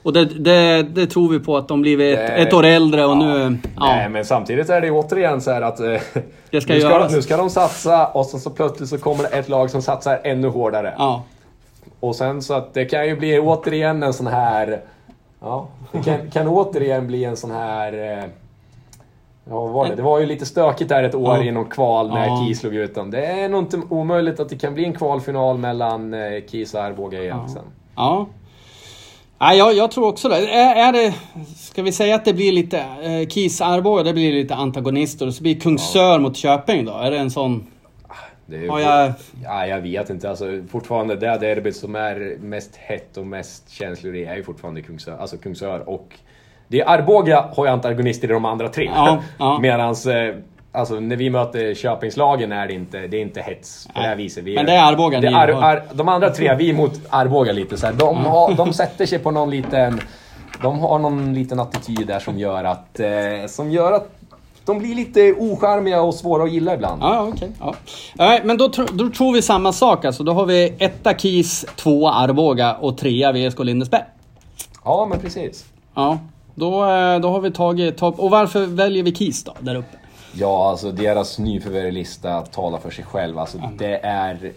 Och 0.02 0.12
det, 0.12 0.24
det, 0.24 0.82
det 0.82 1.06
tror 1.06 1.28
vi 1.28 1.38
på 1.40 1.56
att 1.56 1.68
de 1.68 1.80
blivit 1.82 2.18
ett, 2.18 2.30
ett 2.30 2.54
år 2.54 2.64
äldre 2.64 3.04
och 3.04 3.16
nu... 3.16 3.58
Ja. 3.76 3.86
Nej, 3.86 4.08
men 4.08 4.24
samtidigt 4.24 4.70
är 4.70 4.80
det 4.80 4.86
ju 4.86 4.92
återigen 4.92 5.40
så 5.40 5.50
här 5.50 5.62
att... 5.62 5.80
eh, 5.80 5.86
Det 6.50 6.60
ska 6.60 6.72
nu, 6.74 6.80
ska, 6.80 6.90
göras. 6.90 7.12
nu 7.12 7.22
ska 7.22 7.36
de 7.36 7.50
satsa 7.50 8.06
och 8.06 8.26
så, 8.26 8.38
så 8.38 8.50
plötsligt 8.50 8.88
så 8.88 8.98
kommer 8.98 9.22
det 9.22 9.28
ett 9.28 9.48
lag 9.48 9.70
som 9.70 9.82
satsar 9.82 10.20
ännu 10.24 10.48
hårdare. 10.48 10.94
ja. 10.98 11.22
Och 12.00 12.16
sen 12.16 12.42
så 12.42 12.54
att 12.54 12.74
det 12.74 12.84
kan 12.84 13.06
ju 13.06 13.16
bli 13.16 13.38
återigen 13.38 14.02
en 14.02 14.12
sån 14.12 14.26
här... 14.26 14.80
Ja, 15.40 15.68
det 15.92 16.02
kan, 16.02 16.30
kan 16.30 16.48
återigen 16.48 17.06
bli 17.06 17.24
en 17.24 17.36
sån 17.36 17.50
här... 17.50 17.92
eh, 18.18 18.24
Ja, 19.50 19.60
vad 19.60 19.70
var 19.70 19.88
det? 19.88 19.94
Det 19.94 20.02
var 20.02 20.18
ju 20.18 20.26
lite 20.26 20.46
stökigt 20.46 20.88
där 20.88 21.02
ett 21.02 21.14
år 21.14 21.36
Ja. 21.36 21.42
inom 21.44 21.64
kval 21.64 22.08
när 22.08 22.26
Ja. 22.26 22.44
KIS 22.48 22.60
slog 22.60 22.74
ut 22.74 22.94
dem. 22.94 23.10
Det 23.10 23.26
är 23.26 23.48
nog 23.48 23.62
inte 23.62 23.80
omöjligt 23.90 24.40
att 24.40 24.48
det 24.48 24.56
kan 24.56 24.74
bli 24.74 24.84
en 24.84 24.92
kvalfinal 24.92 25.58
mellan 25.58 26.14
eh, 26.14 26.20
KIS 26.50 26.74
och 26.74 26.80
Arboga 26.82 27.22
igen 27.22 27.48
sen. 27.48 27.62
Ja. 27.96 28.26
Nej, 29.38 29.58
jag, 29.58 29.74
jag 29.74 29.90
tror 29.90 30.06
också 30.08 30.28
det. 30.28 30.36
Är, 30.54 30.88
är 30.88 30.92
det... 30.92 31.14
Ska 31.56 31.82
vi 31.82 31.92
säga 31.92 32.14
att 32.14 32.24
det 32.24 32.32
blir 32.34 32.52
lite... 32.52 32.78
Eh, 32.78 33.28
Kis 33.28 33.60
Arboga, 33.60 34.02
det 34.02 34.12
blir 34.12 34.32
lite 34.32 34.54
antagonister. 34.54 35.26
Och 35.26 35.34
så 35.34 35.42
blir 35.42 35.60
Kungsör 35.60 36.18
mot 36.18 36.36
Köping 36.36 36.84
då? 36.84 36.92
Är 36.92 37.10
det 37.10 37.18
en 37.18 37.30
sån... 37.30 37.66
Är 38.52 38.56
ju, 38.56 38.68
Har 38.68 38.80
jag... 38.80 39.12
Ja, 39.44 39.66
jag 39.66 39.80
vet 39.80 40.10
inte. 40.10 40.30
Alltså, 40.30 40.62
fortfarande 40.70 41.16
det 41.16 41.38
derbyt 41.38 41.76
som 41.76 41.94
är 41.94 42.36
mest 42.40 42.76
hett 42.76 43.16
och 43.16 43.26
mest 43.26 43.70
känsligt 43.70 44.12
det 44.12 44.24
är 44.24 44.36
ju 44.36 44.42
fortfarande 44.42 44.82
Kungsör. 44.82 45.16
Alltså 45.18 45.36
Kungsör 45.36 45.88
och... 45.88 46.14
Det 46.68 46.80
är 46.80 46.88
Arboga 46.88 47.48
har 47.56 47.64
ju 47.64 47.70
antagonister 47.70 48.28
i 48.28 48.32
de 48.32 48.44
andra 48.44 48.68
tre. 48.68 48.90
Ja, 48.94 49.22
ja. 49.38 49.58
Medans... 49.62 50.06
Eh, 50.06 50.34
alltså 50.72 51.00
när 51.00 51.16
vi 51.16 51.30
möter 51.30 51.74
Köpingslagen 51.74 52.52
är 52.52 52.66
det 52.66 52.72
inte, 52.72 53.06
det 53.06 53.16
är 53.16 53.22
inte 53.22 53.40
hets 53.40 53.86
på 53.86 53.92
det 53.94 54.00
här 54.00 54.16
Nej. 54.16 54.24
viset. 54.24 54.44
Vi 54.44 54.54
Men 54.54 54.66
det 54.66 54.72
är 54.72 54.92
Arboga 54.92 55.20
det 55.20 55.26
är, 55.26 55.48
ar, 55.48 55.82
De 55.92 56.08
andra 56.08 56.30
tre, 56.30 56.54
vi 56.54 56.72
mot 56.72 57.00
Arboga 57.10 57.52
lite 57.52 57.76
så 57.76 57.86
här, 57.86 57.92
de, 57.92 58.16
har, 58.16 58.54
de 58.54 58.72
sätter 58.72 59.06
sig 59.06 59.18
på 59.18 59.30
någon 59.30 59.50
liten... 59.50 60.00
De 60.62 60.78
har 60.78 60.98
någon 60.98 61.34
liten 61.34 61.60
attityd 61.60 62.06
där 62.06 62.18
som 62.18 62.38
gör 62.38 62.64
att... 62.64 63.00
Eh, 63.00 63.46
som 63.46 63.70
gör 63.70 63.92
att 63.92 64.17
de 64.72 64.78
blir 64.78 64.94
lite 64.94 65.32
ocharmiga 65.38 66.02
och 66.02 66.14
svåra 66.14 66.44
att 66.44 66.52
gilla 66.52 66.74
ibland. 66.74 67.02
Ja, 67.02 67.28
okej. 67.34 67.50
Ja. 67.60 67.74
Nej, 68.14 68.40
men 68.44 68.56
då, 68.58 68.68
tro- 68.68 68.86
då 68.92 69.10
tror 69.10 69.32
vi 69.32 69.42
samma 69.42 69.72
sak 69.72 70.04
alltså. 70.04 70.22
Då 70.24 70.32
har 70.32 70.46
vi 70.46 70.74
etta 70.78 71.14
Kis, 71.14 71.66
tvåa 71.76 72.12
Arboga 72.12 72.74
och 72.74 72.98
trea 72.98 73.32
VSK 73.32 73.58
Lindesberg. 73.58 74.02
Ja, 74.84 75.06
men 75.10 75.18
precis. 75.20 75.64
Ja, 75.94 76.18
då, 76.54 76.72
eh, 76.84 77.18
då 77.20 77.30
har 77.30 77.40
vi 77.40 77.50
tagit 77.50 77.96
topp... 77.96 78.18
Och 78.18 78.30
varför 78.30 78.66
väljer 78.66 79.02
vi 79.02 79.12
Kis 79.14 79.44
då, 79.44 79.54
där 79.60 79.74
uppe? 79.74 79.96
Ja, 80.32 80.70
alltså 80.70 80.92
deras 80.92 81.38
nyförvärvslista 81.38 82.40
talar 82.40 82.78
för 82.78 82.90
sig 82.90 83.04
själv. 83.04 83.38
Alltså, 83.38 83.58
Det 83.78 83.96
är 84.02 84.52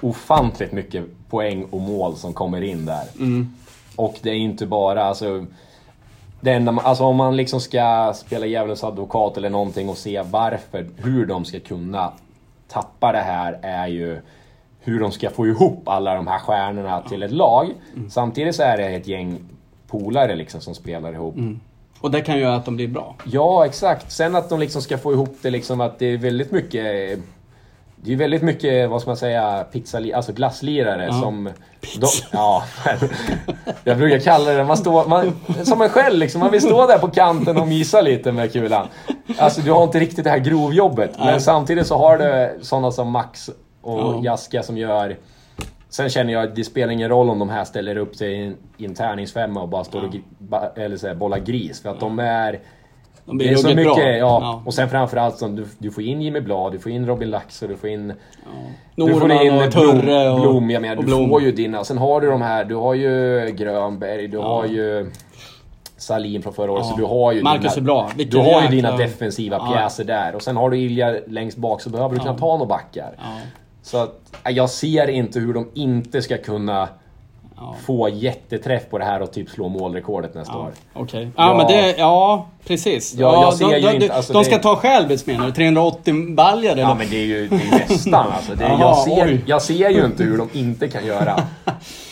ofantligt 0.00 0.72
mycket 0.72 1.04
poäng 1.30 1.64
och 1.70 1.80
mål 1.80 2.16
som 2.16 2.32
kommer 2.32 2.62
in 2.62 2.86
där. 2.86 3.04
Och 3.96 4.16
det 4.22 4.30
är 4.30 4.34
inte 4.34 4.66
bara, 4.66 5.04
alltså... 5.04 5.44
Det 6.40 6.50
enda, 6.52 6.72
man- 6.72 6.84
alltså 6.84 7.04
om 7.04 7.16
man 7.16 7.36
liksom 7.36 7.60
ska 7.60 8.12
spela 8.16 8.46
djävulens 8.46 8.84
advokat 8.84 9.36
eller 9.36 9.50
någonting 9.50 9.88
och 9.88 9.96
se 9.96 10.22
varför, 10.22 10.86
hur 10.96 11.26
de 11.26 11.44
ska 11.44 11.60
kunna 11.60 12.12
tappa 12.68 13.12
det 13.12 13.18
här 13.18 13.58
är 13.62 13.86
ju 13.86 14.20
hur 14.80 15.00
de 15.00 15.12
ska 15.12 15.30
få 15.30 15.46
ihop 15.46 15.88
alla 15.88 16.14
de 16.14 16.26
här 16.26 16.38
stjärnorna 16.38 17.02
till 17.02 17.22
ett 17.22 17.32
lag. 17.32 17.68
Samtidigt 18.10 18.54
så 18.56 18.62
är 18.62 18.76
det 18.76 18.84
ett 18.88 19.06
gäng 19.06 19.38
polare 19.88 20.34
liksom 20.36 20.60
som 20.60 20.74
spelar 20.74 21.12
ihop. 21.12 21.34
Och 22.00 22.10
det 22.10 22.20
kan 22.20 22.38
göra 22.38 22.54
att 22.56 22.64
de 22.64 22.76
blir 22.76 22.88
bra. 22.88 23.14
Ja, 23.24 23.66
exakt. 23.66 24.12
Sen 24.12 24.36
att 24.36 24.48
de 24.48 24.60
liksom 24.60 24.82
ska 24.82 24.98
få 24.98 25.12
ihop 25.12 25.36
det 25.42 25.50
liksom 25.50 25.80
att 25.80 25.98
det 25.98 26.06
är 26.06 26.18
väldigt 26.18 26.50
mycket... 26.52 27.18
Det 28.02 28.12
är 28.12 28.16
väldigt 28.16 28.42
mycket, 28.42 28.90
vad 28.90 29.00
ska 29.00 29.10
man 29.10 29.16
säga, 29.16 29.64
pizza, 29.72 29.98
alltså 30.14 30.32
glasslirare 30.32 31.04
Ja. 31.06 31.12
som... 31.12 31.44
De, 32.00 32.06
ja, 32.32 32.62
jag 33.84 33.98
brukar 33.98 34.18
kalla 34.18 34.50
det, 34.52 34.64
man 34.64 34.76
står, 34.76 35.06
man, 35.06 35.32
som 35.64 35.82
en 35.82 35.88
själv 35.88 36.18
liksom, 36.18 36.40
man 36.40 36.50
vill 36.50 36.60
stå 36.60 36.86
där 36.86 36.98
på 36.98 37.08
kanten 37.08 37.56
och 37.56 37.68
mysa 37.68 38.00
lite 38.00 38.32
med 38.32 38.52
kulan. 38.52 38.86
Alltså 39.38 39.60
du 39.60 39.72
har 39.72 39.82
inte 39.84 40.00
riktigt 40.00 40.24
det 40.24 40.30
här 40.30 40.38
grovjobbet, 40.38 41.10
Nej. 41.18 41.26
men 41.26 41.40
samtidigt 41.40 41.86
så 41.86 41.96
har 41.98 42.18
du 42.18 42.58
sådana 42.64 42.90
som 42.90 43.10
Max 43.10 43.48
och 43.82 43.98
Ja. 44.00 44.20
Jaska 44.24 44.62
som 44.62 44.76
gör... 44.78 45.16
Sen 45.88 46.08
känner 46.08 46.32
jag 46.32 46.44
att 46.44 46.56
det 46.56 46.64
spelar 46.64 46.92
ingen 46.92 47.08
roll 47.08 47.30
om 47.30 47.38
de 47.38 47.48
här 47.50 47.64
ställer 47.64 47.96
upp 47.96 48.16
sig 48.16 48.32
i 48.32 48.46
en, 48.46 48.56
i 48.78 48.84
en 48.84 48.94
tärningsfemma 48.94 49.62
och 49.62 49.68
bara 49.68 49.84
står 49.84 50.04
och 50.04 50.10
gri- 50.12 50.22
ba, 50.38 50.60
eller 50.76 50.96
så 50.96 51.06
här, 51.06 51.14
bollar 51.14 51.38
gris. 51.38 51.82
För 51.82 51.88
att 51.90 52.00
de 52.00 52.18
är... 52.18 52.60
De 53.30 53.38
blir 53.38 53.48
Det 53.48 53.52
är 53.54 53.56
så 53.56 53.68
mycket, 53.68 53.84
bra. 53.84 54.16
ja. 54.16 54.62
Och 54.66 54.74
sen 54.74 54.88
framförallt 54.88 55.36
som 55.38 55.56
du, 55.56 55.66
du 55.78 55.90
får 55.90 56.02
in 56.04 56.22
Jimmy 56.22 56.40
Blad, 56.40 56.72
du 56.72 56.78
får 56.78 56.92
in 56.92 57.06
Robin 57.06 57.30
Lax 57.30 57.62
och 57.62 57.68
du 57.68 57.76
får 57.76 57.90
in... 57.90 58.12
Du 58.94 59.12
får 59.12 59.28
Norman 59.28 59.46
in 59.46 59.54
och 59.54 59.72
Turre 59.72 60.30
och, 60.30 60.40
Blom, 60.40 60.70
jag 60.70 60.82
menar, 60.82 60.96
och 60.96 61.02
du 61.02 61.06
Blom. 61.06 61.28
får 61.28 61.42
ju 61.42 61.52
dina. 61.52 61.84
Sen 61.84 61.98
har 61.98 62.20
du 62.20 62.30
de 62.30 62.42
här, 62.42 62.64
du 62.64 62.74
har 62.74 62.94
ju 62.94 63.46
Grönberg, 63.58 64.28
du 64.28 64.38
har 64.38 64.66
ju 64.66 65.10
Salin 65.96 66.42
från 66.42 66.52
förra 66.52 66.72
året. 66.72 66.84
Ja. 66.84 66.90
Så 66.90 66.96
du 66.96 67.04
har 67.04 67.32
ju 67.32 67.42
Marcus 67.42 67.74
dina, 67.74 67.84
bra. 67.84 68.08
Du 68.10 68.16
Vilken 68.16 68.40
har 68.40 68.62
ju 68.62 68.68
dina 68.68 68.96
defensiva 68.96 69.56
Ja. 69.56 69.72
pjäser 69.72 70.04
där. 70.04 70.34
Och 70.34 70.42
sen 70.42 70.56
har 70.56 70.70
du 70.70 70.78
Ilja 70.78 71.14
längst 71.26 71.56
bak 71.56 71.80
så 71.82 71.90
behöver 71.90 72.14
du 72.14 72.20
kunna 72.20 72.38
ta 72.38 72.46
några 72.56 72.66
backar. 72.66 73.14
Ja. 73.16 73.22
Så 73.82 73.98
att, 73.98 74.20
jag 74.48 74.70
ser 74.70 75.10
inte 75.10 75.40
hur 75.40 75.54
de 75.54 75.68
inte 75.74 76.22
ska 76.22 76.36
kunna 76.38 76.88
Ja. 77.60 77.76
få 77.86 78.08
jätteträff 78.08 78.82
på 78.90 78.98
det 78.98 79.04
här 79.04 79.22
och 79.22 79.32
typ 79.32 79.48
slå 79.50 79.68
målrekordet 79.68 80.34
nästa 80.34 80.52
Ja, 80.52 80.58
år. 80.60 80.70
Okej. 80.92 81.28
Ja, 81.36 81.48
Ja. 81.50 81.56
men 81.56 81.66
det... 81.66 81.94
Ja, 81.98 82.46
precis. 82.66 83.14
Ja, 83.14 83.42
jag 83.42 83.54
ser 83.54 83.64
de, 83.68 83.74
ju 83.74 83.80
de, 83.80 83.94
inte- 83.94 84.06
de, 84.06 84.12
alltså 84.12 84.32
de 84.32 84.44
ska 84.44 84.58
ta 84.58 84.76
självis 84.76 85.26
menar 85.26 85.46
du? 85.46 85.52
380 85.52 86.34
baljor 86.34 86.70
eller? 86.72 86.82
Ja 86.82 86.94
men 86.94 87.06
det 87.10 87.16
är 87.16 87.24
ju 87.26 87.48
det 87.48 87.56
är 87.56 87.88
nästan 87.88 88.26
alltså. 88.32 88.54
Det 88.54 88.64
är, 88.64 88.78
jag, 88.80 88.96
ser, 88.98 89.40
jag 89.46 89.62
ser 89.62 89.90
ju 89.90 90.04
inte 90.04 90.22
hur 90.24 90.38
de 90.38 90.48
inte 90.58 90.88
kan 90.88 91.06
göra. 91.06 91.40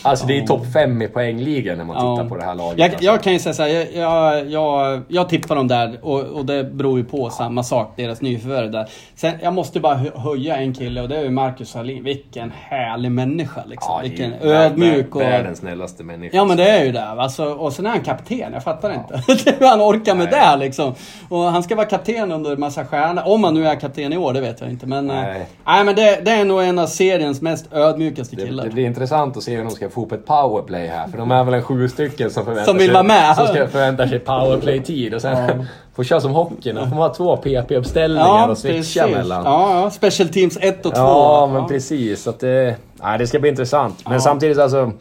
Alltså 0.03 0.27
det 0.27 0.39
är 0.39 0.47
topp 0.47 0.73
5 0.73 1.03
i 1.03 1.09
poängligan 1.09 1.79
när 1.79 1.85
man 1.85 1.97
Ja. 1.97 2.17
tittar 2.17 2.29
på 2.29 2.37
det 2.37 2.45
här 2.45 2.55
laget. 2.55 2.79
Jag, 2.79 2.89
alltså. 2.91 3.05
jag 3.05 3.23
kan 3.23 3.33
ju 3.33 3.39
säga 3.39 3.55
såhär, 3.55 3.69
jag, 3.69 3.87
jag, 3.95 4.51
jag, 4.51 5.03
jag 5.09 5.29
tippar 5.29 5.57
dem 5.57 5.69
där 5.69 5.99
och, 6.03 6.21
och 6.21 6.45
det 6.47 6.65
beror 6.65 6.99
ju 6.99 7.05
på 7.05 7.31
samma 7.31 7.63
sak, 7.63 7.93
deras 7.97 8.21
nyförvärv 8.21 8.71
där. 8.71 8.89
Sen, 9.15 9.33
jag 9.43 9.53
måste 9.53 9.81
bara 9.81 9.95
hö- 9.95 10.11
höja 10.19 10.57
en 10.57 10.75
kille 10.75 11.03
och 11.03 11.09
det 11.09 11.17
är 11.17 11.23
ju 11.23 11.31
Marcus 11.31 11.71
Salin. 11.71 12.05
Vilken 12.05 12.53
härlig 12.63 13.11
människa 13.13 13.65
liksom. 13.67 13.93
Ja, 13.95 14.01
det 14.03 14.07
är 14.07 14.11
Vilken 14.11 14.33
ödmjuk 14.51 15.15
och... 15.17 15.23
vär- 15.23 15.31
Världens 15.31 15.59
snällaste 15.59 16.05
människa. 16.05 16.37
Ja 16.37 16.45
men 16.45 16.57
det 16.57 16.69
är 16.69 16.85
ju 16.85 16.93
det. 16.93 17.05
Alltså, 17.05 17.45
och 17.45 17.73
sen 17.73 17.87
är 17.87 17.91
han 17.91 18.01
kapten, 18.01 18.53
jag 18.53 18.63
fattar 18.65 18.93
inte. 18.95 19.23
Hur 19.59 19.67
han 19.67 19.81
orkar 19.81 20.15
med 20.15 20.29
Nej. 20.33 20.41
det 20.51 20.57
liksom. 20.65 20.95
Och 21.29 21.39
han 21.43 21.63
ska 21.63 21.77
vara 21.77 21.87
kapten 21.87 22.33
under 22.33 22.53
en 22.53 22.61
massa 22.61 22.85
stjärnor. 22.85 23.23
Om 23.27 23.45
han 23.45 23.55
nu 23.55 23.67
är 23.69 23.75
kapten 23.81 24.13
i 24.13 24.17
år, 24.17 24.33
det 24.33 24.41
vet 24.41 24.61
jag 24.61 24.71
inte. 24.71 24.87
Men, 24.87 25.07
nej. 25.07 25.23
Nej. 25.23 25.47
nej 25.67 25.85
men 25.85 25.95
det, 25.95 26.21
det 26.25 26.31
är 26.31 26.45
nog 26.45 26.63
en 26.63 26.79
av 26.79 26.87
seriens 26.87 27.43
mest 27.43 27.73
ödmjukaste 27.73 28.37
det, 28.37 28.47
killar. 28.47 28.65
det 28.65 28.71
blir 28.71 28.87
intressant 28.87 29.37
att 29.37 29.43
se 29.43 29.57
hur 29.57 29.63
de 29.65 29.71
ska 29.71 29.88
försöka 29.89 29.95
få 29.95 30.07
upp 30.07 30.13
ett 30.13 30.27
powerplay 30.27 30.87
här. 30.87 31.09
För 31.09 31.19
de 31.19 31.31
är 31.31 31.45
väl 31.45 31.55
en 31.55 31.63
sju 31.63 31.89
stycken 31.89 32.31
som 32.31 32.45
förväntar 32.45 32.65
Som 32.65 32.77
vill 32.79 32.87
sig, 32.87 32.93
vara 32.95 33.03
med. 33.03 33.37
Som 33.37 33.47
ska 33.47 33.69
förvänta 33.69 34.09
sig 34.09 34.19
powerplay-tid. 34.19 35.15
Och 35.15 35.23
sen 35.23 35.67
får 35.95 36.05
köra 36.05 36.21
som 36.21 36.33
hockeyn. 36.33 36.75
Då 36.75 36.81
får 36.81 36.89
man 36.89 36.99
ha 36.99 37.15
två 37.15 37.37
PP-uppställningar 37.37 38.49
och 38.49 38.59
switcha 38.59 39.07
mellan. 39.07 39.45
Ja, 39.45 39.81
ja. 39.83 39.91
Special 39.91 40.29
Teams 40.29 40.59
1 40.61 40.87
och 40.87 40.95
2. 40.95 41.01
Ja, 41.01 41.51
men 41.53 41.67
precis. 41.69 42.23
Så 42.23 42.31
att 42.31 42.41
det, 42.41 42.77
nej, 43.03 43.19
det 43.19 43.27
ska 43.27 43.39
bli 43.39 43.49
intressant. 43.51 44.01
Men 44.05 44.13
Ja. 44.13 44.21
samtidigt 44.21 44.59
alltså... 44.59 44.93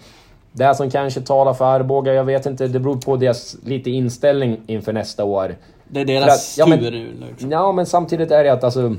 Det 0.52 0.76
som 0.76 0.90
kanske 0.92 1.22
talar 1.22 1.54
för 1.54 1.66
Arboga, 1.66 2.14
jag 2.14 2.24
vet 2.24 2.46
inte, 2.46 2.68
det 2.68 2.80
beror 2.80 2.96
på 2.96 3.16
deras 3.16 3.56
lite 3.66 3.90
inställning 3.90 4.58
inför 4.68 4.94
nästa 4.94 5.24
år. 5.24 5.56
Det 5.88 6.02
är 6.02 6.06
deras 6.06 6.52
att- 6.54 6.58
ja, 6.58 6.66
men- 6.66 6.80
tur 6.80 6.92
nu. 6.92 7.14
Liksom. 7.30 7.52
Ja, 7.52 7.72
men 7.72 7.86
samtidigt 7.86 8.32
är 8.32 8.44
det 8.44 8.54
att 8.54 8.64
alltså... 8.64 8.96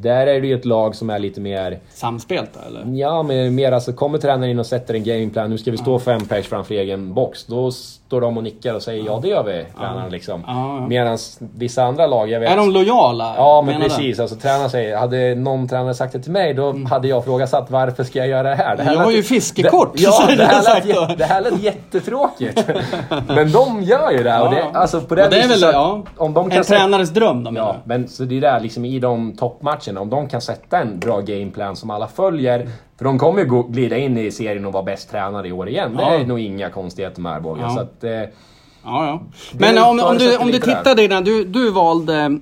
Där 0.00 0.26
är 0.26 0.40
det 0.40 0.46
ju 0.46 0.54
ett 0.54 0.64
lag 0.64 0.94
som 0.94 1.10
är 1.10 1.18
lite 1.18 1.40
mer... 1.40 1.80
Samspelt 1.88 2.50
eller? 2.66 2.84
Ja, 2.94 3.22
men 3.22 3.54
mer 3.54 3.72
alltså 3.72 3.92
kommer 3.92 4.18
tränaren 4.18 4.50
in 4.50 4.58
och 4.58 4.66
sätter 4.66 4.94
en 4.94 5.04
gameplan. 5.04 5.50
Nu 5.50 5.58
ska 5.58 5.70
vi 5.70 5.76
stå 5.76 5.98
fem 5.98 6.26
pers 6.26 6.46
framför 6.46 6.74
egen 6.74 7.14
box. 7.14 7.44
Då 7.44 7.70
står 8.06 8.20
de 8.20 8.36
och 8.36 8.42
nickar 8.42 8.74
och 8.74 8.82
säger 8.82 9.04
ja, 9.06 9.18
det 9.22 9.28
gör 9.28 9.42
vi, 9.42 9.64
tränaren 9.78 10.10
liksom. 10.10 10.44
Ja, 10.46 10.52
ja. 10.80 10.86
Medan 10.86 11.18
vissa 11.38 11.84
andra 11.84 12.06
lag, 12.06 12.30
jag 12.30 12.40
vet... 12.40 12.50
Är 12.50 12.56
de 12.56 12.70
lojala? 12.70 13.34
Ja, 13.36 13.62
men 13.66 13.80
precis. 13.80 14.20
Alltså, 14.20 14.36
tränaren 14.36 14.70
säger, 14.70 14.96
hade 14.96 15.34
någon 15.34 15.68
tränare 15.68 15.94
sagt 15.94 16.12
det 16.12 16.20
till 16.20 16.32
mig, 16.32 16.54
då 16.54 16.74
hade 16.90 17.08
jag 17.08 17.24
frågasatt 17.24 17.70
varför 17.70 18.04
ska 18.04 18.18
jag 18.18 18.28
göra 18.28 18.48
det 18.50 18.54
här? 18.54 18.76
Det 18.76 18.82
här 18.82 18.92
Jag 18.94 19.00
har 19.00 19.10
ju 19.10 19.22
fiskekort, 19.22 19.96
Det, 19.96 20.02
ja, 20.02 20.24
det 20.28 20.36
det 20.36 20.44
här, 20.44 20.84
lät, 21.08 21.18
det 21.18 21.24
här 21.24 21.40
lät 21.40 21.62
jättetråkigt. 21.62 22.64
men 23.28 23.52
de 23.52 23.82
gör 23.82 24.10
ju 24.10 24.22
det. 24.22 24.40
Och 24.40 24.50
det, 24.50 24.58
Ja. 24.58 24.80
alltså, 24.80 25.00
på 25.00 25.14
det, 25.14 25.28
det 25.28 25.36
är 25.36 25.42
viset 25.42 25.50
väl, 25.50 25.58
så 25.60 25.66
att 25.66 25.72
ja. 25.74 26.02
om 26.16 26.34
de 26.34 26.50
kan 26.50 26.58
En 26.58 26.64
sätta- 26.64 26.78
tränares 26.80 27.10
dröm 27.10 27.44
de 27.44 27.56
Ja, 27.56 27.76
men 27.84 28.08
så 28.08 28.22
det 28.24 28.36
är 28.36 28.40
där 28.40 28.60
liksom 28.60 28.84
i 28.84 28.98
de 28.98 29.36
toppmatcherna, 29.36 30.00
om 30.00 30.10
de 30.10 30.28
kan 30.28 30.40
sätta 30.40 30.78
en 30.78 30.98
bra 30.98 31.20
gameplan 31.20 31.76
som 31.76 31.90
alla 31.90 32.06
följer. 32.06 32.68
För 32.98 33.04
de 33.04 33.18
kommer 33.18 33.44
ju 33.44 33.62
glida 33.68 33.96
in 33.98 34.18
i 34.18 34.30
serien 34.30 34.64
och 34.66 34.72
vara 34.72 34.82
bäst 34.82 35.10
tränade 35.10 35.48
i 35.48 35.52
år 35.52 35.68
igen. 35.68 35.96
Det 35.96 36.02
Ja. 36.02 36.14
är 36.14 36.26
nog 36.26 36.40
inga 36.40 36.70
konstigheter 36.70 37.20
med 37.20 37.32
Arboga. 37.32 37.62
Ja. 37.62 37.70
Så 37.70 37.80
att, 37.80 38.04
eh, 38.04 38.10
Ja, 38.10 39.06
ja. 39.06 39.20
Det 39.52 39.58
Men 39.60 39.78
om, 39.84 40.00
om, 40.00 40.18
du, 40.18 40.36
om 40.36 40.46
du 40.46 40.58
tittar 40.58 40.94
Dina, 40.94 41.20
du, 41.20 41.44
du 41.44 41.70
valde 41.70 42.38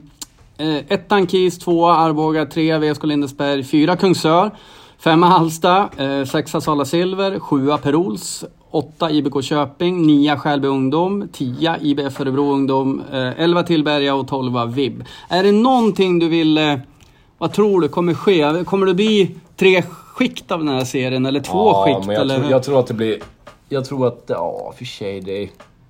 eh, 0.59 0.77
ettan 0.89 1.27
Kis, 1.27 1.59
tvåa 1.59 1.95
Arboga, 1.97 2.47
trea 2.47 2.79
VSK 2.79 3.05
Lindesberg, 3.05 3.65
fyra 3.65 3.97
Kungsör, 3.97 4.51
femma 4.99 5.27
Halsta, 5.27 5.89
eh, 5.97 6.25
sexa 6.25 6.61
Sala 6.61 6.85
Silver, 6.85 7.39
sjua 7.39 7.79
Perols, 7.79 8.45
åtta 8.71 9.11
IBK 9.11 9.43
Köping, 9.43 10.07
nia 10.07 10.37
Skälby 10.39 10.69
Ungdom, 10.69 11.29
tia 11.33 11.77
IBF 11.81 12.21
Örebro 12.21 12.53
Ungdom, 12.53 13.03
eh, 13.13 13.41
elva 13.41 13.63
Tillberga 13.63 14.15
och 14.15 14.29
tolva 14.29 14.67
VIB. 14.67 15.05
Är 15.29 15.43
det 15.43 15.53
någonting 15.53 16.19
du 16.19 16.29
vill... 16.29 16.59
Eh, 16.59 16.75
vad 17.39 17.53
tror 17.53 17.81
du 17.81 17.89
kommer 17.89 18.15
ske? 18.15 18.65
Kommer 18.65 18.87
det 18.87 18.95
bli 18.95 19.35
tre 19.57 19.83
skikt 20.15 20.51
av 20.51 20.59
den 20.59 20.69
här 20.69 20.85
serien 20.85 21.27
eller 21.27 21.41
två 21.41 21.69
ja, 21.69 21.85
skikt? 21.85 22.07
Men 22.07 22.15
jag, 22.15 22.23
eller? 22.23 22.39
tror, 22.39 22.51
jag 22.51 22.63
tror 22.63 22.81
att 22.81 22.87
det 22.87 22.95
blir... 22.95 23.19
Jag 23.69 23.85
tror 23.85 24.07
att, 24.07 24.25
ja 24.27 24.73
för 24.77 24.85
sig 24.85 25.21
det 25.21 25.43
är, 25.43 25.49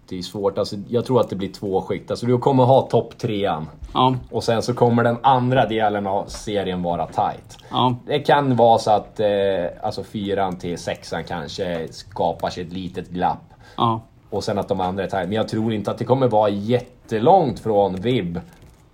det 0.08 0.18
är 0.18 0.22
svårt. 0.22 0.58
Alltså, 0.58 0.76
jag 0.88 1.04
tror 1.06 1.20
att 1.20 1.30
det 1.30 1.36
blir 1.36 1.52
två 1.52 1.82
skikt. 1.82 2.10
Alltså 2.10 2.26
du 2.26 2.38
kommer 2.38 2.64
ha 2.64 2.82
topp 2.82 3.18
trean. 3.18 3.66
Ja, 3.94 4.16
Och 4.30 4.44
sen 4.44 4.62
så 4.62 4.74
kommer 4.74 5.04
den 5.04 5.16
andra 5.22 5.66
delen 5.66 6.06
av 6.06 6.24
serien 6.26 6.82
vara 6.82 7.06
tight. 7.06 7.56
ja. 7.70 7.96
Det 8.06 8.18
kan 8.18 8.56
vara 8.56 8.78
så 8.78 8.90
att 8.90 9.20
eh, 9.20 9.26
alltså 9.82 10.04
fyran 10.04 10.58
till 10.58 10.78
sexan 10.78 11.24
kanske 11.24 11.88
skapar 11.90 12.50
sig 12.50 12.62
ett 12.62 12.72
litet 12.72 13.08
glapp. 13.08 13.54
ja. 13.76 14.00
Och 14.30 14.44
sen 14.44 14.58
att 14.58 14.68
de 14.68 14.80
andra 14.80 15.04
är 15.04 15.08
tight. 15.08 15.28
Men 15.28 15.32
jag 15.32 15.48
tror 15.48 15.72
inte 15.72 15.90
att 15.90 15.98
det 15.98 16.04
kommer 16.04 16.28
vara 16.28 16.48
jättelångt 16.48 17.60
från 17.60 17.94
VIB 17.96 18.40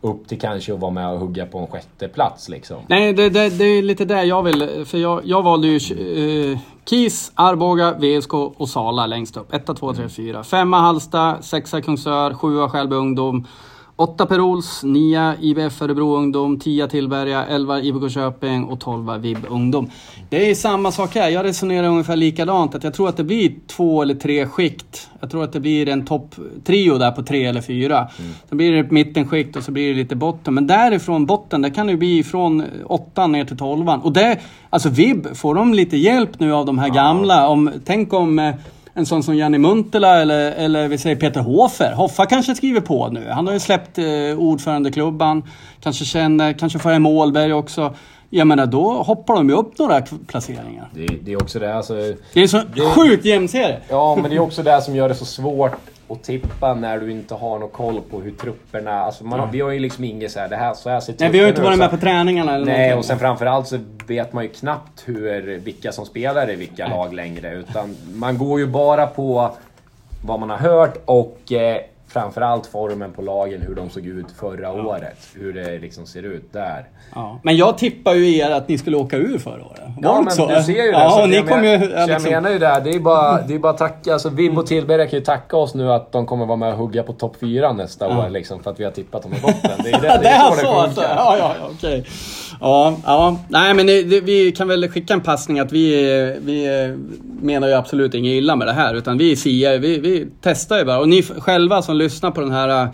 upp 0.00 0.28
till 0.28 0.40
kanske 0.40 0.74
att 0.74 0.80
vara 0.80 0.90
med 0.90 1.12
och 1.12 1.18
hugga 1.18 1.46
på 1.46 1.58
en 1.58 1.66
sjätte 1.66 2.08
plats 2.08 2.48
liksom. 2.48 2.76
Nej, 2.86 3.12
det, 3.12 3.30
det, 3.30 3.48
det 3.48 3.64
är 3.64 3.82
lite 3.82 4.04
där 4.04 4.22
jag 4.22 4.42
vill. 4.42 4.84
För 4.86 4.98
jag, 4.98 5.20
jag 5.24 5.42
valde 5.42 5.66
ju 5.66 6.52
eh, 6.52 6.58
Kis, 6.84 7.32
Arboga, 7.34 7.92
VSK 7.92 8.34
och 8.34 8.68
Sala 8.68 9.06
längst 9.06 9.36
upp. 9.36 9.54
1, 9.54 9.66
2, 9.66 9.94
3, 9.94 10.08
4. 10.08 10.44
Femma 10.44 10.80
Halsta, 10.80 11.42
sexa 11.42 11.80
Kungsör, 11.80 12.34
sjua 12.34 12.68
Skälby 12.68 12.96
Ungdom. 12.96 13.46
Åtta 14.00 14.26
Perols, 14.26 14.82
nia 14.84 15.34
IBF 15.40 15.82
Örebro 15.82 16.16
Ungdom, 16.16 16.58
tia 16.58 16.88
Tillberga, 16.88 17.46
elva 17.46 17.80
IBK 17.80 18.10
Köping 18.10 18.64
och 18.64 18.80
tolva 18.80 19.18
VIB 19.18 19.38
Ungdom. 19.48 19.90
Det 20.28 20.50
är 20.50 20.54
samma 20.54 20.92
sak 20.92 21.14
här. 21.14 21.28
Jag 21.28 21.44
resonerar 21.44 21.88
ungefär 21.88 22.16
likadant. 22.16 22.74
Att 22.74 22.84
jag 22.84 22.94
tror 22.94 23.08
att 23.08 23.16
det 23.16 23.24
blir 23.24 23.52
två 23.66 24.02
eller 24.02 24.14
tre 24.14 24.46
skikt. 24.46 25.08
Jag 25.20 25.30
tror 25.30 25.44
att 25.44 25.52
det 25.52 25.60
blir 25.60 25.88
en 25.88 26.04
topptrio 26.04 26.98
där 26.98 27.10
på 27.10 27.22
tre 27.22 27.44
eller 27.44 27.60
fyra. 27.60 28.08
Sen 28.48 28.58
blir 28.58 28.72
det 28.72 28.78
ett 28.78 28.90
mittenskikt 28.90 29.56
och 29.56 29.62
så 29.62 29.72
blir 29.72 29.88
det 29.88 29.94
lite 29.94 30.16
botten. 30.16 30.54
Men 30.54 30.66
därifrån 30.66 31.26
botten, 31.26 31.62
det 31.62 31.70
kan 31.70 31.88
ju 31.88 31.96
bli 31.96 32.22
från 32.22 32.64
åttan 32.86 33.32
ner 33.32 33.44
till 33.44 33.58
tolvan. 33.58 34.00
Och 34.00 34.12
det, 34.12 34.38
alltså 34.70 34.88
VIB, 34.88 35.36
får 35.36 35.54
de 35.54 35.74
lite 35.74 35.96
hjälp 35.96 36.40
nu 36.40 36.54
av 36.54 36.66
de 36.66 36.78
här 36.78 36.88
gamla? 36.88 37.48
Om, 37.48 37.70
tänk 37.84 38.12
om 38.12 38.38
eh, 38.38 38.54
en 38.94 39.06
sån 39.06 39.22
som 39.22 39.36
Janni 39.36 39.58
Muntela 39.58 40.20
eller, 40.20 40.52
eller 40.52 40.88
vi 40.88 40.98
säger 40.98 41.16
Peter 41.16 41.40
Hofer. 41.40 41.92
Hoffa 41.92 42.26
kanske 42.26 42.54
skriver 42.54 42.80
på 42.80 43.08
nu. 43.08 43.28
Han 43.30 43.46
har 43.46 43.54
ju 43.54 43.60
släppt 43.60 43.98
eh, 43.98 44.04
ordförandeklubban. 44.38 45.42
Kanske 45.80 46.04
känner, 46.04 46.52
kanske 46.52 46.78
får 46.78 46.90
en 46.90 47.02
Målberg 47.02 47.52
också. 47.52 47.94
Jag 48.30 48.46
menar, 48.46 48.66
då 48.66 48.92
hoppar 49.02 49.34
de 49.34 49.48
ju 49.48 49.54
upp 49.54 49.78
några 49.78 50.02
placeringar. 50.26 50.88
Det, 50.94 51.06
det 51.06 51.32
är 51.32 51.42
också 51.42 51.58
det, 51.58 51.74
alltså, 51.74 51.94
Det 52.32 52.42
är 52.42 52.46
så 52.46 52.62
sjukt 52.94 53.24
jämn 53.24 53.48
serie. 53.48 53.80
Ja, 53.88 54.18
men 54.22 54.30
det 54.30 54.36
är 54.36 54.40
också 54.40 54.62
det 54.62 54.82
som 54.82 54.96
gör 54.96 55.08
det 55.08 55.14
så 55.14 55.24
svårt 55.24 55.72
att 56.10 56.22
tippa 56.22 56.74
när 56.74 56.98
du 56.98 57.10
inte 57.10 57.34
har 57.34 57.58
någon 57.58 57.68
koll 57.70 58.00
på 58.10 58.20
hur 58.20 58.30
trupperna... 58.30 58.92
Alltså 59.02 59.24
man, 59.24 59.40
har- 59.40 59.46
Vi 59.52 59.60
har 59.60 59.70
ju 59.70 59.78
liksom 59.78 60.04
inget 60.04 60.32
så 60.32 60.40
här, 60.40 60.48
det 60.48 60.56
här, 60.56 60.74
så 60.74 60.90
här 60.90 61.00
ser 61.00 61.14
Nej, 61.18 61.30
vi 61.30 61.38
har 61.38 61.44
ju 61.44 61.50
inte 61.50 61.62
varit 61.62 61.78
med 61.78 61.90
på 61.90 61.96
träningarna 61.96 62.54
eller 62.54 62.66
Nej, 62.66 62.74
någonting. 62.78 62.98
och 62.98 63.04
sen 63.04 63.18
framförallt 63.18 63.66
så 63.66 63.78
vet 64.06 64.32
man 64.32 64.44
ju 64.44 64.50
knappt 64.50 65.02
hur, 65.08 65.58
vilka 65.58 65.92
som 65.92 66.06
spelar 66.06 66.50
i 66.50 66.56
vilka 66.56 66.88
lag 66.88 67.12
längre. 67.14 67.52
Utan 67.54 67.96
man 68.14 68.38
går 68.38 68.60
ju 68.60 68.66
bara 68.66 69.06
på 69.06 69.50
vad 70.24 70.40
man 70.40 70.50
har 70.50 70.56
hört 70.56 71.02
och 71.04 71.52
eh, 71.52 71.76
framförallt 72.12 72.66
formen 72.66 73.12
på 73.12 73.22
lagen, 73.22 73.60
hur 73.66 73.74
de 73.74 73.90
såg 73.90 74.06
ut 74.06 74.26
förra 74.40 74.72
året. 74.72 75.18
Hur 75.34 75.52
det 75.52 75.78
liksom 75.78 76.06
ser 76.06 76.22
ut 76.22 76.52
där. 76.52 76.84
Ja. 77.14 77.40
Men 77.42 77.56
jag 77.56 77.78
tippar 77.78 78.14
ju 78.14 78.36
er 78.36 78.50
att 78.50 78.68
ni 78.68 78.78
skulle 78.78 78.96
åka 78.96 79.16
ur 79.16 79.38
förra 79.38 79.64
året. 79.64 79.80
Var 79.80 80.02
Ja 80.02 80.20
men 80.22 80.30
så? 80.32 80.46
du 80.46 80.62
ser 80.62 80.72
ju 80.72 80.92
det. 80.92 80.98
Ja, 80.98 81.10
så 81.10 81.26
ni 81.26 81.36
jag 81.36 81.48
kom 81.48 81.60
men- 81.60 81.80
ju... 81.80 81.86
ja, 81.90 82.00
Jag 82.00 82.08
liksom- 82.08 82.30
menar 82.32 82.50
ju 82.50 82.58
det. 82.58 82.80
Det 82.84 82.90
är 82.90 83.00
bara, 83.00 83.42
det 83.42 83.54
är 83.54 83.58
bara 83.58 83.72
att 83.72 83.78
tacka. 83.78 84.12
Alltså 84.12 84.28
Vibb 84.28 84.58
och 84.58 84.66
Tillberga 84.66 85.06
kan 85.06 85.18
ju 85.18 85.24
tacka 85.24 85.56
oss 85.56 85.74
nu 85.74 85.92
att 85.92 86.12
de 86.12 86.26
kommer 86.26 86.46
vara 86.46 86.56
med 86.56 86.72
och 86.72 86.78
hugga 86.78 87.02
på 87.02 87.12
topp 87.12 87.36
4 87.40 87.72
nästa 87.72 88.08
Ja. 88.08 88.24
år. 88.26 88.28
Liksom, 88.30 88.62
för 88.62 88.70
att 88.70 88.80
vi 88.80 88.84
har 88.84 88.90
tippat 88.92 89.22
dem 89.22 89.32
i 89.34 89.40
botten. 89.40 89.70
Det 89.84 89.90
är, 89.90 90.00
det, 90.00 90.06
Ja, 90.08 90.18
det 90.18 90.28
är 90.28 90.50
så 90.50 90.62
det 90.62 90.68
alltså? 90.68 91.00
funkar. 91.00 91.14
Ja, 91.16 91.36
ja, 91.38 91.54
ja, 91.60 91.68
okej. 91.74 92.04
Ja, 92.60 92.96
ja. 93.04 93.38
Nej, 93.48 93.74
men 93.74 93.86
det, 93.86 94.02
det, 94.02 94.20
vi 94.20 94.52
kan 94.52 94.68
väl 94.68 94.88
skicka 94.88 95.14
en 95.14 95.20
passning 95.20 95.58
att 95.58 95.72
vi, 95.72 96.02
vi 96.40 96.68
menar 97.42 97.68
ju 97.68 97.74
absolut 97.74 98.14
inget 98.14 98.32
illa 98.32 98.56
med 98.56 98.66
det 98.66 98.72
här. 98.72 98.94
Utan 98.94 99.18
vi 99.18 99.36
siar, 99.36 99.78
vi, 99.78 99.98
vi 99.98 100.26
testar 100.40 100.78
ju 100.78 100.84
bara. 100.84 100.98
Och 100.98 101.08
ni 101.08 101.22
själva 101.22 101.82
som 101.82 101.96
lyssnar 101.96 102.30
på 102.30 102.40
den 102.40 102.50
här 102.50 102.82
eh, 102.82 102.88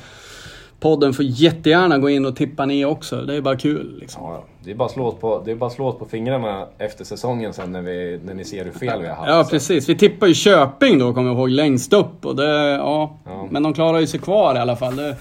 podden 0.81 1.12
får 1.12 1.25
jättegärna 1.25 1.99
gå 1.99 2.11
in 2.11 2.27
och 2.27 2.37
tippa 2.37 2.67
ni 2.67 2.85
också. 2.85 3.17
Det 3.17 3.35
är 3.35 3.41
bara 3.41 3.57
kul 3.57 3.99
liksom. 4.01 4.23
Ja, 4.23 4.45
det 4.64 4.71
är 4.71 4.75
bara 4.75 4.85
att 4.85 4.93
slå 4.93 5.07
oss 5.07 5.21
på, 5.21 5.43
det 5.45 5.51
är 5.51 5.55
bara 5.55 5.93
på 5.93 6.07
fingrarna 6.11 6.67
efter 6.79 7.05
säsongen 7.05 7.53
sen 7.53 7.73
när, 7.73 7.83
vi, 7.83 8.21
när 8.25 8.35
ni 8.35 8.45
ser 8.45 8.64
hur 8.64 8.73
fel 8.73 9.03
vi 9.03 9.09
har 9.09 9.14
haft. 9.14 9.29
Ja, 9.29 9.47
precis. 9.51 9.89
Vi 9.89 9.99
tippar 9.99 10.27
ju 10.27 10.35
Köping 10.35 10.99
då, 10.99 11.14
kommer 11.14 11.31
jag 11.31 11.39
ihåg, 11.39 11.51
längst 11.51 11.93
upp. 11.93 12.27
Och 12.27 12.37
det, 12.37 12.71
ja. 12.71 13.19
Ja. 13.25 13.49
Men 13.51 13.62
de 13.62 13.75
klarar 13.75 13.99
ju 13.99 14.07
sig 14.07 14.21
kvar 14.21 14.55
i 14.55 14.59
alla 14.59 14.77
fall. 14.77 14.97
Det, 14.97 15.17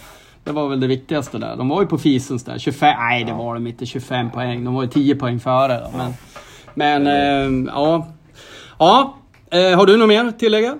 det 0.46 0.52
var 0.52 0.68
väl 0.70 0.80
det 0.80 0.88
viktigaste 0.88 1.38
där. 1.38 1.56
De 1.56 1.70
var 1.70 1.82
ju 1.82 1.88
på 1.88 1.98
fisens 1.98 2.43
där. 2.43 2.58
25, 2.58 2.96
nej 3.00 3.24
det 3.24 3.34
var 3.34 3.54
de 3.54 3.68
inte. 3.68 3.86
25 3.86 4.32
poäng. 4.32 4.64
De 4.66 4.74
var 4.76 4.84
ju 4.84 4.89
10 4.89 5.16
poäng 5.16 5.39
före. 5.39 5.80
Då. 5.80 5.98
Men, 5.98 6.14
men 6.74 7.08
eh, 7.68 7.72
ja. 7.76 8.08
Ja, 8.80 9.16
eh, 9.52 9.78
har 9.78 9.86
du 9.86 9.98
något 9.98 10.08
mer 10.08 10.26
att 10.26 10.39
tillägga? 10.39 10.78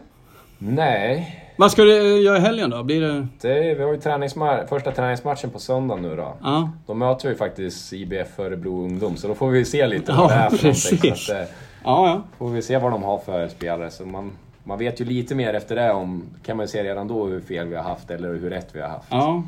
Nej, 0.58 1.42
Vad 1.58 1.72
ska 1.72 1.84
du 1.84 2.22
göra 2.22 2.38
i 2.38 2.40
helgen 2.40 2.70
då? 2.70 2.84
Blir 2.84 3.02
det... 3.02 3.28
det, 3.42 3.74
vi 3.76 3.84
har 3.84 3.92
ju 3.94 4.00
träningsma- 4.00 4.68
första 4.68 4.92
träningsmatchen 4.92 5.50
på 5.50 5.60
söndag 5.60 5.96
nu 5.96 6.16
då. 6.16 6.34
Ja, 6.44 6.70
Då 6.88 6.94
möter 6.94 7.30
vi 7.30 7.36
faktiskt 7.36 7.94
IBF 7.94 8.40
Örebro 8.40 8.84
Ungdom, 8.84 9.18
så 9.18 9.28
då 9.28 9.36
får 9.36 9.50
vi 9.50 9.66
se 9.66 9.88
lite 9.88 10.12
Ja, 10.12 10.18
vad 10.22 10.30
det 10.30 10.36
är 10.36 10.50
för 10.50 10.64
någonting. 10.64 10.72
precis. 11.12 11.30
Att, 11.30 11.36
eh, 11.36 11.42
ja. 11.84 12.08
ja. 12.08 12.22
får 12.38 12.50
vi 12.50 12.62
se 12.62 12.78
vad 12.78 12.92
de 12.92 13.04
har 13.04 13.18
för 13.18 13.48
spelare. 13.48 13.92
Så 13.92 14.06
man, 14.06 14.32
man 14.64 14.78
vet 14.78 15.02
ju 15.02 15.06
lite 15.06 15.36
mer 15.36 15.54
efter 15.54 15.76
det 15.76 15.92
om, 15.92 16.24
kan 16.46 16.58
man 16.58 16.64
ju 16.64 16.68
se 16.68 16.84
redan 16.84 17.08
då 17.08 17.26
hur 17.26 17.40
fel 17.42 17.68
vi 17.68 17.76
har 17.76 17.84
haft 17.84 18.12
eller 18.12 18.28
hur 18.34 18.50
rätt 18.50 18.70
vi 18.74 18.82
har 18.82 18.90
haft. 18.90 19.08
Ja. 19.10 19.44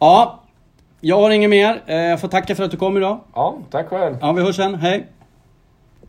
Ja. 0.00 0.40
Jag 1.00 1.20
har 1.20 1.30
inget 1.30 1.50
mer. 1.50 1.82
Eh, 1.86 1.96
Jag 1.96 2.20
får 2.20 2.28
tacka 2.28 2.54
för 2.54 2.64
att 2.64 2.70
du 2.70 2.76
kom 2.76 2.96
idag. 2.96 3.20
Ja, 3.34 3.54
tack 3.70 3.88
själv. 3.88 4.16
Ja, 4.20 4.32
vi 4.32 4.42
hörs 4.42 4.56
sen. 4.56 4.74
Hej! 4.74 5.06